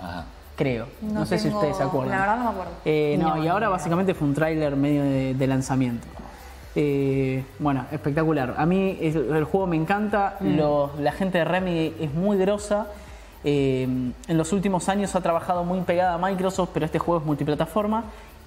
Ajá. 0.00 0.24
Creo. 0.56 0.86
No, 1.02 1.26
sé 1.26 1.38
si 1.40 1.48
ustedes 1.48 1.76
se 1.76 1.82
acuerdan. 1.82 2.12
La 2.12 2.20
verdad 2.20 2.36
no 2.38 2.44
me 2.44 2.50
acuerdo. 2.50 2.72
Eh, 2.84 3.16
no, 3.20 3.42
y 3.42 3.48
ahora 3.48 3.68
básicamente 3.68 4.14
fue 4.14 4.28
un 4.28 4.34
tráiler 4.34 4.76
medio 4.76 5.02
de, 5.02 5.34
de 5.34 5.46
lanzamiento. 5.48 6.06
Eh, 6.76 7.44
bueno, 7.58 7.86
espectacular. 7.90 8.54
A 8.56 8.64
mí 8.64 8.96
el, 9.00 9.34
el 9.34 9.44
juego 9.44 9.66
me 9.66 9.74
encanta, 9.76 10.36
Lo- 10.40 10.92
la 11.00 11.10
gente 11.10 11.38
de 11.38 11.44
Remedy 11.44 11.96
es 12.00 12.14
muy 12.14 12.38
grosa. 12.38 12.86
Eh, 13.44 13.82
en 13.84 14.38
los 14.38 14.52
últimos 14.52 14.88
años 14.88 15.14
ha 15.14 15.20
trabajado 15.20 15.64
muy 15.64 15.80
pegada 15.82 16.14
a 16.14 16.18
Microsoft, 16.18 16.70
pero 16.72 16.86
este 16.86 16.98
juego 16.98 17.20
es 17.20 17.26
multiplataforma. 17.26 18.04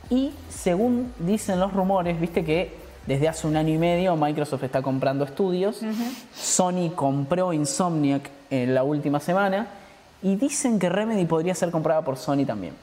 Y 0.10 0.32
según 0.50 1.14
dicen 1.20 1.60
los 1.60 1.74
rumores, 1.74 2.20
viste 2.20 2.44
que 2.44 2.76
desde 3.06 3.28
hace 3.28 3.48
un 3.48 3.56
año 3.56 3.74
y 3.74 3.78
medio 3.78 4.16
Microsoft 4.16 4.64
está 4.64 4.82
comprando 4.82 5.24
estudios. 5.24 5.82
Sony 6.36 6.92
compró 6.96 7.54
Insomniac 7.54 8.30
en 8.50 8.74
la 8.74 8.84
última 8.84 9.20
semana. 9.20 9.68
Y 10.24 10.36
dicen 10.36 10.80
que 10.80 10.90
Remedy 10.90 11.26
podría 11.26 11.54
ser 11.54 11.72
comprada 11.72 12.02
por 12.02 12.18
Sony 12.18 12.46
también. 12.46 12.74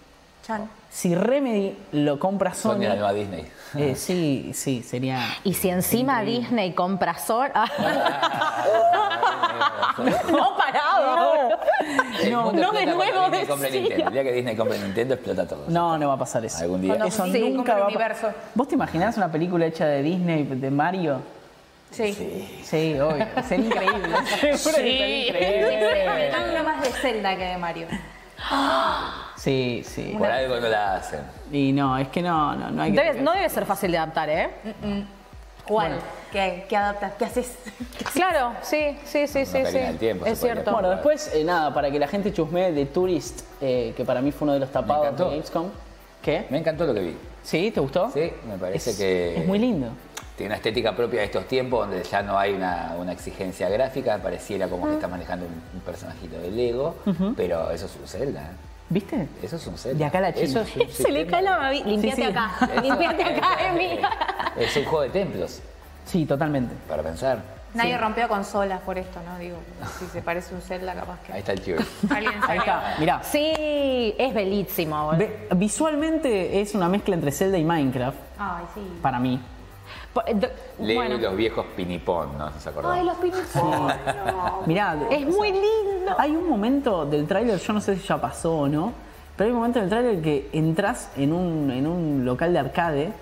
Chan. 0.46 0.68
Si 0.90 1.14
Remedy 1.14 1.76
lo 1.92 2.18
compra 2.18 2.52
Sony. 2.52 2.74
Sony 2.74 2.82
la 2.82 2.94
nueva 2.94 3.12
Disney. 3.12 3.46
eh, 3.76 3.94
sí, 3.96 4.52
sí, 4.54 4.82
sería. 4.82 5.20
Y 5.42 5.54
si 5.54 5.70
encima 5.70 6.22
Disney 6.22 6.74
compra 6.74 7.18
Sor... 7.18 7.50
Ah. 7.54 7.66
no 10.30 10.56
parado. 10.56 11.58
No, 12.30 12.42
mundo 12.44 12.62
no 12.62 12.72
de 12.72 12.86
nuevo 12.86 13.30
Disney 13.30 13.46
compre 13.46 13.70
decía. 13.70 13.80
Nintendo. 13.80 14.06
El 14.08 14.12
día 14.12 14.22
que 14.22 14.32
Disney 14.32 14.56
compre 14.56 14.78
Nintendo 14.78 15.14
explota 15.14 15.48
todo. 15.48 15.64
No, 15.68 15.98
no 15.98 16.08
va 16.08 16.14
a 16.14 16.18
pasar 16.18 16.44
eso. 16.44 16.62
Algún 16.62 16.82
día. 16.82 16.94
Eso 16.94 17.26
sí, 17.26 17.50
nunca 17.50 17.74
va 17.74 17.84
a 17.84 17.86
universo. 17.86 18.32
¿Vos 18.54 18.68
te 18.68 18.74
imaginás 18.74 19.16
una 19.16 19.32
película 19.32 19.66
hecha 19.66 19.86
de 19.86 20.02
Disney, 20.02 20.44
de 20.44 20.70
Mario? 20.70 21.20
Sí. 21.90 22.12
Sí, 22.62 22.98
obvio. 22.98 23.26
Sería 23.48 23.66
increíble. 23.66 24.16
Que 24.40 24.58
sería 24.58 25.28
increíble. 25.28 26.32
Me 26.34 26.50
una 26.50 26.62
más 26.62 26.82
de 26.82 26.90
Zelda 26.90 27.36
que 27.36 27.44
de 27.44 27.58
Mario. 27.58 27.86
Sí, 29.44 29.82
sí. 29.84 30.14
Por 30.16 30.26
algo 30.30 30.58
no 30.58 30.68
la 30.68 30.94
hacen. 30.96 31.20
Y 31.52 31.70
no, 31.72 31.98
es 31.98 32.08
que 32.08 32.22
no, 32.22 32.54
no, 32.56 32.70
no 32.70 32.82
hay 32.82 32.92
que. 32.92 32.98
Debe- 33.00 33.20
no 33.20 33.32
debe 33.32 33.48
ser 33.50 33.66
fácil 33.66 33.90
de 33.92 33.98
adaptar, 33.98 34.30
¿eh? 34.30 34.48
¿Cuál? 35.66 35.92
¿Qué, 36.32 36.64
qué 36.68 36.76
adaptas? 36.76 37.12
¿Qué 37.18 37.24
haces? 37.26 37.56
Claro, 38.14 38.52
sí, 38.62 38.96
sí, 39.04 39.26
sí, 39.26 39.44
sí, 39.44 39.62
sí. 39.66 39.78
Tiempo, 39.98 40.24
es 40.24 40.38
se 40.38 40.46
podría 40.46 40.54
cierto. 40.54 40.72
Bueno, 40.72 40.90
después, 40.90 41.30
eh, 41.34 41.44
nada, 41.44 41.74
para 41.74 41.90
que 41.90 41.98
la 41.98 42.06
gente 42.08 42.32
chusmee 42.32 42.72
de 42.72 42.86
Tourist, 42.86 43.42
eh, 43.60 43.92
que 43.96 44.04
para 44.04 44.20
mí 44.22 44.30
fue 44.32 44.46
uno 44.46 44.54
de 44.54 44.60
los 44.60 44.70
tapados 44.72 45.02
de 45.04 45.08
encantó. 45.10 45.30
Gamescom. 45.30 45.66
¿Qué? 46.22 46.46
Me 46.50 46.58
encantó 46.58 46.86
lo 46.86 46.94
que 46.94 47.00
vi. 47.00 47.16
¿Sí? 47.42 47.70
¿Te 47.70 47.80
gustó? 47.80 48.10
Sí, 48.10 48.32
me 48.48 48.56
parece 48.56 48.90
Es- 48.92 48.96
que. 48.98 49.38
Es 49.40 49.46
muy 49.46 49.58
lindo. 49.58 49.88
Tiene 50.36 50.48
una 50.48 50.56
estética 50.56 50.96
propia 50.96 51.20
de 51.20 51.26
estos 51.26 51.46
tiempos 51.46 51.86
donde 51.86 52.02
ya 52.02 52.22
no 52.22 52.38
hay 52.38 52.52
una, 52.54 52.94
una 52.98 53.12
exigencia 53.12 53.68
gráfica, 53.68 54.18
pareciera 54.18 54.68
como 54.68 54.86
que 54.86 54.94
está 54.94 55.06
manejando 55.06 55.46
un, 55.46 55.52
un 55.74 55.80
personajito 55.80 56.38
de 56.40 56.50
Lego, 56.50 56.96
pero 57.36 57.70
eso 57.70 57.86
es 57.86 57.96
un 58.00 58.08
Zelda. 58.08 58.40
¿eh? 58.40 58.73
¿Viste? 58.90 59.28
Eso 59.42 59.56
es 59.56 59.66
un 59.66 59.78
Zelda. 59.78 59.98
De 59.98 60.04
acá 60.04 60.18
a 60.18 60.20
la 60.22 60.28
Eso 60.30 60.64
China. 60.64 60.82
es 60.84 60.88
un 60.98 61.04
Se 61.06 61.10
le 61.12 61.26
cae 61.26 61.42
la 61.42 61.58
babi- 61.58 61.84
Limpiate 61.84 62.16
Sí, 62.16 62.22
sí. 62.22 62.28
acá. 62.28 62.50
Limpiate 62.82 63.24
acá, 63.24 63.48
Emi. 63.70 63.98
Es 64.56 64.76
un 64.76 64.84
juego 64.84 65.00
de 65.02 65.10
templos, 65.10 65.60
Sí, 66.06 66.26
totalmente. 66.26 66.74
para 66.88 67.02
pensar. 67.02 67.54
Nadie 67.72 67.98
rompió 67.98 68.28
consolas 68.28 68.80
por 68.82 68.96
esto, 68.98 69.18
¿no? 69.28 69.36
Digo, 69.36 69.56
si 69.98 70.06
se 70.06 70.22
parece 70.22 70.54
un 70.54 70.60
Zelda, 70.60 70.94
capaz 70.94 71.18
que. 71.26 71.32
Ahí 71.32 71.40
está 71.40 71.52
el. 71.54 71.58
Alguien 72.08 72.34
Ahí 72.46 72.58
está, 72.58 72.94
mirá. 73.00 73.20
Sí, 73.24 74.14
es 74.16 74.32
belísimo. 74.32 75.10
visualmente 75.56 76.60
es 76.60 76.74
una 76.76 76.88
mezcla 76.88 77.16
entre 77.16 77.32
Zelda 77.32 77.58
y 77.58 77.64
Minecraft, 77.64 78.16
Ay, 78.38 78.64
sí. 78.74 78.80
para 79.02 79.18
mí. 79.18 79.40
Eh, 80.26 80.34
Leo 80.80 80.96
Bueno. 80.96 81.18
los 81.18 81.36
viejos 81.36 81.66
pinipón, 81.76 82.38
¿no? 82.38 82.50
¿Se 82.58 82.68
acuerdan? 82.68 82.92
Ay, 82.98 83.04
los 83.04 83.16
pinitos. 83.18 83.46
Mirá, 84.66 84.96
Es 85.10 85.26
muy 85.26 85.52
lindo. 85.52 86.14
Hay 86.18 86.34
un 86.36 86.48
momento 86.48 87.04
del 87.06 87.26
tráiler, 87.26 87.58
yo 87.58 87.72
no 87.72 87.80
sé 87.80 87.96
si 87.96 88.06
ya 88.06 88.20
pasó 88.20 88.58
o 88.60 88.68
no, 88.68 88.92
pero 89.36 89.46
hay 89.46 89.50
un 89.52 89.58
momento 89.58 89.80
del 89.80 89.88
tráiler 89.88 90.22
que 90.22 90.48
entras 90.52 91.10
en 91.16 91.32
un, 91.32 91.70
en 91.70 91.86
un 91.86 92.24
local 92.24 92.52
de 92.52 92.58
arcade 92.58 93.12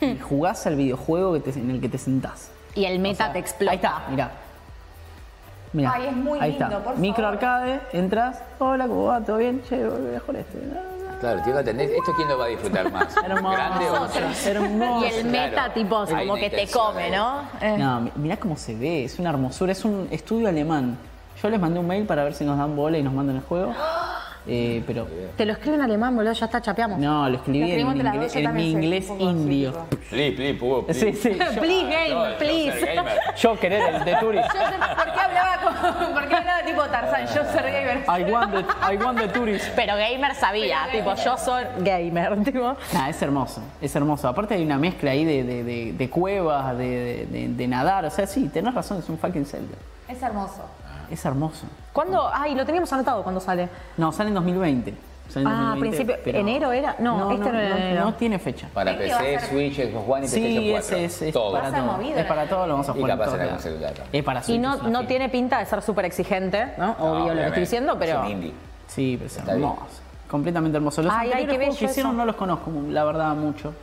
y 0.00 0.18
jugás 0.18 0.66
al 0.66 0.76
videojuego 0.76 1.32
que 1.34 1.40
te- 1.40 1.58
en 1.58 1.70
el 1.70 1.80
que 1.80 1.88
te 1.88 1.98
sentás. 1.98 2.50
Y 2.74 2.84
el 2.84 2.98
meta 2.98 3.32
te 3.32 3.38
explota. 3.38 3.70
Ahí 3.72 3.76
está, 3.76 4.02
mirá. 4.10 4.30
Mirá, 5.72 5.92
Ay, 5.94 6.06
es 6.08 6.16
muy 6.16 6.38
ahí 6.38 6.50
lindo, 6.50 6.66
está. 6.66 6.84
por 6.84 6.96
Micro 6.98 7.22
favor. 7.24 7.34
arcade, 7.38 7.80
entras, 7.94 8.42
hola, 8.58 8.86
¿cómo 8.86 9.04
va? 9.04 9.20
¿Todo 9.22 9.38
bien? 9.38 9.62
Che, 9.66 9.76
mejor 9.78 10.36
este. 10.36 10.58
Claro. 11.22 11.38
¿Esto 11.38 12.12
quién 12.16 12.28
lo 12.28 12.36
va 12.36 12.46
a 12.46 12.48
disfrutar 12.48 12.90
más? 12.90 13.16
Hermoso. 13.24 13.50
¿Grande 13.56 13.90
o 13.90 14.06
Hermoso. 14.44 15.06
Y 15.06 15.08
el 15.18 15.24
meta, 15.26 15.50
Claro. 15.52 15.72
tipo, 15.72 16.04
como 16.04 16.34
que 16.34 16.50
te 16.50 16.66
come. 16.68 17.10
¿no? 17.10 17.42
Eh. 17.60 17.76
No, 17.78 18.00
mi- 18.00 18.12
mirá 18.16 18.36
cómo 18.36 18.56
se 18.56 18.74
ve, 18.74 19.04
es 19.04 19.18
una 19.20 19.30
hermosura, 19.30 19.70
es 19.72 19.84
un 19.84 20.08
estudio 20.10 20.48
alemán. 20.48 20.98
Yo 21.40 21.48
les 21.48 21.60
mandé 21.60 21.78
un 21.78 21.86
mail 21.86 22.06
para 22.06 22.24
ver 22.24 22.34
si 22.34 22.44
nos 22.44 22.58
dan 22.58 22.74
bola 22.76 22.98
y 22.98 23.02
nos 23.02 23.12
mandan 23.12 23.36
el 23.36 23.42
juego. 23.42 23.72
Eh, 24.46 24.82
pero 24.86 25.06
Te 25.36 25.46
lo 25.46 25.52
escribo 25.52 25.76
en 25.76 25.82
alemán, 25.82 26.16
boludo, 26.16 26.32
ya 26.32 26.46
está, 26.46 26.60
chapeamos. 26.60 26.98
no, 26.98 27.28
lo 27.28 27.36
escribí 27.36 27.58
Lo 27.60 27.64
en, 27.64 27.70
escribimos 27.70 27.92
entre 27.94 28.04
las 28.04 28.14
inglés- 28.14 28.32
dos, 28.32 28.34
yo 28.34 28.38
en 28.40 28.42
mi 28.42 28.48
también 28.48 28.72
soy 28.72 28.82
inglés 28.84 29.10
un 29.10 29.18
poco 29.18 29.30
así, 29.30 29.38
indio. 29.38 29.70
tipo. 29.72 29.86
Please, 30.10 30.32
please, 30.32 30.54
please. 30.58 30.94
Sí, 30.94 31.12
sí. 31.12 31.38
Yo, 31.38 31.60
Please, 31.60 32.10
game, 32.10 32.34
please. 32.38 32.86
yo 33.40 33.60
querer 33.60 33.94
el 33.94 34.04
de 34.04 34.14
Tourist. 34.16 34.48
Yo 34.52 34.60
sé 34.60 34.74
¿Por 34.96 35.12
qué 35.14 35.20
hablaba, 35.20 35.56
como, 35.62 36.12
¿por 36.14 36.28
qué 36.28 36.34
hablaba 36.34 36.64
tipo 36.64 36.82
Tarzán? 36.82 37.26
Yo 37.26 37.52
soy 37.52 37.70
gamer. 37.72 38.04
I 38.08 38.32
want 38.32 38.52
the, 38.52 38.92
I 38.92 38.96
want 38.96 39.18
the 39.20 39.28
Tourist. 39.28 39.68
Pero 39.76 39.94
gamer 39.96 40.34
sabía, 40.34 40.78
tipo, 40.90 41.14
yo 41.14 41.36
soy 41.38 41.64
gamer, 41.78 42.42
tipo. 42.42 42.76
Nah, 42.92 43.08
es 43.08 43.22
hermoso, 43.22 43.62
es 43.80 43.94
hermoso. 43.94 44.26
Aparte 44.28 44.54
hay 44.54 44.64
una 44.64 44.76
mezcla 44.78 45.12
ahí 45.12 45.24
de, 45.24 45.44
de- 45.44 45.62
de- 45.64 45.92
de 45.92 46.10
cuevas, 46.10 46.76
de, 46.76 47.26
de- 47.30 47.48
de 47.48 47.68
nadar. 47.68 48.04
O 48.06 48.10
sea, 48.10 48.26
sí, 48.26 48.48
tenés 48.48 48.74
razón, 48.74 48.98
es 48.98 49.08
un 49.08 49.18
fucking 49.18 49.46
Zelda. 49.46 49.76
Es 50.08 50.20
hermoso. 50.20 50.64
Es 51.12 51.24
hermoso. 51.26 51.66
¿Cuándo? 51.92 52.30
Ay, 52.32 52.54
lo 52.54 52.64
teníamos 52.64 52.90
anotado 52.92 53.22
cuando 53.22 53.38
sale. 53.40 53.68
No, 53.98 54.12
sale 54.12 54.28
en 54.30 54.34
2020. 54.34 54.94
Sale 55.28 55.44
en 55.44 55.46
Ah, 55.52 55.58
2020, 55.74 55.80
principio- 55.96 56.16
pero- 56.24 56.38
¿enero 56.38 56.72
era? 56.72 56.96
No, 57.00 57.30
este 57.30 57.50
no 57.52 57.58
era 57.58 57.76
enero. 57.88 58.04
no 58.06 58.14
tiene 58.14 58.38
fecha. 58.38 58.68
Para 58.72 58.92
¿Ven 58.92 59.00
que 59.00 59.10
va 59.10 59.16
a 59.16 59.20
PC, 59.20 59.38
ser- 59.40 59.48
Switch, 59.50 59.74
Xbox 59.92 60.08
One 60.08 60.24
y 60.24 60.28
Sí, 60.28 60.40
PlayStation 60.40 60.70
4. 60.72 60.96
ese 60.96 61.04
es, 61.04 61.22
es 61.22 61.32
Todo. 61.34 61.52
para 61.52 61.70
todo. 61.70 61.84
movido, 61.84 62.18
Es 62.18 62.24
para 62.26 62.42
¿no? 62.44 62.48
todo, 62.48 62.66
lo 62.66 62.72
vamos 62.72 62.88
a 62.88 62.92
Y 62.92 62.94
jugar 62.94 63.10
en 63.10 63.16
capaz 63.18 63.24
todos 63.26 63.34
en 63.34 63.40
algún 63.42 63.52
lados. 63.52 63.62
celular 63.62 63.92
también. 63.92 64.08
Es 64.20 64.24
para 64.24 64.42
Y 64.46 64.58
no, 64.58 64.76
no 64.88 65.06
tiene 65.06 65.28
pinta 65.28 65.58
de 65.58 65.66
ser 65.66 65.82
súper 65.82 66.04
exigente, 66.06 66.72
¿no? 66.78 66.96
Obvio, 66.98 67.34
lo 67.34 67.40
que 67.40 67.46
estoy 67.46 67.60
diciendo, 67.60 67.96
pero. 67.98 68.18
Es 68.20 68.24
un 68.24 68.30
indie. 68.32 68.52
Sí, 68.88 69.16
pero 69.18 69.26
es 69.26 69.36
hermoso. 69.48 69.82
Completamente 70.30 70.76
hermoso. 70.78 71.02
Los 71.02 71.12
Ay, 71.12 71.18
ay, 71.18 71.24
anteriores 71.42 71.50
qué 71.58 71.64
juegos 71.66 71.78
que 71.78 71.84
hicieron 71.84 72.12
eso. 72.12 72.18
no 72.18 72.24
los 72.24 72.36
conozco, 72.36 72.70
la 72.88 73.04
verdad, 73.04 73.34
mucho. 73.34 73.74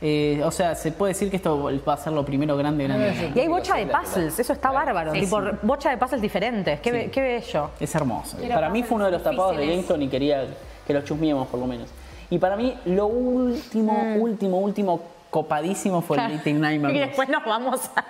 Eh, 0.00 0.42
o 0.44 0.50
sea, 0.50 0.74
se 0.74 0.92
puede 0.92 1.12
decir 1.12 1.30
que 1.30 1.36
esto 1.36 1.70
va 1.86 1.94
a 1.94 1.96
ser 1.96 2.12
lo 2.12 2.24
primero 2.24 2.56
grande, 2.56 2.84
grande. 2.84 3.32
Y 3.34 3.40
hay 3.40 3.48
bocha 3.48 3.76
de 3.76 3.86
puzzles, 3.86 4.38
eso 4.38 4.52
está 4.52 4.70
bárbaro. 4.70 5.12
tipo, 5.12 5.40
bocha 5.62 5.90
de 5.90 5.96
puzzles 5.96 6.20
diferentes. 6.20 6.80
Qué, 6.80 7.10
qué 7.10 7.20
bello. 7.22 7.70
Es 7.80 7.94
hermoso. 7.94 8.36
Quiero 8.36 8.54
para 8.54 8.68
mí 8.68 8.82
fue 8.82 8.96
uno 8.96 9.06
de 9.06 9.12
los 9.12 9.22
tapados 9.22 9.56
de. 9.56 9.66
GameStone 9.66 10.04
y 10.04 10.08
quería 10.08 10.44
que 10.86 10.92
lo 10.92 11.00
chusmiemos 11.02 11.48
por 11.48 11.60
lo 11.60 11.66
menos. 11.66 11.88
Y 12.30 12.38
para 12.38 12.56
mí 12.56 12.76
lo 12.86 13.06
último, 13.06 14.14
último, 14.16 14.58
último 14.58 15.00
copadísimo 15.30 16.00
fue 16.02 16.18
el 16.18 16.26
Knitting 16.26 16.56
Y 16.58 16.60
Nightmare 16.60 16.94
2. 16.98 17.06
después 17.08 17.28
nos 17.28 17.44
vamos 17.44 17.90
a, 17.96 18.04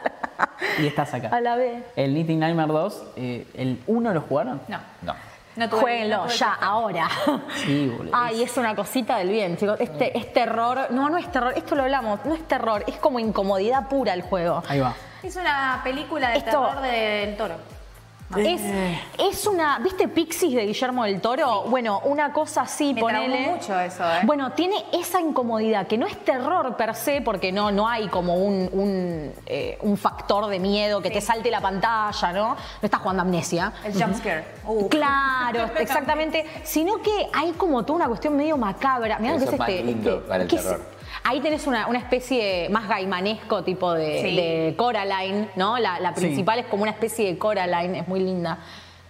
Y 0.82 0.86
estás 0.86 1.14
acá. 1.14 1.28
a 1.28 1.40
la 1.40 1.56
B. 1.56 1.82
El 1.96 2.12
Knitting 2.12 2.38
Nightmare 2.40 2.72
2, 2.72 3.02
eh, 3.16 3.46
¿el 3.54 3.80
1 3.86 4.12
lo 4.14 4.20
jugaron? 4.22 4.60
No. 4.68 4.78
No. 5.02 5.14
Jueguenlo, 5.70 6.26
ya, 6.28 6.52
ahora. 6.54 7.08
Sí, 7.56 7.88
boludo. 7.96 8.12
Ay, 8.14 8.42
es 8.42 8.56
una 8.56 8.74
cosita 8.74 9.18
del 9.18 9.28
bien, 9.28 9.56
chicos. 9.56 9.78
Este 9.80 10.16
es 10.18 10.32
terror. 10.32 10.88
No, 10.90 11.08
no 11.08 11.16
es 11.16 11.30
terror. 11.30 11.52
Esto 11.56 11.74
lo 11.74 11.82
hablamos. 11.84 12.24
No 12.24 12.34
es 12.34 12.46
terror. 12.48 12.84
Es 12.86 12.96
como 12.96 13.18
incomodidad 13.20 13.88
pura 13.88 14.14
el 14.14 14.22
juego. 14.22 14.62
Ahí 14.68 14.80
va. 14.80 14.94
Es 15.22 15.36
una 15.36 15.80
película 15.84 16.30
de 16.30 16.38
Esto- 16.38 16.50
terror 16.50 16.82
del 16.82 17.36
toro. 17.36 17.54
Es, 18.36 18.60
es 19.18 19.46
una. 19.46 19.78
¿Viste 19.78 20.08
Pixies 20.08 20.54
de 20.54 20.66
Guillermo 20.66 21.04
del 21.04 21.20
Toro? 21.20 21.62
Bueno, 21.68 22.00
una 22.04 22.32
cosa 22.32 22.62
así, 22.62 22.94
Me 22.94 23.00
ponele. 23.00 23.48
mucho 23.50 23.78
eso, 23.78 24.04
¿eh? 24.04 24.20
Bueno, 24.24 24.52
tiene 24.52 24.76
esa 24.92 25.20
incomodidad, 25.20 25.86
que 25.86 25.98
no 25.98 26.06
es 26.06 26.16
terror 26.24 26.76
per 26.76 26.94
se, 26.94 27.20
porque 27.20 27.52
no, 27.52 27.70
no 27.70 27.88
hay 27.88 28.08
como 28.08 28.34
un, 28.36 28.68
un, 28.72 29.32
eh, 29.46 29.78
un 29.82 29.96
factor 29.96 30.46
de 30.46 30.58
miedo 30.58 31.00
que 31.00 31.10
te 31.10 31.20
salte 31.20 31.50
la 31.50 31.60
pantalla, 31.60 32.32
¿no? 32.32 32.48
No 32.54 32.56
estás 32.82 33.00
jugando 33.00 33.22
amnesia. 33.22 33.72
El 33.84 33.92
jump 33.94 34.14
scare. 34.16 34.44
Uh. 34.66 34.88
Claro, 34.88 35.70
exactamente. 35.78 36.44
Sino 36.64 37.00
que 37.02 37.28
hay 37.32 37.52
como 37.52 37.84
toda 37.84 37.96
una 37.96 38.08
cuestión 38.08 38.36
medio 38.36 38.56
macabra. 38.56 39.18
Mirá 39.18 39.34
Eso 39.36 39.40
que 39.40 39.48
es 39.48 39.52
es 39.54 39.58
más 39.58 39.68
este. 39.68 39.82
lindo 39.84 40.10
este- 40.16 40.28
para 40.28 40.42
el 40.42 40.48
¿qué 40.48 40.56
es? 40.56 40.76
Ahí 41.26 41.40
tenés 41.40 41.66
una, 41.66 41.86
una 41.88 41.98
especie 41.98 42.68
más 42.68 42.86
gaimanesco 42.88 43.64
tipo 43.64 43.92
de, 43.94 44.20
Sí. 44.20 44.36
de 44.36 44.74
Coraline, 44.76 45.48
¿no? 45.56 45.78
La, 45.78 45.98
la 45.98 46.14
Sí. 46.14 46.20
principal 46.20 46.58
es 46.58 46.66
como 46.66 46.82
una 46.82 46.92
especie 46.92 47.26
de 47.32 47.38
Coraline, 47.38 48.00
es 48.00 48.08
muy 48.08 48.20
linda. 48.20 48.58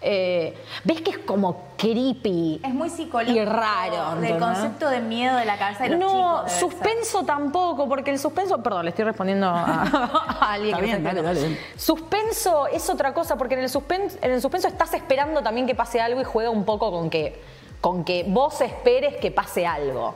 Eh, 0.06 0.54
¿Ves 0.84 1.00
que 1.00 1.10
es 1.12 1.18
como 1.18 1.70
creepy? 1.78 2.60
Es 2.62 2.74
muy 2.74 2.90
psicológico. 2.90 3.38
Y 3.40 3.44
raro, 3.46 4.20
Del 4.20 4.38
concepto 4.38 4.90
de 4.90 5.00
miedo 5.00 5.34
de 5.38 5.46
la 5.46 5.56
cabeza 5.56 5.84
de 5.84 5.90
los 5.90 5.98
no, 5.98 6.08
chicos. 6.44 6.52
ser. 6.52 6.60
suspenso 6.60 7.24
tampoco, 7.24 7.88
porque 7.88 8.10
el 8.10 8.18
suspenso, 8.18 8.62
perdón, 8.62 8.84
le 8.84 8.90
estoy 8.90 9.06
respondiendo 9.06 9.46
a, 9.48 9.82
a 10.40 10.52
alguien 10.52 10.74
Está 10.74 10.80
que 10.80 10.86
me 10.86 10.92
bien, 10.98 11.04
dale, 11.04 11.22
dale. 11.22 11.58
Suspenso 11.76 12.66
es 12.66 12.88
otra 12.90 13.14
cosa, 13.14 13.36
porque 13.36 13.54
en 13.54 13.60
el, 13.60 13.70
suspenso, 13.70 14.18
en 14.20 14.32
el 14.32 14.42
suspenso 14.42 14.68
estás 14.68 14.92
esperando 14.92 15.42
también 15.42 15.66
que 15.66 15.74
pase 15.74 16.00
algo 16.02 16.20
y 16.20 16.24
juega 16.24 16.50
un 16.50 16.64
poco 16.66 16.90
con 16.90 17.08
que, 17.08 17.40
con 17.80 18.04
que 18.04 18.24
vos 18.28 18.60
esperes 18.60 19.16
que 19.16 19.30
pase 19.30 19.66
algo. 19.66 20.14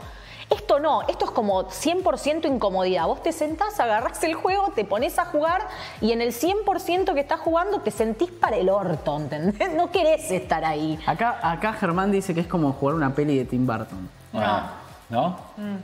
Esto 0.51 0.79
no, 0.81 1.03
esto 1.09 1.27
es 1.27 1.31
como 1.31 1.65
100% 1.69 2.47
incomodidad. 2.47 3.07
Vos 3.07 3.23
te 3.23 3.33
sentás, 3.33 3.79
agarrás 3.81 4.23
el 4.25 4.35
juego, 4.35 4.73
te 4.75 4.85
pones 4.85 5.19
a 5.19 5.27
jugar 5.27 5.61
y 6.01 6.13
en 6.13 6.23
el 6.23 6.33
100% 6.33 7.13
que 7.13 7.21
estás 7.21 7.41
jugando 7.41 7.81
te 7.81 7.91
sentís 7.91 8.31
para 8.31 8.57
el 8.57 8.71
orto, 8.71 9.17
¿entendés? 9.19 9.75
No 9.75 9.91
querés 9.91 10.31
estar 10.31 10.65
ahí. 10.65 10.99
Acá, 11.07 11.39
acá 11.43 11.75
Germán 11.75 12.11
dice 12.11 12.35
que 12.35 12.41
es 12.41 12.47
como 12.47 12.73
jugar 12.73 12.95
una 12.97 13.15
peli 13.15 13.37
de 13.37 13.45
Tim 13.45 13.67
Burton. 13.67 14.09
Ah, 14.33 14.71
¿No? 15.11 15.37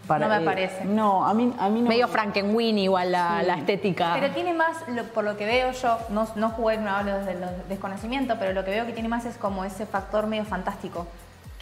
Para- 0.06 0.28
No 0.28 0.34
me 0.36 0.42
eh, 0.42 0.44
parece. 0.44 0.84
No, 0.84 1.26
a 1.26 1.32
mí, 1.34 1.52
a 1.58 1.68
mí 1.70 1.80
no. 1.82 1.88
Medio 1.88 2.08
Frankenweenie 2.08 2.84
igual 2.84 3.12
la, 3.12 3.42
la 3.42 3.54
estética. 3.56 4.12
Pero 4.18 4.32
tiene 4.34 4.52
más, 4.54 4.86
lo- 4.88 5.04
por 5.04 5.24
lo 5.24 5.36
que 5.36 5.44
veo 5.46 5.72
yo, 5.72 5.98
no, 6.10 6.26
no 6.36 6.50
jugué, 6.50 6.76
no 6.78 6.90
hablo 6.90 7.18
desde 7.18 7.32
el 7.32 7.40
desconocimiento, 7.68 8.36
pero 8.38 8.52
lo 8.52 8.64
que 8.64 8.70
veo 8.70 8.84
que 8.86 8.92
tiene 8.92 9.08
más 9.08 9.24
es 9.26 9.36
como 9.38 9.64
ese 9.64 9.86
factor 9.86 10.26
medio 10.26 10.44
fantástico, 10.44 11.06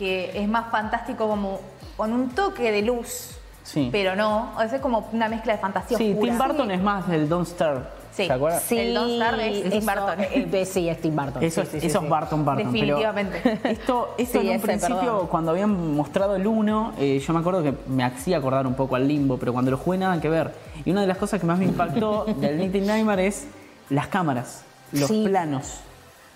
que 0.03 0.33
es 0.35 0.49
más 0.49 0.69
fantástico 0.73 1.29
como 1.29 1.61
con 1.97 2.13
un 2.13 2.31
toque 2.31 2.73
de 2.73 2.83
luz, 2.83 3.37
Sí. 3.63 3.89
pero 3.93 4.17
no, 4.17 4.51
o 4.57 4.59
sea, 4.59 4.75
es 4.75 4.81
como 4.81 5.09
una 5.13 5.29
mezcla 5.29 5.53
de 5.53 5.59
fantasía 5.61 5.97
Sí, 5.97 6.11
oscura. 6.13 6.33
Tim 6.33 6.39
Burton 6.39 6.71
es 6.73 6.83
más 6.83 7.07
del 7.07 7.29
Don't 7.29 7.47
Starve. 7.47 7.83
Sí. 8.11 8.27
¿Se 8.27 8.33
acuerdan? 8.33 8.61
Sí. 8.61 8.79
El 8.79 8.95
Don't 8.95 9.13
Starve 9.15 9.49
es 9.49 9.63
Tim 9.71 9.73
eso, 9.89 9.91
Burton. 9.91 10.21
eh, 10.21 10.49
eh, 10.53 10.67
sí, 10.67 10.89
es 10.89 11.01
Tim 11.01 11.15
Burton. 11.17 11.43
Eso, 11.45 11.63
sí, 11.63 11.69
sí, 11.71 11.77
es- 11.77 11.83
sí, 11.83 11.87
eso 11.87 11.99
sí. 12.01 12.05
es 12.05 12.11
Barton 12.11 12.45
Barton. 12.45 12.65
pero 12.73 12.75
Definitivamente. 12.85 13.61
esto 13.71 14.15
esto 14.19 14.41
Sí, 14.41 14.47
en 14.47 14.51
un 14.51 14.57
ese, 14.57 14.67
principio, 14.67 14.99
perdón. 14.99 15.27
cuando 15.29 15.51
habían 15.53 15.95
mostrado 15.95 16.35
el 16.37 16.45
1, 16.47 16.93
eh, 16.99 17.23
yo 17.25 17.33
me 17.33 17.39
acuerdo 17.39 17.63
que 17.63 17.73
me 17.89 18.03
hacía 18.05 18.39
acordar 18.39 18.67
un 18.67 18.75
poco 18.75 18.97
al 18.97 19.07
limbo, 19.07 19.39
pero 19.39 19.53
cuando 19.53 19.71
lo 19.71 19.79
jugué 19.79 19.99
nada 19.99 20.21
que 20.21 20.29
ver. 20.29 20.53
Y 20.85 20.91
una 20.91 21.03
de 21.03 21.07
las 21.07 21.17
cosas 21.19 21.41
que 21.41 21.47
más 21.47 21.59
me 21.59 21.65
impactó 21.67 22.25
del 22.41 22.57
Knitting 22.57 22.85
Nightmare 22.87 23.29
es 23.29 23.47
las 23.91 24.09
cámaras, 24.09 24.65
los 24.91 25.09
Sí. 25.09 25.23
planos. 25.25 25.81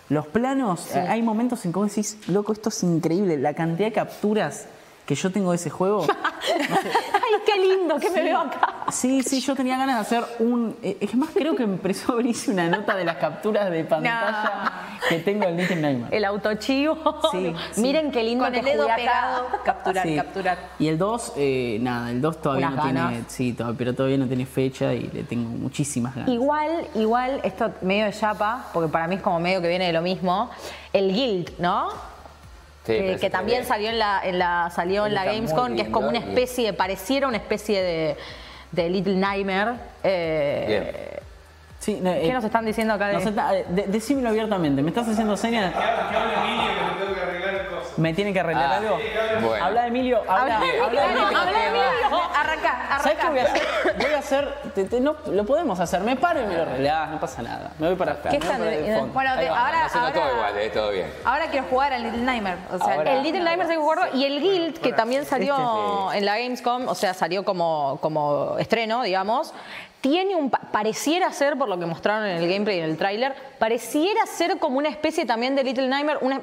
Los 0.09 0.27
planos, 0.29 0.95
eh, 0.95 1.01
hay 1.01 1.21
momentos 1.23 1.65
en 1.65 1.73
que 1.73 1.79
vos 1.79 1.89
decís, 1.89 2.19
loco, 2.29 2.53
esto 2.53 2.69
es 2.69 2.83
increíble. 2.85 3.37
La 3.39 3.55
cantidad 3.55 3.89
de 3.89 3.93
capturas 3.93 4.67
que 5.07 5.15
yo 5.15 5.31
tengo 5.31 5.55
ese 5.55 5.71
juego. 5.71 6.05
Ay, 6.47 7.41
qué 7.45 7.57
lindo 7.61 7.97
que 7.99 8.11
me 8.11 8.23
veo 8.23 8.39
acá. 8.39 8.73
Sí, 8.91 9.23
sí, 9.23 9.41
yo 9.41 9.55
tenía 9.55 9.77
ganas 9.79 9.97
de 9.97 10.01
hacer 10.03 10.37
un. 10.41 10.77
eh, 10.83 10.97
Es 11.01 11.15
más, 11.15 11.31
creo 11.35 11.55
que 11.57 11.63
empezó 11.65 12.13
a 12.13 12.15
abrir 12.17 12.35
una 12.49 12.69
nota 12.69 12.97
de 12.97 13.05
las 13.05 13.17
capturas 13.17 13.71
de 13.71 13.85
pantalla 13.85 14.73
que 15.09 15.19
tengo 15.21 15.45
en 15.45 15.57
Little 15.57 15.77
Nightmare. 15.77 16.17
El 16.17 16.25
autochivo. 16.25 16.97
Sí, 17.33 17.55
sí. 17.73 17.81
Miren 17.81 18.11
qué 18.11 18.23
lindo 18.23 18.45
Con 18.45 18.53
que 18.53 18.61
el 18.61 18.65
dedo 18.65 18.85
acá. 18.85 18.97
pegado, 18.97 19.47
capturar, 19.65 20.07
Sí. 20.07 20.17
capturar. 20.17 20.59
Y 20.79 20.89
el 20.89 20.99
2, 20.99 21.33
eh, 21.37 21.79
nada, 21.81 22.11
el 22.11 22.21
2 22.21 22.43
todavía 22.43 22.69
Unas 22.69 22.77
no 22.95 23.09
tiene. 23.09 23.25
Sí, 23.29 23.53
to- 23.53 23.75
pero 23.77 23.95
todavía 23.95 24.19
no 24.19 24.27
tiene 24.27 24.47
fecha 24.47 24.93
y 24.95 25.09
le 25.13 25.23
tengo 25.25 25.49
muchísimas 25.51 26.15
ganas. 26.15 26.31
Igual, 26.31 26.87
igual, 26.95 27.41
esto 27.45 27.71
medio 27.83 28.05
de 28.07 28.13
chapa, 28.13 28.67
porque 28.73 28.91
para 28.91 29.07
mí 29.09 29.17
es 29.17 29.23
como 29.23 29.39
medio 29.41 29.61
que 29.61 29.69
viene 29.69 29.87
de 29.87 29.93
lo 29.93 30.03
mismo. 30.03 30.51
El 30.93 31.13
Guild, 31.13 31.59
¿no? 31.59 31.89
Sí, 32.87 32.93
Eh, 32.93 33.17
que 33.21 33.31
también 33.31 33.65
salió 33.65 33.89
en 33.91 33.99
la, 33.99 34.21
en 34.23 34.39
la, 34.39 34.71
salió 34.75 35.07
en 35.07 35.15
la 35.15 35.25
Gamescom, 35.25 35.75
que 35.75 35.83
es 35.83 35.89
como 35.89 36.09
una 36.09 36.19
y- 36.19 36.23
especie, 36.23 36.73
pareciera 36.73 37.27
una 37.27 37.37
especie 37.39 37.83
de, 37.83 38.17
de 38.73 38.91
Little 38.91 39.17
Nightmare. 39.17 39.73
Eh, 40.05 40.65
Bien. 40.69 41.26
Sí, 41.87 42.01
no, 42.03 42.11
¿Qué 42.11 42.29
eh, 42.29 42.33
nos 42.33 42.43
están 42.43 42.65
diciendo 42.67 42.95
acá? 42.95 43.07
De... 43.07 43.19
está- 43.19 43.55
eh, 43.57 43.65
de- 43.69 43.87
decímelo 43.87 44.31
abiertamente, 44.31 44.83
me 44.83 44.89
estás 44.89 45.07
haciendo 45.09 45.37
señas. 45.37 45.73
¿Me 47.97 48.13
tiene 48.13 48.33
que 48.33 48.41
arreglar 48.41 48.73
Ah, 48.73 48.77
algo? 48.77 48.99
bueno. 49.47 49.65
Habla 49.65 49.83
de 49.83 49.89
Emilio, 49.89 50.19
habla, 50.29 50.57
Habla 50.57 50.59
de 50.61 50.81
habla 50.83 51.01
de 51.01 51.07
Emilio, 51.07 51.23
Emilio. 51.23 51.39
habla 51.39 51.59
de 51.61 51.67
Emilio. 51.69 52.21
Arranca, 52.37 52.99
¿Sabes 53.03 53.19
qué 53.19 53.27
arranca. 53.27 53.31
voy 53.31 53.39
a 53.39 53.45
hacer? 53.45 53.63
Voy 53.97 54.15
a 54.15 54.19
hacer, 54.19 54.55
te- 54.75 54.85
te- 54.85 55.01
no, 55.01 55.17
lo 55.29 55.47
podemos 55.47 55.81
hacer, 55.81 56.01
me 56.03 56.17
paro 56.17 56.43
y 56.43 56.47
me 56.47 56.57
lo 56.57 56.63
arreglás, 56.63 57.09
no 57.11 57.21
pasa 57.21 57.41
nada. 57.43 57.71
Me 57.79 57.87
voy 57.87 57.97
para 57.97 58.13
atrás. 58.13 58.33
¿Qué 58.35 58.39
están- 58.39 58.61
eh. 58.65 59.03
Bueno, 59.15 59.31
te- 59.39 59.49
va. 59.49 59.67
ahora, 59.67 59.83
No 59.85 59.89
se 59.89 59.99
notó 59.99 60.21
ahora, 60.23 60.35
igual, 60.35 60.59
eh, 60.59 60.71
todo 60.71 60.91
bien. 60.91 61.11
ahora 61.25 61.47
quiero 61.51 61.67
jugar 61.71 61.93
al 61.95 62.03
Little 62.03 62.23
Nightmare. 62.23 62.57
O 62.73 62.79
sea, 62.79 62.95
Ahora- 62.97 63.13
El 63.13 63.23
Little 63.23 63.41
Nightmares 63.45 63.71
hay 63.71 63.77
que 63.77 63.83
jugarlo 63.83 64.05
y 64.15 64.25
el 64.25 64.41
Guild, 64.43 64.79
que 64.81 64.93
también 64.93 65.25
salió 65.25 66.09
Este 66.09 66.19
en 66.19 66.25
la 66.27 66.37
Gamescom, 66.39 66.89
o 66.89 66.95
sea, 66.95 67.15
salió 67.15 67.45
como, 67.45 67.99
como 68.03 68.59
estreno, 68.59 69.05
digamos, 69.05 69.55
tiene 70.09 70.37
un. 70.37 70.51
pa- 70.51 70.61
pareciera 70.71 71.33
ser, 71.33 71.59
por 71.59 71.69
lo 71.69 71.77
que 71.79 71.87
mostraron 71.87 72.27
en 72.27 72.37
el 72.37 72.49
gameplay 72.49 72.77
y 72.79 72.81
en 72.81 72.91
el 72.91 72.97
tráiler, 72.97 73.35
pareciera 73.59 74.25
ser 74.27 74.59
como 74.59 74.79
una 74.79 74.89
especie 74.89 75.27
también 75.27 75.57
de 75.57 75.65
Little 75.65 75.89
Nightmare, 75.89 76.19
una. 76.23 76.41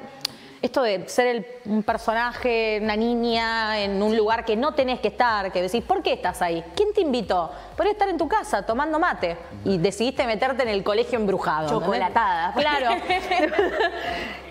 Esto 0.60 0.82
de 0.82 1.06
ser 1.08 1.26
el- 1.26 1.46
un 1.66 1.82
personaje, 1.82 2.78
una 2.82 2.96
niña 2.96 3.78
en 3.80 4.02
un 4.02 4.16
lugar 4.16 4.44
que 4.46 4.56
no 4.56 4.72
tenés 4.72 4.98
que 5.00 5.08
estar, 5.08 5.52
que 5.52 5.60
decís, 5.62 5.82
¿por 5.82 6.02
qué 6.02 6.12
estás 6.14 6.40
ahí? 6.40 6.62
¿Quién 6.74 6.92
te 6.94 7.02
invitó? 7.02 7.50
Podés 7.76 7.92
estar 7.92 8.08
en 8.08 8.16
tu 8.18 8.26
casa 8.28 8.64
tomando 8.64 8.98
mate 8.98 9.36
y 9.64 9.76
decidiste 9.78 10.24
meterte 10.26 10.62
en 10.62 10.70
el 10.70 10.82
colegio 10.82 11.18
embrujado. 11.18 11.68
Chocolatada. 11.68 12.52
Claro. 12.54 12.90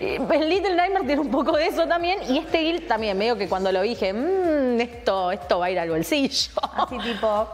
el 0.00 0.48
Little 0.48 0.74
Nightmare 0.76 1.04
tiene 1.06 1.20
un 1.20 1.30
poco 1.30 1.56
de 1.56 1.66
eso 1.68 1.86
también 1.88 2.18
y 2.28 2.38
este 2.38 2.58
guild 2.58 2.86
también, 2.86 3.16
medio 3.18 3.36
que 3.36 3.48
cuando 3.48 3.70
lo 3.72 3.80
dije, 3.82 4.12
"Mm, 4.12 4.80
esto, 4.80 5.30
esto 5.32 5.58
va 5.58 5.66
a 5.66 5.70
ir 5.70 5.78
al 5.80 5.90
bolsillo. 5.90 6.50
Así 6.76 6.98
tipo. 6.98 7.48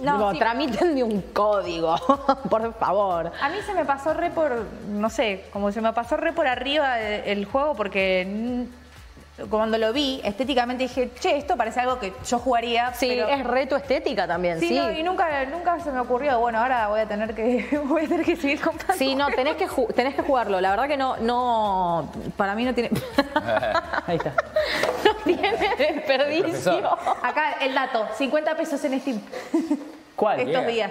No, 0.00 0.16
Digo, 0.16 0.32
sí. 0.32 0.38
tramítenme 0.38 1.02
un 1.02 1.20
código, 1.22 1.96
por 2.50 2.72
favor. 2.74 3.32
A 3.40 3.48
mí 3.48 3.56
se 3.66 3.74
me 3.74 3.84
pasó 3.84 4.14
re 4.14 4.30
por, 4.30 4.64
no 4.88 5.10
sé, 5.10 5.44
como 5.52 5.72
se 5.72 5.80
me 5.80 5.92
pasó 5.92 6.16
re 6.16 6.32
por 6.32 6.46
arriba 6.46 7.00
el, 7.00 7.44
juego 7.44 7.74
porque 7.74 8.66
cuando 9.50 9.78
lo 9.78 9.92
vi 9.92 10.20
estéticamente 10.24 10.82
dije, 10.84 11.10
che, 11.20 11.36
esto 11.36 11.56
parece 11.56 11.80
algo 11.80 11.98
que 11.98 12.12
yo 12.26 12.38
jugaría. 12.38 12.92
Sí, 12.94 13.06
pero- 13.08 13.28
es 13.28 13.44
reto 13.44 13.76
estética 13.76 14.26
también, 14.26 14.58
Sí, 14.60 14.68
sí. 14.68 14.74
no, 14.74 14.90
y 14.92 15.02
nunca, 15.02 15.44
nunca 15.46 15.78
se 15.80 15.90
me 15.92 16.00
ocurrió, 16.00 16.38
bueno, 16.40 16.58
ahora 16.58 16.88
voy 16.88 17.00
a 17.00 17.06
tener 17.06 17.34
que, 17.34 17.78
voy 17.84 18.04
a 18.04 18.08
tener 18.08 18.24
que 18.26 18.36
seguir 18.36 18.60
comprando. 18.60 18.94
Sí, 18.98 19.14
no, 19.14 19.28
tenés 19.28 19.56
que, 19.56 19.66
tenés 19.94 20.14
que 20.14 20.22
jugarlo. 20.22 20.60
La 20.60 20.70
verdad 20.70 20.88
que 20.88 20.96
no, 20.96 21.16
no, 21.18 22.10
para 22.36 22.54
mí 22.54 22.64
no 22.64 22.74
tiene, 22.74 22.90
Ahí 24.06 24.16
está. 24.16 24.32
no 25.04 25.14
tiene 25.24 25.56
desperdicio. 25.78 26.98
Acá 27.22 27.52
el 27.60 27.74
dato, 27.74 28.08
50 28.16 28.56
pesos 28.56 28.82
en 28.84 29.00
Steam 29.00 29.20
¿Cuál? 30.16 30.40
estos 30.40 30.52
Yeah. 30.54 30.66
días. 30.66 30.90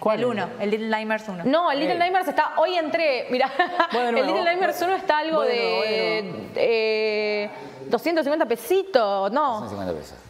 ¿Cuál? 0.00 0.18
El 0.18 0.24
1, 0.26 0.48
el 0.60 0.70
Little 0.70 0.88
Nightmares 0.88 1.28
1. 1.28 1.44
No, 1.44 1.70
el 1.70 1.78
Little 1.78 1.98
Nightmares 1.98 2.28
está. 2.28 2.54
Hoy 2.56 2.74
entré. 2.74 3.26
Mira, 3.30 3.50
Voy 3.92 4.02
de 4.02 4.08
el. 4.08 4.26
Little 4.26 4.44
Nightmares 4.44 4.82
1 4.82 4.94
está 4.96 5.18
algo 5.18 5.36
Voy 5.38 5.48
de 5.48 6.50
de 6.54 7.44
eh, 7.44 7.50
250 7.88 8.46
pesitos. 8.46 9.30
No, 9.30 9.58
150 9.58 9.92
pesos. 10.00 10.29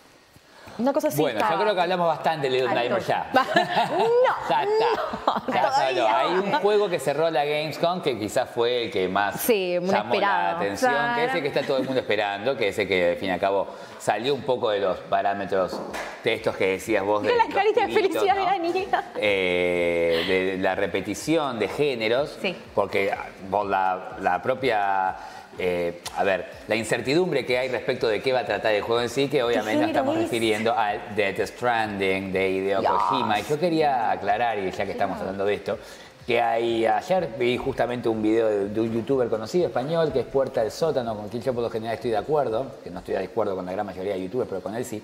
Una 0.81 0.93
cosa 0.93 1.09
así. 1.09 1.20
Bueno, 1.20 1.40
yo 1.51 1.59
creo 1.61 1.74
que 1.74 1.81
hablamos 1.81 2.07
bastante 2.09 2.48
de 2.48 2.52
Little 2.59 2.69
Al 2.69 2.74
Nightmare 2.74 3.02
toque. 3.02 3.12
ya. 3.12 3.31
No, 3.90 4.05
ya 4.24 4.43
está. 4.43 4.65
no, 4.65 5.93
Ya. 5.93 6.19
Hay 6.19 6.32
un 6.32 6.52
juego 6.52 6.89
que 6.89 6.98
cerró 6.98 7.31
la 7.31 7.44
Gamescom 7.44 8.01
que 8.02 8.19
quizás 8.19 8.48
fue 8.51 8.85
el 8.85 8.90
que 8.90 9.09
más 9.09 9.40
Sí, 9.40 9.77
muy 9.81 9.90
llamó 9.90 10.15
esperado. 10.15 10.43
la 10.43 10.51
atención, 10.57 10.90
Claro. 10.93 11.15
que 11.16 11.24
es 11.27 11.35
el 11.35 11.43
que 11.43 11.48
está 11.48 11.62
todo 11.62 11.77
el 11.78 11.85
mundo 11.85 12.01
esperando, 12.01 12.57
que 12.57 12.69
es 12.69 12.78
el 12.78 12.89
que 12.89 13.11
al 13.11 13.16
fin 13.16 13.28
y 13.28 13.32
al 13.32 13.40
cabo 13.40 13.66
salió 13.98 14.35
un 14.35 14.43
poco 14.43 14.70
de 14.70 14.81
los 14.81 14.98
parámetros 14.98 15.81
de 16.24 16.35
estos 16.35 16.57
que 16.57 16.66
decías 16.73 17.05
vos 17.05 17.23
de 17.23 17.32
Mira 17.32 17.44
la 17.44 17.47
los 17.47 17.55
carita 17.55 17.86
de 17.86 17.93
felicidad 17.93 18.35
¿no? 18.35 18.40
de 18.40 18.47
la 18.47 18.59
niña. 18.59 19.05
Eh, 19.16 20.24
de 20.57 20.59
la 20.62 20.74
repetición 20.74 21.59
de 21.59 21.69
géneros, 21.69 22.39
Sí. 22.40 22.57
porque 22.74 23.15
por 23.51 23.66
la, 23.66 24.16
la 24.20 24.40
propia, 24.43 25.16
eh, 25.62 26.01
a 26.16 26.24
ver, 26.24 26.47
la 26.69 26.74
incertidumbre 26.74 27.45
que 27.45 27.59
hay 27.59 27.69
respecto 27.69 28.09
de 28.09 28.23
qué 28.23 28.32
va 28.32 28.41
a 28.41 28.47
tratar 28.47 28.73
el 28.73 28.81
juego 28.81 29.03
en 29.03 29.11
sí, 29.11 29.28
que 29.28 29.43
obviamente 29.43 29.85
estamos 29.85 30.16
es? 30.16 30.23
refiriendo 30.23 30.73
al 30.73 31.15
Death 31.15 31.47
Stranding 31.49 32.32
de 32.32 32.51
Hideo. 32.51 32.82
Kojima. 32.82 33.39
Y 33.39 33.45
yo 33.45 33.61
quería 33.61 34.11
aclarar, 34.11 34.59
y 34.59 34.70
ya 34.70 34.87
que 34.87 34.93
estamos 34.93 35.20
hablando 35.20 35.45
de 35.45 35.55
esto, 35.55 35.78
que 36.27 36.41
hay, 36.41 36.87
ayer 36.87 37.28
vi 37.39 37.59
justamente 37.59 38.09
un 38.09 38.23
video 38.23 38.49
de, 38.49 38.69
de 38.69 38.81
un 38.81 38.93
youtuber 38.93 39.28
conocido 39.28 39.66
español 39.66 40.12
que 40.12 40.20
es 40.20 40.27
Puerta 40.27 40.62
del 40.62 40.70
Sótano, 40.70 41.15
con 41.15 41.28
quien 41.28 41.43
yo 41.43 41.53
por 41.53 41.62
lo 41.62 41.70
general 41.70 41.95
estoy 41.95 42.11
de 42.11 42.16
acuerdo, 42.16 42.77
que 42.82 42.91
no 42.91 43.01
estoy 43.01 43.16
de 43.16 43.24
acuerdo 43.24 43.55
con 43.55 43.66
la 43.66 43.73
gran 43.73 43.85
mayoría 43.85 44.15
de 44.15 44.23
youtubers, 44.23 44.49
pero 44.49 44.62
con 44.62 44.74
él 44.74 44.85
sí. 44.85 45.03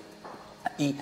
Y 0.79 0.95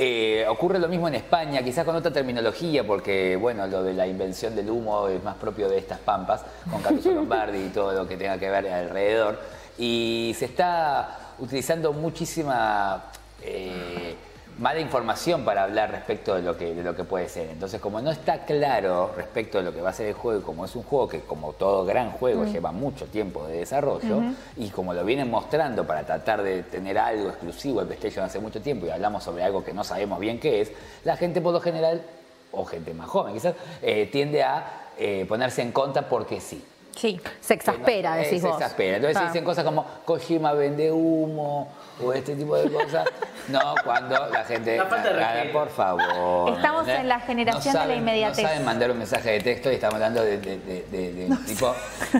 eh, 0.00 0.46
ocurre 0.48 0.78
lo 0.78 0.86
mismo 0.86 1.08
en 1.08 1.16
España, 1.16 1.60
quizás 1.60 1.84
con 1.84 1.96
otra 1.96 2.12
terminología, 2.12 2.86
porque 2.86 3.34
bueno, 3.34 3.66
lo 3.66 3.82
de 3.82 3.94
la 3.94 4.06
invención 4.06 4.54
del 4.54 4.70
humo 4.70 5.08
es 5.08 5.20
más 5.24 5.34
propio 5.34 5.68
de 5.68 5.78
estas 5.78 5.98
pampas, 5.98 6.42
con 6.70 6.80
Caruso 6.80 7.10
Lombardi 7.10 7.58
y 7.58 7.68
todo 7.70 7.92
lo 7.92 8.06
que 8.06 8.16
tenga 8.16 8.38
que 8.38 8.48
ver 8.48 8.68
alrededor. 8.68 9.40
Y 9.76 10.36
se 10.38 10.44
está 10.44 11.34
utilizando 11.40 11.92
muchísima 11.92 13.06
eh, 13.42 14.14
mala 14.58 14.80
información 14.80 15.44
para 15.44 15.62
hablar 15.62 15.90
respecto 15.90 16.34
de 16.34 16.42
lo, 16.42 16.56
que, 16.56 16.74
de 16.74 16.82
lo 16.82 16.94
que 16.96 17.04
puede 17.04 17.28
ser. 17.28 17.48
Entonces, 17.50 17.80
como 17.80 18.00
no 18.00 18.10
está 18.10 18.44
claro 18.44 19.12
respecto 19.16 19.58
de 19.58 19.64
lo 19.64 19.72
que 19.72 19.80
va 19.80 19.90
a 19.90 19.92
ser 19.92 20.08
el 20.08 20.14
juego, 20.14 20.40
y 20.40 20.42
como 20.42 20.64
es 20.64 20.74
un 20.74 20.82
juego 20.82 21.08
que, 21.08 21.20
como 21.20 21.52
todo 21.52 21.84
gran 21.84 22.10
juego, 22.10 22.44
lleva 22.44 22.72
mucho 22.72 23.06
tiempo 23.06 23.46
de 23.46 23.58
desarrollo, 23.58 24.20
y 24.56 24.68
como 24.70 24.94
lo 24.94 25.04
vienen 25.04 25.30
mostrando 25.30 25.86
para 25.86 26.04
tratar 26.04 26.42
de 26.42 26.64
tener 26.64 26.98
algo 26.98 27.28
exclusivo 27.28 27.80
de 27.80 27.86
PlayStation 27.86 28.24
hace 28.24 28.40
mucho 28.40 28.60
tiempo, 28.60 28.86
y 28.86 28.90
hablamos 28.90 29.22
sobre 29.22 29.44
algo 29.44 29.62
que 29.64 29.72
no 29.72 29.84
sabemos 29.84 30.18
bien 30.18 30.40
qué 30.40 30.60
es, 30.60 30.72
la 31.04 31.16
gente 31.16 31.40
por 31.40 31.52
lo 31.52 31.60
general, 31.60 32.02
o 32.50 32.64
gente 32.64 32.94
más 32.94 33.08
joven 33.08 33.34
quizás, 33.34 33.54
eh, 33.82 34.08
tiende 34.10 34.42
a 34.42 34.86
eh, 34.98 35.24
ponerse 35.28 35.62
en 35.62 35.70
contra 35.70 36.08
porque 36.08 36.40
sí. 36.40 36.64
Sí, 36.96 37.20
se 37.40 37.54
exaspera, 37.54 38.20
Eh, 38.20 38.24
decís 38.24 38.42
se 38.42 38.48
exaspera. 38.48 38.96
Entonces 38.96 39.16
Ah. 39.22 39.26
dicen 39.26 39.44
cosas 39.44 39.64
como 39.64 39.84
Kojima 40.04 40.52
vende 40.54 40.90
humo 40.90 41.68
o 42.02 42.12
este 42.12 42.34
tipo 42.36 42.56
de 42.56 42.70
cosas. 42.70 43.06
No, 43.48 43.74
cuando 43.82 44.26
la 44.28 44.44
gente. 44.44 44.76
La 44.76 44.84
falta 44.86 45.08
de 45.08 45.14
respeto. 45.14 45.52
por 45.58 45.68
favor. 45.70 46.52
Estamos 46.56 46.86
en 46.88 47.08
la 47.08 47.20
generación 47.20 47.74
de 47.74 47.86
la 47.86 47.94
inmediatez. 47.94 48.42
No 48.42 48.48
saben 48.50 48.64
mandar 48.64 48.90
un 48.90 48.98
mensaje 48.98 49.30
de 49.32 49.40
texto 49.40 49.70
y 49.72 49.74
estamos 49.76 49.94
hablando 49.94 50.22
de, 50.22 50.36
de, 50.38 50.58
de, 50.58 50.84
de- 50.90 51.12
de 51.14 51.26
un 51.26 51.44
tipo. 51.46 51.74
Este, 52.12 52.18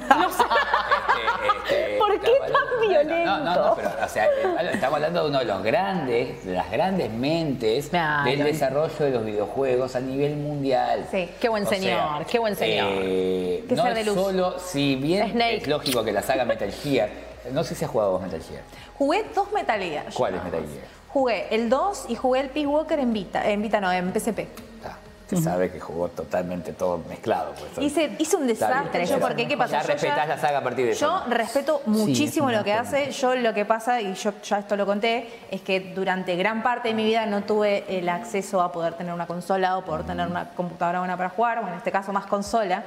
este, 1.87 1.99
¿Por 1.99 2.21
qué 2.21 2.31
tan 2.41 2.55
hablando- 2.57 3.25
No, 3.25 3.39
no, 3.39 3.45
no, 3.45 3.51
violento? 3.53 3.73
pero 3.77 3.91
o 4.05 4.09
sea, 4.09 4.25
eh, 4.27 4.71
estamos 4.73 4.95
hablando 4.97 5.23
de 5.25 5.29
uno 5.29 5.39
de 5.41 5.45
los 5.45 5.63
grandes, 5.63 6.45
de 6.47 6.53
las 6.55 6.71
grandes 6.71 7.11
mentes 7.11 7.91
del 7.93 8.45
desarrollo 8.45 8.95
de 8.99 9.11
los 9.11 9.25
videojuegos 9.25 9.97
a 9.97 10.01
nivel 10.01 10.37
mundial. 10.37 11.07
Sí. 11.11 11.29
Qué 11.41 11.49
buen 11.49 11.67
O 11.67 11.69
sea, 11.69 11.79
señor, 11.79 12.27
qué 12.27 12.39
buen 12.39 12.57
señor. 12.57 12.89
eh, 13.03 13.65
Que 13.69 13.75
no 13.75 13.83
ser 13.83 13.95
de 13.95 14.05
luz. 14.05 14.15
solo, 14.15 14.59
si 14.59 14.97
bien 14.97 15.31
Snake. 15.33 15.57
es 15.59 15.67
lógico 15.69 16.05
que 16.05 16.13
la 16.13 16.23
saga 16.23 16.45
Metal 16.45 16.71
Gear, 16.73 17.09
no 17.53 17.63
sé 17.65 17.75
si 17.75 17.85
has 17.85 17.91
jugado 17.91 18.13
vos 18.13 18.23
Metal 18.23 18.41
Gear. 18.43 18.63
Jugué 18.99 19.25
dos 19.35 19.53
Metal 19.53 19.81
Gear. 19.81 20.07
¿Cuál 20.13 20.35
es 20.35 20.45
Metal 20.45 20.61
Gear? 20.61 20.99
Jugué 21.09 21.47
el 21.51 21.71
2 21.71 22.07
y 22.09 22.17
jugué 22.17 22.41
el 22.41 22.51
Peace 22.51 22.67
Walker 22.67 22.99
en 22.99 23.13
Vita. 23.13 23.49
En 23.49 23.63
Vita 23.63 23.81
no, 23.81 23.91
en 23.91 24.13
PSP. 24.13 24.41
Ah, 24.85 24.97
se 25.27 25.37
sabe 25.39 25.71
que 25.71 25.81
jugó 25.81 26.09
totalmente 26.09 26.73
todo 26.75 26.99
mezclado. 27.09 27.55
Pues, 27.55 27.87
Hice, 27.87 28.15
hice 28.19 28.37
un 28.37 28.47
desastre 28.47 29.07
yo, 29.07 29.19
porque 29.19 29.49
¿qué 29.49 29.57
pasa? 29.57 29.81
Ya 29.81 29.87
respetás 29.87 30.29
la 30.29 30.39
saga 30.39 30.59
a 30.59 30.63
partir 30.63 30.85
de 30.85 30.93
eso. 30.93 31.07
Yo 31.07 31.31
respeto 31.31 31.81
muchísimo 31.87 32.51
lo 32.51 32.63
que 32.63 32.75
hace. 32.75 33.11
Yo 33.13 33.35
lo 33.37 33.55
que 33.55 33.65
pasa, 33.65 34.03
y 34.03 34.15
yo 34.15 34.33
ya 34.43 34.59
esto 34.59 34.77
lo 34.77 34.85
conté, 34.85 35.29
es 35.51 35.63
que 35.63 35.81
durante 35.81 36.37
gran 36.37 36.63
parte 36.63 36.89
de 36.89 36.95
mi 36.95 37.05
vida 37.05 37.25
no 37.25 37.43
tuve 37.43 37.85
el 37.89 38.09
acceso 38.09 38.61
a 38.61 38.71
poder 38.71 38.95
tener 38.95 39.15
una 39.15 39.27
consola 39.27 39.79
o 39.79 39.85
poder 39.85 40.05
tener 40.05 40.27
una 40.27 40.51
computadora 40.51 40.99
buena 40.99 41.17
para 41.17 41.31
jugar, 41.31 41.61
bueno, 41.61 41.73
en 41.73 41.79
este 41.79 41.91
caso 41.91 42.13
más 42.13 42.27
consola. 42.27 42.85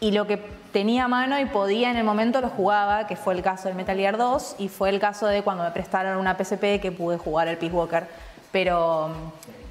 Y 0.00 0.12
lo 0.12 0.26
que 0.26 0.36
tenía 0.72 1.04
a 1.04 1.08
mano 1.08 1.38
y 1.40 1.46
podía 1.46 1.90
en 1.90 1.96
el 1.96 2.04
momento 2.04 2.40
lo 2.40 2.48
jugaba, 2.48 3.06
que 3.06 3.16
fue 3.16 3.34
el 3.34 3.42
caso 3.42 3.68
del 3.68 3.76
Metal 3.76 3.96
Gear 3.96 4.16
2 4.16 4.56
y 4.58 4.68
fue 4.68 4.90
el 4.90 5.00
caso 5.00 5.26
de 5.26 5.42
cuando 5.42 5.64
me 5.64 5.70
prestaron 5.72 6.18
una 6.18 6.36
PSP 6.36 6.80
que 6.80 6.92
pude 6.96 7.18
jugar 7.18 7.48
el 7.48 7.56
Peace 7.56 7.74
Walker. 7.74 8.06
Pero 8.52 9.08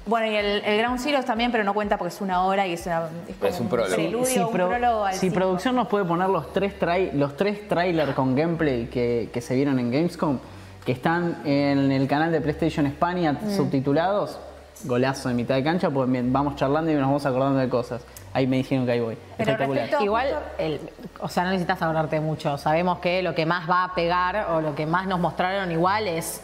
bueno, 0.06 0.26
y 0.26 0.36
el, 0.36 0.62
el 0.64 0.78
Ground 0.78 1.00
Zero 1.00 1.22
también, 1.24 1.50
pero 1.50 1.64
no 1.64 1.72
cuenta 1.74 1.96
porque 1.98 2.14
es 2.14 2.20
una 2.20 2.44
hora 2.44 2.66
y 2.66 2.74
es, 2.74 2.86
una, 2.86 3.08
como 3.38 3.50
Es 3.52 3.60
un 3.60 3.68
prólogo. 3.68 3.94
preludio, 3.94 4.24
si 4.26 4.38
un 4.38 4.50
pro- 4.52 4.68
prólogo 4.68 5.04
al 5.04 5.14
si 5.14 5.20
cinco. 5.20 5.34
producción 5.34 5.74
nos 5.76 5.88
puede 5.88 6.04
poner 6.04 6.28
los 6.28 6.52
tres, 6.52 6.78
trai- 6.78 7.12
los 7.12 7.36
tres 7.36 7.66
trailers 7.68 8.14
con 8.14 8.34
gameplay 8.36 8.86
que, 8.86 9.30
que 9.32 9.40
se 9.40 9.54
vieron 9.54 9.78
en 9.78 9.90
Gamescom, 9.90 10.38
que 10.84 10.92
están 10.92 11.42
en 11.44 11.90
el 11.90 12.06
canal 12.06 12.30
de 12.32 12.40
PlayStation 12.40 12.86
España 12.86 13.32
Mm. 13.32 13.56
subtitulados, 13.56 14.38
golazo 14.84 15.28
en 15.30 15.36
mitad 15.36 15.54
de 15.56 15.64
cancha, 15.64 15.90
pues 15.90 16.10
bien, 16.10 16.32
vamos 16.32 16.56
charlando 16.56 16.90
y 16.90 16.94
nos 16.94 17.02
vamos 17.04 17.26
acordando 17.26 17.58
de 17.60 17.68
cosas. 17.68 18.02
Ahí 18.38 18.46
me 18.46 18.56
dijeron 18.58 18.86
que 18.86 18.92
ahí 18.92 19.00
voy. 19.00 19.16
Pero 19.36 19.50
Espectacular. 19.50 19.82
respecto- 19.82 20.04
Igual, 20.04 20.26
el- 20.58 20.80
o 21.20 21.28
sea, 21.28 21.42
no 21.42 21.50
necesitas 21.50 21.82
hablarte 21.82 22.20
mucho. 22.20 22.56
Sabemos 22.56 23.00
que 23.00 23.20
lo 23.22 23.34
que 23.34 23.44
más 23.46 23.68
va 23.68 23.82
a 23.82 23.94
pegar 23.94 24.46
o 24.52 24.60
lo 24.60 24.74
que 24.76 24.86
más 24.86 25.06
nos 25.08 25.18
mostraron 25.18 25.72
igual 25.72 26.06
es 26.06 26.40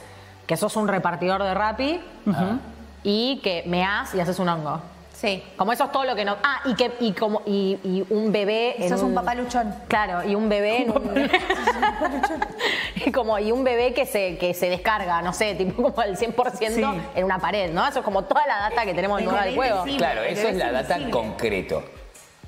que 0.47 0.57
sos 0.57 0.75
un 0.77 0.89
repartidor 0.89 1.43
de 1.45 1.55
Rappi 1.55 2.01
y 3.05 3.39
que 3.45 3.63
meás 3.67 4.13
y 4.15 4.21
haces 4.21 4.39
un 4.41 4.49
hongo. 4.49 4.81
Sí. 5.25 5.43
Como 5.57 5.73
eso 5.73 5.85
es 5.85 5.93
todo 5.93 6.05
lo 6.05 6.15
que 6.15 6.25
no. 6.25 6.37
Ah, 6.43 6.61
y 6.67 6.75
que 6.75 6.93
y 7.01 7.13
como 7.13 7.41
y, 7.47 7.79
y 7.83 8.05
un 8.11 8.31
bebé. 8.31 8.75
en 8.79 8.89
Sos 8.91 9.03
un 9.03 9.15
papaluchón. 9.15 9.75
Claro, 9.89 10.29
y 10.29 10.35
un 10.35 10.49
bebé 10.49 10.83
en 10.83 10.91
un. 10.91 11.31
y 13.07 13.11
como 13.11 13.39
y 13.39 13.51
un 13.51 13.65
bebé 13.65 13.95
que 13.95 14.05
se 14.05 14.37
que 14.37 14.53
se 14.55 14.69
descarga, 14.69 15.23
no 15.23 15.33
sé, 15.33 15.55
tipo 15.55 15.83
como 15.83 16.01
al 16.01 16.17
100% 16.17 16.75
Sí. 16.75 16.83
en 17.15 17.25
una 17.25 17.39
pared, 17.39 17.73
¿no? 17.73 17.87
Eso 17.87 18.01
es 18.01 18.05
como 18.05 18.25
toda 18.25 18.47
la 18.47 18.59
data 18.69 18.85
que 18.85 18.93
tenemos 18.93 19.23
nueva 19.23 19.45
del 19.45 19.55
juego. 19.55 19.85
Claro, 19.97 20.23
eso 20.23 20.49
es 20.49 20.57
la 20.57 20.81
es 20.81 20.89
data 20.89 21.11
concreto. 21.11 21.83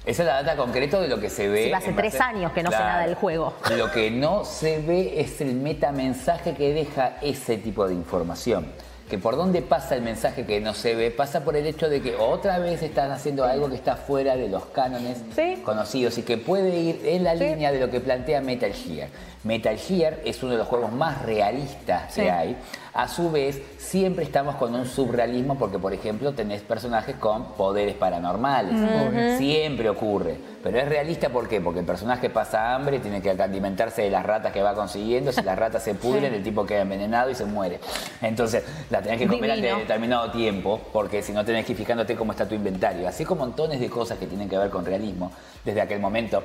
Esa 0.04 0.22
es 0.22 0.26
la 0.28 0.42
data 0.42 0.56
concreto 0.56 1.00
de 1.00 1.08
lo 1.08 1.18
que 1.18 1.28
se 1.28 1.48
ve. 1.48 1.64
Sí, 1.64 1.72
hace 1.72 1.92
tres 1.92 2.20
años 2.20 2.52
que 2.52 2.62
no 2.62 2.70
sé 2.70 2.78
nada 2.78 3.00
del 3.06 3.16
juego. 3.16 3.54
Lo 3.76 3.90
que 3.90 4.10
no 4.10 4.44
se 4.44 4.78
ve 4.78 5.14
es 5.20 5.40
el 5.40 5.54
metamensaje 5.54 6.54
que 6.54 6.72
deja 6.72 7.14
ese 7.22 7.56
tipo 7.56 7.88
de 7.88 7.94
información. 7.94 8.70
Que 9.08 9.18
por 9.18 9.36
dónde 9.36 9.62
pasa 9.62 9.94
el 9.94 10.02
mensaje 10.02 10.44
que 10.46 10.60
no 10.60 10.74
se 10.74 10.96
ve, 10.96 11.12
pasa 11.12 11.44
por 11.44 11.54
el 11.56 11.64
hecho 11.66 11.88
de 11.88 12.02
que 12.02 12.16
otra 12.16 12.58
vez 12.58 12.82
están 12.82 13.12
haciendo 13.12 13.44
algo 13.44 13.68
que 13.68 13.76
está 13.76 13.94
fuera 13.94 14.34
de 14.36 14.48
los 14.48 14.64
cánones 14.66 15.18
Sí. 15.34 15.62
conocidos 15.64 16.18
y 16.18 16.22
que 16.22 16.36
puede 16.38 16.76
ir 16.76 17.00
en 17.04 17.22
la 17.22 17.34
línea 17.36 17.70
de 17.70 17.78
lo 17.78 17.88
que 17.88 18.00
plantea 18.00 18.40
Metal 18.40 18.72
Gear. 18.72 19.08
Metal 19.44 19.76
Gear 19.78 20.18
es 20.24 20.42
uno 20.42 20.52
de 20.52 20.58
los 20.58 20.66
juegos 20.66 20.90
más 20.90 21.22
realistas 21.22 22.12
que 22.14 22.28
hay. 22.30 22.56
A 22.96 23.08
su 23.08 23.30
vez, 23.30 23.60
siempre 23.76 24.24
estamos 24.24 24.54
con 24.54 24.74
un 24.74 24.86
subrealismo 24.86 25.58
porque, 25.58 25.78
por 25.78 25.92
ejemplo, 25.92 26.32
tenés 26.32 26.62
personajes 26.62 27.16
con 27.16 27.52
poderes 27.52 27.94
paranormales. 27.94 29.36
Siempre 29.36 29.90
ocurre. 29.90 30.38
Pero 30.62 30.78
es 30.78 30.88
realista 30.88 31.28
¿por 31.28 31.46
qué? 31.46 31.60
Porque 31.60 31.80
el 31.80 31.84
personaje 31.84 32.30
pasa 32.30 32.74
hambre, 32.74 32.98
tiene 32.98 33.20
que 33.20 33.30
alimentarse 33.30 34.00
de 34.00 34.08
las 34.08 34.24
ratas 34.24 34.50
que 34.50 34.62
va 34.62 34.72
consiguiendo. 34.72 35.30
Si 35.30 35.42
las 35.42 35.58
ratas 35.58 35.82
se 35.82 35.94
pudren, 35.94 36.32
el 36.32 36.42
tipo 36.42 36.64
queda 36.64 36.80
envenenado 36.80 37.28
y 37.28 37.34
se 37.34 37.44
muere. 37.44 37.80
Entonces, 38.22 38.64
la 38.88 39.02
tenés 39.02 39.18
que 39.18 39.26
comer 39.26 39.56
Divino. 39.56 39.74
ante 39.74 39.82
determinado 39.82 40.30
tiempo, 40.30 40.80
porque 40.90 41.20
si 41.20 41.32
no 41.32 41.44
tenés 41.44 41.66
que 41.66 41.72
ir 41.72 41.78
fijándote 41.78 42.16
cómo 42.16 42.32
está 42.32 42.48
tu 42.48 42.54
inventario. 42.54 43.06
Así 43.06 43.26
como 43.26 43.44
montones 43.44 43.78
de 43.78 43.90
cosas 43.90 44.16
que 44.16 44.26
tienen 44.26 44.48
que 44.48 44.56
ver 44.56 44.70
con 44.70 44.86
realismo. 44.86 45.32
Desde 45.66 45.82
aquel 45.82 46.00
momento 46.00 46.42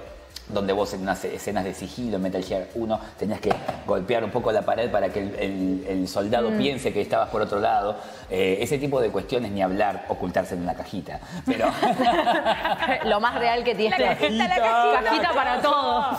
donde 0.54 0.74
vos 0.74 0.94
en 0.94 1.02
unas 1.02 1.24
escenas 1.26 1.64
de 1.64 1.74
sigilo 1.74 2.18
en 2.18 2.22
Metal 2.24 2.44
Gear 2.44 2.68
1 2.76 3.00
tenías 3.18 3.40
que 3.40 3.52
golpear 3.86 4.24
un 4.24 4.32
poco 4.32 4.52
la 4.52 4.62
pared 4.64 4.92
para 4.92 5.10
que 5.10 5.20
el, 5.20 5.36
el- 5.36 5.86
el 5.88 6.08
soldado 6.08 6.50
piense 6.58 6.92
que 6.94 7.02
estabas 7.02 7.30
por 7.30 7.42
otro 7.42 7.60
lado. 7.60 7.96
Eh, 8.34 8.60
ese 8.64 8.78
tipo 8.78 9.02
de 9.02 9.10
cuestiones, 9.10 9.52
ni 9.52 9.62
hablar, 9.62 10.06
ocultarse 10.08 10.56
en 10.56 10.62
una 10.62 10.74
cajita. 10.74 11.20
Pero 11.46 11.66
Lo 13.06 13.20
más 13.20 13.36
real 13.36 13.64
que 13.64 13.76
tiene. 13.76 13.98
La 14.00 14.16
cajita, 14.18 14.48
la 14.48 14.56
cajita. 14.56 15.02
Cajita 15.04 15.34
para 15.34 15.62
todos. 15.62 16.18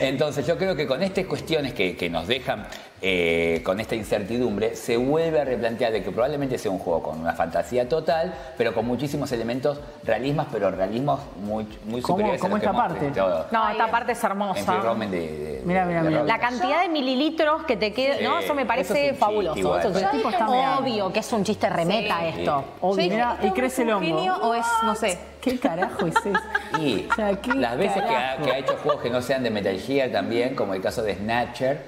entonces 0.00 0.46
yo 0.46 0.58
creo 0.58 0.74
que 0.74 0.86
con 0.86 1.02
estas 1.02 1.24
cuestiones 1.26 1.72
que, 1.72 1.96
que 1.96 2.10
nos 2.10 2.26
dejan 2.26 2.66
eh, 3.04 3.62
con 3.64 3.80
esta 3.80 3.94
incertidumbre, 3.96 4.76
se 4.76 4.96
vuelve 4.96 5.40
a 5.40 5.44
replantear 5.44 5.92
de 5.92 6.02
que 6.04 6.10
probablemente 6.12 6.56
sea 6.58 6.70
un 6.70 6.78
juego 6.78 7.02
con 7.02 7.20
una 7.20 7.32
fantasía 7.32 7.88
total, 7.88 8.32
pero 8.56 8.74
con 8.74 8.86
muchísimos 8.86 9.30
elementos 9.32 9.80
realismas, 10.04 10.46
pero 10.52 10.70
realismos 10.70 11.20
muy, 11.44 11.64
muy 11.84 12.00
¿Cómo- 12.00 12.18
superiores 12.18 12.40
a 12.40 12.42
cómo 12.42 12.56
los 12.56 12.62
esta 12.64 12.76
parte? 12.76 13.10
No, 13.50 13.68
esta 13.70 13.90
parte 13.90 14.12
es 14.12 14.22
hermosa. 14.24 14.72
de, 14.72 15.16
de- 15.18 15.62
Mira, 15.64 15.84
mira, 15.84 16.02
de 16.02 16.08
mira. 16.10 16.22
La 16.24 16.38
cantidad 16.38 16.82
de 16.82 16.88
mililitros 16.88 17.64
que 17.64 17.76
te 17.76 17.92
queda, 17.92 18.18
Sí, 18.18 18.24
no, 18.24 18.38
eso 18.38 18.54
me 18.54 18.62
eso 18.62 18.68
parece 18.68 18.92
es 18.92 18.98
un 18.98 19.02
chiste 19.10 19.14
fabuloso. 19.18 19.58
igual. 19.58 19.80
Eso 19.80 19.98
es 19.98 20.10
tipo 20.12 20.30
está 20.30 20.78
obvio 20.78 21.12
que 21.12 21.18
es 21.20 21.32
un 21.32 21.42
chiste 21.44 21.51
remeta 21.70 22.18
Sí. 22.20 22.26
esto. 22.40 22.64
Sí. 22.66 22.70
Obvio. 22.80 23.10
Mira, 23.10 23.36
y 23.42 23.50
crece 23.50 23.82
el 23.82 23.88
¿Es 23.90 23.94
un 23.96 24.02
hongo. 24.02 24.16
genio 24.18 24.36
o 24.36 24.54
es, 24.54 24.66
no 24.82 24.94
sé? 24.94 25.18
¿Qué 25.40 25.58
carajo 25.58 26.06
es 26.06 26.14
eso? 26.16 26.38
Y 26.80 27.06
O 27.10 27.14
sea, 27.14 27.36
¿qué 27.40 27.54
las 27.54 27.76
veces 27.76 28.02
que 28.02 28.08
ha, 28.08 28.36
carajo? 28.36 28.44
que 28.44 28.52
ha 28.52 28.58
hecho 28.58 28.76
juegos 28.82 29.02
que 29.02 29.10
no 29.10 29.20
sean 29.22 29.42
de 29.42 29.50
Metal 29.50 29.78
Gear 29.78 30.10
también, 30.10 30.54
como 30.54 30.74
el 30.74 30.80
caso 30.82 31.02
de 31.02 31.14
Snatcher, 31.16 31.82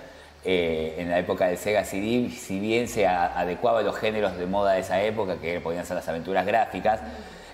eh, 0.44 0.96
en 0.98 1.08
la 1.10 1.18
época 1.18 1.46
del 1.46 1.56
Sega 1.56 1.84
CD, 1.84 2.28
si 2.30 2.60
bien 2.60 2.86
se 2.88 3.06
a- 3.06 3.38
adecuaba 3.38 3.78
a 3.80 3.82
los 3.82 3.96
géneros 3.96 4.36
de 4.36 4.44
moda 4.46 4.72
de 4.72 4.80
esa 4.80 5.00
época, 5.02 5.36
que 5.36 5.58
podían 5.60 5.86
ser 5.86 5.96
las 5.96 6.06
aventuras 6.08 6.44
gráficas, 6.44 7.00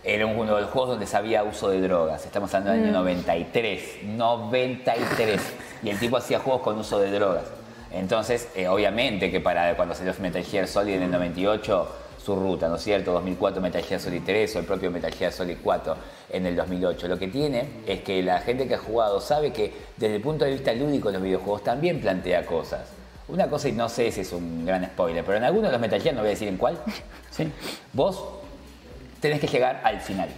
era 0.02 0.26
uno 0.26 0.54
de 0.56 0.62
los 0.62 0.70
juegos 0.70 0.90
donde 0.92 1.06
se 1.06 1.16
había 1.16 1.44
uso 1.44 1.68
de 1.68 1.80
drogas. 1.82 2.24
Estamos 2.24 2.52
hablando 2.54 2.72
del 2.72 2.84
año 2.88 2.98
93. 2.98 3.98
93. 4.04 5.40
Y 5.82 5.90
el 5.90 5.98
tipo 5.98 6.16
hacía 6.16 6.38
juegos 6.40 6.62
con 6.62 6.78
uso 6.78 6.98
de 6.98 7.10
drogas. 7.10 7.44
Entonces, 7.92 8.48
eh, 8.54 8.68
obviamente 8.68 9.30
que 9.30 9.40
para 9.40 9.76
cuando 9.76 9.94
salió 9.94 10.12
Metal 10.20 10.44
Gear 10.44 10.66
Solid 10.68 10.94
en 10.94 11.02
el 11.02 11.10
98, 11.10 11.88
su 12.24 12.36
ruta, 12.36 12.68
¿no 12.68 12.76
es 12.76 12.82
cierto? 12.82 13.12
2004 13.12 13.60
Metal 13.62 13.82
Gear 13.82 14.00
Solid 14.00 14.22
3 14.24 14.56
o 14.56 14.58
el 14.60 14.64
propio 14.66 14.90
Metal 14.90 15.12
Gear 15.12 15.32
Solid 15.32 15.56
4 15.62 15.96
en 16.30 16.46
el 16.46 16.54
2008. 16.54 17.08
Lo 17.08 17.18
que 17.18 17.28
tiene 17.28 17.64
es 17.86 18.00
que 18.02 18.22
la 18.22 18.40
gente 18.40 18.68
que 18.68 18.74
ha 18.74 18.78
jugado 18.78 19.20
sabe 19.20 19.52
que 19.52 19.72
desde 19.96 20.16
el 20.16 20.22
punto 20.22 20.44
de 20.44 20.52
vista 20.52 20.72
lúdico 20.72 21.10
los 21.10 21.22
videojuegos 21.22 21.64
también 21.64 22.00
plantea 22.00 22.44
cosas. 22.44 22.82
Una 23.28 23.48
cosa, 23.48 23.68
y 23.68 23.72
no 23.72 23.88
sé 23.88 24.10
si 24.12 24.20
es 24.20 24.32
un 24.32 24.66
gran 24.66 24.84
spoiler, 24.84 25.24
pero 25.24 25.38
en 25.38 25.44
algunos 25.44 25.68
de 25.68 25.72
los 25.72 25.80
Metal 25.80 26.00
Gear, 26.00 26.14
no 26.14 26.20
voy 26.20 26.28
a 26.28 26.30
decir 26.30 26.48
en 26.48 26.56
cuál, 26.56 26.78
Sí. 27.30 27.50
vos 27.92 28.22
tenés 29.20 29.40
que 29.40 29.46
llegar 29.46 29.80
al 29.84 30.00
final, 30.00 30.28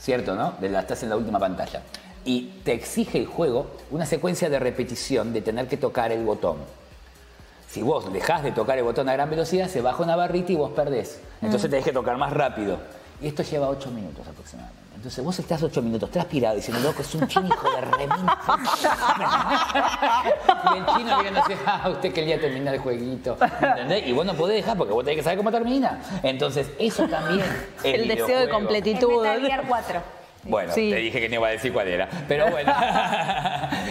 ¿cierto? 0.00 0.34
¿No? 0.34 0.54
Estás 0.60 1.02
en 1.04 1.10
la 1.10 1.16
última 1.16 1.38
pantalla. 1.38 1.80
Y 2.28 2.52
te 2.62 2.74
exige 2.74 3.16
el 3.16 3.26
juego 3.26 3.68
una 3.90 4.04
secuencia 4.04 4.50
de 4.50 4.58
repetición 4.58 5.32
de 5.32 5.40
tener 5.40 5.66
que 5.66 5.78
tocar 5.78 6.12
el 6.12 6.26
botón. 6.26 6.58
Si 7.70 7.80
vos 7.80 8.12
dejás 8.12 8.42
de 8.42 8.52
tocar 8.52 8.76
el 8.76 8.84
botón 8.84 9.08
a 9.08 9.14
gran 9.14 9.30
velocidad, 9.30 9.66
se 9.66 9.80
baja 9.80 10.02
una 10.02 10.14
barrita 10.14 10.52
y 10.52 10.56
vos 10.56 10.72
perdés. 10.72 11.22
Entonces 11.40 11.70
tenés 11.70 11.86
que 11.86 11.92
tocar 11.92 12.18
más 12.18 12.30
rápido. 12.30 12.80
Y 13.22 13.28
esto 13.28 13.42
lleva 13.42 13.70
8 13.70 13.90
minutos 13.92 14.28
aproximadamente. 14.28 14.78
Entonces 14.94 15.24
vos 15.24 15.38
estás 15.38 15.62
8 15.62 15.80
minutos 15.80 16.10
transpirado 16.10 16.56
diciendo, 16.56 16.82
loco, 16.82 17.00
es 17.00 17.14
un 17.14 17.26
chino 17.28 17.46
hijo 17.46 17.70
de 17.70 17.80
remil. 17.80 18.10
y 20.74 20.76
el 20.76 20.84
chino 20.84 21.22
viene 21.22 21.38
así, 21.38 21.54
ah, 21.64 21.88
usted 21.88 22.12
quería 22.12 22.38
terminar 22.38 22.74
el 22.74 22.80
jueguito. 22.80 23.38
¿Entendés? 23.40 24.06
Y 24.06 24.12
vos 24.12 24.26
no 24.26 24.34
podés 24.34 24.56
dejar 24.56 24.76
porque 24.76 24.92
vos 24.92 25.02
tenés 25.02 25.16
que 25.16 25.24
saber 25.24 25.38
cómo 25.38 25.50
termina. 25.50 25.98
Entonces, 26.22 26.68
eso 26.78 27.08
también 27.08 27.46
es 27.82 27.94
El 27.94 28.06
deseo 28.06 28.26
de 28.26 28.34
videojuego. 28.34 28.42
Es 28.42 28.48
completitud. 28.50 29.22
Metal 29.22 29.46
Gear 29.46 29.64
4. 29.66 30.17
Bueno, 30.44 30.72
Sí. 30.72 30.90
te 30.90 30.96
dije 30.96 31.20
que 31.20 31.28
no 31.28 31.34
iba 31.36 31.48
a 31.48 31.50
decir 31.50 31.72
cuál 31.72 31.88
era. 31.88 32.08
Pero 32.26 32.48
bueno. 32.50 32.72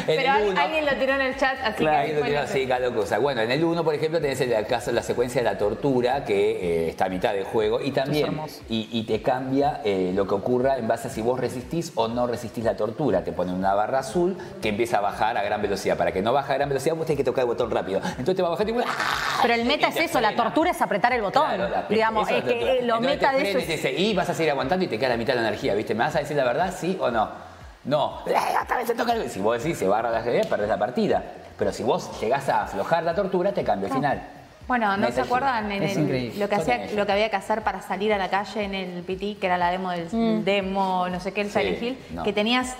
En 0.08 0.16
Pero 0.16 0.22
el 0.22 0.28
al- 0.28 0.44
uno- 0.48 0.62
alguien 0.62 0.86
lo 0.86 0.94
tiró 0.94 1.14
en 1.16 1.22
el 1.22 1.36
chat, 1.38 1.58
así 1.64 1.78
Claro, 1.80 1.98
que. 1.98 2.02
ahí 2.04 2.08
lo 2.14 2.20
bueno, 2.20 2.28
tiró 2.28 2.40
así, 2.42 2.66
cada 2.66 2.92
cosa. 2.94 3.18
Bueno, 3.20 3.42
en 3.42 3.52
el 3.52 3.62
1, 3.64 3.84
por 3.84 3.94
ejemplo, 3.94 4.22
tenés 4.22 4.40
el 4.40 4.66
caso, 4.66 4.92
la 4.94 5.04
secuencia 5.04 5.42
de 5.42 5.46
la 5.46 5.58
tortura, 5.58 6.24
que 6.24 6.86
eh, 6.86 6.90
está 6.90 7.06
a 7.06 7.10
mitad 7.10 7.34
del 7.34 7.44
juego, 7.44 7.82
y 7.82 7.92
también, 7.92 8.40
y, 8.70 8.88
y 8.92 9.04
te 9.04 9.22
cambia 9.22 9.82
eh, 9.84 10.12
lo 10.16 10.26
que 10.26 10.36
ocurra 10.36 10.78
en 10.78 10.88
base 10.88 11.10
a 11.10 11.12
si 11.12 11.22
vos 11.22 11.38
resistís 11.40 11.92
o 11.96 12.08
no 12.08 12.26
resistís 12.26 12.64
la 12.64 12.78
tortura. 12.78 13.24
Te 13.24 13.34
pone 13.34 13.52
una 13.52 13.74
barra 13.74 14.00
azul 14.00 14.38
que 14.62 14.70
empieza 14.70 15.00
a 15.00 15.02
bajar 15.02 15.36
a 15.38 15.44
gran 15.44 15.62
velocidad. 15.62 15.98
Para 15.98 16.14
que 16.14 16.22
no 16.22 16.32
baje 16.32 16.54
a 16.54 16.56
gran 16.56 16.70
velocidad, 16.70 16.96
vos 16.96 17.06
tenés 17.06 17.18
que 17.18 17.24
tocar 17.26 17.42
el 17.42 17.48
botón 17.48 17.70
rápido. 17.70 18.00
Entonces 18.12 18.36
te 18.38 18.42
va 18.42 18.48
a 18.48 18.52
bajar 18.52 18.70
y 18.70 18.72
¡ah! 18.80 19.40
Pero 19.42 19.54
el 19.56 19.66
meta 19.66 19.90
es 19.90 19.98
eso, 19.98 20.22
la 20.22 20.36
tortura 20.36 20.72
es 20.72 20.82
apretar 20.82 21.12
el 21.14 21.22
botón. 21.22 21.44
Claro, 21.46 21.68
la- 21.70 21.84
Digamos, 21.90 22.30
es 22.32 22.44
que 22.46 22.52
eh, 22.52 22.82
lo 22.84 22.96
Entonces 22.98 23.02
meta 23.16 23.32
te 23.32 23.38
de 23.38 23.42
eso 23.44 23.52
frena 23.52 23.60
y 23.60 23.62
es. 23.74 23.82
te 23.82 23.90
dice, 23.90 24.02
y 24.02 24.14
vas 24.14 24.30
a 24.30 24.34
seguir 24.34 24.52
aguantando 24.52 24.86
y 24.86 24.88
te 24.88 24.98
queda 24.98 25.10
la 25.10 25.18
mitad 25.18 25.34
de 25.34 25.42
la 25.42 25.48
energía, 25.50 25.74
¿viste? 25.76 25.94
¿Me 25.94 26.04
vas 26.06 26.16
a 26.16 26.20
decir 26.20 26.38
la 26.38 26.44
verdad, 26.48 26.74
sí 26.78 26.98
o 27.00 27.10
no? 27.12 27.30
No. 27.86 28.20
Esta 28.26 28.76
vez 28.78 28.88
se 28.88 28.96
toca 28.96 29.14
el... 29.14 29.30
Si 29.30 29.40
vos 29.40 29.62
decís, 29.62 29.78
se 29.78 29.88
barra 29.88 30.10
la 30.12 30.20
energía, 30.22 30.50
perdés 30.50 30.68
la 30.70 30.78
partida. 30.78 31.24
Pero 31.58 31.72
si 31.72 31.84
vos 31.84 32.10
llegás 32.20 32.50
a 32.50 32.64
aflojar 32.64 33.04
la 33.04 33.16
tortura, 33.16 33.52
te 33.54 33.64
cambia 33.64 33.88
el 33.88 33.94
final. 33.94 34.22
Bueno, 34.68 34.98
¿no 34.98 35.10
se 35.12 35.22
acuerdan 35.22 35.72
en 35.72 35.82
Es 35.84 35.96
el- 35.96 36.04
increíble. 36.04 36.40
lo 36.40 36.50
que 36.50 36.56
hacía, 36.56 36.88
lo 36.94 37.06
que 37.06 37.12
había 37.14 37.30
que 37.30 37.38
hacer 37.38 37.62
para 37.62 37.82
salir 37.82 38.12
a 38.14 38.18
la 38.18 38.30
calle 38.30 38.64
en 38.64 38.76
el 38.76 39.04
PT, 39.04 39.38
que 39.40 39.46
era 39.48 39.58
la 39.58 39.72
demo 39.72 39.92
del 39.92 40.44
demo, 40.44 41.08
no 41.10 41.20
sé 41.22 41.32
qué, 41.32 41.42
el 41.42 41.48
Sí, 41.48 41.54
Silent 41.60 41.82
Hill, 41.82 41.98
no. 42.12 42.24
que 42.24 42.34
tenías 42.34 42.76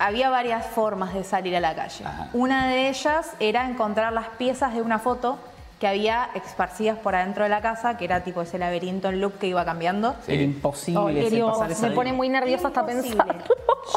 había 0.00 0.28
varias 0.28 0.66
formas 0.66 1.14
de 1.14 1.22
salir 1.22 1.54
a 1.56 1.60
la 1.60 1.74
calle. 1.76 2.04
Ajá. 2.04 2.28
Una 2.32 2.66
de 2.66 2.88
ellas 2.88 3.30
era 3.38 3.64
encontrar 3.68 4.12
las 4.12 4.26
piezas 4.30 4.74
de 4.74 4.82
una 4.82 4.98
foto 4.98 5.38
que 5.84 5.88
había 5.88 6.30
esparcidas 6.32 6.96
por 6.96 7.14
adentro 7.14 7.44
de 7.44 7.50
la 7.50 7.60
casa, 7.60 7.98
que 7.98 8.06
era 8.06 8.24
tipo 8.24 8.40
ese 8.40 8.56
laberinto 8.56 9.10
en 9.10 9.20
loop 9.20 9.36
que 9.36 9.48
iba 9.48 9.66
cambiando. 9.66 10.14
Sí. 10.24 10.32
Era 10.32 10.42
imposible 10.42 10.98
Oh, 10.98 11.08
ese 11.10 11.42
pasar 11.44 11.70
esa 11.72 11.88
me 11.90 11.94
pone 11.94 12.14
muy 12.14 12.30
nerviosa 12.30 12.68
hasta 12.68 12.86
pensar. 12.86 13.44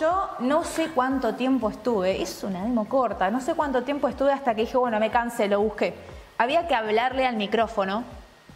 Yo 0.01 0.29
no 0.39 0.65
sé 0.65 0.89
cuánto 0.93 1.35
tiempo 1.35 1.69
estuve, 1.69 2.21
es 2.21 2.43
una 2.43 2.63
demo 2.63 2.89
corta, 2.89 3.31
no 3.31 3.39
sé 3.39 3.53
cuánto 3.53 3.83
tiempo 3.83 4.09
estuve 4.09 4.33
hasta 4.33 4.53
que 4.53 4.63
dije, 4.63 4.75
bueno, 4.75 4.99
me 4.99 5.09
cansé, 5.11 5.47
lo 5.47 5.61
busqué. 5.61 5.93
Había 6.37 6.67
que 6.67 6.75
hablarle 6.75 7.25
al 7.25 7.37
micrófono 7.37 8.03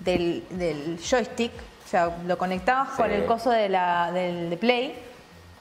del, 0.01 0.43
del 0.49 0.99
joystick, 0.99 1.53
o 1.85 1.87
sea, 1.87 2.11
lo 2.27 2.37
conectabas 2.37 2.89
con 2.89 3.09
el 3.11 3.25
coso 3.25 3.49
de 3.49 3.69
la, 3.69 4.11
del 4.11 4.49
de 4.49 4.57
Play, 4.57 4.93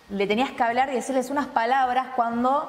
le 0.09 0.27
tenías 0.27 0.51
que 0.51 0.63
hablar 0.65 0.89
y 0.91 0.97
decirles 0.97 1.31
unas 1.31 1.47
palabras 1.47 2.09
cuando 2.17 2.69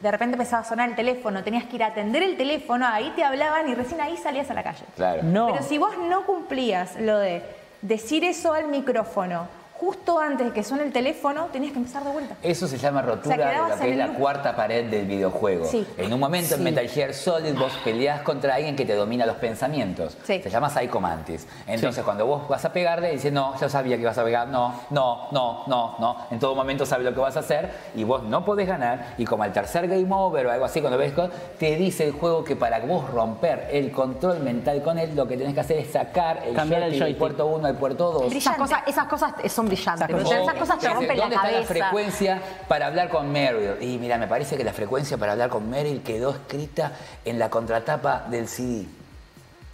de 0.00 0.10
repente 0.10 0.34
empezaba 0.34 0.62
a 0.62 0.64
sonar 0.64 0.88
el 0.88 0.94
teléfono, 0.94 1.42
tenías 1.42 1.64
que 1.64 1.76
ir 1.76 1.82
a 1.82 1.88
atender 1.88 2.22
el 2.22 2.36
teléfono, 2.36 2.86
ahí 2.86 3.12
te 3.16 3.24
hablaban 3.24 3.68
y 3.68 3.74
recién 3.74 4.00
ahí 4.00 4.16
salías 4.16 4.50
a 4.50 4.54
la 4.54 4.62
calle. 4.62 4.84
Claro. 4.94 5.22
No. 5.24 5.52
Pero 5.52 5.64
si 5.64 5.78
vos 5.78 5.96
no 5.98 6.24
cumplías 6.24 6.98
lo 7.00 7.18
de 7.18 7.42
decir 7.82 8.24
eso 8.24 8.52
al 8.52 8.68
micrófono 8.68 9.48
justo 9.78 10.18
antes 10.18 10.48
de 10.48 10.52
que 10.52 10.64
suene 10.64 10.84
el 10.84 10.92
teléfono, 10.92 11.46
tenías 11.52 11.72
que 11.72 11.78
empezar 11.78 12.02
de 12.02 12.10
vuelta. 12.10 12.36
Eso 12.42 12.66
se 12.66 12.78
llama 12.78 13.00
rotura 13.02 13.34
O 13.34 13.38
sea, 13.38 13.48
de 13.50 13.68
lo 13.68 13.78
que 13.78 13.90
es 13.92 13.96
la 13.96 14.08
cuarta 14.14 14.56
pared 14.56 14.90
del 14.90 15.06
videojuego. 15.06 15.66
Sí. 15.66 15.86
En 15.96 16.12
un 16.12 16.18
momento 16.18 16.56
en 16.56 16.64
Metal 16.64 16.88
Gear 16.88 17.14
Solid 17.14 17.54
vos 17.56 17.72
peleás 17.84 18.22
contra 18.22 18.56
alguien 18.56 18.74
que 18.74 18.84
te 18.84 18.94
domina 18.94 19.24
los 19.24 19.36
pensamientos. 19.36 20.16
Sí. 20.24 20.42
Se 20.42 20.50
llama 20.50 20.68
Psycho 20.68 21.00
Mantis. 21.00 21.46
Entonces 21.66 22.02
cuando 22.04 22.26
vos 22.26 22.48
vas 22.48 22.64
a 22.64 22.72
pegarle, 22.72 23.12
dice, 23.12 23.30
no, 23.30 23.58
yo 23.60 23.68
sabía 23.68 23.96
que 23.96 24.02
ibas 24.02 24.18
a 24.18 24.24
pegar, 24.24 24.48
no, 24.48 24.74
no, 24.90 25.28
no, 25.30 25.64
no, 25.66 25.96
no. 25.98 26.16
En 26.30 26.38
todo 26.38 26.54
momento 26.54 26.84
sabe 26.84 27.04
lo 27.04 27.14
que 27.14 27.20
vas 27.20 27.36
a 27.36 27.40
hacer 27.40 27.70
y 27.94 28.02
vos 28.02 28.24
no 28.24 28.44
podés 28.44 28.66
ganar. 28.66 29.14
Y 29.16 29.24
como 29.24 29.44
al 29.44 29.52
tercer 29.52 29.86
game 29.86 30.08
over 30.10 30.46
o 30.46 30.50
algo 30.50 30.64
así, 30.64 30.80
cuando 30.80 30.98
ves, 30.98 31.12
te 31.58 31.76
dice 31.76 32.04
el 32.04 32.12
juego 32.12 32.42
que 32.42 32.56
para 32.56 32.80
vos 32.80 33.08
romper 33.10 33.68
el 33.70 33.92
control 33.92 34.40
mental 34.40 34.82
con 34.82 34.98
él, 34.98 35.14
lo 35.14 35.26
que 35.28 35.36
tenés 35.36 35.54
que 35.54 35.60
hacer 35.60 35.78
es 35.78 35.92
sacar 35.92 36.42
el 36.44 36.54
Cambiar 36.54 36.82
el 36.82 36.88
joystick 36.90 36.90
del 36.90 37.00
joystick. 37.00 37.18
puerto 37.18 37.46
1 37.46 37.66
al 37.66 37.76
puerto 37.76 38.12
2. 38.12 38.32
Esas 38.32 38.56
cosas, 38.56 38.82
esas 38.86 39.06
cosas 39.06 39.32
son 39.48 39.67
brillantes. 39.68 40.08
Esas 40.08 40.24
pero 40.24 40.42
esas 40.42 40.54
cosas 40.54 40.78
te 40.78 40.88
rompen 40.88 41.16
la 41.16 41.22
¿Dónde 41.24 41.36
está 41.36 41.46
la 41.46 41.52
cabeza. 41.52 41.72
frecuencia 41.72 42.42
para 42.66 42.86
hablar 42.86 43.08
con 43.08 43.30
Meryl? 43.30 43.82
Y 43.82 43.98
mira, 43.98 44.18
me 44.18 44.26
parece 44.26 44.56
que 44.56 44.64
la 44.64 44.72
frecuencia 44.72 45.16
para 45.16 45.32
hablar 45.32 45.50
con 45.50 45.68
Meryl 45.68 46.02
quedó 46.02 46.30
escrita 46.30 46.92
en 47.24 47.38
la 47.38 47.50
contratapa 47.50 48.26
del 48.30 48.48
CD. 48.48 48.86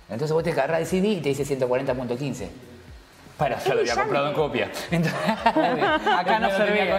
Entonces 0.08 0.32
vos 0.32 0.44
te 0.44 0.52
agarrás 0.52 0.80
el 0.80 0.86
CD 0.86 1.08
y 1.08 1.20
te 1.20 1.30
dice 1.30 1.44
140.15. 1.44 2.48
Para, 3.36 3.58
yo 3.64 3.74
lo 3.74 3.80
había 3.80 3.94
comprado 3.94 4.28
en 4.28 4.34
copia. 4.34 4.70
Entonces, 4.90 5.20
Acá 5.44 6.38
no 6.38 6.50
servía. 6.50 6.96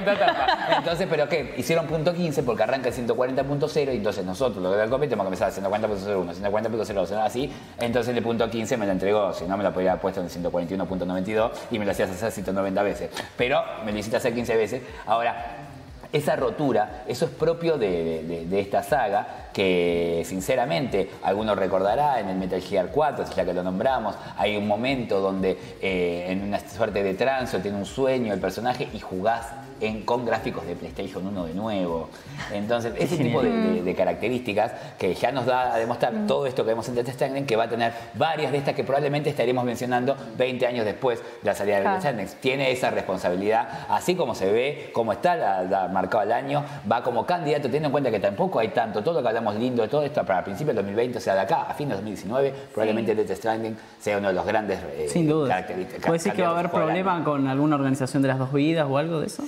Entonces, 0.78 1.08
¿pero 1.10 1.30
qué? 1.30 1.56
Hicieron 1.58 1.88
punto 1.88 2.14
15 2.14 2.44
porque 2.44 2.64
arranca 2.64 2.90
el 2.90 2.96
140.0 2.96 3.94
y 3.94 3.98
entonces 3.98 4.26
nosotros, 4.26 4.62
lo 4.62 4.72
que 4.72 4.78
da 4.78 4.84
el 4.84 4.90
copia, 4.90 5.08
tenemos 5.08 5.26
que 5.26 5.44
empezar 5.44 5.50
a 5.50 5.70
140.01, 5.70 6.36
140.02, 6.36 7.12
así. 7.24 7.54
Entonces 7.80 8.16
el 8.16 8.24
punto 8.24 8.50
15 8.50 8.78
me 8.78 8.86
lo 8.86 8.92
entregó, 8.92 9.34
si 9.34 9.46
no 9.46 9.56
me 9.56 9.64
lo 9.64 9.72
podría 9.72 9.92
haber 9.92 10.02
puesto 10.02 10.22
en 10.22 10.30
141.92 10.30 11.52
y 11.72 11.80
me 11.80 11.86
lo 11.86 11.92
hacías 11.92 12.10
hacer 12.10 12.32
190 12.32 12.84
veces. 12.84 13.10
Pero 13.38 13.64
me 13.86 13.92
lo 13.92 13.98
hiciste 13.98 14.18
hacer 14.18 14.34
15 14.34 14.58
veces. 14.58 14.82
Ahora, 15.06 15.65
esa 16.12 16.36
rotura, 16.36 17.04
eso 17.08 17.26
es 17.26 17.32
propio 17.32 17.78
de, 17.78 18.46
de- 18.50 18.60
esta 18.60 18.84
saga, 18.84 19.50
que 19.54 20.24
sinceramente 20.26 21.10
alguno 21.24 21.56
recordará 21.56 22.20
en 22.20 22.30
el 22.30 22.38
Metal 22.38 22.62
Gear 22.62 22.88
4, 22.92 23.26
ya 23.36 23.46
que 23.46 23.54
lo 23.54 23.64
nombramos, 23.64 24.16
hay 24.38 24.56
un 24.58 24.68
momento 24.68 25.20
donde 25.20 25.58
eh, 25.82 26.26
en 26.30 26.44
una 26.44 26.60
suerte 26.60 27.04
de 27.04 27.14
trance 27.14 27.60
tiene 27.60 27.78
un 27.78 27.86
sueño 27.86 28.34
el 28.34 28.40
personaje 28.40 28.88
y 28.94 29.00
jugás 29.00 29.48
en, 29.82 30.04
con 30.04 30.26
gráficos 30.26 30.66
de 30.66 30.76
PlayStation 30.76 31.26
1 31.28 31.46
de 31.48 31.54
nuevo. 31.54 32.10
Entonces, 32.54 32.94
ese 32.98 33.18
tipo 33.18 33.42
de, 33.42 33.50
de- 33.52 33.84
de 33.84 33.96
características 33.96 34.72
que 34.98 35.14
ya 35.14 35.32
nos 35.32 35.46
da 35.46 35.74
a 35.74 35.78
demostrar 35.78 36.14
todo 36.28 36.46
esto 36.46 36.64
que 36.64 36.70
vemos 36.70 36.88
en 36.90 36.96
Death 36.96 37.10
Stranding, 37.10 37.46
que 37.46 37.56
va 37.56 37.66
a 37.66 37.70
tener 37.70 37.94
varias 38.16 38.52
de 38.52 38.58
estas 38.60 38.74
que 38.76 38.84
probablemente 38.84 39.30
estaremos 39.30 39.64
mencionando 39.66 40.16
20 40.38 40.66
años 40.68 40.86
después 40.86 41.20
de 41.20 41.26
la 41.44 41.56
salida 41.56 41.78
de 41.78 41.84
Death 41.84 42.00
Stranding. 42.00 42.28
Tiene 42.40 42.72
esa 42.72 42.90
responsabilidad, 42.92 43.68
así 43.90 44.16
como 44.16 44.34
se 44.36 44.52
ve, 44.52 44.92
como 44.94 45.12
está 45.14 45.36
la- 45.36 45.64
la- 45.64 45.88
marcado 45.88 46.24
el 46.24 46.32
año, 46.32 46.64
va 46.90 47.04
como 47.04 47.26
candidato, 47.26 47.64
teniendo 47.64 47.88
en 47.88 47.92
cuenta 47.92 48.12
que 48.12 48.20
tampoco 48.20 48.60
hay 48.60 48.70
tanto, 48.70 49.04
todo 49.04 49.16
lo 49.16 49.22
que 49.22 49.28
hablamos 49.28 49.56
lindo 49.56 49.82
de 49.82 49.88
todo 49.88 50.04
esto 50.04 50.24
para 50.26 50.44
principios 50.44 50.76
del 50.76 50.86
2020, 50.86 51.18
o 51.18 51.22
sea, 51.22 51.34
de 51.36 51.42
acá 51.42 51.64
a 51.64 51.74
fin 51.74 51.90
de 51.90 51.96
2019, 51.96 52.54
probablemente 52.74 53.14
Death 53.16 53.32
Stranding 53.38 53.78
sea 54.00 54.18
uno 54.18 54.30
de 54.30 54.34
los 54.34 54.46
grandes 54.46 54.80
eh, 54.96 55.08
Sin 55.10 55.28
duda. 55.28 55.50
características. 55.50 56.02
¿Puede 56.06 56.14
decir 56.20 56.34
que 56.34 56.42
va 56.44 56.50
a 56.50 56.52
haber 56.60 56.70
problema 56.72 57.24
con 57.24 57.48
alguna 57.48 57.76
organización 57.76 58.22
de 58.22 58.28
las 58.30 58.40
dos 58.40 58.54
vidas 58.54 58.88
o 58.90 58.98
algo 58.98 59.20
de 59.20 59.28
eso? 59.28 59.44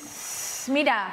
Mira, 0.69 1.11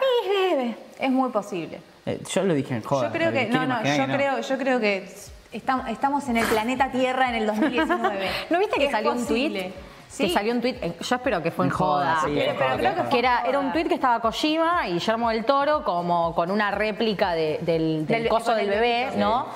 es 0.99 1.11
muy 1.11 1.31
posible. 1.31 1.81
Eh, 2.07 2.21
yo 2.33 2.43
lo 2.45 2.55
dije 2.55 2.75
en 2.77 2.83
joda. 2.83 3.07
yo 3.09 3.13
creo 3.13 3.33
que, 3.33 3.49
quiero 3.49 3.67
no, 3.67 3.81
no, 3.81 3.85
yo 3.85 3.93
que 3.97 4.07
no. 4.07 4.15
creo, 4.15 4.41
yo 4.41 4.59
creo 4.59 4.81
que 4.81 5.09
estamos, 5.53 5.89
estamos 5.89 6.29
en 6.29 6.37
el 6.37 6.47
planeta 6.47 6.91
Tierra 6.91 7.29
en 7.31 7.37
el 7.37 7.47
2019. 7.47 8.29
¿No 8.51 8.59
viste 8.59 8.79
que 8.79 8.91
salió 8.91 9.13
un 9.13 9.27
tweet? 9.27 9.73
Sí. 10.09 10.29
Que 10.29 10.33
salió 10.33 10.53
un 10.53 10.61
tweet, 10.61 10.77
eh, 10.81 10.93
yo 11.01 11.17
espero 11.17 11.43
que 11.43 11.51
fue 11.51 11.65
en 11.65 11.73
joda, 11.73 12.21
sí, 12.25 12.31
Pero, 12.37 12.77
creo 12.77 12.95
que 12.95 13.01
fue 13.03 13.09
que 13.11 13.19
era, 13.19 13.39
joda. 13.39 13.49
era 13.49 13.59
un 13.59 13.73
tweet 13.73 13.85
que 13.87 13.95
estaba 13.95 14.21
Kojima 14.21 14.87
y 14.87 14.93
Guillermo 14.93 15.31
del 15.31 15.45
Toro 15.45 15.83
como 15.83 16.35
con 16.37 16.53
una 16.53 16.71
réplica 16.71 17.33
de- 17.33 17.59
del, 17.63 18.07
del 18.07 18.23
Del- 18.23 18.29
coso 18.29 18.55
del 18.55 18.67
el 18.67 18.71
bebé. 18.71 19.11
¿no? 19.17 19.47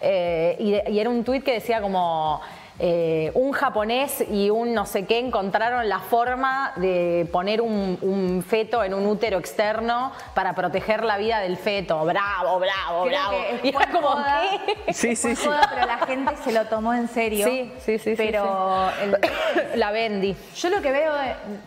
Eh, 0.00 0.56
y, 0.88 0.92
y 0.92 0.98
era 0.98 1.08
un 1.10 1.22
tweet 1.22 1.42
que 1.42 1.52
decía 1.52 1.80
como 1.80 2.40
eh, 2.80 3.32
un 3.34 3.50
japonés 3.52 4.24
y 4.30 4.50
un 4.50 4.72
no 4.72 4.86
sé 4.86 5.04
qué 5.04 5.18
encontraron 5.18 5.88
la 5.88 5.98
forma 5.98 6.72
de 6.76 7.28
poner 7.32 7.60
un, 7.60 7.98
un 8.02 8.44
feto 8.46 8.84
en 8.84 8.94
un 8.94 9.04
útero 9.06 9.38
externo 9.38 10.12
para 10.34 10.54
proteger 10.54 11.02
la 11.04 11.18
vida 11.18 11.40
del 11.40 11.56
feto. 11.56 12.04
Bravo, 12.04 12.60
bravo, 12.60 13.04
Creo 13.04 13.18
bravo. 13.30 13.36
que 13.62 13.68
Y 13.68 13.72
fue 13.72 13.82
era 13.82 13.92
como 13.92 14.08
joda. 14.08 14.42
¿qué? 14.86 14.92
Sí, 14.92 15.16
sí, 15.16 15.34
sí. 15.34 15.44
joda, 15.46 15.68
pero 15.74 15.86
la 15.86 15.98
gente 16.06 16.36
se 16.44 16.52
lo 16.52 16.64
tomó 16.66 16.94
en 16.94 17.08
serio. 17.08 17.46
Sí, 17.46 17.72
sí, 17.84 17.98
sí, 17.98 18.10
sí, 18.10 18.14
Pero 18.16 18.88
el- 19.02 19.78
La 19.80 19.90
Bendy. 19.90 20.36
yo 20.56 20.68
lo 20.70 20.80
que 20.80 20.92
veo 20.92 21.14
de, 21.14 21.20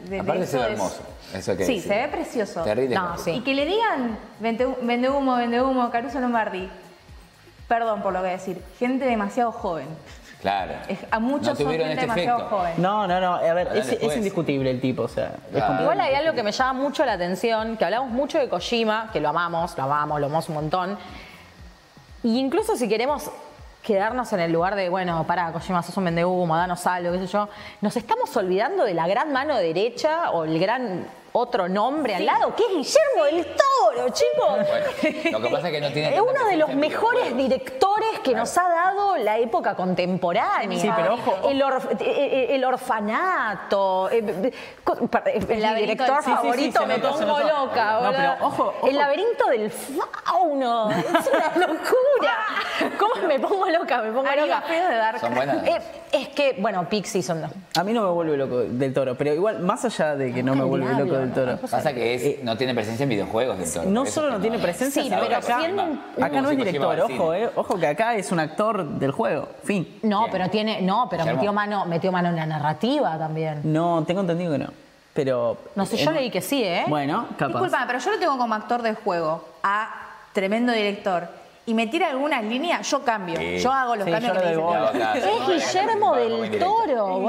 de- 0.05 0.09
de 0.11 0.19
Aparte 0.21 0.47
se 0.47 0.57
ve 0.57 0.63
es- 0.63 0.69
hermoso. 0.71 1.01
Eso 1.33 1.55
que 1.57 1.65
Sí, 1.65 1.75
decir. 1.75 1.91
se 1.91 1.97
ve 2.01 2.07
precioso. 2.09 2.61
Terrible. 2.63 2.95
No, 2.95 3.17
sí. 3.17 3.31
Y 3.31 3.41
que 3.41 3.53
le 3.53 3.65
digan 3.65 4.17
vende, 4.39 4.67
vende 4.81 5.09
humo, 5.09 5.35
vende 5.35 5.61
humo, 5.61 5.89
Caruso 5.91 6.19
Lombardi. 6.19 6.69
Perdón 7.69 8.01
por 8.01 8.11
lo 8.11 8.19
que 8.19 8.23
voy 8.23 8.29
a 8.29 8.37
decir. 8.37 8.61
Gente 8.79 9.05
demasiado 9.05 9.51
joven. 9.53 9.87
Claro. 10.41 10.73
Es- 10.87 10.99
a 11.11 11.19
muchos 11.19 11.49
no 11.49 11.55
son 11.55 11.65
tuvieron 11.65 11.87
gente 11.87 12.01
este 12.01 12.07
demasiado 12.07 12.39
efecto. 12.39 12.57
joven. 12.57 12.73
No, 12.77 13.07
no, 13.07 13.21
no. 13.21 13.35
A 13.35 13.53
ver, 13.53 13.69
es, 13.75 14.15
indiscutible 14.17 14.71
el 14.71 14.81
tipo, 14.81 15.03
o 15.03 15.07
sea. 15.07 15.33
Claro. 15.51 15.83
Igual 15.83 16.01
hay 16.01 16.15
algo 16.15 16.33
que 16.33 16.43
me 16.43 16.51
llama 16.51 16.73
mucho 16.73 17.05
la 17.05 17.13
atención, 17.13 17.77
que 17.77 17.85
hablamos 17.85 18.09
mucho 18.09 18.39
de 18.39 18.49
Kojima, 18.49 19.09
que 19.13 19.19
lo 19.19 19.29
amamos, 19.29 19.77
lo 19.77 19.83
amamos, 19.83 20.19
lo 20.19 20.25
amamos 20.25 20.49
un 20.49 20.55
montón. 20.55 20.97
Y 22.23 22.39
incluso 22.39 22.75
si 22.75 22.89
queremos 22.89 23.29
quedarnos 23.83 24.31
en 24.33 24.39
el 24.41 24.51
lugar 24.51 24.75
de, 24.75 24.89
bueno, 24.89 25.25
para 25.25 25.51
Kojima, 25.51 25.81
sos 25.83 25.95
un 25.97 26.05
vendehumo, 26.05 26.55
danos 26.55 26.85
algo, 26.87 27.11
qué 27.13 27.19
sé 27.19 27.27
yo, 27.27 27.49
nos 27.81 27.95
estamos 27.97 28.35
olvidando 28.37 28.83
de 28.83 28.93
la 28.93 29.07
gran 29.07 29.31
mano 29.33 29.55
derecha 29.57 30.31
o 30.31 30.43
el 30.43 30.59
gran 30.59 31.05
otro 31.33 31.67
nombre 31.69 32.15
al 32.15 32.25
lado, 32.25 32.53
que 32.55 32.63
es 32.63 32.69
Guillermo 32.69 33.23
del 33.25 33.45
Toro, 33.55 34.09
chicos. 34.09 34.67
Bueno, 34.67 35.31
lo 35.31 35.41
que 35.41 35.49
pasa 35.49 35.67
es 35.67 35.73
que 35.73 35.81
no 35.81 35.91
tiene 35.91 36.15
Es 36.15 36.21
uno 36.21 36.45
de 36.45 36.57
los 36.57 36.73
mejores 36.75 37.35
directores 37.35 38.19
que 38.23 38.33
nos 38.33 38.57
ha 38.57 38.67
dado 38.69 39.17
la 39.17 39.37
época 39.37 39.75
contemporánea. 39.75 40.79
Sí, 40.79 40.89
pero 40.95 41.13
ojo, 41.15 41.49
El, 41.49 41.61
orf- 41.61 41.97
el 41.99 42.63
orfanato. 42.65 44.09
mi 44.11 44.21
laberinto 45.59 46.03
director 46.03 46.17
sí, 46.23 46.25
sí, 46.31 46.35
favorito 46.35 46.85
me 46.85 46.99
pongo 46.99 47.39
loca. 47.39 47.99
No, 48.01 48.11
pero 48.11 48.33
ojo, 48.41 48.73
ojo. 48.79 48.87
El 48.87 48.95
laberinto 48.97 49.47
del 49.47 49.71
fauno. 49.71 50.89
Es 51.21 51.27
una 51.27 51.67
locura. 51.67 52.10
¿Cómo 52.99 53.27
me 53.27 53.39
pongo 53.39 53.69
loca? 53.69 54.01
Me 54.01 54.11
pongo 54.11 54.23
loca. 54.23 54.63
De 54.67 54.95
Dark. 54.95 55.19
Son 55.19 55.33
buenas. 55.35 55.65
Eh, 55.67 55.77
es 56.11 56.27
que, 56.29 56.55
bueno, 56.59 56.87
Pixie 56.89 57.21
son 57.21 57.41
dos. 57.41 57.51
A 57.77 57.83
mí 57.83 57.93
no 57.93 58.01
me 58.03 58.09
vuelve 58.11 58.37
loco 58.37 58.59
del 58.61 58.93
toro, 58.93 59.15
pero 59.15 59.33
igual, 59.33 59.59
más 59.59 59.85
allá 59.85 60.15
de 60.15 60.33
que 60.33 60.41
no 60.43 60.55
me 60.55 60.63
vuelve 60.63 60.93
loco 60.93 61.17
del 61.17 61.31
toro. 61.31 61.57
Pasa 61.57 61.93
que 61.93 62.15
es, 62.15 62.43
no 62.43 62.57
tiene 62.57 62.73
presencia 62.73 63.03
en 63.03 63.09
videojuegos 63.09 63.57
del 63.57 63.71
Toro. 63.71 63.87
Eh, 63.87 63.91
No 63.91 64.05
solo 64.05 64.31
no 64.31 64.39
tiene 64.39 64.57
presencia, 64.59 65.01
Sí, 65.03 65.09
sino 65.09 65.21
que 65.21 65.27
pero 65.27 65.37
acá, 65.39 65.59
siendo 65.59 65.83
un- 65.83 66.01
acá 66.23 66.41
no 66.41 66.49
es 66.49 66.57
director, 66.57 66.99
ojo, 67.01 67.33
eh, 67.33 67.49
ojo 67.55 67.77
que 67.79 67.87
acá 67.87 68.15
es 68.15 68.31
un 68.31 68.39
actor 68.39 68.83
del 68.85 69.11
juego, 69.11 69.47
fin. 69.63 69.99
No, 70.03 70.19
Bien. 70.21 70.31
pero 70.31 70.49
tiene, 70.49 70.81
no, 70.81 71.07
pero 71.09 71.25
metió 71.25 71.53
mano, 71.53 71.85
metió 71.85 72.11
mano 72.11 72.29
en 72.29 72.35
la 72.35 72.45
narrativa 72.45 73.17
también. 73.17 73.61
No, 73.63 74.03
tengo 74.05 74.21
entendido 74.21 74.51
que 74.51 74.57
no. 74.59 74.67
Pero. 75.13 75.57
No 75.75 75.85
sé, 75.85 75.97
yo 75.97 76.11
leí 76.11 76.31
que 76.31 76.41
sí, 76.41 76.63
¿eh? 76.63 76.85
Bueno, 76.87 77.27
capaz. 77.37 77.47
Disculpa, 77.59 77.83
pero 77.85 77.99
yo 77.99 78.11
lo 78.11 78.19
tengo 78.19 78.37
como 78.37 78.53
actor 78.55 78.81
de 78.81 78.93
juego 78.95 79.43
a 79.61 79.89
tremendo 80.33 80.71
director. 80.71 81.27
Y 81.71 81.73
me 81.73 81.87
tira 81.87 82.09
algunas 82.09 82.43
líneas, 82.43 82.85
yo 82.91 83.01
cambio. 83.01 83.37
Sí. 83.37 83.59
Yo 83.59 83.71
hago 83.71 83.95
los 83.95 84.03
Sí, 84.03 84.11
cambios 84.11 84.33
que 84.33 84.39
me 84.43 84.49
dicen. 84.49 84.61
bola. 84.61 85.13
Es 85.15 85.47
Guillermo 85.73 86.15
del 86.17 86.59
Toro. 86.59 87.27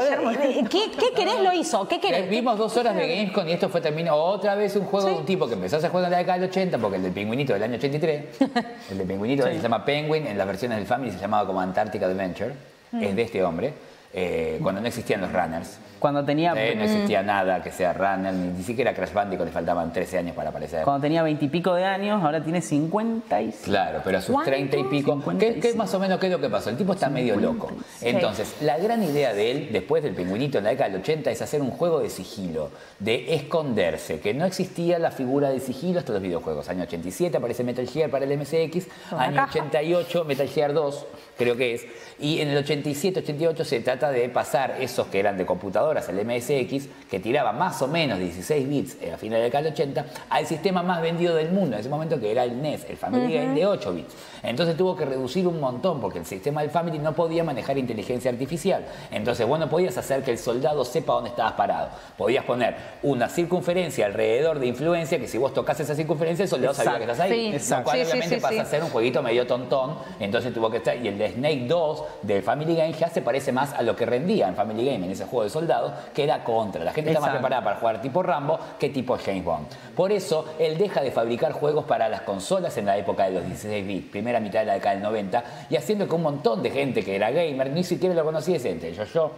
¿Qué, 0.69 0.91
¿Qué 0.99 1.13
querés 1.15 1.41
lo 1.43 1.53
hizo? 1.53 1.87
¿Qué 1.87 2.01
querés? 2.01 2.29
Vimos 2.29 2.59
dos 2.59 2.77
horas 2.77 2.97
de 2.97 3.07
Gamescom 3.07 3.49
y 3.49 3.53
esto 3.53 3.69
fue 3.69 3.81
terminado 3.81 4.21
otra 4.21 4.57
vez 4.57 4.75
un 4.75 4.87
juego 4.87 5.07
de 5.07 5.13
un 5.13 5.25
tipo 5.25 5.47
que 5.47 5.55
empezó 5.55 5.77
a 5.77 5.79
hacer 5.79 5.93
juegos 5.93 6.07
en 6.09 6.11
la 6.11 6.19
década 6.19 6.41
del 6.41 6.51
80, 6.51 6.77
porque 6.79 6.97
el 6.97 7.05
del 7.05 7.13
pingüinito 7.13 7.53
del 7.53 7.63
año 7.63 7.77
83, 7.77 8.25
el 8.91 8.99
del 8.99 9.07
pingüinito 9.07 9.45
se 9.45 9.61
llama 9.61 9.85
Penguin, 9.85 10.27
en 10.27 10.37
las 10.37 10.47
versiones 10.49 10.77
del 10.79 10.89
Family 10.89 11.13
se 11.13 11.19
llamaba 11.21 11.47
como 11.47 11.61
Antarctic 11.61 12.03
Adventure, 12.03 12.53
es 13.01 13.15
de 13.15 13.23
este 13.23 13.45
hombre, 13.45 13.73
eh, 14.13 14.59
cuando 14.61 14.81
no 14.81 14.89
existían 14.89 15.21
los 15.21 15.33
runners. 15.33 15.79
Cuando 16.03 16.25
tenía, 16.25 16.53
Eh, 16.57 16.75
no 16.75 16.83
existía 16.83 17.23
nada 17.23 17.63
que 17.63 17.71
sea 17.71 17.93
runner, 17.93 18.35
ni, 18.35 18.65
siquiera 18.65 18.93
Crash 18.93 19.13
Bandicoot 19.13 19.47
le 19.47 19.53
faltaban 19.53 19.93
13 19.93 20.19
años 20.19 20.35
para 20.35 20.51
aparecer. 20.51 20.83
cuando 20.83 21.01
tenía 21.01 21.23
veintipico 21.23 21.75
de 21.75 21.85
años, 21.85 22.21
ahora 22.25 22.43
tiene 22.43 22.61
56. 22.61 23.61
Claro, 23.63 24.01
pero 24.03 24.19
a 24.19 24.21
sus 24.21 24.43
30 24.43 24.79
y 24.79 24.85
pico, 24.85 25.23
¿qué, 25.39 25.61
qué 25.61 25.75
más 25.75 25.95
o 25.95 26.01
menos 26.01 26.19
qué 26.19 26.27
es 26.27 26.33
lo 26.33 26.41
que 26.41 26.51
pasó? 26.51 26.71
El 26.71 26.77
tipo 26.77 26.95
está 26.95 27.09
medio 27.09 27.37
loco. 27.37 27.71
Entonces, 28.01 28.57
la 28.63 28.79
gran 28.79 29.01
idea 29.05 29.33
de 29.33 29.53
él, 29.53 29.69
después 29.71 30.03
del 30.03 30.17
pingüinito 30.17 30.59
en 30.59 30.65
la 30.65 30.71
década 30.71 30.91
del 30.91 31.03
80, 31.03 31.31
es 31.31 31.41
hacer 31.41 31.63
un 31.63 31.71
juego 31.71 32.01
de 32.01 32.11
sigilo, 32.11 32.71
de 32.99 33.37
esconderse, 33.37 34.19
que 34.19 34.35
no 34.35 34.45
existía 34.45 34.99
la 34.99 35.13
figura 35.13 35.51
de 35.51 35.61
sigilo 35.61 36.01
hasta 36.01 36.13
los 36.13 36.23
videojuegos. 36.23 36.69
Año 36.69 36.83
87 36.83 37.37
aparece 37.37 37.63
Metal 37.63 37.87
Gear 37.87 38.11
para 38.11 38.25
el 38.25 38.37
MSX, 38.37 38.89
año 39.13 39.45
88 39.45 40.25
Metal 40.25 40.49
Gear 40.49 40.73
2, 40.73 41.07
creo 41.39 41.57
que 41.57 41.75
es, 41.75 41.87
y 42.19 42.41
en 42.41 42.49
el 42.49 42.59
87, 42.59 43.21
88 43.21 43.65
se 43.65 43.81
trata 43.81 44.11
de 44.11 44.29
pasar 44.29 44.77
esos 44.81 45.07
que 45.09 45.21
eran 45.21 45.37
de 45.37 45.47
computadoras, 45.93 46.09
el 46.09 46.25
MSX, 46.27 46.89
que 47.11 47.21
tiraba 47.21 47.53
más 47.53 47.81
o 47.83 47.89
menos 47.89 48.19
16 48.19 48.69
bits 48.69 48.97
a 49.13 49.17
finales 49.17 49.21
de 49.21 49.39
la 49.39 49.39
década 49.45 49.65
del 49.65 49.73
80, 49.73 50.07
al 50.31 50.47
sistema 50.47 50.83
más 50.83 51.03
vendido 51.03 51.35
del 51.35 51.51
mundo 51.51 51.77
en 51.77 51.81
ese 51.81 51.89
momento 51.89 52.19
que 52.19 52.31
era 52.31 52.45
el 52.45 52.61
NES, 52.61 52.87
el 52.89 52.97
Family 52.97 53.35
Game 53.35 53.55
de 53.55 53.67
8 53.67 53.93
bits. 53.93 54.15
Entonces 54.43 54.77
tuvo 54.77 54.97
que 54.97 55.05
reducir 55.05 55.47
un 55.47 55.61
montón 55.61 56.01
porque 56.01 56.19
el 56.19 56.27
sistema 56.27 56.63
del 56.63 56.71
Family 56.71 56.99
no 56.99 57.15
podía 57.15 57.45
manejar 57.45 57.79
inteligencia 57.79 58.31
artificial. 58.31 58.85
Entonces 59.11 59.47
vos 59.47 59.59
no 59.59 59.69
podías 59.69 59.97
hacer 59.99 60.23
que 60.23 60.33
el 60.33 60.39
soldado 60.39 60.85
sepa 60.85 61.15
dónde 61.15 61.31
estabas 61.31 61.53
parado. 61.53 61.91
Podías 62.17 62.45
poner 62.45 62.77
una 63.03 63.29
circunferencia 63.29 64.07
alrededor 64.07 64.59
de 64.59 64.67
influencia 64.67 65.19
que 65.19 65.29
si 65.29 65.39
vos 65.39 65.53
tocas 65.55 65.79
esa 65.81 65.95
circunferencia 65.95 66.45
el 66.45 66.49
soldado 66.49 66.75
sabía 66.75 66.97
que 66.97 67.03
estás 67.03 67.21
ahí. 67.21 67.33
Sí. 67.33 67.51
Lo 67.51 67.57
Exacto. 67.57 67.85
cual 67.85 67.99
Sí, 67.99 68.03
obviamente 68.05 68.37
sí, 68.37 68.41
pasa 68.41 68.55
sí. 68.55 68.61
a 68.61 68.65
ser 68.65 68.83
un 68.83 68.91
jueguito 68.91 69.23
medio 69.23 69.47
tontón, 69.47 69.97
entonces 70.19 70.53
tuvo 70.53 70.71
que 70.71 70.79
estar. 70.79 70.97
Y 70.97 71.09
el 71.09 71.19
de 71.19 71.33
Snake 71.33 71.67
2 71.67 72.05
del 72.23 72.43
Family 72.43 72.77
Game 72.77 72.93
ya 72.93 73.09
se 73.09 73.23
parece 73.23 73.53
más 73.53 73.73
a 73.73 73.83
lo 73.83 73.95
que 73.95 74.07
rendía 74.07 74.49
en 74.49 74.55
Family 74.55 74.85
Game, 74.85 75.05
en 75.07 75.13
ese 75.13 75.25
juego 75.25 75.45
de 75.45 75.51
soldados, 75.51 75.82
que 76.15 76.25
era 76.25 76.45
contra. 76.45 76.85
La 76.85 76.93
gente 76.93 77.11
está 77.11 77.21
más 77.21 77.31
preparada 77.31 77.63
para 77.65 77.77
jugar 77.77 78.01
tipo 78.01 78.23
Rambo 78.23 78.59
que 78.79 78.91
tipo 78.91 79.17
James 79.17 79.45
Bond. 79.45 79.67
Por 79.97 80.13
eso 80.13 80.55
él 80.59 80.79
deja 80.79 81.01
de 81.01 81.11
fabricar 81.11 81.53
juegos 81.53 81.85
para 81.85 82.09
las 82.09 82.23
consolas 82.23 82.77
en 82.77 82.87
la 82.87 82.97
época 82.97 83.25
de 83.25 83.33
los 83.33 83.47
16 83.47 83.87
bits, 83.87 84.11
primera 84.11 84.41
mitad 84.41 84.61
de 84.61 84.67
la 84.67 84.75
década 84.75 84.95
del 84.95 85.05
90, 85.05 85.45
y 85.71 85.77
haciendo 85.77 86.09
que 86.09 86.15
un 86.15 86.23
montón 86.23 86.63
de 86.63 86.71
gente 86.71 87.03
que 87.03 87.17
era 87.17 87.31
gamer 87.31 87.71
ni 87.71 87.85
siquiera 87.85 88.15
lo 88.15 88.25
conocía, 88.25 88.57
entre 88.57 88.91
ellos 88.91 89.13
yo. 89.13 89.31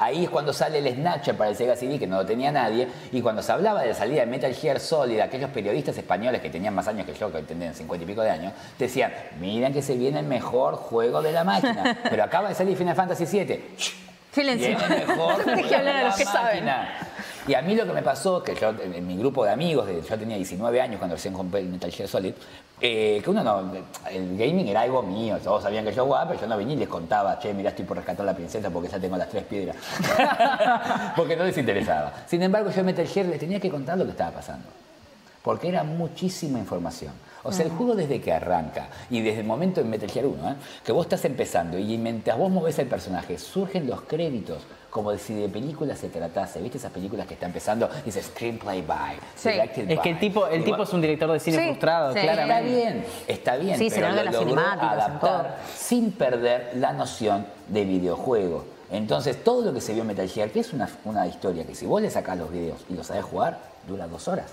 Ahí 0.00 0.24
es 0.24 0.30
cuando 0.30 0.54
sale 0.54 0.78
el 0.78 0.94
Snatcher 0.94 1.36
para 1.36 1.50
el 1.50 1.56
Sega 1.56 1.76
CD, 1.76 1.98
que 1.98 2.06
no 2.06 2.16
lo 2.16 2.24
tenía 2.24 2.50
nadie, 2.50 2.88
y 3.12 3.20
cuando 3.20 3.42
se 3.42 3.52
hablaba 3.52 3.82
de 3.82 3.88
la 3.88 3.94
salida 3.94 4.20
de 4.20 4.26
Metal 4.26 4.54
Gear 4.54 4.80
Solid, 4.80 5.20
aquellos 5.20 5.50
periodistas 5.50 5.96
españoles 5.98 6.40
que 6.40 6.48
tenían 6.48 6.74
más 6.74 6.88
años 6.88 7.04
que 7.04 7.12
yo, 7.12 7.30
que 7.30 7.42
tenían 7.42 7.74
50 7.74 8.04
y 8.04 8.06
pico 8.06 8.22
de 8.22 8.30
años, 8.30 8.54
decían, 8.78 9.12
miren 9.38 9.74
que 9.74 9.82
se 9.82 9.96
viene 9.96 10.20
el 10.20 10.26
mejor 10.26 10.76
juego 10.76 11.20
de 11.20 11.32
la 11.32 11.44
máquina, 11.44 11.98
pero 12.08 12.24
acaba 12.24 12.48
de 12.48 12.54
salir 12.54 12.78
Final 12.78 12.96
Fantasy 12.96 13.26
VII. 13.26 14.09
Silencio. 14.32 14.76
Viene 14.78 15.06
mejor 15.06 15.44
que 15.44 15.76
hablar 15.76 15.94
de 15.94 16.00
a 16.00 16.04
los 16.04 16.16
que 16.16 16.24
saben. 16.24 16.64
Y 17.48 17.54
a 17.54 17.62
mí 17.62 17.74
lo 17.74 17.86
que 17.86 17.92
me 17.92 18.02
pasó, 18.02 18.42
que 18.42 18.54
yo, 18.54 18.70
en 18.70 19.06
mi 19.06 19.16
grupo 19.16 19.44
de 19.44 19.50
amigos, 19.50 19.88
yo 20.08 20.18
tenía 20.18 20.36
19 20.36 20.80
años 20.80 20.98
cuando 20.98 21.16
recién 21.16 21.34
compré 21.34 21.60
el 21.60 21.68
Metal 21.68 21.90
Gear 21.90 22.08
Solid, 22.08 22.34
eh, 22.82 23.20
que 23.22 23.30
uno 23.30 23.42
no, 23.42 23.72
el 24.10 24.38
gaming 24.38 24.68
era 24.68 24.82
algo 24.82 25.02
mío, 25.02 25.38
todos 25.42 25.62
sabían 25.62 25.84
que 25.84 25.92
yo 25.92 26.04
jugaba, 26.04 26.28
pero 26.28 26.40
yo 26.40 26.46
no 26.46 26.56
venía 26.56 26.74
y 26.74 26.78
les 26.78 26.88
contaba, 26.88 27.38
che, 27.38 27.52
mirá, 27.52 27.70
estoy 27.70 27.84
por 27.84 27.96
rescatar 27.96 28.22
a 28.22 28.30
la 28.30 28.34
princesa 28.36 28.70
porque 28.70 28.88
ya 28.88 28.98
tengo 28.98 29.16
las 29.16 29.28
tres 29.28 29.44
piedras. 29.44 29.76
porque 31.16 31.36
no 31.36 31.44
les 31.44 31.58
interesaba. 31.58 32.12
Sin 32.26 32.42
embargo, 32.42 32.70
yo 32.70 32.80
en 32.80 32.86
Metal 32.86 33.06
Gear 33.06 33.26
les 33.26 33.40
tenía 33.40 33.60
que 33.60 33.70
contar 33.70 33.98
lo 33.98 34.04
que 34.04 34.12
estaba 34.12 34.30
pasando. 34.30 34.66
Porque 35.42 35.68
era 35.68 35.82
muchísima 35.82 36.58
información. 36.58 37.12
O 37.42 37.52
sea, 37.52 37.64
el 37.64 37.72
juego 37.72 37.94
desde 37.94 38.20
que 38.20 38.32
arranca 38.32 38.88
y 39.08 39.20
desde 39.22 39.40
el 39.40 39.46
momento 39.46 39.80
en 39.80 39.88
Metal 39.88 40.10
Gear 40.10 40.26
1, 40.26 40.50
¿eh? 40.50 40.54
que 40.84 40.92
vos 40.92 41.06
estás 41.06 41.24
empezando 41.24 41.78
y 41.78 41.96
mientras 41.96 42.36
vos 42.36 42.50
movés 42.50 42.78
el 42.78 42.86
personaje, 42.86 43.38
surgen 43.38 43.86
los 43.86 44.02
créditos 44.02 44.62
como 44.90 45.16
si 45.16 45.34
de 45.34 45.48
película 45.48 45.94
se 45.96 46.08
tratase. 46.08 46.60
¿Viste 46.60 46.78
esas 46.78 46.90
películas 46.92 47.26
que 47.26 47.34
está 47.34 47.46
empezando? 47.46 47.88
Dice 48.04 48.22
Screenplay 48.22 48.82
by, 48.82 49.16
Sí. 49.36 49.50
directed 49.50 49.90
Es 49.90 50.00
que 50.00 50.10
el 50.10 50.18
tipo, 50.18 50.46
el 50.48 50.64
tipo 50.64 50.82
es 50.82 50.92
un 50.92 51.00
director 51.00 51.30
de 51.32 51.40
cine 51.40 51.58
Sí, 51.58 51.64
frustrado, 51.68 52.12
sí. 52.12 52.18
Está 52.18 52.32
claramente. 52.32 52.70
bien, 52.74 53.04
está 53.28 53.56
bien, 53.56 53.78
Sí, 53.78 53.88
se 53.88 53.96
pero 53.96 54.10
nota 54.10 54.24
lo 54.24 54.44
logró 54.44 54.60
adaptar 54.60 55.58
sin 55.76 56.12
perder 56.12 56.72
la 56.74 56.92
noción 56.92 57.46
de 57.68 57.84
videojuego. 57.84 58.64
Entonces, 58.90 59.42
todo 59.44 59.62
lo 59.64 59.72
que 59.72 59.80
se 59.80 59.92
vio 59.92 60.02
en 60.02 60.08
Metal 60.08 60.28
Gear, 60.28 60.50
que 60.50 60.58
es 60.60 60.72
una, 60.72 60.88
una 61.04 61.26
historia 61.28 61.64
que 61.64 61.76
si 61.76 61.86
vos 61.86 62.02
le 62.02 62.10
sacás 62.10 62.36
los 62.36 62.50
videos 62.50 62.80
y 62.90 62.94
los 62.94 63.06
sabés 63.06 63.24
jugar, 63.24 63.58
dura 63.86 64.08
dos 64.08 64.26
horas. 64.26 64.46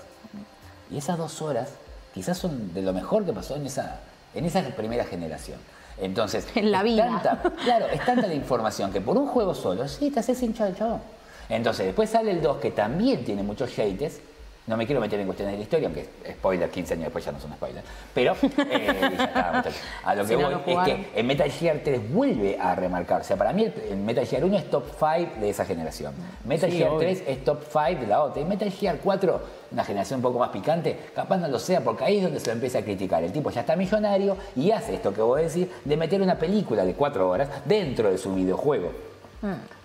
Y 0.90 0.98
esas 0.98 1.18
dos 1.18 1.42
horas 1.42 1.70
quizás 2.18 2.36
son 2.36 2.74
de 2.74 2.82
lo 2.82 2.92
mejor 2.92 3.24
que 3.24 3.32
pasó 3.32 3.54
en 3.54 3.64
esa, 3.66 4.00
en 4.34 4.44
esa 4.44 4.60
primera 4.70 5.04
generación. 5.04 5.56
Entonces, 6.00 6.48
En 6.56 6.72
la 6.72 6.78
es 6.78 6.84
vida. 6.84 7.20
tanta- 7.22 7.50
claro, 7.62 7.86
es 7.86 8.04
tanta 8.04 8.26
la 8.26 8.34
información 8.34 8.92
que 8.92 9.00
por 9.00 9.16
un 9.16 9.28
juego 9.28 9.54
solo, 9.54 9.86
sí, 9.86 10.10
te 10.10 10.18
haces 10.18 10.42
hincha 10.42 10.64
del 10.64 10.74
chavo. 10.76 11.00
Entonces, 11.48 11.86
después 11.86 12.10
sale 12.10 12.32
el 12.32 12.42
2 12.42 12.56
que 12.56 12.72
también 12.72 13.24
tiene 13.24 13.44
muchos 13.44 13.70
hates. 13.78 14.20
No 14.68 14.76
me 14.76 14.84
quiero 14.84 15.00
meter 15.00 15.18
en 15.18 15.26
cuestiones 15.26 15.52
de 15.54 15.58
la 15.58 15.62
historia, 15.62 15.88
aunque 15.88 16.06
spoiler, 16.30 16.68
15 16.68 16.92
años 16.92 17.04
después 17.04 17.24
ya 17.24 17.32
no 17.32 17.40
son 17.40 17.52
spoilers. 17.54 17.86
Pero, 18.14 18.36
eh, 18.70 18.86
ya 19.16 19.24
está, 19.24 19.52
muchachos. 19.54 19.80
A 20.04 20.14
lo 20.14 20.22
que 20.22 20.28
Si 20.28 20.36
no 20.36 20.60
voy 20.60 20.74
es 20.74 20.78
que 20.84 21.10
en 21.18 21.26
Metal 21.26 21.50
Gear 21.50 21.80
3 21.82 22.12
vuelve 22.12 22.58
a 22.60 22.74
remarcar. 22.74 23.22
O 23.22 23.24
sea, 23.24 23.36
para 23.36 23.54
mí 23.54 23.64
el, 23.64 23.72
el 23.90 23.96
Metal 23.96 24.26
Gear 24.26 24.44
1 24.44 24.56
es 24.58 24.70
top 24.70 24.84
5 24.98 25.40
de 25.40 25.48
esa 25.48 25.64
generación. 25.64 26.12
Metal 26.44 26.70
Sí, 26.70 26.76
Gear 26.76 26.90
obvio. 26.90 27.00
3 27.00 27.24
es 27.26 27.44
top 27.44 27.62
5 27.72 28.00
de 28.02 28.06
la 28.06 28.22
otra. 28.22 28.42
Y 28.42 28.44
Metal 28.44 28.70
Gear 28.70 28.98
4, 29.02 29.42
una 29.72 29.84
generación 29.84 30.18
un 30.18 30.22
poco 30.22 30.38
más 30.38 30.50
picante, 30.50 30.98
capaz 31.14 31.38
no 31.38 31.48
lo 31.48 31.58
sea, 31.58 31.80
porque 31.80 32.04
ahí 32.04 32.18
es 32.18 32.24
donde 32.24 32.38
se 32.38 32.48
lo 32.48 32.52
empieza 32.52 32.80
a 32.80 32.82
criticar. 32.82 33.22
El 33.22 33.32
tipo 33.32 33.50
ya 33.50 33.62
está 33.62 33.74
millonario 33.74 34.36
y 34.54 34.70
hace 34.70 34.94
esto 34.94 35.14
que 35.14 35.22
voy 35.22 35.40
a 35.40 35.44
decir, 35.44 35.70
de 35.82 35.96
meter 35.96 36.20
una 36.20 36.34
película 36.34 36.84
de 36.84 36.92
4 36.92 37.26
horas 37.26 37.48
dentro 37.64 38.10
de 38.10 38.18
su 38.18 38.34
videojuego. 38.34 38.92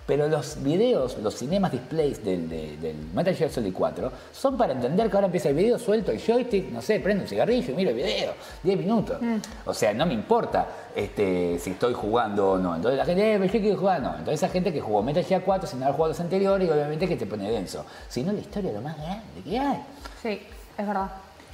Pero 0.06 0.28
los 0.28 0.62
videos, 0.62 1.16
los 1.18 1.34
cinemas 1.34 1.72
displays 1.72 2.22
del, 2.22 2.46
de- 2.46 2.76
del 2.76 2.94
Metal 3.14 3.34
Gear 3.34 3.50
Solid 3.50 3.72
4 3.72 4.12
son 4.34 4.56
para 4.58 4.74
entender 4.74 5.08
que 5.08 5.16
ahora 5.16 5.26
empieza 5.26 5.48
el 5.48 5.54
video, 5.54 5.78
suelto 5.78 6.12
el 6.12 6.20
joystick, 6.20 6.70
no 6.70 6.82
sé, 6.82 7.00
prendo 7.00 7.22
un 7.22 7.28
cigarrillo 7.28 7.72
y 7.72 7.74
miro 7.74 7.88
el 7.90 7.96
video, 7.96 8.34
10 8.62 8.78
minutos. 8.78 9.16
O 9.64 9.72
sea, 9.72 9.94
no 9.94 10.04
me 10.04 10.12
importa 10.12 10.66
este, 10.94 11.58
si 11.58 11.70
estoy 11.70 11.94
jugando 11.94 12.50
o 12.52 12.58
no. 12.58 12.76
Entonces 12.76 12.98
la 12.98 13.06
gente, 13.06 13.32
eh, 13.34 13.38
pero 13.40 13.50
yo 13.52 13.60
quiero 13.60 13.78
jugar, 13.78 14.02
no. 14.02 14.10
Entonces 14.10 14.34
esa 14.34 14.48
gente 14.50 14.72
que 14.74 14.80
jugó 14.82 15.02
Metal 15.02 15.24
Gear 15.24 15.42
4 15.42 15.66
sin 15.68 15.82
haber 15.82 15.94
jugado 15.94 16.10
los 16.12 16.20
anteriores 16.20 16.68
y 16.68 16.70
obviamente 16.70 17.08
que 17.08 17.16
te 17.16 17.24
pone 17.24 17.50
denso. 17.50 17.86
Si 18.08 18.22
no, 18.22 18.32
la 18.32 18.40
historia 18.40 18.68
es 18.70 18.76
lo 18.76 18.82
más 18.82 18.96
grande 18.98 19.22
que 19.42 19.58
hay. 19.58 19.82
Sí, 20.22 20.42
es 20.76 20.86
verdad. 20.86 21.10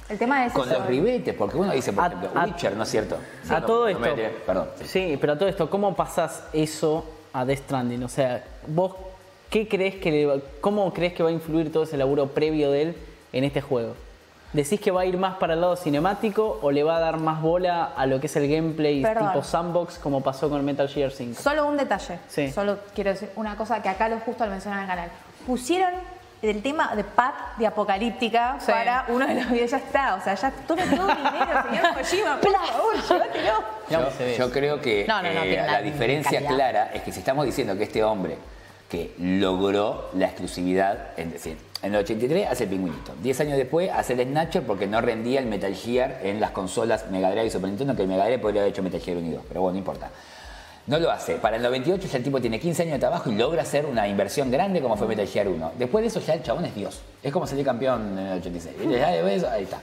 El 0.09 0.17
tema 0.17 0.45
es 0.45 0.51
Con 0.51 0.67
eso. 0.69 0.77
los 0.77 0.87
ribetes, 0.87 1.33
porque 1.35 1.55
uno 1.55 1.71
dice, 1.71 1.93
por 1.93 2.03
A- 2.03 2.07
ejemplo, 2.07 2.29
a- 2.35 2.43
Witcher, 2.43 2.75
¿no 2.75 2.83
es 2.83 2.89
cierto? 2.89 3.15
a 3.49 3.59
No, 3.61 3.65
todo 3.65 3.89
no 3.89 4.05
esto. 4.05 4.21
Perdón. 4.45 4.67
sí. 4.81 4.85
Sí, 4.87 5.17
pero 5.21 5.33
a 5.33 5.37
todo 5.37 5.47
esto, 5.47 5.69
¿cómo 5.69 5.95
pasás 5.95 6.43
eso 6.51 7.05
a 7.33 7.45
Death 7.45 7.59
Stranding? 7.65 8.03
O 8.03 8.09
sea, 8.09 8.43
vos, 8.67 8.93
¿qué 9.49 9.67
crees 9.67 9.95
que 9.95 10.11
le 10.11 10.25
va- 10.25 10.35
¿cómo 10.61 10.91
crees 10.93 11.13
que 11.13 11.23
va 11.23 11.29
a 11.29 11.33
influir 11.33 11.71
todo 11.71 11.83
ese 11.83 11.97
laburo 11.97 12.27
previo 12.27 12.71
de 12.71 12.81
él 12.81 12.95
en 13.33 13.43
este 13.43 13.61
juego? 13.61 13.95
¿Decís 14.53 14.81
que 14.81 14.91
va 14.91 15.01
a 15.01 15.05
ir 15.05 15.17
más 15.17 15.37
para 15.37 15.53
el 15.53 15.61
lado 15.61 15.77
cinemático 15.77 16.59
o 16.61 16.71
le 16.71 16.83
va 16.83 16.97
a 16.97 16.99
dar 16.99 17.17
más 17.21 17.41
bola 17.41 17.85
a 17.95 18.05
lo 18.05 18.19
que 18.19 18.27
es 18.27 18.35
el 18.35 18.49
gameplay 18.49 19.01
Perdón. 19.01 19.29
tipo 19.31 19.43
sandbox 19.43 19.97
como 19.97 20.21
pasó 20.21 20.49
con 20.49 20.63
Metal 20.65 20.89
Gear 20.89 21.09
5? 21.11 21.41
Solo 21.41 21.65
un 21.67 21.77
detalle. 21.77 22.19
Sí. 22.27 22.51
Solo 22.51 22.77
quiero 22.93 23.11
decir 23.11 23.29
una 23.37 23.55
cosa 23.55 23.81
que 23.81 23.87
acá 23.87 24.09
lo 24.09 24.19
justo 24.19 24.43
lo 24.43 24.51
mencionan 24.51 24.79
en 24.79 24.83
el 24.83 24.89
canal. 24.89 25.09
Pusieron 25.47 25.91
el 26.41 26.61
tema 26.61 26.95
de 26.95 27.03
pad 27.03 27.33
de 27.57 27.67
apocalíptica 27.67 28.57
Sí. 28.59 28.71
para 28.71 29.05
uno 29.09 29.27
de 29.27 29.35
los 29.35 29.49
videos. 29.51 29.71
Ya 29.71 29.77
está. 29.77 30.15
O 30.15 30.21
sea, 30.23 30.33
ya 30.35 30.51
tome 30.67 30.83
todo 30.87 31.09
el 31.09 31.17
dinero, 31.17 31.63
señor 31.69 31.93
Kojima. 31.93 32.39
Por 32.41 32.51
favor, 32.51 32.95
llévatelo. 33.09 33.53
Yo, 33.89 33.97
cómo 33.99 34.11
se 34.11 34.23
ve 34.25 34.35
yo 34.37 34.51
creo 34.51 34.81
que 34.81 35.05
No, 35.07 35.21
no, 35.21 35.33
no, 35.33 35.41
eh, 35.41 35.47
tiene 35.49 35.67
la 35.67 35.81
diferencia 35.81 36.31
calidad. 36.39 36.55
clara 36.55 36.91
es 36.93 37.01
que 37.03 37.11
si 37.11 37.19
estamos 37.19 37.45
diciendo 37.45 37.75
que 37.77 37.83
este 37.83 38.03
hombre 38.03 38.37
que 38.89 39.13
logró 39.19 40.09
la 40.15 40.25
exclusividad, 40.25 41.11
es 41.17 41.31
decir, 41.31 41.57
en 41.81 41.95
el 41.95 42.01
83 42.01 42.47
hace 42.49 42.65
el 42.65 42.69
pingüinito, 42.71 43.13
10 43.21 43.39
años 43.41 43.57
después 43.57 43.89
hace 43.89 44.13
el 44.13 44.23
Snatcher 44.27 44.63
porque 44.63 44.85
no 44.85 44.99
rendía 44.99 45.39
el 45.39 45.45
Metal 45.45 45.73
Gear 45.73 46.19
en 46.23 46.41
las 46.41 46.51
consolas 46.51 47.09
Mega 47.09 47.31
Drive 47.31 47.45
y 47.45 47.49
Super 47.49 47.69
Nintendo, 47.69 47.95
que 47.95 48.01
el 48.01 48.07
Mega 48.09 48.25
Drive 48.25 48.39
podría 48.39 48.61
haber 48.61 48.73
hecho 48.73 48.83
Metal 48.83 48.99
Gear 48.99 49.17
1 49.17 49.27
y 49.27 49.31
2, 49.31 49.43
pero 49.47 49.61
bueno, 49.61 49.73
no 49.73 49.79
importa. 49.79 50.09
No 50.91 50.99
lo 50.99 51.09
hace. 51.09 51.35
Para 51.35 51.55
el 51.55 51.63
98 51.63 52.05
ya 52.11 52.17
el 52.17 52.23
tipo 52.25 52.41
tiene 52.41 52.59
15 52.59 52.81
años 52.81 52.93
de 52.95 52.99
trabajo 52.99 53.31
y 53.31 53.35
logra 53.35 53.61
hacer 53.61 53.85
una 53.85 54.09
inversión 54.09 54.51
grande 54.51 54.81
como 54.81 54.97
fue 54.97 55.07
Metal 55.07 55.25
Gear 55.25 55.47
1. 55.47 55.71
Después 55.79 56.01
de 56.01 56.09
eso 56.09 56.19
ya 56.19 56.33
el 56.33 56.43
chabón 56.43 56.65
es 56.65 56.75
Dios. 56.75 56.99
Es 57.23 57.31
como 57.31 57.47
salir 57.47 57.63
campeón 57.63 58.19
en 58.19 58.27
el 58.27 58.39
86. 58.39 58.75
Y 58.83 58.89
ya 58.89 59.07
de 59.11 59.35
eso, 59.35 59.49
ahí 59.49 59.63
está. 59.63 59.79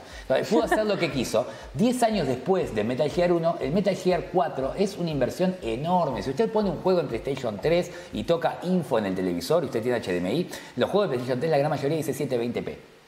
Pudo 0.47 0.65
hacer 0.65 0.85
lo 0.85 0.99
que 0.99 1.09
quiso. 1.11 1.47
10 1.73 2.03
años 2.03 2.27
después 2.27 2.75
de 2.75 2.83
Metal 2.83 3.09
Gear 3.09 3.31
1, 3.31 3.57
el 3.59 3.71
Metal 3.71 3.95
Gear 3.95 4.25
4 4.31 4.75
es 4.77 4.97
una 4.97 5.09
inversión 5.09 5.55
enorme. 5.63 6.21
Si 6.21 6.29
usted 6.29 6.51
pone 6.51 6.69
un 6.69 6.77
juego 6.77 6.99
en 6.99 7.07
PlayStation 7.07 7.57
3 7.59 7.91
y 8.13 8.25
toca 8.25 8.59
info 8.61 8.99
en 8.99 9.07
el 9.07 9.15
televisor 9.15 9.63
usted 9.63 9.81
tiene 9.81 9.99
HDMI, 9.99 10.47
los 10.75 10.91
juegos 10.91 11.09
de 11.09 11.15
PlayStation 11.15 11.39
3 11.39 11.49
la 11.49 11.57
gran 11.57 11.71
mayoría 11.71 11.97
dice 11.97 12.13
720p. 12.13 12.98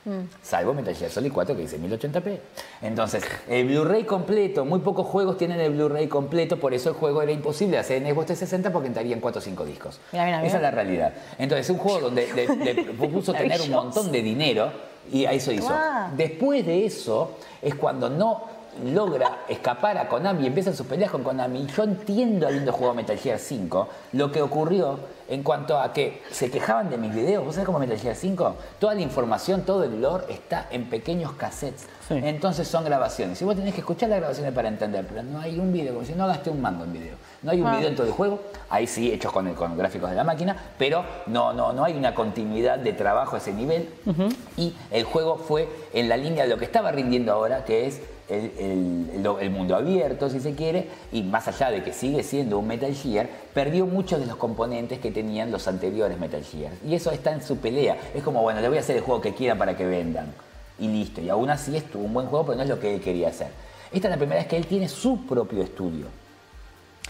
Salvo 0.42 0.74
Metal 0.74 0.96
Gear 0.96 1.12
Solid 1.12 1.32
4 1.32 1.56
que 1.56 1.62
dice 1.62 1.80
1080p. 1.80 2.40
Entonces, 2.82 3.24
el 3.48 3.68
Blu-ray 3.68 4.04
completo, 4.04 4.66
muy 4.66 4.80
pocos 4.80 5.06
juegos 5.08 5.38
tienen 5.38 5.60
el 5.60 5.72
Blu-ray 5.74 6.08
completo, 6.08 6.60
por 6.60 6.74
eso 6.74 6.90
el 6.90 6.96
juego 6.96 7.22
era 7.22 7.32
imposible 7.32 7.78
hacer 7.78 7.98
en 7.98 8.06
Xbox 8.14 8.28
360 8.28 8.72
porque 8.72 8.88
entrarían 8.88 9.20
4 9.20 9.40
o 9.40 9.42
5 9.44 9.66
discos. 9.66 10.00
Mira, 10.12 10.26
mira, 10.26 10.38
Esa 10.40 10.46
mira. 10.46 10.58
es 10.58 10.62
la 10.64 10.72
realidad. 10.72 11.14
Entonces, 11.38 11.70
un 11.70 11.78
juego 11.78 12.00
donde 12.00 12.28
le, 12.34 12.74
le 12.74 12.84
propuso 12.94 13.34
tener 13.34 13.62
un 13.62 13.70
montón 13.72 14.12
de 14.12 14.22
dinero 14.22 14.72
y 15.12 15.26
eso 15.26 15.52
hizo. 15.52 15.74
Después 16.16 16.66
de 16.66 16.86
eso 16.86 17.32
es 17.62 17.76
cuando 17.76 18.10
no 18.10 18.62
logra 18.86 19.40
escapar 19.50 19.98
a 19.98 20.08
Konami 20.08 20.44
y 20.44 20.48
empiezan 20.48 20.76
sus 20.76 20.88
peleas 20.88 21.12
con 21.12 21.24
Konami. 21.24 21.68
Yo 21.68 21.84
entiendo, 21.84 22.48
habiendo 22.48 22.72
jugado 22.72 22.94
Metal 22.96 23.18
Gear 23.18 23.38
5, 23.38 23.90
lo 24.14 24.32
que 24.32 24.42
ocurrió 24.42 24.98
En 25.32 25.44
cuanto 25.44 25.80
a 25.80 25.94
que 25.94 26.22
se 26.30 26.52
quejaban 26.52 26.90
de 26.90 26.98
mis 26.98 27.16
videos, 27.16 27.46
¿vos 27.46 27.56
sabés 27.56 27.66
cómo 27.66 27.80
Metal 27.80 27.98
Gear 27.98 28.18
5? 28.18 28.56
Toda 28.80 28.96
la 28.96 29.00
información, 29.00 29.62
todo 29.62 29.86
el 29.86 30.02
lore 30.02 30.26
está 30.28 30.68
en 30.72 30.90
pequeños 30.90 31.32
cassettes. 31.32 31.88
Sí. 32.06 32.16
Entonces 32.22 32.68
son 32.68 32.84
grabaciones. 32.84 33.42
Y 33.42 33.46
vos 33.46 33.56
tenés 33.56 33.74
que 33.74 33.80
escuchar 33.80 34.10
las 34.10 34.20
grabaciones 34.20 34.52
para 34.52 34.68
entender, 34.68 35.06
pero 35.08 35.24
no 35.24 35.40
hay 35.40 35.58
un 35.58 35.72
video, 35.72 35.94
como 35.94 36.06
si 36.06 36.16
no 36.16 36.28
gasté 36.28 36.50
un 36.50 36.62
mango 36.62 36.84
en 36.84 36.92
video. 36.92 37.16
No 37.44 37.52
hay 37.52 37.62
un 37.62 37.72
video 37.72 37.88
en 37.88 37.96
todo 37.96 38.08
el 38.08 38.12
juego, 38.12 38.42
ahí 38.70 38.86
sí, 38.88 39.10
hechos 39.10 39.32
con, 39.32 39.54
con 39.54 39.78
gráficos 39.78 40.10
de 40.10 40.18
la 40.18 40.26
máquina, 40.26 40.54
pero 40.78 41.06
no, 41.28 41.54
no, 41.54 41.72
no 41.72 41.86
hay 41.86 41.94
una 41.94 42.14
continuidad 42.14 42.78
de 42.80 42.92
trabajo 42.92 43.38
a 43.38 43.40
ese 43.40 43.54
nivel. 43.54 43.88
Y 44.58 44.76
el 44.92 45.06
juego 45.06 45.38
fue 45.38 45.70
en 45.94 46.10
la 46.10 46.18
línea 46.18 46.44
de 46.44 46.50
lo 46.50 46.58
que 46.58 46.66
estaba 46.66 46.92
rindiendo 46.92 47.32
ahora, 47.32 47.64
que 47.64 47.88
es 47.88 48.02
el, 48.32 48.52
el- 49.16 49.24
lo- 49.24 49.40
el 49.40 49.50
mundo 49.50 49.76
abierto, 49.76 50.30
si 50.30 50.40
se 50.40 50.54
quiere, 50.56 50.88
y 51.12 51.24
más 51.24 51.48
allá 51.48 51.70
de 51.72 51.84
que 51.84 51.94
sigue 51.94 52.24
siendo 52.24 52.58
un 52.60 52.68
Metal 52.68 52.94
Gear, 52.94 53.28
perdió 53.54 53.86
muchos 53.86 54.20
de 54.20 54.26
los 54.26 54.36
componentes 54.38 55.00
que 55.00 55.12
tenían 55.12 55.52
los 55.52 55.68
anteriores 55.68 56.18
Metal 56.20 56.44
Gear. 56.44 56.72
Y 56.88 56.96
eso 56.96 57.12
está 57.12 57.32
en 57.32 57.44
su 57.44 57.58
pelea. 57.58 57.98
Es 58.16 58.24
como, 58.24 58.42
bueno, 58.42 58.62
le 58.62 58.68
voy 58.70 58.78
a 58.78 58.82
hacer 58.82 58.96
el 58.98 59.02
juego 59.04 59.22
que 59.22 59.34
quieran 59.34 59.58
para 59.58 59.76
que 59.76 59.86
vendan. 59.86 60.34
Y 60.80 60.88
listo. 60.88 61.22
Y 61.22 61.30
aún 61.30 61.50
así 61.50 61.76
estuvo 61.78 62.04
un 62.04 62.14
buen 62.14 62.28
juego, 62.28 62.46
pero 62.46 62.58
no 62.58 62.64
es 62.64 62.70
lo 62.70 62.80
que 62.80 62.96
él 62.96 63.02
quería 63.02 63.28
hacer. 63.30 63.50
Esta 63.92 64.08
es 64.08 64.12
la 64.12 64.18
primera 64.18 64.40
vez 64.40 64.48
que 64.48 64.58
él 64.58 64.66
tiene 64.66 64.88
su 64.88 65.26
propio 65.28 65.62
estudio. 65.62 66.06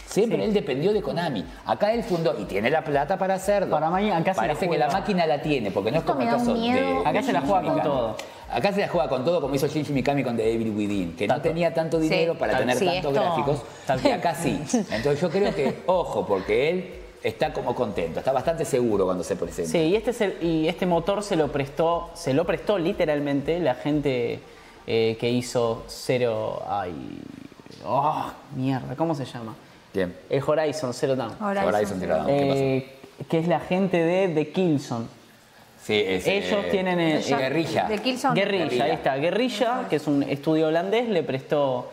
Siempre 0.06 0.43
él 0.43 0.53
dependió 0.53 0.91
de 0.91 1.02
Konami. 1.02 1.45
Acá 1.65 1.93
él 1.93 2.03
fundó 2.03 2.35
y 2.38 2.43
tiene 2.43 2.69
la 2.69 2.84
plata 2.84 3.18
para 3.18 3.35
hacerlo. 3.35 3.69
Para 3.72 3.89
mañana, 3.89 4.18
acá 4.18 4.34
se 4.34 4.41
la 4.41 4.48
Parece 4.48 4.69
que 4.69 4.77
la 4.77 4.89
máquina 4.89 5.26
la 5.26 5.41
tiene, 5.41 5.72
porque 5.72 5.89
no 5.91 5.99
es 5.99 6.03
como 6.03 6.19
el 6.22 6.27
caso 6.27 6.52
un 6.52 6.60
miedo. 6.60 6.95
de. 6.95 6.99
Acá 6.99 7.11
de 7.14 7.23
se 7.23 7.31
la 7.34 7.41
juega 7.41 7.61
con 7.61 7.81
todo. 7.81 8.18
Acá 8.52 8.73
se 8.73 8.82
la 8.82 8.88
juega 8.90 9.07
con 9.10 9.23
todo, 9.23 9.40
como 9.41 9.56
hizo 9.56 9.68
Shinji 9.68 9.94
Mikami 9.94 10.23
con 10.23 10.36
The 10.36 10.44
Devil 10.44 10.72
Within, 10.76 11.15
que 11.15 11.28
no 11.28 11.40
tenía 11.41 11.73
tanto 11.73 11.99
dinero 11.99 12.36
para 12.36 12.57
tener 12.57 12.78
sí, 12.78 12.86
tantos 12.86 13.11
esto- 13.11 13.22
gráficos, 13.23 13.61
tal 13.88 14.06
y 14.06 14.10
acá 14.11 14.36
sí. 14.36 14.60
Entonces 14.91 15.22
yo 15.22 15.30
creo 15.30 15.56
que, 15.56 15.78
ojo, 15.86 16.26
porque 16.26 16.69
él 16.69 16.94
está 17.23 17.53
como 17.53 17.73
contento, 17.76 18.19
está 18.19 18.32
bastante 18.32 18.65
seguro 18.65 19.06
cuando 19.06 19.23
se 19.23 19.36
presenta. 19.36 19.72
Sí, 19.72 19.78
y 19.78 19.95
este, 19.95 20.11
es 20.11 20.22
el- 20.22 20.38
y 20.44 20.68
este 20.68 20.86
motor 20.86 21.23
se 21.23 21.36
lo 21.36 21.52
prestó, 21.52 22.10
se 22.14 22.34
lo 22.34 22.45
prestó 22.45 22.78
literalmente 22.78 23.60
la 23.60 23.76
gente 23.76 24.40
eh, 24.88 25.15
que 25.19 25.30
hizo 25.30 25.84
Zero. 25.88 26.61
Ay. 26.68 26.94
Oh, 27.86 28.26
mierda, 28.56 28.95
¿cómo 28.95 29.15
se 29.15 29.26
llama? 29.26 29.56
Bien. 29.94 30.15
El 30.30 30.41
Horizon 30.45 30.94
Zero 30.94 31.15
Dawn. 31.15 31.36
Horizon 31.41 31.99
Zero 31.99 32.15
Dawn, 32.15 32.28
¿qué 32.28 32.45
pasó? 32.48 32.60
Eh, 32.61 32.95
que 33.30 33.40
es 33.40 33.48
la 33.48 33.60
gente 33.60 33.98
de 33.98 34.28
The 34.30 34.52
Killzone. 34.52 35.06
Sí, 35.92 36.04
es, 36.08 36.28
Ellos 36.28 36.66
eh, 36.66 36.68
tienen 36.72 37.00
eh, 37.00 37.18
es 37.18 37.30
guerrilla. 37.30 37.84
De 37.90 37.98
Killzone. 38.00 38.40
Guerrilla, 38.40 38.64
Guerrilla. 38.66 38.84
ahí 38.86 38.92
está. 38.92 39.16
Guerrilla, 39.18 39.86
que 39.90 39.96
es 39.98 40.08
un 40.08 40.24
estudio 40.24 40.68
holandés, 40.68 41.10
le 41.10 41.22
prestó. 41.24 41.90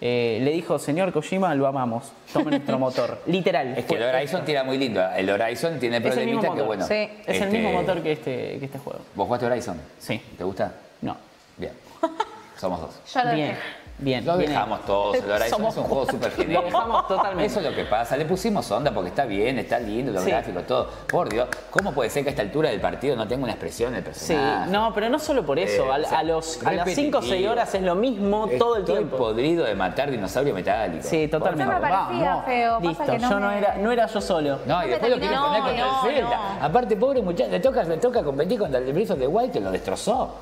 eh, 0.00 0.38
le 0.42 0.52
dijo, 0.52 0.78
señor 0.78 1.12
Kojima, 1.12 1.54
lo 1.56 1.66
amamos. 1.66 2.12
Tome 2.32 2.50
nuestro 2.52 2.78
motor. 2.78 3.20
Literal. 3.26 3.76
Es 3.76 3.84
que 3.86 3.94
el 3.96 4.00
Fue- 4.02 4.08
Horizon 4.14 4.44
tira 4.44 4.62
muy 4.64 4.78
lindo. 4.78 5.02
El 5.16 5.28
Horizon 5.28 5.78
tiene 5.80 5.96
es 5.98 6.04
el 6.16 6.26
mismo 6.26 6.40
problemita 6.40 6.54
que 6.54 6.62
bueno. 6.62 6.86
Sí, 6.86 6.94
es 6.94 7.10
el 7.26 7.34
este, 7.42 7.48
mismo 7.58 7.72
motor 7.72 8.02
que 8.02 8.12
este, 8.12 8.58
que 8.60 8.64
este 8.66 8.78
juego. 8.78 9.00
¿Vos 9.14 9.26
jugaste 9.26 9.46
Horizon? 9.46 9.80
Sí. 9.98 10.20
¿Te 10.38 10.44
gusta? 10.44 10.72
No. 11.02 11.16
Bien. 11.56 11.72
Somos 12.56 12.80
dos. 12.80 13.00
Ya 13.12 13.24
lo 13.24 13.34
Bien. 13.34 13.48
dejé. 13.48 13.60
Bien. 14.00 14.24
Lo 14.24 14.36
bien 14.36 14.50
dejamos 14.50 14.80
Horizon 14.88 15.48
Somos 15.50 15.74
es 15.74 15.78
un 15.78 15.84
juego 15.84 16.06
súper 16.06 16.30
Lo 16.30 16.36
genial. 16.36 16.64
dejamos 16.64 17.06
totalmente. 17.08 17.46
Eso 17.46 17.60
es 17.60 17.66
lo 17.66 17.74
que 17.74 17.84
pasa. 17.84 18.16
Le 18.16 18.24
pusimos 18.24 18.70
onda 18.70 18.90
porque 18.92 19.08
está 19.10 19.24
bien, 19.26 19.58
está 19.58 19.78
lindo, 19.78 20.12
los 20.12 20.22
Sí. 20.24 20.30
gráficos, 20.30 20.66
todo. 20.66 20.88
Por 21.08 21.28
Dios, 21.28 21.48
¿cómo 21.70 21.92
puede 21.92 22.08
ser 22.10 22.22
que 22.22 22.30
a 22.30 22.32
esta 22.32 22.42
altura 22.42 22.70
del 22.70 22.80
partido 22.80 23.14
no 23.16 23.26
tenga 23.28 23.42
una 23.44 23.52
expresión 23.52 23.94
el 23.94 24.00
Sí, 24.00 24.04
personaje? 24.34 24.70
no, 24.70 24.92
pero 24.94 25.08
no 25.10 25.18
solo 25.18 25.44
por 25.44 25.58
eso. 25.58 25.84
Eh, 25.84 25.90
a, 25.92 25.96
o 25.98 26.04
sea, 26.08 26.18
a 26.20 26.22
los, 26.22 26.62
a 26.64 26.72
las 26.72 26.90
5 26.94 27.18
o 27.18 27.20
6 27.20 27.30
repetitivo. 27.32 27.52
horas 27.52 27.74
es 27.74 27.82
lo 27.82 27.94
mismo 27.94 28.48
todo 28.58 28.76
el 28.76 28.80
Estoy 28.82 28.96
tiempo. 28.96 29.16
podrido 29.16 29.64
de 29.64 29.74
matar 29.74 30.10
dinosaurio 30.10 30.54
metálico. 30.54 31.04
Sí, 31.06 31.28
totalmente. 31.28 31.64
No 31.72 31.80
me 31.80 31.80
parecía 31.80 32.30
Vamos. 32.30 32.44
feo, 32.46 32.72
pasa 32.76 32.88
Listo, 32.88 33.04
que 33.06 33.18
no 33.18 33.30
yo 33.30 33.40
no 33.40 33.48
me- 33.48 33.58
era, 33.58 33.74
no 33.76 33.92
era 33.92 34.06
yo 34.06 34.20
solo. 34.20 34.58
No, 34.66 34.84
y 34.84 34.88
después 34.88 35.10
lo 35.10 35.18
quiere 35.18 35.34
terminó- 35.34 35.46
poner 35.46 35.62
contra 35.62 35.86
no, 35.86 36.08
el 36.08 36.14
Zelda. 36.14 36.40
no. 36.60 36.64
Aparte, 36.66 36.96
pobre 36.96 37.22
muchacho, 37.22 37.50
le 37.50 37.60
toca, 37.60 37.82
le 37.84 37.96
toca 37.98 38.22
competir 38.22 38.58
contra 38.58 38.78
el 38.80 38.92
Breath 38.92 39.10
of 39.10 39.18
the 39.18 39.26
Wild 39.26 39.52
que 39.52 39.60
lo 39.60 39.70
destrozó. 39.70 40.34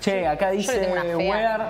Che, 0.00 0.26
acá 0.26 0.50
dice. 0.50 0.90
Wear, 1.16 1.68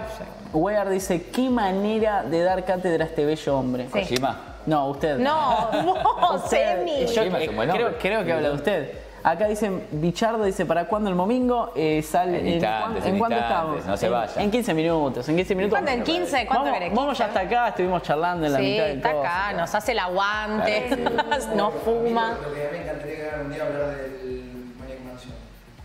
Wear 0.52 0.88
dice, 0.88 1.22
qué 1.30 1.50
manera 1.50 2.22
de 2.22 2.42
dar 2.42 2.64
cátedra 2.64 3.04
a 3.04 3.08
este 3.08 3.24
bello 3.24 3.58
hombre. 3.58 3.84
Sí. 3.86 3.90
Kojima. 4.00 4.40
No, 4.66 4.88
usted. 4.88 5.18
No, 5.18 5.70
no, 5.82 6.34
Usted. 6.36 6.78
Semi. 6.78 7.06
Yo 7.06 7.14
Kojima 7.22 7.40
es 7.40 7.48
un 7.48 7.56
buen 7.56 7.70
creo, 7.70 7.86
hombre. 7.86 8.00
creo 8.00 8.24
que 8.24 8.32
habla 8.32 8.48
de 8.50 8.54
usted. 8.54 8.92
Acá 9.22 9.48
dicen, 9.48 9.86
Bichardo 9.90 10.44
dice, 10.44 10.64
¿para 10.64 10.86
cuándo 10.86 11.10
el 11.10 11.14
momingo? 11.14 11.72
Eh, 11.76 12.02
sale, 12.02 12.38
En 12.40 12.46
¿En, 12.46 12.52
instantes, 12.54 13.02
cuán- 13.02 13.06
en 13.08 13.12
¿en 13.14 13.18
cuánto 13.18 13.36
instantes, 13.36 13.68
estamos? 13.80 13.86
no 13.86 13.96
se 13.98 14.06
en, 14.06 14.12
vayan. 14.12 14.40
En 14.40 14.50
15 14.50 14.74
minutos, 14.74 15.28
en 15.28 15.36
15 15.36 15.54
minutos. 15.56 15.78
¿Cuándo? 15.78 15.90
¿En 15.90 16.02
15? 16.04 16.46
¿Cuánto 16.46 16.64
vamos, 16.64 16.78
querés? 16.78 16.94
Vamos 16.94 17.18
ya 17.18 17.24
hasta 17.26 17.40
acá, 17.40 17.68
estuvimos 17.68 18.02
charlando 18.02 18.46
en 18.46 18.52
la 18.52 18.58
Sí, 18.58 18.64
mitad 18.64 18.84
del 18.84 18.96
está 18.96 19.10
acá, 19.10 19.52
nos 19.52 19.74
hace 19.74 19.92
el 19.92 19.98
aguante, 19.98 20.96
no 21.54 21.70
fuma. 21.70 22.32
Lo 22.42 22.54
que 22.54 22.68
me 22.72 22.82
encantaría 22.82 23.16
que 23.16 23.28
hagan 23.28 23.40
un 23.46 23.52
día 23.52 23.62
hablar 23.66 23.86
del. 23.96 24.29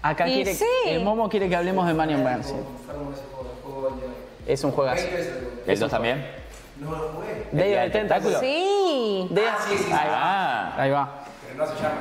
Acá 0.07 0.27
Y 0.27 0.35
quiere, 0.35 0.53
sí. 0.53 0.65
eh, 0.85 0.99
Momo 0.99 1.27
quiere 1.29 1.49
que 1.49 1.55
hablemos 1.55 1.87
de 1.87 1.93
Manion 1.93 2.23
el 2.23 3.95
del 3.95 4.05
hoy. 4.09 4.13
Es 4.47 4.63
un 4.63 4.71
juegazo. 4.71 5.01
20 5.01 5.15
veces 5.17 5.33
lo 5.43 5.49
jugué. 5.61 5.73
¿El 5.73 5.79
2 5.79 5.89
también? 5.91 6.25
No 6.79 6.91
lo 6.91 6.97
jugué, 7.13 7.47
of 7.51 7.81
del 7.81 7.91
the 7.91 7.97
Tentacle. 7.99 8.39
Sí. 8.39 9.27
Ah, 9.49 9.57
sí, 9.67 9.77
sí, 9.77 9.83
sí. 9.83 9.91
Ahí 9.91 10.07
va. 10.09 10.13
Ah, 10.15 10.73
Ahí 10.81 10.91
va. 10.91 11.23
pero 11.47 11.65
no 11.65 11.71
se 11.75 11.81
llama, 11.81 11.95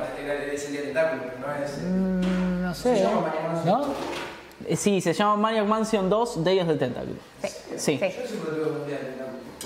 es 0.54 0.64
el 0.66 0.72
día 0.72 0.80
del 0.82 0.92
tentáculo, 0.92 1.22
no 1.40 1.64
es. 1.64 1.78
no 1.78 2.74
sé. 2.74 2.96
Se 2.96 3.02
llama 3.04 3.20
Maniac 3.22 3.42
Mansion. 3.52 3.66
¿No? 3.80 3.86
Eh, 4.66 4.76
Sí, 4.76 5.00
se 5.00 5.12
llama 5.14 5.36
Maniac 5.36 5.64
Mansion 5.66 6.10
2 6.10 6.44
Day 6.44 6.60
of 6.60 6.68
the 6.68 6.74
Tentacle. 6.76 7.14
Sí. 7.76 7.98
Yo 8.00 8.08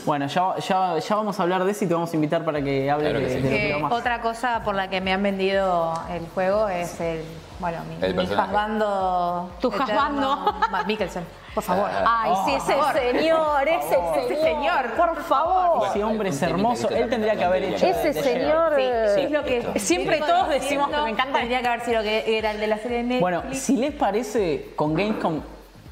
Bueno, 0.04 0.26
ya, 0.26 0.56
ya, 0.56 0.98
ya 0.98 1.14
vamos 1.16 1.38
a 1.38 1.42
hablar 1.42 1.64
de 1.64 1.70
eso 1.72 1.84
y 1.84 1.88
te 1.88 1.94
vamos 1.94 2.12
a 2.12 2.16
invitar 2.16 2.44
para 2.44 2.62
que 2.62 2.90
hables 2.90 3.10
Claro 3.10 3.24
que 3.26 3.32
de, 3.32 3.40
sí. 3.40 3.42
de 3.42 3.50
lo 3.50 3.56
que 3.56 3.70
Eh, 3.70 3.84
otra 3.90 4.20
cosa 4.20 4.62
por 4.64 4.74
la 4.74 4.88
que 4.88 5.00
me 5.00 5.12
han 5.12 5.22
vendido 5.22 5.92
el 6.10 6.26
juego 6.28 6.68
es 6.68 7.00
el, 7.00 7.22
bueno, 7.58 7.78
mi, 7.88 8.04
El 8.06 8.14
mi 8.14 8.22
husbando. 8.24 9.50
Tu. 9.60 9.70
Matt 10.70 10.86
Mikkelsen, 10.86 11.24
por 11.54 11.62
favor. 11.62 11.90
Ah. 11.92 12.22
Ay, 12.24 12.32
sí, 12.44 12.54
ese 12.54 12.74
señor, 13.00 13.68
ese 13.68 13.98
Ese 14.24 14.42
señor, 14.42 14.92
por 14.96 15.16
favor. 15.22 15.88
Ese 15.88 16.04
hombre 16.04 16.28
es 16.30 16.40
hermoso. 16.42 16.88
Él 16.90 17.08
tendría 17.08 17.36
que 17.36 17.44
haber 17.44 17.64
hecho. 17.64 17.86
Ese 17.86 18.12
de 18.12 18.22
señor. 18.22 18.72
Sí, 18.76 18.82
eh, 18.82 19.24
es 19.24 19.30
lo 19.30 19.44
que 19.44 19.78
Siempre 19.78 20.18
todos 20.20 20.48
decimos 20.48 20.88
que 20.88 20.96
me 21.02 21.10
encanta. 21.10 21.38
Tendría 21.38 21.60
que 21.60 21.68
haber 21.68 21.80
sido 21.80 22.02
que 22.02 22.38
era 22.38 22.52
el 22.52 22.60
de 22.60 22.66
la 22.66 22.78
serie 22.78 22.98
de 22.98 23.02
Netflix. 23.02 23.20
Bueno, 23.20 23.42
si 23.52 23.76
les 23.76 23.92
parece, 23.92 24.72
con 24.76 24.94
Gamescom 24.94 25.40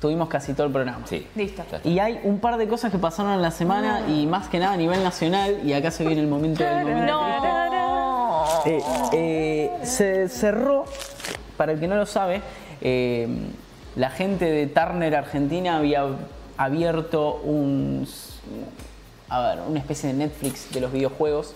tuvimos 0.07 0.29
casi 0.29 0.55
todo 0.55 0.67
el 0.69 0.73
programa. 0.73 1.05
Sí. 1.07 1.27
Listo. 1.35 1.65
Y 1.83 1.99
hay 1.99 2.21
un 2.23 2.39
par 2.39 2.57
de 2.57 2.69
cosas 2.69 2.93
que 2.93 2.99
pasaron 2.99 3.33
en 3.33 3.43
la 3.43 3.51
semana 3.51 4.03
y 4.09 4.27
más 4.27 4.49
que 4.49 4.59
nada 4.59 4.75
a 4.75 4.77
nivel 4.77 5.03
nacional, 5.03 5.59
y 5.65 5.73
acá 5.73 5.91
se 5.91 6.05
viene 6.07 6.21
el 6.23 6.29
momento 6.29 6.63
del 6.63 6.87
momento. 6.87 7.13
No. 7.13 8.45
Eh, 8.67 8.83
eh, 9.13 9.71
se 9.83 10.29
cerró, 10.29 10.85
para 11.57 11.73
el 11.73 11.81
que 11.81 11.89
no 11.89 11.97
lo 11.97 12.07
sabe, 12.07 12.41
eh, 12.81 13.27
la 13.97 14.11
gente 14.11 14.45
de 14.45 14.67
Turner 14.67 15.15
Argentina 15.17 15.77
había 15.79 16.05
abierto 16.57 17.41
un, 17.45 18.07
a 19.29 19.41
ver, 19.41 19.59
una 19.69 19.79
especie 19.81 20.09
de 20.11 20.15
Netflix 20.15 20.73
de 20.73 20.81
los 20.81 20.93
videojuegos. 20.93 21.55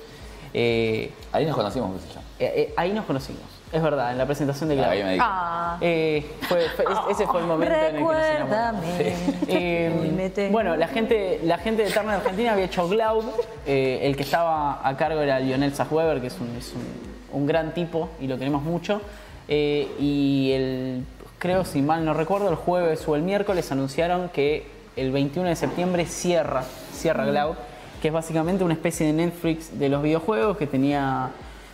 Eh, 0.55 1.12
Ahí 1.32 1.47
nos 1.47 1.55
conocimos, 1.56 1.93
qué 1.94 2.09
sé 2.09 2.14
yo. 2.14 2.20
eh, 2.40 2.52
eh, 2.56 2.74
ahí 2.77 2.93
nos 2.93 3.05
conocimos, 3.05 3.43
es 3.72 3.82
verdad, 3.82 4.12
en 4.12 4.18
la 4.18 4.26
presentación 4.26 4.68
de 4.68 4.76
Cloud. 4.76 4.88
Ahí 4.88 5.02
me 5.05 5.12
dijo. 5.12 5.24
Ah. 5.28 5.76
Eh, 5.80 6.26
fue- 6.48 6.68
fue- 6.70 6.84
es- 6.84 7.16
ese 7.16 7.26
fue 7.26 7.40
el 7.40 7.47
momento 7.47 7.74
en 7.74 7.84
el 7.84 7.92
que 7.97 8.01
nos 8.01 8.16
enamoramos. 8.16 8.84
Recuérdame. 8.98 9.14
Eh, 9.52 10.48
bueno, 10.52 10.76
la 10.76 10.88
gente, 10.88 11.40
la 11.44 11.59
gente 11.59 11.82
de 11.84 11.90
Turner 11.90 12.14
Argentina 12.16 12.52
había 12.52 12.64
hecho 12.66 12.88
Cloud. 12.88 13.24
eh, 13.66 14.01
el 14.02 14.16
que 14.16 14.22
estaba 14.22 14.86
a 14.86 14.97
cargo 14.97 15.20
era 15.20 15.38
Lionel 15.40 15.74
Sachweber, 15.74 16.20
que 16.20 16.28
es 16.28 16.38
un, 16.40 16.55
es 16.56 16.72
un- 16.72 17.40
un 17.40 17.47
gran 17.47 17.72
tipo 17.74 18.09
y 18.20 18.26
lo 18.26 18.38
queremos 18.38 18.62
mucho. 18.62 19.01
Eh, 19.48 19.88
y 19.98 20.52
el, 20.52 21.05
creo, 21.38 21.64
si 21.64 21.82
mal 21.82 22.05
no 22.05 22.14
recuerdo, 22.14 22.48
el 22.51 22.56
jueves 22.56 23.06
o 23.09 23.14
el 23.16 23.22
miércoles 23.22 23.70
anunciaron 23.72 24.28
que 24.30 24.66
el 24.97 25.10
21 25.12 25.48
de 25.48 25.56
septiembre 25.56 26.06
cierra, 26.06 26.62
cierra 26.92 27.24
Cloud, 27.24 27.55
que 28.02 28.09
es 28.09 28.14
básicamente 28.14 28.64
una 28.64 28.74
especie 28.74 29.06
de 29.06 29.12
Netflix 29.12 29.78
de 29.78 29.88
los 29.88 30.02
videojuegos 30.02 30.56
que 30.56 30.66
tenía. 30.66 31.30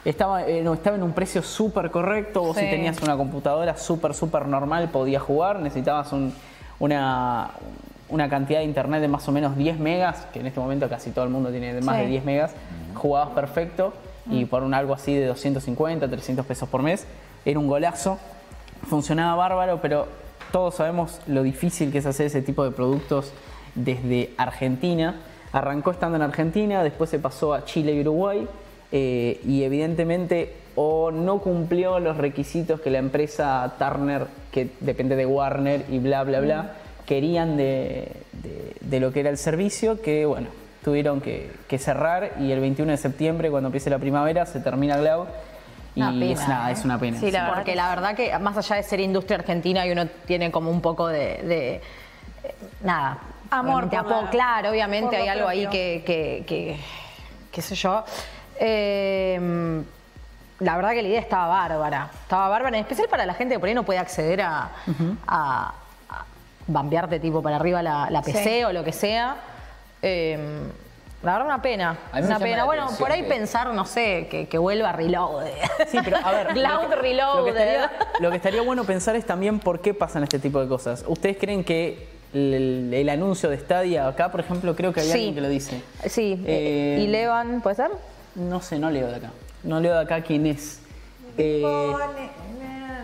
Estaba, 0.06 0.46
eh, 0.46 0.62
no, 0.62 0.72
estaba 0.74 0.94
en 0.96 1.02
un 1.02 1.10
precio 1.12 1.42
súper 1.42 1.90
correcto, 1.90 2.40
vos 2.40 2.56
si 2.56 2.62
tenías 2.64 3.02
una 3.02 3.16
computadora 3.16 3.76
súper, 3.76 4.14
súper 4.14 4.46
normal 4.46 4.88
podías 4.90 5.20
jugar, 5.20 5.58
necesitabas 5.58 6.12
un- 6.12 6.32
una, 6.78 7.50
una 8.08 8.28
cantidad 8.28 8.60
de 8.60 8.66
internet 8.66 9.00
de 9.00 9.08
más 9.08 9.26
o 9.26 9.32
menos 9.32 9.56
10 9.56 9.80
megas, 9.80 10.26
que 10.32 10.38
en 10.38 10.46
este 10.46 10.60
momento 10.60 10.88
casi 10.88 11.10
todo 11.10 11.24
el 11.24 11.30
mundo 11.30 11.50
tiene 11.50 11.74
de 11.74 11.80
más 11.80 11.96
Sí. 11.96 12.02
de 12.02 12.06
10 12.08 12.24
megas, 12.24 12.52
jugabas 12.94 13.30
perfecto 13.30 13.94
y 14.30 14.44
Mm. 14.44 14.48
por 14.48 14.62
un 14.62 14.74
algo 14.74 14.94
así 14.94 15.12
de 15.12 15.26
250, 15.26 16.08
300 16.08 16.46
pesos 16.46 16.68
por 16.68 16.82
mes, 16.84 17.04
era 17.44 17.58
un 17.58 17.66
golazo, 17.66 18.18
funcionaba 18.88 19.34
bárbaro, 19.34 19.80
pero 19.82 20.06
todos 20.52 20.76
sabemos 20.76 21.20
lo 21.26 21.42
difícil 21.42 21.90
que 21.90 21.98
es 21.98 22.06
hacer 22.06 22.26
ese 22.26 22.42
tipo 22.42 22.62
de 22.62 22.70
productos 22.70 23.32
desde 23.74 24.30
Argentina. 24.36 25.16
Arrancó 25.52 25.90
estando 25.90 26.14
en 26.14 26.22
Argentina, 26.22 26.84
después 26.84 27.10
se 27.10 27.18
pasó 27.18 27.54
a 27.54 27.64
Chile 27.64 27.92
y 27.92 28.00
Uruguay 28.02 28.46
eh, 28.92 29.40
y 29.46 29.62
evidentemente 29.64 30.52
o 30.74 31.10
no 31.10 31.38
cumplió 31.38 31.98
los 32.00 32.16
requisitos 32.16 32.80
que 32.80 32.90
la 32.90 32.98
empresa 32.98 33.74
Turner, 33.78 34.26
que 34.52 34.68
depende 34.80 35.16
de 35.16 35.24
Warner 35.26 35.84
y 35.90 35.98
bla, 35.98 36.22
bla, 36.24 36.40
bla, 36.40 36.72
querían 37.06 37.56
de, 37.56 38.12
de- 38.42 38.76
de 38.80 39.00
lo 39.00 39.12
que 39.12 39.20
era 39.20 39.30
el 39.30 39.38
servicio, 39.38 40.02
que 40.02 40.26
bueno, 40.26 40.48
tuvieron 40.84 41.20
que, 41.20 41.50
que 41.68 41.78
cerrar 41.78 42.32
y 42.40 42.52
el 42.52 42.60
21 42.60 42.90
de 42.92 42.98
septiembre, 42.98 43.50
cuando 43.50 43.68
empiece 43.68 43.88
la 43.90 43.98
primavera, 43.98 44.44
se 44.46 44.60
termina 44.60 44.96
Cloud 44.98 45.26
Y 45.94 46.00
Una 46.02 46.10
pena, 46.12 46.32
es, 46.32 46.48
nada, 46.48 46.68
¿eh? 46.68 46.72
es 46.74 46.84
una 46.84 46.98
pena. 47.00 47.18
Sí, 47.18 47.30
la 47.30 47.40
verdad 47.44 47.54
Porque 47.56 47.70
que 47.72 47.76
la 47.76 47.88
verdad 47.88 48.14
que 48.14 48.38
más 48.38 48.56
allá 48.58 48.76
de 48.76 48.82
ser 48.82 49.00
industria 49.00 49.38
argentina 49.38 49.86
y 49.86 49.92
uno 49.92 50.06
tiene 50.26 50.50
como 50.50 50.70
un 50.70 50.80
poco 50.82 51.08
de, 51.08 51.42
de, 51.42 51.80
nada, 52.84 53.18
Amor 53.50 53.84
obviamente, 53.84 53.96
por 53.98 54.10
la- 54.10 54.16
apo- 54.20 54.30
claro, 54.30 54.70
obviamente 54.70 55.16
hay 55.16 55.28
algo 55.28 55.48
ahí 55.48 55.66
que, 55.68 56.02
que, 56.04 56.44
que- 56.46 56.76
qué 57.50 57.62
sé 57.62 57.74
yo. 57.74 58.04
Eh, 58.60 59.82
la 60.60 60.76
verdad 60.76 60.92
que 60.92 61.02
la 61.02 61.08
idea 61.08 61.20
estaba 61.20 61.48
bárbara, 61.48 62.10
estaba 62.22 62.48
bárbara, 62.48 62.76
en 62.78 62.82
especial 62.82 63.08
para 63.08 63.26
la 63.26 63.34
gente 63.34 63.54
que 63.54 63.58
por 63.60 63.68
ahí 63.68 63.74
no 63.74 63.82
puede 63.82 63.98
acceder 63.98 64.40
a, 64.40 64.70
a, 65.26 65.74
a 66.08 66.24
bambearte 66.66 67.20
tipo 67.20 67.42
para 67.42 67.56
arriba 67.56 67.82
la, 67.82 68.08
la 68.10 68.22
PC 68.22 68.42
Sí. 68.42 68.64
o 68.64 68.72
lo 68.72 68.82
que 68.82 68.92
sea. 68.92 69.36
Eh, 70.00 70.38
la 71.22 71.32
verdad 71.32 71.46
una 71.46 71.60
pena, 71.62 71.98
una 72.14 72.38
pena. 72.38 72.64
Bueno, 72.64 72.86
por 72.98 73.10
ahí 73.10 73.22
que- 73.22 73.28
pensar, 73.28 73.68
no 73.74 73.84
sé, 73.84 74.28
que, 74.30 74.48
que 74.48 74.56
vuelva 74.58 74.92
Reload. 74.92 75.44
Sí, 75.88 75.98
pero 76.04 76.18
a 76.24 76.30
ver. 76.30 76.46
Cloud 76.54 76.92
Reloaded. 77.00 77.38
Lo 77.38 77.44
que, 77.44 77.50
estaría, 77.50 77.90
lo 78.20 78.30
que 78.30 78.36
estaría 78.36 78.62
bueno 78.62 78.84
pensar 78.84 79.16
es 79.16 79.26
también 79.26 79.58
por 79.58 79.80
qué 79.80 79.92
pasan 79.92 80.22
este 80.22 80.38
tipo 80.38 80.60
de 80.60 80.68
cosas. 80.68 81.04
¿Ustedes 81.06 81.36
creen 81.38 81.64
que 81.64 82.08
el, 82.32 82.92
el 82.94 83.08
anuncio 83.08 83.50
de 83.50 83.58
Stadia 83.58 84.06
acá, 84.08 84.30
por 84.30 84.40
ejemplo, 84.40 84.74
creo 84.76 84.92
que 84.92 85.00
hay 85.00 85.06
Sí. 85.06 85.12
alguien 85.12 85.34
que 85.34 85.40
lo 85.42 85.48
dice? 85.48 85.82
Sí, 86.06 86.42
Eh, 86.46 86.98
y 87.02 87.06
Levan, 87.08 87.60
¿puede 87.60 87.76
ser? 87.76 87.90
No 88.36 88.60
sé, 88.60 88.78
no 88.78 88.90
leo 88.90 89.08
de 89.08 89.16
acá. 89.16 89.30
No 89.64 89.80
leo 89.80 89.94
de 89.94 90.00
acá 90.00 90.20
quién 90.22 90.46
es. 90.46 90.80
Eh, 91.38 91.62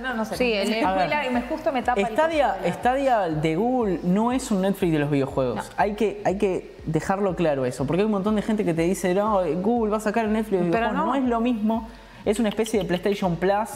No, 0.03 0.15
no 0.15 0.25
sé. 0.25 0.37
Sí, 0.37 0.53
el- 0.53 0.69
me 0.69 0.83
a 0.85 0.93
ver. 0.95 1.07
spoila 1.07 1.27
y 1.27 1.31
me 1.31 1.43
justo 1.43 1.73
me 1.73 1.81
tapa 1.83 2.01
el 2.01 2.07
Stadia, 2.09 2.57
la- 2.65 2.73
Stadia 2.73 3.19
de 3.29 3.55
Google 3.55 4.01
no 4.03 4.33
es 4.33 4.51
un 4.51 4.63
Netflix 4.63 4.93
de 4.93 4.99
los 4.99 5.11
videojuegos. 5.11 5.71
Hay, 5.77 5.95
que, 5.95 6.21
hay 6.25 6.39
que 6.39 6.75
dejarlo 6.87 7.37
claro 7.37 7.65
eso, 7.67 7.87
porque 7.87 8.01
hay 8.01 8.07
un 8.07 8.11
montón 8.13 8.35
de 8.35 8.43
gente 8.43 8.65
que 8.65 8.75
te 8.75 8.83
dice, 8.83 9.15
no, 9.15 9.41
Google 9.63 9.93
va 9.93 9.99
a 9.99 10.01
sacar 10.01 10.25
el 10.25 10.33
Netflix 10.33 10.59
de 10.61 10.67
los 10.67 10.73
Pero 10.75 10.87
videojuegos. 10.89 11.07
no. 11.07 11.21
No. 11.21 11.25
es 11.25 11.31
lo 11.31 11.41
mismo. 11.41 11.89
Es 12.25 12.41
una 12.41 12.49
especie 12.49 12.81
de 12.81 12.85
PlayStation 12.85 13.37
Plus 13.37 13.69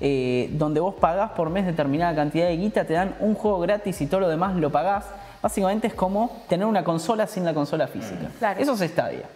eh, 0.00 0.48
donde 0.52 0.80
vos 0.80 0.94
pagás 0.96 1.30
por 1.32 1.48
mes 1.50 1.64
determinada 1.66 2.14
cantidad 2.14 2.46
de 2.46 2.56
guita, 2.56 2.84
te 2.84 2.94
dan 2.94 3.14
un 3.20 3.34
juego 3.34 3.60
gratis 3.60 4.00
y 4.00 4.06
todo 4.06 4.20
lo 4.20 4.28
demás 4.28 4.56
lo 4.56 4.70
pagás. 4.70 5.04
Básicamente 5.42 5.86
es 5.86 5.94
como 5.94 6.42
tener 6.48 6.66
una 6.66 6.82
consola 6.82 7.26
sin 7.28 7.44
la 7.44 7.54
consola 7.54 7.86
física. 7.86 8.30
Claro. 8.40 8.60
Eso 8.60 8.72
es 8.74 8.90
Stadia. 8.90 9.26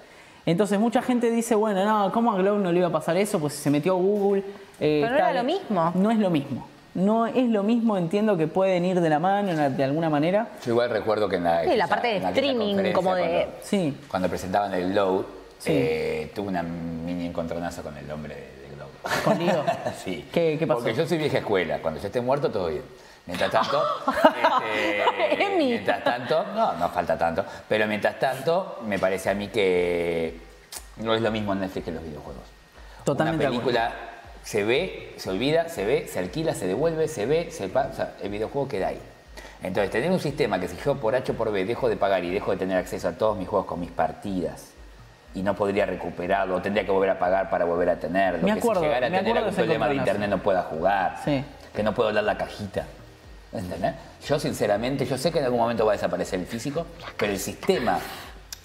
Entonces 0.45 0.79
mucha 0.81 1.03
gente 1.03 1.31
dice, 1.31 1.55
bueno, 1.55 1.85
no, 1.85 2.11
¿cómo 2.13 2.33
a 2.33 2.37
Glow 2.37 2.59
no 2.59 2.73
le 2.73 2.79
iba 2.79 2.89
a 2.89 2.93
pasar 2.93 3.17
eso? 3.17 3.39
Pues 3.39 3.53
se 3.55 3.71
metió 3.71 3.93
a 3.93 3.97
Google. 3.97 4.43
eh, 4.81 5.01
Pero 5.03 5.11
no 5.13 5.17
era 5.17 5.33
lo 5.33 5.45
mismo. 5.45 5.93
No 5.95 6.11
es 6.11 6.19
lo 6.19 6.31
mismo. 6.31 6.67
No 6.95 7.27
es 7.27 7.49
lo 7.49 7.63
mismo, 7.63 7.97
entiendo 7.97 8.37
que 8.37 8.47
pueden 8.49 8.85
ir 8.85 9.01
de 9.01 9.09
la 9.09 9.19
mano 9.19 9.71
de 9.71 9.85
alguna 9.85 10.11
manera. 10.11 10.49
Yo 10.67 10.73
igual 10.73 10.91
recuerdo 10.91 11.27
que 11.29 11.37
en 11.37 11.45
la, 11.45 11.65
Sí, 11.65 11.75
la 11.77 11.87
parte 11.87 12.09
de 12.09 12.17
streaming, 12.19 12.93
como 12.93 13.15
de- 13.15 13.23
Cuando, 13.23 13.53
Sí. 13.63 13.97
cuando 14.09 14.29
presentaban 14.29 14.75
el 14.75 14.95
Load, 14.95 15.23
Sí. 15.59 15.71
eh, 15.73 16.33
tuve 16.35 16.49
una 16.49 16.63
mini 16.63 17.27
encontronazo 17.27 17.83
con 17.83 17.97
el 17.97 18.11
hombre 18.11 18.35
de, 18.35 18.41
de 18.69 18.75
Glow. 18.75 18.89
¿Con 19.25 19.39
Leo? 19.47 19.65
sí. 20.05 20.29
¿Qué- 20.33 20.57
qué 20.59 20.67
pasó? 20.67 20.81
Porque 20.81 20.95
yo 20.95 21.07
soy 21.07 21.17
vieja 21.19 21.39
escuela. 21.39 21.79
Cuando 21.79 21.99
yo 22.01 22.07
esté 22.09 22.21
muerto, 22.21 22.51
todo 22.51 22.67
bien. 22.69 22.83
Mientras 23.27 23.51
tanto, 23.53 23.83
este, 24.75 25.57
mientras 25.57 26.03
tanto, 26.03 26.45
no, 26.55 26.73
no 26.75 26.89
falta 26.89 27.17
tanto, 27.17 27.45
pero 27.69 27.87
mientras 27.87 28.19
tanto, 28.19 28.81
me 28.87 28.99
parece 28.99 29.31
a 29.31 29.35
mí 29.35 29.49
que 29.49 30.39
no 30.97 31.15
es 31.15 31.23
lo 31.23 31.31
mismo 31.31 31.55
Netflix 31.55 31.85
que 31.85 31.93
los 31.93 32.03
videojuegos. 32.03 32.43
Totalmente 33.05 33.45
Una 33.47 33.51
película 33.51 33.93
se 34.43 34.65
ve, 34.65 35.15
se 35.19 35.31
olvida, 35.31 35.69
se 35.69 35.85
ve, 35.85 36.09
se 36.09 36.19
alquila, 36.19 36.55
se 36.55 36.67
devuelve, 36.67 37.07
se 37.07 37.27
ve, 37.27 37.51
se 37.53 37.69
pa- 37.69 37.89
o 37.93 37.95
sea, 37.95 38.15
el 38.23 38.29
videojuego 38.31 38.67
queda 38.69 38.89
ahí. 38.89 39.01
Entonces, 39.63 39.93
tener 39.93 40.11
un 40.11 40.19
sistema 40.19 40.59
que 40.59 40.67
si 40.67 40.77
yo 40.85 40.97
por 40.97 41.15
H 41.15 41.31
o 41.31 41.35
por 41.37 41.53
B 41.53 41.65
dejo 41.65 41.89
de 41.89 41.97
pagar 41.97 42.25
y 42.25 42.31
dejo 42.31 42.51
de 42.51 42.57
tener 42.57 42.77
acceso 42.77 43.07
a 43.09 43.13
todos 43.13 43.39
mis 43.39 43.47
juegos 43.49 43.67
con 43.69 43.79
mis 43.79 43.91
partidas 43.93 44.71
y 45.35 45.43
no 45.43 45.55
podría 45.55 45.87
recuperarlo, 45.87 46.61
tendría 46.61 46.85
que 46.85 46.91
volver 46.91 47.11
a 47.11 47.19
pagar 47.21 47.49
para 47.51 47.65
volver 47.65 47.91
a 47.91 47.97
tenerlo, 47.97 48.41
Me 48.47 48.53
que 48.55 48.59
acuerdo, 48.59 48.81
si 48.83 48.87
llegara 48.89 49.07
a 49.07 49.11
tener 49.11 49.39
algún 49.39 49.55
problema 49.55 49.89
de 49.89 49.95
internet 49.95 50.29
no 50.29 50.39
pueda 50.39 50.63
jugar, 50.65 51.19
Sí. 51.25 51.45
que 51.73 51.83
no 51.85 51.95
puedo 51.95 52.13
dar 52.13 52.25
la 52.25 52.37
cajita. 52.37 52.85
¿Entendés? 53.53 53.95
Yo 54.27 54.39
sinceramente, 54.39 55.05
yo 55.05 55.19
sé 55.19 55.31
que 55.31 55.39
en 55.39 55.45
algún 55.45 55.61
momento 55.61 55.85
va 55.85 55.93
a 55.93 55.97
desaparecer 55.97 56.41
el 56.41 56.47
físico, 56.47 56.87
pero 57.19 57.33
el 57.33 57.39
sistema, 57.39 57.99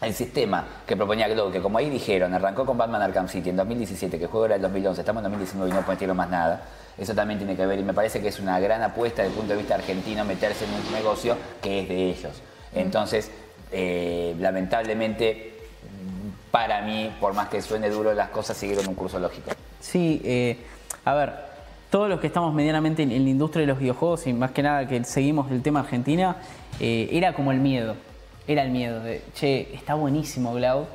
el 0.02 0.14
sistema 0.14 0.66
que 0.86 0.96
proponía 0.96 1.28
Glow, 1.28 1.52
que 1.52 1.62
como 1.62 1.78
ahí 1.78 1.90
dijeron, 1.90 2.34
arrancó 2.34 2.66
con 2.66 2.78
Batman 2.78 3.02
Arkham 3.02 3.28
City 3.28 3.50
en 3.50 3.58
2017, 3.58 4.18
que 4.18 4.24
el 4.26 4.30
juego 4.30 4.46
era 4.46 4.56
del 4.56 4.62
2011, 4.62 5.02
estamos 5.02 5.20
en 5.22 5.32
2019 5.32 5.70
y 5.70 5.74
no 5.74 5.86
metieron 5.88 6.16
más 6.16 6.30
nada, 6.30 6.62
eso 6.98 7.14
también 7.14 7.38
tiene 7.38 7.56
que 7.56 7.66
ver 7.66 7.80
y 7.80 7.84
me 7.84 7.94
parece 7.94 8.22
que 8.22 8.30
es 8.30 8.40
una 8.40 8.60
gran 8.60 8.82
apuesta 8.82 9.24
desde 9.24 9.34
el 9.34 9.40
punto 9.40 9.54
de 9.54 9.60
vista 9.60 9.76
argentino 9.76 10.24
meterse 10.24 10.66
en 10.66 10.74
un 10.74 10.92
negocio 10.94 11.36
que 11.62 11.82
es 11.82 11.90
de 11.90 12.10
ellos. 12.10 12.42
Entonces, 12.74 13.30
eh, 13.72 14.36
lamentablemente, 14.40 15.54
para 16.50 16.82
mí, 16.82 17.14
por 17.20 17.34
más 17.34 17.50
que 17.50 17.62
suene 17.62 17.90
duro, 17.90 18.14
las 18.14 18.30
cosas 18.30 18.56
siguieron 18.56 18.88
un 18.88 18.96
curso 18.96 19.20
lógico. 19.20 19.52
Sí, 19.80 20.22
eh, 20.24 20.58
a 21.06 21.14
ver, 21.14 21.47
todos 21.90 22.10
los 22.10 22.20
que 22.20 22.28
estamos 22.28 22.54
medianamente 22.54 23.04
en, 23.04 23.10
la 23.10 23.30
industria 23.30 23.62
de 23.62 23.68
los 23.68 23.80
videojuegos 23.80 24.28
y 24.28 24.34
más 24.34 24.52
que 24.52 24.64
nada 24.64 24.88
que 24.88 25.04
seguimos 25.04 25.52
el 25.52 25.62
tema 25.62 25.82
Argentina, 25.82 26.38
eh, 26.80 27.10
era 27.12 27.34
como 27.34 27.52
el 27.52 27.60
miedo. 27.60 27.96
Era 28.48 28.64
el 28.64 28.72
miedo 28.72 29.02
de, 29.02 29.22
che, 29.34 29.74
está 29.76 29.96
buenísimo 29.96 30.54
Cloud, 30.54 30.86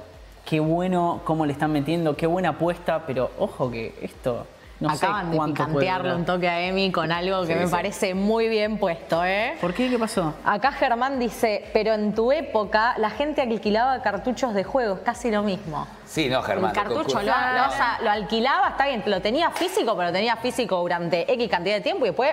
qué 0.46 0.60
bueno 0.60 1.20
cómo 1.24 1.44
le 1.44 1.52
están 1.52 1.72
metiendo, 1.72 2.16
qué 2.16 2.26
buena 2.26 2.50
apuesta, 2.50 3.04
pero 3.06 3.30
ojo 3.38 3.70
que 3.70 3.94
esto 4.00 4.46
no 4.82 4.90
Acaban 4.90 5.30
sé 5.32 5.38
de 5.38 5.46
picantearle 5.46 6.14
un 6.14 6.24
toque 6.24 6.48
a 6.48 6.60
Emi 6.60 6.90
con 6.92 7.10
algo 7.12 7.42
que 7.42 7.54
Sí, 7.54 7.58
me 7.60 7.66
sí. 7.66 7.72
parece 7.72 8.14
muy 8.14 8.48
bien 8.48 8.78
puesto, 8.78 9.24
¿eh? 9.24 9.54
¿Por 9.60 9.72
qué? 9.72 9.88
¿Qué 9.88 9.98
pasó? 9.98 10.34
Acá 10.44 10.72
Germán 10.72 11.18
dice, 11.18 11.64
pero 11.72 11.94
en 11.94 12.14
tu 12.14 12.32
época 12.32 12.94
la 12.98 13.10
gente 13.10 13.40
alquilaba 13.42 14.02
cartuchos 14.02 14.54
de 14.54 14.64
juegos, 14.64 14.98
casi 15.04 15.30
lo 15.30 15.42
mismo. 15.42 15.86
Sí, 16.04 16.28
no, 16.28 16.42
Germán. 16.42 16.70
el 16.70 16.76
cartucho 16.76 17.14
lo 17.14 17.20
que 17.20 17.26
lo, 17.26 17.32
lo- 17.32 17.68
o 17.68 17.70
sea, 17.72 17.98
lo 18.02 18.10
alquilaba, 18.10 18.68
está 18.70 18.86
bien, 18.86 19.02
lo 19.06 19.22
tenía 19.22 19.50
físico, 19.50 19.94
pero 19.96 20.08
lo 20.08 20.12
tenía 20.12 20.36
físico 20.36 20.76
durante 20.80 21.32
X 21.32 21.48
cantidad 21.48 21.76
de 21.76 21.80
tiempo 21.80 22.04
y 22.04 22.08
después 22.08 22.32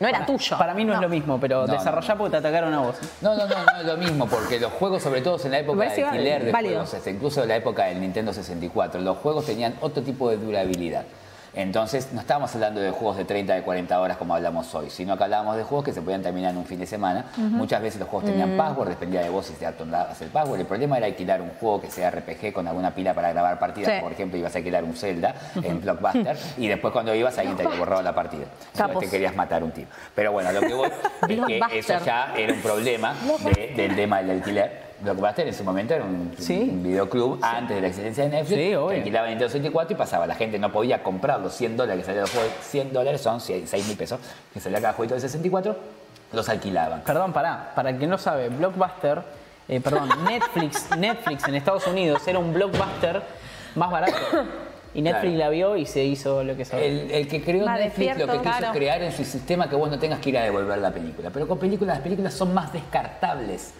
no 0.00 0.08
era 0.08 0.26
tuyo. 0.26 0.58
Para 0.58 0.74
mí 0.74 0.84
no, 0.84 0.92
es 0.92 1.00
lo 1.00 1.08
mismo, 1.08 1.38
pero 1.38 1.66
No, 1.66 1.72
desarrollá 1.72 2.14
no. 2.14 2.18
porque 2.18 2.30
te 2.32 2.36
atacaron 2.38 2.74
a 2.74 2.80
vos. 2.80 2.96
No, 3.22 3.34
no, 3.36 3.46
no, 3.46 3.54
no 3.64 3.80
es 3.80 3.86
lo 3.86 3.96
mismo, 3.96 4.26
porque 4.26 4.58
los 4.58 4.72
juegos, 4.72 5.02
sobre 5.02 5.22
todo 5.22 5.38
en 5.44 5.52
la 5.52 5.60
época 5.60 5.84
de 5.88 6.04
alquiler 6.04 6.44
de 6.46 6.52
válido. 6.52 6.74
juegos, 6.74 6.94
este, 6.94 7.10
incluso 7.12 7.42
en 7.42 7.48
la 7.48 7.56
época 7.56 7.84
del 7.84 8.00
Nintendo 8.00 8.32
64, 8.32 9.00
los 9.00 9.16
juegos 9.18 9.46
tenían 9.46 9.74
otro 9.80 10.02
tipo 10.02 10.28
de 10.30 10.36
durabilidad. 10.36 11.04
Entonces, 11.56 12.08
no 12.12 12.20
estábamos 12.20 12.54
hablando 12.54 12.80
de 12.80 12.90
juegos 12.90 13.16
de 13.16 13.24
30, 13.24 13.54
de 13.54 13.62
40 13.62 14.00
horas 14.00 14.16
como 14.16 14.34
hablamos 14.34 14.74
hoy, 14.74 14.90
sino 14.90 15.16
que 15.16 15.24
hablábamos 15.24 15.56
de 15.56 15.62
juegos 15.62 15.84
que 15.84 15.92
se 15.92 16.02
podían 16.02 16.22
terminar 16.22 16.50
en 16.50 16.56
un 16.58 16.66
fin 16.66 16.78
de 16.80 16.86
semana. 16.86 17.26
Muchas 17.36 17.80
veces 17.80 18.00
los 18.00 18.08
juegos 18.08 18.28
Mm. 18.28 18.32
tenían 18.32 18.56
password, 18.56 18.88
dependía 18.88 19.20
de 19.22 19.28
vos 19.28 19.46
si 19.46 19.52
te 19.54 19.66
atondabas 19.66 20.20
el 20.20 20.28
password. 20.28 20.60
El 20.60 20.66
problema 20.66 20.96
era 20.98 21.06
alquilar 21.06 21.40
un 21.40 21.50
juego 21.60 21.80
que 21.80 21.90
sea 21.90 22.10
RPG 22.10 22.52
con 22.52 22.66
alguna 22.66 22.94
pila 22.94 23.14
para 23.14 23.32
grabar 23.32 23.58
partidas. 23.58 23.92
Sí. 23.94 24.00
Por 24.02 24.12
ejemplo, 24.12 24.38
ibas 24.38 24.54
a 24.54 24.58
alquilar 24.58 24.84
un 24.84 24.94
Zelda 24.96 25.34
en 25.62 25.80
Blockbuster 25.80 26.36
y 26.58 26.66
después 26.68 26.92
cuando 26.92 27.14
ibas 27.14 27.36
alguien 27.38 27.56
te 27.56 27.64
había 27.66 27.78
borrado 27.78 28.02
la 28.02 28.14
partida. 28.14 28.44
Capos. 28.76 29.04
te 29.04 29.10
querías 29.10 29.34
matar 29.36 29.62
un 29.62 29.70
tío. 29.70 29.86
Pero 30.14 30.32
bueno, 30.32 30.50
lo 30.52 30.60
que 30.60 30.74
voy 30.74 30.90
es 31.28 31.40
que 31.46 31.78
eso 31.78 31.94
ya 32.04 32.34
era 32.36 32.52
un 32.52 32.60
problema 32.60 33.14
de- 33.44 33.72
del 33.76 33.94
tema 33.96 34.18
del 34.18 34.30
alquiler. 34.32 34.83
Blockbuster 35.00 35.46
en 35.48 35.54
su 35.54 35.64
momento 35.64 35.94
era 35.94 36.04
un, 36.04 36.32
Sí. 36.38 36.68
un 36.72 36.82
videoclub 36.82 37.38
antes 37.42 37.76
de 37.76 37.80
la 37.82 37.88
existencia 37.88 38.24
de 38.24 38.30
Netflix. 38.30 38.58
Sí, 38.58 38.68
que 38.70 38.96
alquilaba 38.96 39.26
Nintendo 39.28 39.48
64 39.48 39.94
y 39.94 39.96
pasaba. 39.98 40.26
La 40.26 40.34
gente 40.34 40.58
no 40.58 40.70
podía 40.72 41.02
comprar 41.02 41.40
los 41.40 41.52
100 41.54 41.76
dólares 41.76 42.02
que 42.02 42.06
salía 42.06 42.22
el 42.22 42.28
juego. 42.28 42.48
100 42.62 42.92
dólares 42.92 43.20
son 43.20 43.40
6 43.40 43.86
mil 43.88 43.96
pesos 43.96 44.20
que 44.52 44.60
salía 44.60 44.80
cada 44.80 44.92
jueguito 44.94 45.14
de 45.14 45.20
64. 45.20 45.76
Los 46.32 46.48
alquilaban. 46.48 47.02
Perdón, 47.02 47.32
pará. 47.32 47.72
Para 47.74 47.90
el 47.90 47.98
que 47.98 48.06
no 48.06 48.18
sabe, 48.18 48.48
Blockbuster, 48.48 49.22
eh, 49.68 49.80
perdón, 49.80 50.08
Netflix, 50.28 50.88
Netflix 50.96 51.46
en 51.48 51.54
Estados 51.54 51.86
Unidos 51.86 52.26
era 52.26 52.38
un 52.38 52.52
blockbuster 52.52 53.22
más 53.74 53.90
barato. 53.90 54.16
Y 54.94 55.02
Netflix 55.02 55.34
Claro. 55.34 55.38
la 55.38 55.48
vio 55.50 55.76
y 55.76 55.86
se 55.86 56.04
hizo 56.04 56.44
lo 56.44 56.56
que 56.56 56.64
sabe. 56.64 56.86
El, 56.86 57.10
el 57.10 57.28
que 57.28 57.42
creó 57.42 57.64
Más 57.66 57.80
Netflix 57.80 58.16
lo 58.16 58.26
que 58.26 58.32
quiso 58.32 58.42
claro. 58.42 58.66
es 58.66 58.72
crear 58.72 59.02
en 59.02 59.10
su 59.12 59.24
sistema 59.24 59.68
que 59.68 59.74
vos 59.74 59.90
no 59.90 59.98
tengas 59.98 60.20
que 60.20 60.28
ir 60.30 60.38
a 60.38 60.42
devolver 60.44 60.78
la 60.78 60.92
película. 60.92 61.30
Pero 61.32 61.48
con 61.48 61.58
películas, 61.58 61.96
las 61.96 62.02
películas 62.04 62.32
son 62.32 62.54
más 62.54 62.72
descartables. 62.72 63.74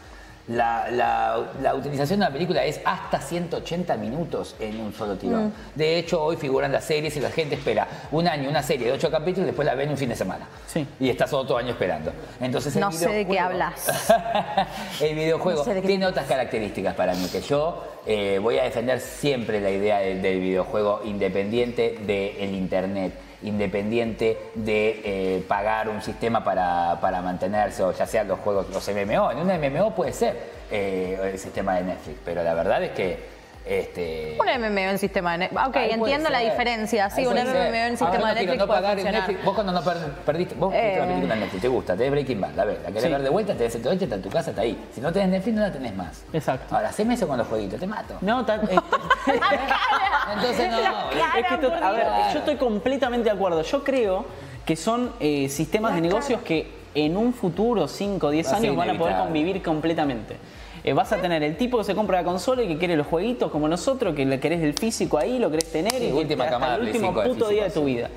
La, 0.49 0.91
la- 0.91 1.43
la 1.63 1.75
utilización 1.75 2.21
de 2.21 2.27
una 2.27 2.33
película 2.33 2.63
es 2.67 2.79
hasta 2.85 3.19
180 3.19 3.97
minutos 3.97 4.55
en 4.61 4.79
un 4.79 4.93
solo 4.93 5.17
tirón. 5.17 5.47
Mm. 5.47 5.53
De 5.75 5.99
hecho, 5.99 6.23
hoy 6.23 6.37
figuran 6.37 6.71
las 6.71 6.85
series 6.85 7.17
y 7.17 7.21
la 7.21 7.31
gente 7.31 7.55
espera 7.55 7.89
un 8.13 8.29
año, 8.29 8.51
una 8.51 8.63
serie 8.63 8.89
de 8.89 8.93
8 8.93 9.11
capítulos 9.11 9.45
y 9.45 9.47
después 9.47 9.65
la 9.65 9.75
ven 9.75 9.89
un 9.89 9.97
fin 9.97 10.11
de 10.11 10.17
semana. 10.17 10.47
Sí. 10.67 10.87
Y 11.01 11.09
estás 11.09 11.31
todo 11.31 11.57
año 11.57 11.71
esperando. 11.71 12.13
Entonces, 12.43 12.75
el 12.77 12.83
No 12.83 12.93
sé 12.93 13.09
de 13.09 13.25
qué 13.27 13.33
videojuego- 13.33 13.41
hablas. 13.47 14.13
el 15.01 15.15
videojuego 15.15 15.59
No 15.61 15.65
sé 15.65 15.75
de 15.75 15.81
qué 15.81 15.89
tiene 15.89 16.07
otras 16.07 16.27
características 16.27 16.95
para 16.95 17.15
mí, 17.15 17.27
que 17.33 17.41
yo 17.41 17.83
eh, 18.07 18.39
voy 18.43 18.59
a 18.59 18.65
defender 18.65 19.01
siempre 19.01 19.61
la 19.63 19.71
idea 19.71 19.99
del, 20.01 20.21
del 20.21 20.41
videojuego 20.41 21.01
independiente 21.07 21.99
del 22.07 22.55
Internet, 22.55 23.15
independiente 23.45 24.39
de 24.55 25.01
eh, 25.05 25.45
pagar 25.47 25.89
un 25.89 26.03
sistema 26.03 26.43
para, 26.43 26.99
para 27.01 27.23
mantenerse, 27.23 27.83
o 27.83 27.93
ya 27.93 28.07
sean 28.07 28.29
los 28.29 28.41
juegos, 28.41 28.69
los 28.71 28.89
MMO. 28.89 29.31
En 29.31 29.39
un 29.39 29.47
MMO 29.47 29.95
puede 29.95 30.13
ser 30.13 30.37
eh, 30.71 31.19
el 31.33 31.39
sistema 31.39 31.77
de 31.77 31.85
Netflix, 31.85 32.19
pero 32.25 32.43
la 32.43 32.55
verdad 32.55 32.83
es 32.83 32.91
que... 32.93 33.34
Este, 33.67 34.37
Un 34.39 34.47
MMO 34.61 34.79
en 34.79 34.99
sistema 34.99 35.33
de 35.33 35.39
Netflix. 35.39 35.67
Ok, 35.69 35.77
Ahí 35.77 35.91
entiendo 35.93 36.29
la 36.29 36.41
diferencia. 36.41 37.09
Sí, 37.09 37.23
Ahí 37.23 37.27
un 37.27 37.33
MMO 37.35 37.51
ser. 37.53 37.75
en 37.75 37.97
sistema 37.97 38.29
de 38.29 38.35
Netflix 38.41 38.59
no 38.59 38.67
pagar 38.67 38.99
en. 38.99 39.05
Netflix. 39.11 39.43
Vos 39.45 39.55
cuando 39.55 39.73
no 39.73 39.83
per- 39.83 39.97
perdiste, 40.27 40.55
vos 40.55 40.71
viste 40.71 40.97
una 40.97 41.05
Eh. 41.05 41.09
película 41.09 41.35
en 41.35 41.41
Netflix, 41.41 41.63
te 41.63 41.69
gusta, 41.69 41.97
tenés 41.97 42.11
Breaking 42.11 42.41
Bad, 42.43 42.55
la 42.57 42.65
ves, 42.67 42.79
la 42.83 42.89
querés 42.89 43.03
Sí. 43.05 43.09
ver 43.09 43.23
de 43.23 43.31
vuelta, 43.31 43.55
te 43.55 43.63
des 43.65 43.75
el 43.75 43.87
está 44.03 44.15
en 44.17 44.23
tu 44.23 44.29
casa, 44.29 44.51
está 44.51 44.63
ahí. 44.63 44.79
Si 44.95 45.01
no 45.01 45.11
tenés 45.13 45.29
Netflix, 45.31 45.55
no 45.57 45.63
la 45.63 45.73
tenés 45.73 45.95
más. 45.97 46.25
Exacto. 46.35 46.75
Ahora, 46.77 46.91
haceme 46.91 47.15
eso 47.15 47.27
con 47.27 47.39
los 47.39 47.47
jueguitos, 47.47 47.81
te 47.81 47.87
mato. 47.87 48.19
No, 48.21 48.45
ta- 48.45 48.57
eh, 48.71 48.77
Entonces 50.35 50.71
no. 50.71 50.79
Es 51.39 51.47
que 51.49 51.55
esto- 51.55 51.73
a 51.75 51.91
ver, 51.93 52.07
yo 52.33 52.39
estoy 52.41 52.57
completamente 52.57 53.31
de 53.31 53.35
acuerdo. 53.35 53.63
Yo 53.63 53.83
creo 53.83 54.27
que 54.67 54.77
son 54.77 55.13
eh, 55.21 55.49
sistemas 55.49 55.95
de 55.95 56.01
negocios 56.01 56.41
que 56.43 56.85
en 56.95 57.17
un 57.17 57.33
futuro, 57.35 57.89
5 57.89 58.27
o 58.29 58.31
10 58.31 58.47
Va 58.47 58.51
a 58.51 58.55
ser 58.61 58.65
años, 58.71 58.77
van 58.77 58.91
a 58.91 58.99
poder 58.99 59.17
convivir 59.17 59.63
completamente. 59.63 60.37
Eh, 60.85 60.93
vas 60.93 61.11
a 61.13 61.17
tener 61.17 61.43
el 61.43 61.57
tipo 61.57 61.79
que 61.79 61.85
se 61.85 61.95
compra 61.95 62.19
la 62.19 62.25
consola 62.25 62.63
y 62.63 62.69
que 62.69 62.77
quiere 62.79 62.95
los 62.97 63.07
jueguitos 63.07 63.51
como 63.51 63.67
nosotros, 63.69 64.15
que 64.15 64.27
le 64.27 64.39
querés 64.39 64.63
el 64.63 64.75
físico 64.75 65.17
ahí, 65.19 65.39
lo 65.39 65.51
querés 65.51 65.73
tener 65.73 65.95
Sí, 65.95 66.09
y 66.09 66.13
última 66.13 66.45
hasta 66.45 66.57
camada 66.57 66.77
el 66.77 66.83
último 66.83 67.09
5 67.09 67.21
de 67.23 67.29
puto 67.31 67.49
día 67.49 67.65
de 67.65 67.71
tu 67.71 67.85
vida. 67.85 68.11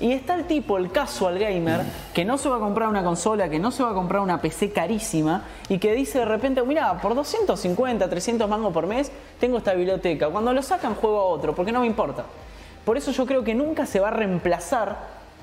Y 0.00 0.12
está 0.12 0.34
el 0.34 0.44
tipo, 0.46 0.76
el 0.78 0.90
casual 0.90 1.38
gamer, 1.38 1.80
que 2.14 2.24
no 2.24 2.38
se 2.38 2.48
va 2.48 2.56
a 2.56 2.58
comprar 2.58 2.88
una 2.88 3.02
consola, 3.02 3.48
que 3.50 3.58
no 3.58 3.70
se 3.70 3.82
va 3.82 3.90
a 3.90 3.94
comprar 3.94 4.20
una 4.22 4.40
PC 4.40 4.70
carísima 4.70 5.44
y 5.68 5.78
que 5.78 5.92
dice 5.94 6.18
de 6.20 6.24
repente, 6.26 6.62
mira, 6.62 7.00
por 7.00 7.14
250, 7.14 8.08
300 8.08 8.48
mangos 8.48 8.72
por 8.72 8.86
mes, 8.86 9.10
tengo 9.38 9.58
esta 9.58 9.74
biblioteca. 9.74 10.28
Cuando 10.28 10.52
lo 10.52 10.62
sacan 10.62 10.94
juego 10.94 11.20
a 11.20 11.24
otro, 11.24 11.54
porque 11.54 11.72
no 11.72 11.80
me 11.80 11.86
importa. 11.86 12.24
Por 12.84 12.96
eso 12.96 13.10
yo 13.12 13.26
creo 13.26 13.44
que 13.44 13.54
nunca 13.54 13.84
se 13.86 14.00
va 14.00 14.08
a 14.08 14.10
reemplazar 14.10 14.96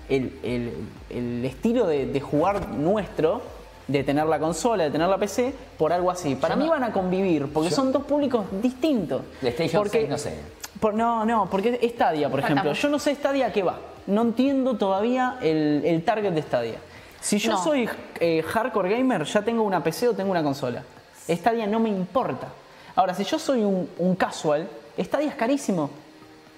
el, 0.10 0.38
el- 0.44 0.74
el 1.12 1.46
estilo 1.46 1.86
de, 1.86 2.06
de 2.08 2.20
jugar 2.22 2.70
nuestro, 2.70 3.42
de 3.88 4.04
tener 4.04 4.26
la 4.26 4.38
consola, 4.40 4.84
de 4.86 4.92
tener 4.92 5.08
la 5.08 5.18
PC, 5.18 5.54
por 5.78 5.94
algo 5.94 6.12
así. 6.12 6.36
Para 6.36 6.56
Yo 6.56 6.60
mí 6.60 6.66
no- 6.66 6.72
van 6.72 6.84
a 6.84 6.92
convivir, 6.92 7.52
porque 7.52 7.70
yo- 7.70 7.76
son 7.76 7.92
dos 7.92 8.04
públicos 8.04 8.46
distintos. 8.62 9.22
PlayStation 9.40 9.82
Porque- 9.82 10.00
6, 10.00 10.10
no 10.10 10.18
sé. 10.18 10.34
por- 10.80 10.94
no, 10.94 11.26
no, 11.26 11.48
porque 11.50 11.80
Stadia, 11.94 12.30
por 12.30 12.40
ejemplo. 12.40 12.74
Yo 12.74 12.90
no 12.90 13.00
sé 13.00 13.16
Stadia 13.16 13.52
qué 13.54 13.64
va. 13.64 13.78
No 14.08 14.22
entiendo 14.22 14.76
todavía 14.78 15.38
el, 15.42 15.82
el 15.86 16.04
target 16.04 16.32
de 16.34 16.42
Stadia. 16.42 16.78
Si 17.22 17.40
yo 17.40 17.54
No. 17.54 17.64
soy 17.64 17.90
eh, 18.20 18.42
hardcore 18.44 18.90
gamer, 18.90 19.24
ya 19.24 19.42
tengo 19.42 19.64
una 19.64 19.84
PC 19.84 20.08
o 20.10 20.14
tengo 20.14 20.32
una 20.32 20.44
consola. 20.44 20.84
Stadia 21.28 21.66
no 21.68 21.80
me 21.80 21.90
importa. 21.90 22.48
Ahora, 22.96 23.14
si 23.14 23.24
yo 23.24 23.38
soy 23.40 23.64
un, 23.64 23.90
un 23.98 24.16
casual, 24.16 24.68
Stadia 24.98 25.30
es 25.30 25.36
carísimo. 25.36 25.90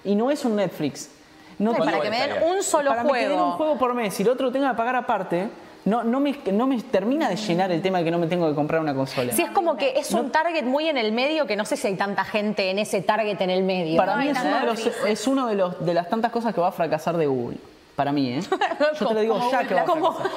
Y 0.04 0.14
no 0.14 0.30
es 0.30 0.44
un 0.44 0.56
Netflix. 0.56 1.10
No 1.58 1.74
para 1.74 2.00
que 2.00 2.08
me 2.10 2.18
den 2.26 2.42
un 2.44 2.62
solo 2.62 2.88
para 2.90 3.02
que 3.04 3.12
me 3.12 3.18
den 3.20 3.32
un 3.32 3.36
juego. 3.38 3.56
juego 3.56 3.78
por 3.78 3.94
mes 3.94 4.18
y 4.18 4.22
el 4.22 4.30
otro 4.30 4.46
lo 4.46 4.52
tenga 4.52 4.70
que 4.70 4.76
pagar 4.76 4.96
aparte, 4.96 5.48
no, 5.84 6.04
no, 6.04 6.20
me, 6.20 6.36
no 6.52 6.66
me 6.66 6.80
termina 6.82 7.28
de 7.28 7.36
llenar 7.36 7.70
el 7.72 7.80
tema 7.82 7.98
de 7.98 8.04
que 8.04 8.10
no 8.10 8.18
me 8.18 8.26
tengo 8.26 8.48
que 8.48 8.54
comprar 8.54 8.80
una 8.80 8.94
consola. 8.94 9.32
Sí, 9.32 9.42
es 9.42 9.50
como 9.50 9.76
que 9.76 9.98
es 9.98 10.10
un 10.12 10.30
target 10.30 10.64
muy 10.64 10.88
en 10.88 10.96
el 10.98 11.12
medio 11.12 11.46
que 11.46 11.56
no 11.56 11.64
sé 11.64 11.76
si 11.76 11.86
hay 11.86 11.94
tanta 11.96 12.24
gente 12.24 12.70
en 12.70 12.78
ese 12.78 13.00
target 13.02 13.40
en 13.40 13.50
el 13.50 13.62
medio. 13.62 13.96
Para 13.96 14.16
No 14.16 14.22
mí 14.22 14.28
es 14.28 14.38
uno, 14.38 14.60
de 14.60 14.66
los, 14.66 14.86
es 15.06 15.26
uno 15.26 15.46
de, 15.46 15.54
los, 15.54 15.84
de 15.84 15.94
las 15.94 16.08
tantas 16.08 16.30
cosas 16.32 16.54
que 16.54 16.60
va 16.60 16.68
a 16.68 16.72
fracasar 16.72 17.16
de 17.16 17.26
Google. 17.26 17.56
Para 17.96 18.12
mí, 18.12 18.30
¿eh? 18.30 18.40
Yo 19.00 19.08
te 19.08 19.14
lo 19.14 19.20
digo 19.20 19.50
ya 19.50 19.64
que 19.66 19.74
va 19.74 19.80
a 19.82 19.84
fracasar. 19.84 20.30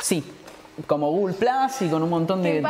Sí, 0.00 0.22
como 0.86 1.10
Google 1.10 1.34
Plus 1.34 1.80
y 1.82 1.88
con 1.88 2.02
un 2.02 2.10
montón 2.10 2.42
de, 2.42 2.62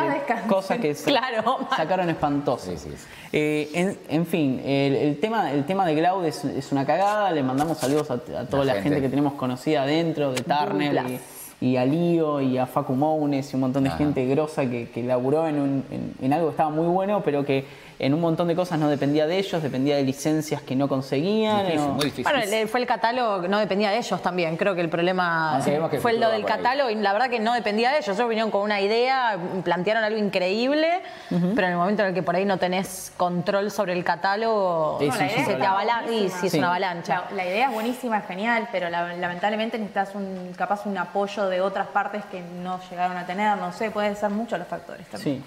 cosas 0.47 0.79
que 0.79 0.93
Claro. 0.95 1.59
sacaron 1.75 2.09
espantosas. 2.09 2.79
Sí, 2.81 2.89
sí, 2.89 2.95
sí. 2.97 3.05
Eh, 3.33 3.69
en, 3.73 3.99
en 4.07 4.25
fin, 4.25 4.61
el, 4.63 4.95
el 4.95 5.19
tema, 5.19 5.51
el 5.51 5.65
tema 5.65 5.85
de 5.85 5.93
Cloud 5.97 6.23
es, 6.25 6.45
es 6.45 6.71
una 6.71 6.85
cagada. 6.85 7.31
Le 7.31 7.43
mandamos 7.43 7.77
saludos 7.77 8.09
a, 8.09 8.13
a 8.13 8.45
toda 8.45 8.63
la, 8.63 8.73
La 8.75 8.81
gente. 8.81 8.89
gente. 8.89 9.01
que 9.01 9.09
tenemos 9.09 9.33
conocida 9.33 9.83
adentro, 9.83 10.31
de 10.31 10.41
Turner 10.41 10.91
Plus. 10.91 11.11
y, 11.11 11.19
y 11.59 11.75
a 11.77 11.85
Lío 11.85 12.39
y 12.41 12.57
a 12.57 12.65
Facu 12.67 12.93
Mounes 12.93 13.51
y 13.51 13.55
un 13.55 13.61
montón 13.61 13.83
de 13.83 13.89
Ajá. 13.89 13.97
gente 13.97 14.25
grosa 14.27 14.69
que, 14.69 14.89
que 14.89 15.01
laburó 15.03 15.47
en, 15.47 15.59
un- 15.59 15.83
en- 15.91 16.13
en 16.21 16.33
algo 16.33 16.47
que 16.47 16.51
estaba 16.51 16.69
muy 16.69 16.85
bueno, 16.87 17.21
pero 17.23 17.43
que 17.45 17.65
en 17.99 18.13
un 18.13 18.21
montón 18.21 18.47
de 18.47 18.55
cosas 18.55 18.77
no 18.77 18.89
dependía 18.89 19.25
de 19.25 19.37
ellos, 19.39 19.63
dependía 19.63 19.95
de 19.95 20.03
licencias 20.03 20.61
que 20.61 20.75
no 20.75 20.87
conseguían. 20.87 21.65
Difícil, 21.65 21.79
o- 21.81 21.93
muy 21.93 22.05
difícil. 22.05 22.23
Bueno, 22.31 22.67
fue 22.67 22.79
el 22.79 22.85
catálogo, 22.85 23.47
no 23.47 23.57
dependía 23.59 23.89
de 23.89 23.97
ellos 23.97 24.21
también. 24.21 24.55
Creo 24.57 24.75
que 24.75 24.81
el 24.81 24.89
problema 24.89 25.59
que 25.89 25.99
fue 25.99 26.13
lo 26.13 26.29
del 26.29 26.41
ahí. 26.41 26.47
catálogo 26.47 26.89
y 26.91 26.95
la 26.95 27.11
verdad 27.13 27.29
que 27.29 27.39
no 27.39 27.53
dependía 27.53 27.91
de 27.91 27.97
ellos. 27.97 28.15
Ellos 28.15 28.29
vinieron 28.29 28.51
con 28.51 28.61
una 28.61 28.79
idea, 28.81 29.37
plantearon 29.63 30.03
algo 30.03 30.19
increíble, 30.19 31.01
pero 31.29 31.67
en 31.67 31.73
el 31.73 31.77
momento 31.77 32.03
en 32.03 32.09
el 32.09 32.13
que 32.13 32.21
por 32.23 32.35
ahí 32.35 32.45
no 32.45 32.57
tenés 32.59 33.11
control 33.17 33.71
sobre 33.71 33.93
el 33.93 34.03
catálogo, 34.03 34.97
Sí, 34.99 35.09
sí, 35.11 35.43
se 35.45 35.53
te 35.55 35.65
avalancha 35.65 36.11
y 36.11 36.29
sí, 36.29 36.47
es 36.47 36.53
una 36.53 36.67
avalancha. 36.67 37.23
La, 37.31 37.35
la 37.37 37.45
idea 37.47 37.67
es 37.67 37.73
buenísima, 37.73 38.19
es 38.19 38.25
genial, 38.27 38.67
pero 38.71 38.89
la- 38.89 39.13
lamentablemente 39.15 39.77
necesitas 39.77 40.13
un, 40.13 40.53
capaz 40.55 40.85
un 40.85 40.97
apoyo 40.97 41.47
de 41.49 41.61
otras 41.61 41.87
partes 41.87 42.23
que 42.25 42.41
no 42.41 42.79
llegaron 42.91 43.17
a 43.17 43.25
tener, 43.25 43.57
no 43.57 43.71
sé, 43.73 43.89
pueden 43.89 44.15
ser 44.15 44.29
muchos 44.29 44.59
los 44.59 44.67
factores 44.67 45.07
también. 45.07 45.37
Sí. 45.37 45.43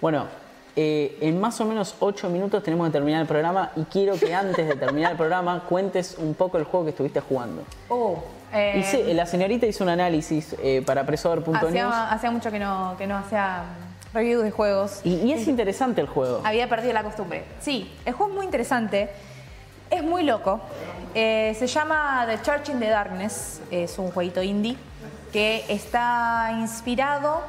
Bueno, 0.00 0.26
eh, 0.76 1.18
en 1.20 1.40
más 1.40 1.60
o 1.60 1.64
menos 1.64 1.94
ocho 2.00 2.28
minutos 2.28 2.62
tenemos 2.62 2.86
que 2.88 2.92
terminar 2.92 3.20
el 3.22 3.26
programa 3.26 3.70
y 3.76 3.82
quiero 3.84 4.14
que 4.18 4.34
antes 4.34 4.66
de 4.68 4.74
terminar 4.76 5.12
el 5.12 5.16
programa 5.16 5.64
cuentes 5.68 6.16
un 6.18 6.34
poco 6.34 6.58
el 6.58 6.64
juego 6.64 6.84
que 6.86 6.90
estuviste 6.90 7.20
jugando. 7.20 7.62
Oh, 7.88 8.22
eh, 8.52 8.76
Hice- 8.80 9.14
la 9.14 9.26
señorita 9.26 9.66
hizo 9.66 9.84
un 9.84 9.90
análisis 9.90 10.54
eh, 10.62 10.82
para 10.86 11.04
presover.news 11.06 11.62
hacía, 12.10 12.30
mucho 12.30 12.50
que 12.50 12.58
no, 12.58 12.94
que 12.98 13.06
no 13.06 13.16
hacía 13.16 13.62
reviews 14.12 14.42
de 14.42 14.50
juegos. 14.50 15.00
y, 15.04 15.14
y 15.16 15.32
es 15.32 15.46
interesante 15.48 16.00
el 16.00 16.08
juego. 16.08 16.40
Había 16.44 16.68
perdido 16.68 16.92
la 16.92 17.02
costumbre. 17.04 17.44
Sí, 17.60 17.92
el 18.04 18.12
juego 18.14 18.32
es 18.32 18.36
muy 18.36 18.44
interesante, 18.46 19.10
es 19.90 20.02
muy 20.02 20.22
loco. 20.24 20.60
Eh, 21.14 21.54
se 21.58 21.66
llama 21.66 22.24
The 22.28 22.42
Church 22.42 22.68
in 22.70 22.78
the 22.80 22.88
Darkness, 22.88 23.60
es 23.70 23.98
un 23.98 24.10
jueguito 24.10 24.42
indie 24.42 24.76
que 25.32 25.64
está 25.68 26.56
inspirado, 26.60 27.40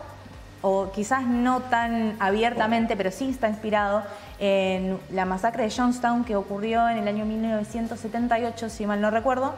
o 0.61 0.91
quizás 0.91 1.25
no 1.25 1.61
tan 1.61 2.15
abiertamente, 2.19 2.95
pero 2.95 3.11
sí 3.11 3.29
está 3.29 3.49
inspirado 3.49 4.03
en 4.39 4.99
la 5.11 5.25
masacre 5.25 5.63
de 5.63 5.71
Johnstown 5.71 6.23
que 6.23 6.35
ocurrió 6.35 6.87
en 6.89 6.97
el 6.97 7.07
año 7.07 7.25
1978, 7.25 8.69
si 8.69 8.85
mal 8.85 9.01
no 9.01 9.11
recuerdo, 9.11 9.55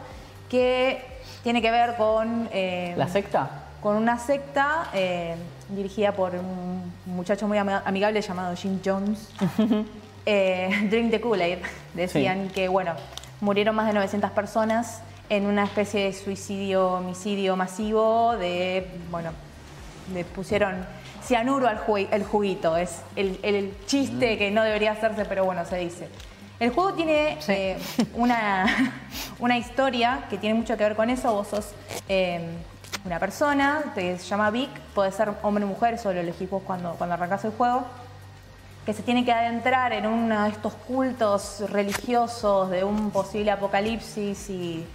que 0.48 1.04
tiene 1.42 1.60
que 1.62 1.70
ver 1.70 1.96
con... 1.96 2.48
eh, 2.52 2.94
¿La 2.96 3.08
secta? 3.08 3.50
con 3.84 3.96
una 3.96 4.18
secta 4.18 4.88
eh, 4.94 5.34
dirigida 5.68 6.12
por 6.12 6.34
un 6.34 6.90
muchacho 7.04 7.46
muy 7.46 7.58
amigable 7.58 8.22
llamado 8.22 8.56
Jim 8.56 8.80
Jones. 8.84 9.30
Eh, 10.26 10.88
Drink 10.90 11.10
the 11.10 11.20
Kool-Aid. 11.20 11.58
Decían 11.92 12.48
que, 12.48 12.66
bueno, 12.68 12.94
murieron 13.42 13.76
más 13.76 13.86
de 13.86 13.92
900 13.92 14.30
personas 14.30 15.02
en 15.28 15.44
una 15.44 15.64
especie 15.64 16.04
de 16.04 16.14
suicidio, 16.14 16.92
homicidio 16.92 17.56
masivo, 17.56 18.34
de, 18.38 18.86
bueno, 19.10 19.32
le 20.12 20.24
pusieron 20.24 20.84
cianuro 21.22 21.68
al 21.68 21.78
ju- 21.84 22.08
el 22.10 22.24
juguito. 22.24 22.76
Es 22.76 23.00
el, 23.16 23.38
el 23.42 23.74
chiste 23.86 24.36
que 24.38 24.50
no 24.50 24.62
debería 24.62 24.92
hacerse, 24.92 25.24
pero 25.24 25.44
bueno, 25.44 25.64
se 25.64 25.76
dice. 25.78 26.08
El 26.60 26.70
juego 26.70 26.92
tiene 26.94 27.38
eh, 27.48 27.76
una, 28.14 28.66
una 29.38 29.56
historia 29.58 30.24
que 30.30 30.38
tiene 30.38 30.54
mucho 30.54 30.76
que 30.76 30.84
ver 30.84 30.96
con 30.96 31.10
eso. 31.10 31.32
Vos 31.32 31.48
sos 31.48 31.70
eh, 32.08 32.40
una 33.04 33.18
persona 33.18 33.92
que 33.94 34.18
se 34.18 34.24
llama 34.26 34.50
Vic, 34.50 34.70
puede 34.94 35.10
ser 35.12 35.30
hombre 35.42 35.64
o 35.64 35.66
mujer, 35.66 35.94
eso 35.94 36.12
lo 36.12 36.20
elegís 36.20 36.48
vos 36.48 36.62
cuando, 36.66 36.92
cuando 36.94 37.14
arrancás 37.14 37.44
el 37.44 37.50
juego, 37.50 37.84
que 38.86 38.92
se 38.94 39.02
tiene 39.02 39.24
que 39.24 39.32
adentrar 39.32 39.92
en 39.92 40.06
uno 40.06 40.44
de 40.44 40.50
estos 40.50 40.72
cultos 40.74 41.62
religiosos 41.70 42.70
de 42.70 42.84
un 42.84 43.10
posible 43.10 43.50
apocalipsis 43.50 44.48
y 44.50 44.86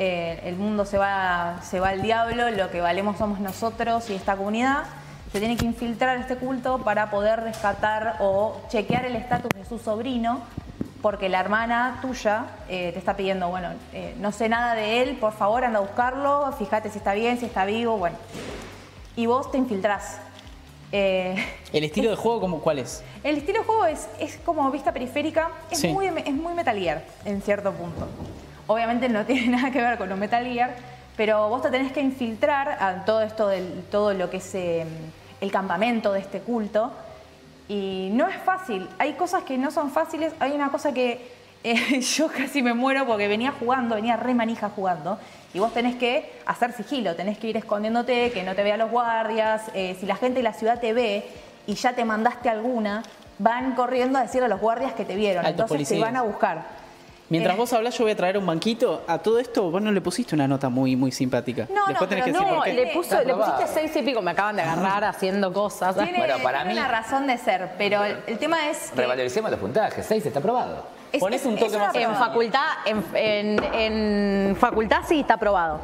eh, 0.00 0.40
el 0.44 0.54
mundo 0.56 0.84
se 0.86 0.96
va, 0.96 1.60
se 1.62 1.80
va 1.80 1.88
al 1.88 2.02
diablo, 2.02 2.48
lo 2.50 2.70
que 2.70 2.80
valemos 2.80 3.18
somos 3.18 3.40
nosotros 3.40 4.08
y 4.10 4.14
esta 4.14 4.36
comunidad. 4.36 4.84
Se 5.32 5.40
tiene 5.40 5.56
que 5.56 5.66
infiltrar 5.66 6.16
este 6.18 6.36
culto 6.36 6.78
para 6.78 7.10
poder 7.10 7.40
rescatar 7.40 8.16
o 8.20 8.60
chequear 8.70 9.04
el 9.04 9.16
estatus 9.16 9.50
de 9.54 9.64
su 9.64 9.78
sobrino, 9.78 10.40
porque 11.02 11.28
la 11.28 11.40
hermana 11.40 11.98
tuya 12.00 12.46
eh, 12.68 12.92
te 12.92 12.98
está 12.98 13.16
pidiendo, 13.16 13.48
bueno, 13.48 13.70
eh, 13.92 14.14
no 14.20 14.30
sé 14.32 14.48
nada 14.48 14.74
de 14.74 15.02
él, 15.02 15.16
por 15.16 15.32
favor 15.32 15.64
anda 15.64 15.80
a 15.80 15.82
buscarlo, 15.82 16.50
fíjate 16.58 16.90
si 16.90 16.98
está 16.98 17.12
bien, 17.12 17.38
si 17.38 17.46
está 17.46 17.64
vivo, 17.64 17.98
bueno. 17.98 18.16
Y 19.16 19.26
vos 19.26 19.50
te 19.50 19.58
infiltrás. 19.58 20.18
Eh, 20.92 21.36
¿El 21.72 21.84
estilo 21.84 22.08
de 22.08 22.16
juego 22.16 22.40
como 22.40 22.60
cuál 22.60 22.78
es? 22.78 23.02
el 23.24 23.36
estilo 23.36 23.58
de 23.60 23.66
juego 23.66 23.84
es, 23.84 24.08
es 24.20 24.38
como 24.38 24.70
vista 24.70 24.92
periférica, 24.92 25.50
es, 25.70 25.80
Sí. 25.80 25.88
muy, 25.88 26.06
es 26.06 26.32
muy 26.32 26.54
Metal 26.54 26.78
Gear 26.78 27.04
en 27.24 27.42
cierto 27.42 27.72
punto. 27.72 28.06
Obviamente 28.68 29.08
no 29.08 29.24
tiene 29.26 29.48
nada 29.56 29.72
que 29.72 29.80
ver 29.80 29.98
con 29.98 30.12
un 30.12 30.18
Metal 30.20 30.44
Gear, 30.44 30.70
pero 31.16 31.48
vos 31.48 31.62
te 31.62 31.70
tenés 31.70 31.90
que 31.90 32.00
infiltrar 32.00 32.78
a 32.80 33.04
todo 33.04 33.22
esto 33.22 33.48
del 33.48 33.82
todo 33.90 34.14
lo 34.14 34.30
que 34.30 34.36
es 34.36 34.54
eh, 34.54 34.86
el 35.40 35.50
campamento 35.50 36.12
de 36.12 36.20
este 36.20 36.38
culto. 36.38 36.92
Y 37.68 38.10
no 38.12 38.28
es 38.28 38.36
fácil, 38.36 38.88
hay 38.98 39.14
cosas 39.14 39.42
que 39.42 39.58
no 39.58 39.70
son 39.70 39.90
fáciles, 39.90 40.32
hay 40.38 40.52
una 40.52 40.70
cosa 40.70 40.94
que 40.94 41.36
eh, 41.64 42.00
yo 42.16 42.28
casi 42.28 42.62
me 42.62 42.72
muero 42.72 43.06
porque 43.06 43.28
venía 43.28 43.52
jugando, 43.52 43.96
venía 43.96 44.16
re 44.16 44.32
manija 44.32 44.70
jugando, 44.70 45.18
y 45.52 45.58
vos 45.58 45.74
tenés 45.74 45.96
que 45.96 46.32
hacer 46.46 46.72
sigilo, 46.72 47.14
tenés 47.14 47.36
que 47.38 47.48
ir 47.48 47.56
escondiéndote, 47.56 48.30
que 48.30 48.42
no 48.42 48.54
te 48.54 48.62
vean 48.62 48.78
los 48.78 48.90
guardias, 48.90 49.62
eh, 49.74 49.96
si 49.98 50.06
la 50.06 50.16
gente 50.16 50.38
de 50.38 50.44
la 50.44 50.54
ciudad 50.54 50.80
te 50.80 50.92
ve 50.92 51.26
y 51.66 51.74
ya 51.74 51.92
te 51.92 52.04
mandaste 52.04 52.48
alguna, 52.48 53.02
van 53.38 53.74
corriendo 53.74 54.18
a 54.18 54.22
decirle 54.22 54.46
a 54.46 54.48
los 54.48 54.60
guardias 54.60 54.92
que 54.92 55.04
te 55.04 55.14
vieron, 55.14 55.44
Altos 55.44 55.64
entonces 55.64 55.88
te 55.88 55.94
policías. 55.94 56.00
van 56.00 56.16
a 56.16 56.22
buscar. 56.22 56.87
Mientras 57.30 57.54
Eh. 57.54 57.58
vos 57.58 57.72
hablas, 57.74 57.96
yo 57.98 58.04
voy 58.04 58.12
a 58.12 58.16
traer 58.16 58.38
un 58.38 58.46
banquito. 58.46 59.02
A 59.06 59.18
todo 59.18 59.38
esto, 59.38 59.70
vos 59.70 59.82
no 59.82 59.92
le 59.92 60.00
pusiste 60.00 60.34
una 60.34 60.48
nota 60.48 60.68
muy, 60.70 60.96
muy 60.96 61.12
simpática. 61.12 61.66
No, 61.68 61.82
no, 61.82 61.86
Después 61.88 62.08
tenés 62.08 62.24
que 62.24 62.32
decir 62.32 62.46
No, 62.46 62.54
por 62.56 62.64
qué. 62.64 62.72
le, 62.72 62.86
puso, 62.86 63.18
Está 63.18 63.24
le 63.24 63.34
pusiste 63.34 63.66
seis 63.66 63.96
y 63.96 64.02
pico, 64.02 64.22
me 64.22 64.30
acaban 64.30 64.56
de 64.56 64.62
agarrar 64.62 65.04
haciendo 65.04 65.52
cosas. 65.52 65.94
Tiene, 65.94 66.16
Bueno, 66.18 66.34
para 66.42 66.60
tiene 66.62 66.74
mí- 66.74 66.80
una 66.80 66.88
razón 66.88 67.26
de 67.26 67.36
ser, 67.36 67.70
pero 67.76 68.02
el, 68.04 68.16
el 68.26 68.38
tema 68.38 68.68
es 68.70 68.90
que 68.90 68.96
Revaloricemos 68.96 69.50
los 69.50 69.60
puntajes. 69.60 70.06
6 70.06 70.24
está 70.24 70.38
aprobado. 70.38 70.84
es, 71.12 71.20
Ponés 71.20 71.44
un 71.44 71.54
es 71.54 71.60
toque 71.60 71.78
más 71.78 71.94
En 71.94 72.14
facultad, 72.14 72.66
en, 72.86 73.04
en- 73.14 73.64
en 73.74 74.56
facultad 74.56 75.02
sí 75.06 75.20
está 75.20 75.34
aprobado. 75.34 75.80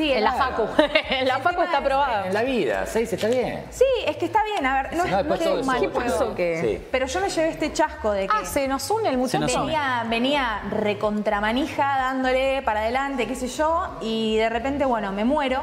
Sí, 0.00 0.10
En 0.12 0.24
la 0.24 0.32
facu. 0.32 0.62
En 1.10 1.28
la 1.28 1.36
El 1.36 1.42
facu 1.42 1.56
tema 1.56 1.64
está 1.64 1.76
es- 1.78 1.84
aprobada. 1.84 2.26
En 2.26 2.32
la 2.34 2.42
vida, 2.42 2.86
seis 2.86 3.12
está 3.12 3.26
bien. 3.28 3.64
Sí, 3.70 3.84
es 4.06 4.16
que 4.16 4.24
está 4.24 4.42
bien, 4.44 4.64
a 4.64 4.82
ver, 4.82 4.96
no, 4.96 5.02
Si 5.02 5.08
es- 5.10 5.14
no, 5.14 5.22
no 5.22 5.62
mal 5.64 5.78
juego. 5.78 5.92
pasó 5.92 6.34
que- 6.34 6.60
Sí. 6.62 6.86
Pero 6.90 7.06
yo 7.06 7.20
me 7.20 7.28
llevé 7.28 7.48
este 7.50 7.70
chasco 7.72 8.12
de 8.12 8.26
que 8.26 8.34
Ah, 8.34 8.44
se 8.46 8.66
nos 8.66 8.88
une 8.90 9.10
el 9.10 9.18
muchacho. 9.18 9.66
venía 10.08 10.62
recontramanija 10.70 11.84
dándole 11.98 12.62
para 12.62 12.80
adelante, 12.80 13.26
qué 13.26 13.34
sé 13.34 13.48
yo, 13.48 13.88
y 14.00 14.36
de 14.36 14.48
repente, 14.48 14.84
bueno, 14.86 15.12
me 15.12 15.24
muero 15.24 15.60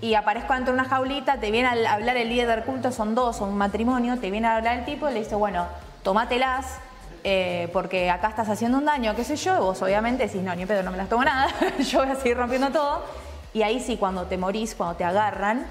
y 0.00 0.14
aparezco 0.14 0.52
dentro 0.54 0.72
de 0.74 0.80
una 0.80 0.88
jaulita, 0.88 1.38
te 1.38 1.50
viene 1.50 1.68
a 1.86 1.92
hablar 1.94 2.16
el 2.16 2.28
líder 2.28 2.46
del 2.48 2.62
culto, 2.64 2.92
son 2.92 3.14
dos, 3.14 3.36
son 3.36 3.50
un 3.50 3.58
matrimonio, 3.58 4.18
te 4.18 4.30
viene 4.30 4.46
a 4.48 4.56
hablar 4.56 4.78
el 4.78 4.84
tipo 4.84 5.08
y 5.08 5.12
le 5.12 5.18
dice, 5.20 5.34
bueno, 5.34 5.66
tomátelas. 6.02 6.78
eh, 7.28 7.68
porque 7.72 8.08
acá 8.08 8.28
estás 8.28 8.48
haciendo 8.48 8.78
un 8.78 8.84
daño, 8.84 9.16
qué 9.16 9.24
sé 9.24 9.34
yo, 9.34 9.56
y 9.56 9.58
vos 9.58 9.82
obviamente 9.82 10.26
decís, 10.28 10.42
no, 10.42 10.54
ni 10.54 10.64
pedo, 10.64 10.84
no 10.84 10.92
me 10.92 10.96
las 10.96 11.08
tomo 11.08 11.24
nada, 11.24 11.48
yo 11.80 11.98
voy 12.04 12.08
a 12.10 12.14
seguir 12.14 12.36
rompiendo 12.36 12.70
todo. 12.70 13.02
Y 13.54 13.62
ahí 13.62 13.80
sí, 13.80 13.96
cuando 13.96 14.24
te 14.24 14.36
morís, 14.36 14.74
cuando 14.74 14.96
te 14.96 15.04
agarran, 15.04 15.66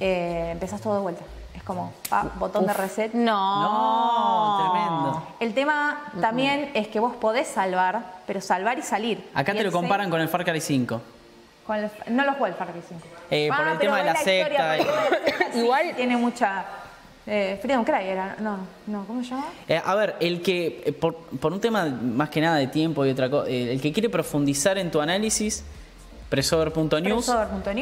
eh, 0.00 0.50
empezás 0.52 0.80
todo 0.80 0.94
de 0.94 1.00
vuelta. 1.00 1.22
Es 1.54 1.62
como, 1.62 1.92
pa, 2.08 2.24
botón 2.38 2.66
de 2.66 2.72
reset. 2.72 3.12
No. 3.12 3.62
No, 3.62 4.70
tremendo. 4.72 5.26
El 5.40 5.54
tema 5.54 6.10
también 6.20 6.70
es 6.74 6.88
que 6.88 6.98
vos 7.00 7.14
podés 7.16 7.48
salvar, 7.48 8.20
pero 8.26 8.40
salvar 8.40 8.78
y 8.78 8.82
salir. 8.82 9.28
Acá 9.34 9.52
Y 9.54 9.58
te 9.58 9.64
lo 9.64 9.72
comparan 9.72 10.10
con 10.10 10.20
el 10.20 10.28
Far 10.28 10.44
Cry 10.44 10.60
5. 10.60 11.00
con 11.66 11.76
el- 11.76 11.90
no 12.08 12.24
lo 12.24 12.32
jugué 12.34 12.50
el 12.50 12.56
Far 12.56 12.72
Cry 12.72 12.80
5. 12.88 13.00
Eh, 13.30 13.48
por 13.56 13.68
el 13.68 13.78
tema 13.78 13.96
de 13.98 14.02
pero 14.02 14.12
la 14.14 14.18
es 14.18 14.24
secta 14.24 14.40
historia, 14.42 14.58
por 14.58 14.74
el 14.74 14.80
y- 14.80 14.84
tema 14.84 15.02
de 15.02 15.10
la 15.10 15.26
secta, 15.26 15.52
sí, 15.52 15.58
Igual- 15.60 15.94
tiene 15.96 16.16
mucha. 16.16 16.64
Eh, 17.26 17.58
Freedom 17.62 17.84
Cry 17.84 18.06
era. 18.08 18.36
No, 18.40 18.56
no, 18.88 19.04
¿cómo 19.06 19.22
se 19.22 19.30
llama? 19.30 19.46
Eh, 19.68 19.80
a 19.84 19.94
ver, 19.94 20.16
el 20.20 20.42
que, 20.42 20.82
eh, 20.86 20.92
por, 20.92 21.14
por 21.14 21.52
un 21.52 21.60
tema 21.60 21.84
más 21.84 22.28
que 22.30 22.40
nada 22.40 22.56
de 22.56 22.66
tiempo 22.66 23.04
y 23.06 23.10
otra 23.10 23.30
cosa, 23.30 23.48
el 23.48 23.80
que 23.80 23.92
quiere 23.92 24.08
profundizar 24.08 24.78
en 24.78 24.90
tu 24.90 25.00
análisis, 25.00 25.62
presover.news, 26.30 27.28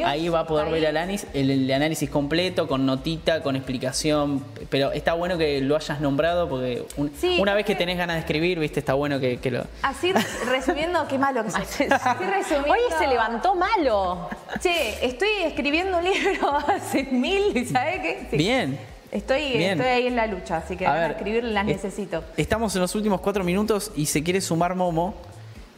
ahí 0.05 0.27
va 0.27 0.39
a 0.41 0.47
poder 0.47 0.65
ahí. 0.65 0.73
ver 0.73 0.83
el 0.85 0.97
análisis, 0.97 1.27
el, 1.33 1.49
el 1.51 1.71
análisis 1.71 2.09
completo, 2.09 2.67
con 2.67 2.85
notita, 2.85 3.41
con 3.41 3.55
explicación, 3.55 4.43
pero 4.69 4.91
está 4.91 5.13
bueno 5.13 5.37
que 5.37 5.61
lo 5.61 5.75
hayas 5.75 6.01
nombrado 6.01 6.49
porque 6.49 6.83
un- 6.97 7.11
Sí, 7.19 7.37
una 7.39 7.53
vez 7.53 7.65
que 7.65 7.75
tenés 7.75 7.97
ganas 7.97 8.15
de 8.15 8.21
escribir, 8.21 8.59
viste, 8.59 8.79
está 8.79 8.95
bueno 8.95 9.19
que, 9.19 9.37
que 9.37 9.51
lo... 9.51 9.63
Así 9.83 10.11
resumiendo, 10.49 11.07
qué 11.07 11.17
malo 11.17 11.43
que 11.45 11.51
resumiendo. 11.51 12.71
Hoy 12.73 12.79
se 12.97 13.07
levantó 13.07 13.55
malo. 13.55 14.29
Che, 14.59 15.05
estoy 15.05 15.29
escribiendo 15.45 15.97
un 15.99 16.03
libro 16.03 16.57
hace 16.67 17.03
mil, 17.03 17.55
¿y 17.55 17.65
¿sabes 17.65 17.99
qué? 18.01 18.27
Sí. 18.31 18.37
Bien. 18.37 18.79
Estoy, 19.11 19.53
Bien. 19.57 19.71
estoy 19.71 19.87
ahí 19.87 20.05
en 20.07 20.15
la 20.15 20.27
lucha, 20.27 20.57
así 20.57 20.75
que 20.77 20.85
A 20.85 20.93
ver, 20.93 21.11
escribir 21.11 21.43
las 21.43 21.63
eh, 21.63 21.71
necesito. 21.73 22.23
Estamos 22.37 22.75
en 22.75 22.81
los 22.81 22.93
últimos 22.93 23.21
cuatro 23.21 23.43
minutos 23.43 23.91
y 23.95 24.05
se 24.05 24.21
quiere 24.23 24.39
sumar 24.39 24.75
Momo, 24.75 25.15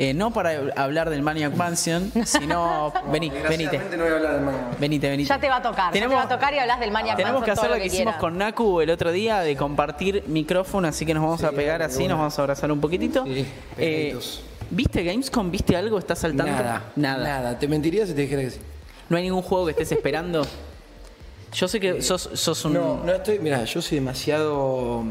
eh, 0.09 0.13
no 0.13 0.31
para 0.31 0.73
hablar 0.75 1.09
del 1.09 1.21
Maniac 1.21 1.55
Mansion, 1.55 2.11
sino... 2.25 2.91
vení, 3.11 3.29
venite. 3.29 3.77
No 3.95 4.03
voy 4.03 4.11
a 4.11 4.15
hablar 4.15 4.33
del 4.33 4.41
mañana. 4.41 4.67
Venite, 4.79 5.09
venite. 5.09 5.29
Ya 5.29 5.39
te 5.39 5.47
va 5.49 5.57
a 5.57 5.61
tocar. 5.61 5.91
Tenemos- 5.93 6.13
ya 6.15 6.21
te 6.21 6.27
va 6.27 6.35
a 6.35 6.37
tocar 6.39 6.53
y 6.53 6.59
hablas 6.59 6.79
del 6.79 6.91
Maniac 6.91 7.17
Tenemos 7.17 7.41
Mansion 7.41 7.55
que 7.55 7.59
hacer 7.59 7.69
lo 7.69 7.77
que 7.81 7.85
hicimos 7.85 8.15
con 8.15 8.37
Naku 8.37 8.81
el 8.81 8.89
otro 8.89 9.11
día 9.11 9.39
de 9.41 9.55
compartir 9.55 10.23
micrófono, 10.27 10.87
así 10.87 11.05
que 11.05 11.13
nos 11.13 11.23
vamos 11.23 11.43
a 11.43 11.51
pegar 11.51 11.81
así, 11.83 12.07
nos 12.07 12.17
vamos 12.17 12.37
a 12.37 12.41
abrazar 12.41 12.71
un 12.71 12.81
poquitito. 12.81 13.23
Sí, 13.25 13.45
Eh. 13.77 14.17
¿Viste 14.73 15.03
Gamescom? 15.03 15.51
¿Viste 15.51 15.75
algo? 15.75 15.99
¿Estás 15.99 16.19
saltando? 16.19 16.51
Nada, 16.53 16.81
Nada. 16.95 17.23
nada. 17.23 17.59
Te 17.59 17.67
mentiría 17.67 18.07
si 18.07 18.13
te 18.13 18.21
dijera 18.21 18.41
que 18.41 18.51
sí. 18.51 18.59
¿No 19.09 19.17
hay 19.17 19.23
ningún 19.23 19.41
juego 19.41 19.65
que 19.65 19.71
estés 19.71 19.91
esperando? 19.91 20.47
Yo 21.53 21.67
sé 21.67 21.81
que 21.81 22.01
sos, 22.01 22.29
sos 22.33 22.63
un... 22.63 22.73
No, 22.75 23.03
no 23.03 23.11
estoy. 23.11 23.39
Mira, 23.39 23.65
yo 23.65 23.81
soy 23.81 23.97
demasiado. 23.99 25.03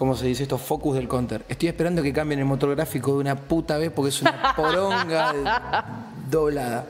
¿Cómo 0.00 0.16
se 0.16 0.26
dice 0.26 0.44
esto? 0.44 0.56
Focus 0.56 0.94
del 0.94 1.06
counter. 1.06 1.44
Estoy 1.46 1.68
esperando 1.68 2.02
que 2.02 2.10
cambien 2.10 2.40
el 2.40 2.46
motor 2.46 2.74
gráfico 2.74 3.12
de 3.12 3.18
una 3.18 3.36
puta 3.36 3.76
vez 3.76 3.92
porque 3.94 4.08
es 4.08 4.22
una 4.22 4.54
poronga 4.56 6.06
doblada. 6.30 6.86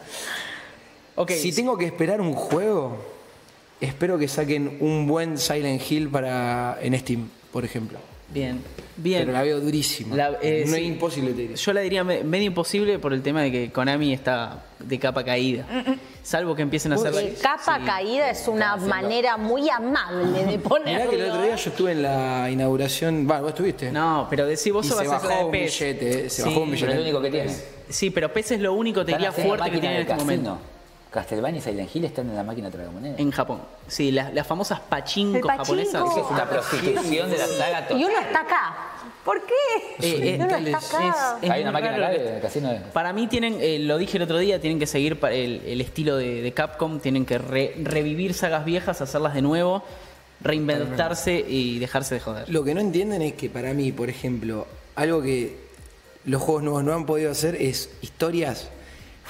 Ok, 1.17 1.33
Si 1.33 1.53
tengo 1.53 1.77
que 1.77 1.87
esperar 1.87 2.21
un 2.21 2.35
juego, 2.35 2.97
espero 3.81 4.17
que 4.17 4.29
saquen 4.29 4.77
un 4.79 5.09
buen 5.09 5.39
Silent 5.39 5.83
Hill 5.91 6.09
para 6.09 6.79
en 6.81 6.97
Steam, 7.01 7.29
por 7.51 7.65
ejemplo. 7.65 7.99
Bien, 8.33 8.63
bien. 8.97 9.21
Pero 9.23 9.33
la 9.33 9.43
veo 9.43 9.61
durísima. 9.61 10.15
La- 10.15 10.39
eh, 10.41 10.65
no 10.67 10.75
sí. 10.77 10.83
es 10.83 10.87
imposible, 10.89 11.33
te 11.33 11.41
diré. 11.43 11.57
Yo 11.57 11.73
la 11.73 11.81
diría 11.81 12.05
me- 12.05 12.23
medio 12.23 12.47
imposible 12.47 12.99
por 12.99 13.13
el 13.13 13.23
tema 13.23 13.43
de 13.43 13.51
que 13.51 13.73
Konami 13.73 14.13
está 14.13 14.65
de 14.79 14.99
capa 14.99 15.25
caída. 15.25 15.67
Salvo 16.23 16.55
que 16.55 16.63
empiecen 16.63 16.93
a 16.93 16.95
hacer... 16.97 17.13
El 17.15 17.35
capa 17.39 17.79
Sí. 17.81 17.85
caída 17.87 18.31
es 18.31 18.47
una 18.47 18.77
manera 18.77 19.37
muy 19.37 19.69
amable 19.69 20.45
de 20.45 20.59
ponerlo. 20.59 20.93
Mirá 20.93 21.11
que 21.11 21.17
el 21.17 21.31
otro 21.31 21.43
día 21.43 21.57
yo 21.57 21.71
estuve 21.71 21.93
en 21.93 22.03
la 22.03 22.49
inauguración. 22.51 23.27
Bueno, 23.27 23.43
vos 23.43 23.51
estuviste. 23.51 23.91
No, 23.91 24.27
pero 24.31 24.47
decí 24.47 24.71
vos 24.71 24.87
Y 24.87 24.91
sos 24.91 24.99
se 24.99 25.09
bajó 25.09 25.29
de 25.29 25.45
un 25.45 25.51
billete, 25.51 26.27
eh, 26.27 26.31
se 26.31 26.43
Sí, 26.43 26.49
bajó 26.49 26.61
un 26.61 26.71
Pero 26.71 26.77
es 26.77 26.81
billete. 26.83 26.95
lo 26.97 27.03
único 27.03 27.21
que 27.23 27.31
tiene. 27.31 27.55
Sí, 27.89 28.11
pero 28.11 28.33
PES 28.33 28.53
es 28.53 28.61
lo 28.61 28.75
único, 28.75 29.05
te 29.05 29.13
diría, 29.13 29.33
fuerte 29.33 29.71
que 29.71 29.79
tiene 29.79 30.01
en 30.01 30.07
de 30.07 30.13
este 30.13 30.23
momento. 30.25 30.59
Castlevania 31.11 31.59
y 31.59 31.63
Silent 31.63 31.95
Hill 31.95 32.05
están 32.05 32.29
en 32.31 32.37
la 32.37 32.45
máquina 32.45 32.71
tragamoneda. 32.71 33.17
En 33.19 33.31
Japón. 33.33 33.61
Sí, 33.89 34.13
las, 34.13 34.33
las 34.33 34.47
famosas 34.47 34.79
pachinko 34.81 35.37
El 35.39 35.43
pachinko. 35.43 35.65
japonesas. 35.65 36.03
Esa 36.11 36.21
es 36.21 36.31
una 36.31 36.49
prostitución 36.49 37.31
de 37.31 37.39
la 37.39 37.47
saga 37.47 37.81
Y 37.81 37.83
total. 37.89 37.97
uno 38.05 38.19
está 38.21 38.41
acá. 38.41 38.77
¿Por 39.25 39.43
qué? 39.45 39.53
Eh, 40.01 40.35
eh, 40.35 40.39
Uno 40.41 40.57
está 40.57 40.79
acá. 40.79 41.39
es 41.43 41.51
Hay 41.51 41.63
una 41.63 41.73
máquina 41.73 41.97
acá 41.97 42.09
de 42.11 42.39
casino. 42.41 42.71
de- 42.71 42.79
Para 42.93 43.13
mí 43.13 43.27
tienen, 43.27 43.59
eh, 43.61 43.79
lo 43.81 43.99
dije 43.99 44.17
el 44.17 44.23
otro 44.23 44.39
día, 44.39 44.61
tienen 44.61 44.79
que 44.79 44.87
seguir 44.87 45.19
el, 45.31 45.63
el 45.67 45.81
estilo 45.81 46.17
de, 46.17 46.41
de 46.43 46.53
Capcom, 46.53 47.01
tienen 47.01 47.27
que 47.27 47.37
re- 47.39 47.75
revivir 47.83 48.33
sagas 48.33 48.65
viejas, 48.65 49.01
hacerlas 49.03 49.35
de 49.35 49.43
nuevo, 49.43 49.83
reinventarse 50.41 51.45
y 51.47 51.79
dejarse 51.79 52.15
de 52.15 52.21
joder. 52.21 52.49
Lo 52.49 52.65
que 52.65 52.75
no 52.75 52.81
entienden 52.81 53.23
es 53.23 53.35
que 53.35 53.51
para 53.51 53.75
mí, 53.75 53.93
por 53.93 54.09
ejemplo, 54.09 54.67
algo 54.97 55.21
que 55.23 55.57
los 56.25 56.41
juegos 56.41 56.63
nuevos 56.63 56.85
no 56.85 56.95
han 56.95 57.05
podido 57.07 57.31
hacer 57.31 57.57
es 57.57 57.91
historias 58.03 58.69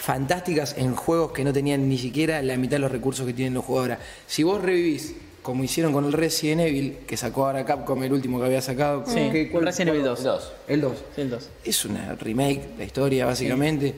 fantásticas 0.05 0.77
en 0.79 0.97
juegos 0.97 1.33
que 1.33 1.45
no 1.45 1.53
tenían 1.53 1.87
ni 1.89 1.99
siquiera 1.99 2.41
la 2.43 2.57
mitad 2.57 2.73
de 2.77 2.79
los 2.81 2.91
recursos 2.91 3.27
que 3.27 3.35
tienen 3.35 3.53
los 3.55 3.65
juegos 3.65 3.83
ahora. 3.83 3.99
Si 4.27 4.43
vos 4.43 4.61
revivís, 4.63 5.15
como 5.43 5.63
hicieron 5.63 5.93
con 5.93 6.07
el 6.07 6.13
Resident 6.15 6.63
Evil, 6.63 6.99
que 7.07 7.17
sacó 7.19 7.47
ahora 7.47 7.65
Capcom, 7.67 8.03
el 8.03 8.13
último 8.13 8.39
que 8.41 8.47
había 8.47 8.63
sacado. 8.63 9.05
Sí, 9.07 9.29
¿qué- 9.31 9.51
cuál- 9.51 9.67
Resident 9.67 9.91
Evil 9.91 10.05
2. 10.05 10.23
Dos. 10.25 10.53
El 10.69 10.81
2. 10.81 10.97
Sí, 11.15 11.21
el 11.21 11.31
2. 11.31 11.49
Es 11.65 11.85
una 11.85 12.15
remake, 12.15 12.63
la 12.79 12.85
historia, 12.85 13.27
básicamente. 13.27 13.95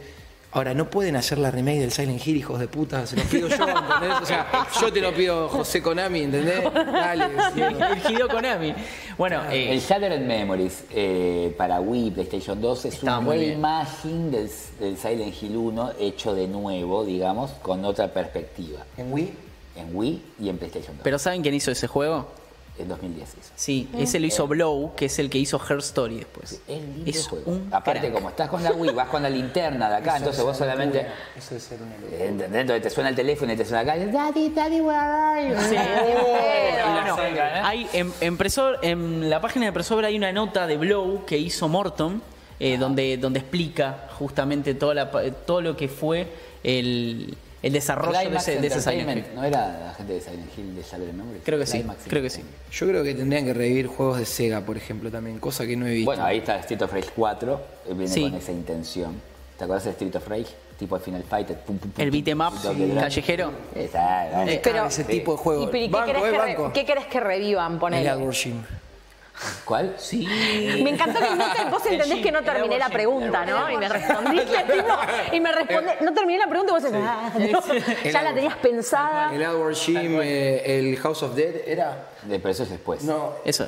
Ahora, 0.54 0.74
no 0.74 0.90
pueden 0.90 1.16
hacer 1.16 1.38
la 1.38 1.50
remake 1.50 1.80
del 1.80 1.90
Silent 1.92 2.26
Hill, 2.26 2.36
hijos 2.36 2.60
de 2.60 2.68
puta. 2.68 3.06
Se 3.06 3.16
los 3.16 3.24
pido 3.24 3.48
yo, 3.48 3.54
¿entendés? 3.56 4.20
O 4.20 4.26
sea, 4.26 4.66
yo 4.80 4.92
te 4.92 5.00
lo 5.00 5.14
pido, 5.14 5.48
José 5.48 5.80
Konami, 5.82 6.20
¿entendés? 6.24 6.62
Dale. 6.74 7.24
El 7.56 8.12
Hideo 8.12 8.28
Konami. 8.28 8.74
Bueno, 9.16 9.42
eh, 9.50 9.72
El 9.72 9.80
Shattered 9.80 10.20
Memories 10.20 10.84
eh, 10.90 11.54
para 11.56 11.80
Wii, 11.80 12.10
PlayStation 12.10 12.60
2 12.60 12.84
es 12.84 12.94
Está 12.96 13.18
un 13.18 13.24
muy 13.24 13.38
bien. 13.38 13.50
reimagining 13.52 14.30
del, 14.30 14.50
del 14.78 14.96
Silent 14.98 15.42
Hill 15.42 15.56
1 15.56 15.92
hecho 15.98 16.34
de 16.34 16.46
nuevo, 16.46 17.02
digamos, 17.04 17.52
con 17.62 17.82
otra 17.86 18.08
perspectiva. 18.08 18.80
¿En 18.98 19.10
Wii? 19.10 19.32
En 19.76 19.96
Wii 19.96 20.22
y 20.40 20.48
en 20.50 20.58
PlayStation 20.58 20.96
2. 20.96 21.02
pero 21.02 21.18
¿saben 21.18 21.40
quién 21.40 21.54
hizo 21.54 21.70
ese 21.70 21.86
juego? 21.86 22.26
En 22.78 22.88
2010 22.88 23.28
hizo. 23.38 23.52
Sí, 23.54 23.88
ese 23.98 24.18
lo 24.18 24.26
hizo 24.26 24.46
Blow, 24.48 24.94
que 24.96 25.04
es 25.06 25.18
el 25.18 25.28
que 25.30 25.38
hizo 25.38 25.60
Her 25.68 25.78
Story 25.78 26.16
después. 26.16 26.60
Es 26.66 26.82
lindo 26.82 27.02
Es 27.10 27.28
juego. 27.28 27.50
un 27.52 27.68
Aparte, 27.70 28.00
crack. 28.00 28.12
como 28.14 28.30
estás 28.30 28.48
con 28.48 28.62
la 28.62 28.72
Wii, 28.72 28.92
vas 28.94 29.08
con 29.08 29.22
la 29.22 29.28
linterna 29.30 29.88
de 29.90 29.96
acá, 29.96 30.16
entonces 30.16 30.42
vos 30.42 30.56
solamente. 30.56 31.06
Eso 31.36 31.54
es 31.54 31.62
ser 31.62 31.78
una 31.82 31.94
eh, 32.16 32.26
¿Entendés? 32.28 32.60
Entonces 32.62 32.82
te 32.82 32.90
suena 32.90 33.10
el 33.10 33.16
teléfono 33.16 33.52
y 33.52 33.56
te 33.56 33.64
suena 33.64 33.80
acá. 33.80 33.96
Daddy, 33.98 34.48
daddy, 34.48 34.80
where 34.80 34.98
are 34.98 35.48
you? 35.48 35.54
Sí. 35.68 35.76
Bueno, 36.82 37.16
Bueno, 37.16 37.42
hay 37.62 37.86
en, 37.92 38.12
en 38.20 38.38
Presor- 38.38 38.78
en 38.82 39.28
la 39.30 39.40
página 39.40 39.66
de 39.66 39.72
Presover 39.72 40.04
hay 40.04 40.16
una 40.16 40.32
nota 40.32 40.66
de 40.66 40.76
Blow 40.76 41.24
que 41.26 41.36
hizo 41.38 41.68
Morton, 41.68 42.22
eh, 42.58 42.76
donde, 42.78 43.16
donde 43.18 43.40
explica 43.40 44.08
justamente 44.18 44.74
toda 44.74 44.94
la 44.94 45.10
todo 45.10 45.60
lo 45.60 45.76
que 45.76 45.88
fue 45.88 46.28
el, 46.62 47.36
el 47.62 47.72
desarrollo 47.72 48.18
de 48.30 48.36
ese, 48.36 48.60
de 48.60 48.66
ese 48.66 48.80
Silent 48.80 49.16
Hill. 49.18 49.24
¿No 49.34 49.44
era 49.44 49.78
la 49.86 49.94
gente 49.94 50.12
de 50.14 50.20
Silent 50.20 50.58
Hill 50.58 50.74
de 50.74 50.82
Shattered 50.82 51.12
Memories? 51.12 51.42
Creo 51.44 51.58
que 51.58 51.66
sí, 51.66 51.78
Climax 51.78 51.98
creo 52.08 52.22
que 52.22 52.30
sí. 52.30 52.42
Yo 52.72 52.86
creo 52.88 53.04
que 53.04 53.14
tendrían 53.14 53.44
que 53.44 53.54
revivir 53.54 53.86
juegos 53.86 54.18
de 54.18 54.26
Sega, 54.26 54.60
por 54.62 54.76
ejemplo, 54.76 55.10
también, 55.10 55.38
cosa 55.38 55.66
que 55.66 55.76
no 55.76 55.86
he 55.86 55.92
visto. 55.92 56.10
Bueno, 56.10 56.24
ahí 56.24 56.38
está 56.38 56.58
Street 56.60 56.82
of 56.82 56.92
Rage 56.92 57.10
4, 57.14 57.54
eh, 57.88 57.94
viene 57.94 58.08
Sí. 58.08 58.22
con 58.22 58.34
esa 58.34 58.52
intención. 58.52 59.20
¿Te 59.58 59.64
acuerdas 59.64 59.84
de 59.84 59.90
Street 59.90 60.16
of 60.16 60.26
Rage? 60.28 60.46
Tipo 60.78 60.96
el 60.96 61.02
Final 61.02 61.22
Fight, 61.22 61.46
pum, 61.48 61.78
pum, 61.78 61.90
pum, 61.90 62.02
El 62.02 62.10
pum, 62.10 62.18
beat 62.24 62.28
'em 62.28 62.40
up 62.40 62.60
drag. 62.60 63.00
callejero. 63.04 63.52
Eh, 63.76 64.60
Pero- 64.64 64.86
ese 64.86 65.04
tipo 65.04 65.32
de 65.32 65.38
¿Y, 65.38 65.42
juego. 65.42 65.70
pero 65.70 65.84
¿y 65.84 65.88
qué, 65.88 66.04
querés 66.04 66.22
eh, 66.24 66.82
que 66.84 66.94
re- 66.94 67.06
que 67.08 67.20
revivan? 67.20 67.74
El 67.74 67.78
Ponele. 67.78 68.32
Shim. 68.32 68.54
¿Cuál? 69.64 69.94
Sí. 69.98 70.26
Me 70.82 70.90
encantó 70.90 71.18
que 71.18 71.34
no 71.34 71.52
te, 71.52 71.64
vos 71.70 71.86
entendés 71.86 72.22
que 72.22 72.32
no 72.32 72.42
terminé 72.42 72.78
la 72.78 72.88
pregunta, 72.88 73.44
¿no? 73.44 73.70
Y 73.70 73.76
me 73.76 73.88
respondiste, 73.88 74.64
no, 74.88 74.98
y 75.32 75.40
me 75.40 75.52
responde, 75.52 75.92
eh, 75.92 75.98
no 76.00 76.12
terminé 76.12 76.38
la 76.38 76.46
pregunta 76.46 76.72
y 76.72 76.74
vos 76.74 76.82
decís, 76.82 76.98
ah, 77.02 77.32
no, 77.38 78.10
ya 78.10 78.22
la 78.22 78.34
tenías 78.34 78.56
pensada. 78.56 79.34
El 79.34 79.42
Edward 79.42 79.74
Jim, 79.74 80.20
eh, 80.22 80.78
el 80.78 80.96
House 80.98 81.22
of 81.22 81.34
Dead, 81.34 81.54
era... 81.66 82.08
Pero 82.28 82.48
eso 82.50 82.62
es 82.62 82.70
después. 82.70 83.02
No. 83.02 83.32
Eso. 83.44 83.66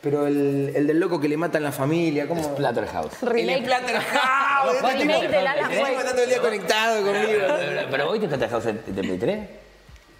Pero 0.00 0.26
el, 0.26 0.86
del 0.86 0.98
loco 0.98 1.20
que 1.20 1.28
le 1.28 1.36
matan 1.36 1.62
la 1.62 1.72
familia, 1.72 2.26
¿cómo? 2.26 2.42
Splatterhouse. 2.42 3.20
Remake. 3.20 3.58
El 3.58 3.64
Splatterhouse. 3.64 4.82
Remake 4.98 5.28
de 5.28 5.42
Lala 5.42 5.68
matando 5.94 6.22
el 6.22 6.28
día 6.28 6.40
conectado 6.40 7.04
conmigo. 7.04 7.42
Pero 7.90 8.10
hoy 8.10 8.18
te 8.18 8.26
Splatterhouse 8.26 8.66
en 8.66 8.78
33. 8.82 9.61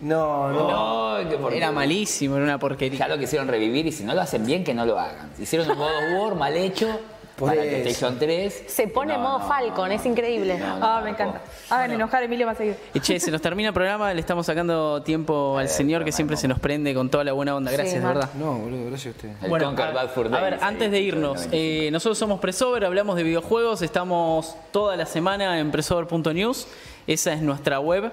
No, 0.02 0.50
no. 0.50 1.22
no. 1.22 1.50
Era 1.50 1.70
malísimo, 1.70 2.36
era 2.36 2.44
una 2.44 2.58
porquería. 2.58 2.98
Ya 2.98 3.08
lo 3.08 3.18
quisieron 3.18 3.48
revivir 3.48 3.86
y 3.86 3.92
si 3.92 4.04
no 4.04 4.14
lo 4.14 4.20
hacen 4.20 4.44
bien, 4.44 4.64
que 4.64 4.74
no 4.74 4.84
lo 4.84 4.98
hagan. 4.98 5.30
Hicieron 5.38 5.70
un 5.70 5.78
modo 5.78 5.92
War 6.18 6.34
mal 6.34 6.56
hecho. 6.56 6.98
Para 7.38 7.62
PlayStation 7.62 8.18
3. 8.18 8.64
Se 8.68 8.88
pone 8.88 9.14
no, 9.14 9.20
modo 9.20 9.40
Falcon, 9.40 9.90
es 9.90 10.04
increíble. 10.04 10.60
Ah, 10.62 11.00
me 11.02 11.10
encanta. 11.10 11.40
Ah, 11.70 11.76
hagan 11.76 11.92
enojar 11.92 12.22
a 12.22 12.26
Emilio 12.26 12.46
más 12.46 12.58
seguido. 12.58 12.76
Y 12.92 13.00
che, 13.00 13.18
se 13.18 13.30
nos 13.30 13.40
termina 13.40 13.68
el 13.68 13.74
programa, 13.74 14.12
le 14.12 14.20
estamos 14.20 14.46
sacando 14.46 15.02
tiempo 15.02 15.56
al 15.58 15.64
eh, 15.64 15.68
señor 15.68 16.04
que 16.04 16.12
siempre 16.12 16.36
se 16.36 16.46
nos 16.46 16.60
prende 16.60 16.94
con 16.94 17.10
toda 17.10 17.24
la 17.24 17.32
buena 17.32 17.56
onda. 17.56 17.72
Gracias, 17.72 18.02
verdad. 18.04 18.28
No, 18.34 18.58
boludo, 18.58 18.86
gracias 18.86 19.14
a 19.14 19.16
usted. 19.16 19.30
El 19.42 19.48
bueno, 19.48 19.74
a 19.74 20.40
ver, 20.40 20.58
antes 20.60 20.90
de 20.90 21.00
irnos, 21.00 21.48
eh, 21.50 21.88
nosotros 21.90 22.18
somos 22.18 22.38
Presover, 22.38 22.84
hablamos 22.84 23.16
de 23.16 23.22
videojuegos, 23.22 23.82
estamos 23.82 24.54
toda 24.70 24.96
la 24.96 25.06
semana 25.06 25.58
en 25.58 25.70
presover.news, 25.70 26.68
esa 27.06 27.32
es 27.32 27.40
nuestra 27.40 27.80
web. 27.80 28.12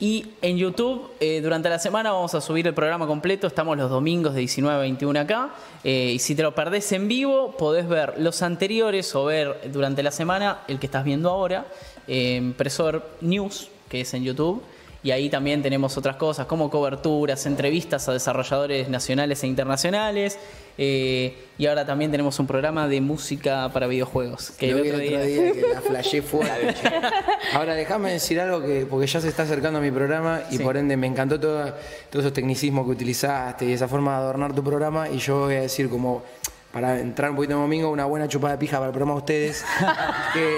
Y 0.00 0.26
en 0.42 0.56
YouTube, 0.56 1.10
eh, 1.20 1.40
durante 1.40 1.68
la 1.68 1.78
semana 1.78 2.10
vamos 2.10 2.34
a 2.34 2.40
subir 2.40 2.66
el 2.66 2.74
programa 2.74 3.06
completo, 3.06 3.46
estamos 3.46 3.78
los 3.78 3.88
domingos 3.88 4.34
de 4.34 4.40
19 4.40 4.76
a 4.76 4.80
21 4.80 5.20
acá. 5.20 5.50
eh, 5.84 6.12
y 6.14 6.18
si 6.18 6.34
te 6.34 6.42
lo 6.42 6.54
perdés 6.54 6.90
en 6.92 7.06
vivo, 7.06 7.56
podés 7.56 7.88
ver 7.88 8.14
los 8.18 8.42
anteriores 8.42 9.14
o 9.14 9.24
ver 9.24 9.70
durante 9.72 10.02
la 10.02 10.10
semana 10.10 10.58
el 10.66 10.80
que 10.80 10.86
estás 10.86 11.04
viendo 11.04 11.30
ahora, 11.30 11.66
eh, 12.08 12.36
en 12.36 12.54
Presover 12.54 13.02
News, 13.20 13.68
que 13.88 14.00
es 14.00 14.12
en 14.14 14.24
YouTube. 14.24 14.62
Y 15.04 15.10
ahí 15.10 15.28
también 15.28 15.62
tenemos 15.62 15.96
otras 15.98 16.16
cosas 16.16 16.46
como 16.46 16.70
coberturas, 16.70 17.44
entrevistas 17.46 18.08
a 18.08 18.12
desarrolladores 18.14 18.88
nacionales 18.88 19.42
e 19.44 19.46
internacionales. 19.46 20.38
eh, 20.78 21.36
y 21.56 21.66
ahora 21.66 21.84
también 21.86 22.10
tenemos 22.10 22.36
un 22.40 22.48
programa 22.48 22.88
de 22.88 23.00
música 23.00 23.70
para 23.72 23.86
videojuegos. 23.86 24.50
Que 24.58 24.70
el 24.70 24.80
vi 24.80 24.88
el 24.88 24.94
otro 24.94 24.98
día- 25.06 25.20
día 25.22 25.52
que 25.52 25.60
la 25.72 25.80
flashé 25.82 26.20
fuerte. 26.22 26.74
Ahora 27.52 27.74
déjame 27.74 28.10
decir 28.12 28.40
algo 28.40 28.60
que, 28.60 28.84
porque 28.90 29.06
ya 29.06 29.20
se 29.20 29.28
está 29.28 29.44
acercando 29.44 29.78
a 29.78 29.82
mi 29.82 29.92
programa 29.92 30.40
y 30.50 30.56
Sí. 30.56 30.62
por 30.64 30.76
ende 30.76 30.96
me 30.96 31.06
encantó 31.06 31.38
todo- 31.38 31.66
todos 32.10 32.24
esos 32.24 32.32
tecnicismos 32.32 32.86
que 32.86 32.90
utilizaste 32.92 33.66
y 33.66 33.72
esa 33.72 33.86
forma 33.86 34.12
de 34.12 34.16
adornar 34.24 34.52
tu 34.52 34.64
programa 34.64 35.08
y 35.08 35.18
yo 35.18 35.40
voy 35.42 35.54
a 35.56 35.60
decir 35.60 35.88
como 35.88 36.24
para 36.72 36.98
entrar 36.98 37.30
un 37.30 37.36
poquito 37.36 37.54
en 37.54 37.60
domingo 37.60 37.88
una 37.90 38.06
buena 38.06 38.26
chupada 38.26 38.54
de 38.54 38.58
pija 38.58 38.78
para 38.78 38.86
el 38.86 38.92
programa 38.92 39.12
de 39.12 39.18
ustedes 39.18 39.64
que 40.34 40.56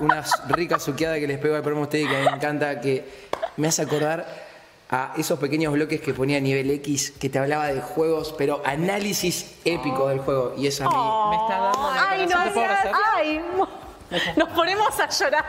una 0.00 0.24
rica 0.48 0.78
suqueada 0.78 1.18
que 1.18 1.26
les 1.26 1.38
pego 1.38 1.56
al 1.56 1.62
programa 1.62 1.86
de 1.86 1.98
ustedes 1.98 2.04
y 2.06 2.08
que 2.08 2.16
a 2.16 2.20
mí 2.20 2.26
me 2.30 2.36
encanta 2.36 2.80
que 2.80 3.04
me 3.56 3.68
hace 3.68 3.82
acordar 3.82 4.46
a 4.90 5.14
esos 5.16 5.38
pequeños 5.38 5.72
bloques 5.72 6.00
que 6.00 6.14
ponía 6.14 6.40
nivel 6.40 6.70
X 6.70 7.12
que 7.18 7.28
te 7.28 7.38
hablaba 7.38 7.66
de 7.66 7.80
juegos 7.80 8.34
pero 8.38 8.62
análisis 8.64 9.56
épico 9.64 10.08
del 10.08 10.20
juego. 10.20 10.54
Y 10.56 10.66
eso 10.66 10.84
a 10.84 10.88
mí 10.88 11.36
Me 11.36 11.42
está 11.42 11.60
dando 11.60 11.90
Ay, 13.16 13.40
no, 13.56 13.85
nos 14.36 14.48
ponemos 14.50 14.98
a 15.00 15.08
llorar. 15.08 15.44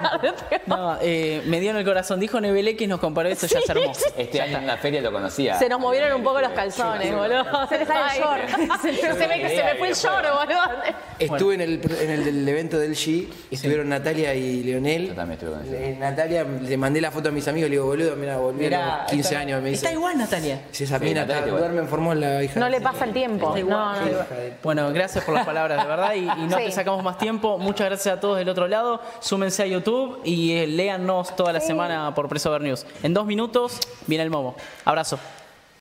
No, 0.66 0.98
eh, 1.02 1.42
me 1.46 1.60
dio 1.60 1.72
en 1.72 1.78
el 1.78 1.86
corazón. 1.86 2.20
Dijo 2.20 2.40
Nebel 2.42 2.68
X, 2.70 2.88
nos 2.88 3.00
comparó 3.00 3.30
esto, 3.30 3.48
ya 3.48 3.60
es 3.60 3.70
hermoso. 3.70 4.06
Este 4.18 4.42
año 4.42 4.58
en 4.58 4.68
la 4.68 4.78
feria 4.78 5.02
lo 5.02 5.12
conocía. 5.12 5.58
Se 5.60 5.70
nos 5.70 5.80
movieron 5.80 6.14
un 6.14 6.24
poco 6.24 6.42
los 6.42 6.52
calzones, 6.52 7.14
boludo. 7.16 7.68
Se 7.70 7.86
sale 7.86 8.16
el 8.16 8.22
short. 8.22 8.82
Se, 8.82 8.94
se 8.96 9.28
ve 9.28 9.40
que 9.42 9.50
se 9.50 9.64
me 9.64 9.76
fue 9.76 9.90
el 9.90 9.96
short, 9.96 10.26
boludo. 10.26 10.84
Estuve 11.20 11.56
en, 11.56 11.62
el, 11.62 11.82
en 12.02 12.10
el 12.12 12.26
del 12.26 12.48
evento 12.48 12.78
del 12.80 12.94
G, 12.96 13.28
estuvieron 13.52 13.90
Natalia 13.90 14.34
y 14.34 14.64
Leonel. 14.64 15.10
Yo 15.10 15.14
también 15.16 15.40
estuve 15.40 15.52
con 15.58 15.66
eso. 15.66 15.74
Eh, 15.76 15.96
Natalia, 16.00 16.44
le 16.44 16.78
mandé 16.78 17.02
la 17.02 17.12
foto 17.12 17.30
a 17.30 17.32
mis 17.32 17.48
amigos, 17.48 17.70
le 17.70 17.76
digo, 17.76 17.86
boludo, 17.86 18.16
mira, 18.16 18.38
volví 18.38 18.66
a 18.66 18.70
Mirá, 18.70 18.98
los 19.04 19.12
15 19.12 19.28
está- 19.30 19.40
años. 19.42 19.62
Me 19.62 19.70
dice, 19.70 19.86
Está 19.86 19.94
igual, 19.94 20.18
Natalia. 20.18 20.62
Si 20.72 20.84
esa 20.84 21.00
Sí, 21.00 21.06
mina 21.06 21.26
duerme 21.26 21.80
en 21.82 21.88
Formosa, 21.88 22.44
hija. 22.44 22.60
No 22.60 22.70
le 22.70 22.82
pasa 22.82 23.06
el 23.06 23.14
tiempo. 23.14 23.48
Está 23.48 23.60
igual. 23.60 23.78
No, 23.78 24.06
no, 24.06 24.12
no. 24.12 24.26
Bueno, 24.64 24.92
gracias 24.94 25.24
por 25.24 25.34
las 25.34 25.46
palabras, 25.46 25.82
de 25.82 25.88
verdad, 25.90 26.14
y, 26.16 26.20
y 26.20 26.48
no 26.48 26.58
Sí. 26.58 26.66
te 26.66 26.72
sacamos 26.72 27.04
más 27.04 27.18
tiempo. 27.18 27.58
Muchas 27.58 27.88
gracias 27.88 28.18
a 28.18 28.20
todos 28.20 28.40
del 28.48 28.52
otro 28.54 28.68
lado. 28.68 29.02
Súmense 29.20 29.64
a 29.64 29.68
YouTube 29.68 30.22
y 30.24 30.54
eh, 30.54 30.68
léannos 30.68 31.36
toda 31.36 31.52
la 31.52 31.60
semana 31.60 32.14
por 32.16 32.30
Preso 32.30 32.50
Ver 32.50 32.62
News. 32.62 32.86
En 33.04 33.14
dos 33.14 33.26
minutos 33.26 33.80
viene 34.08 34.24
el 34.24 34.30
Momo. 34.30 34.56
Abrazo. 34.86 35.20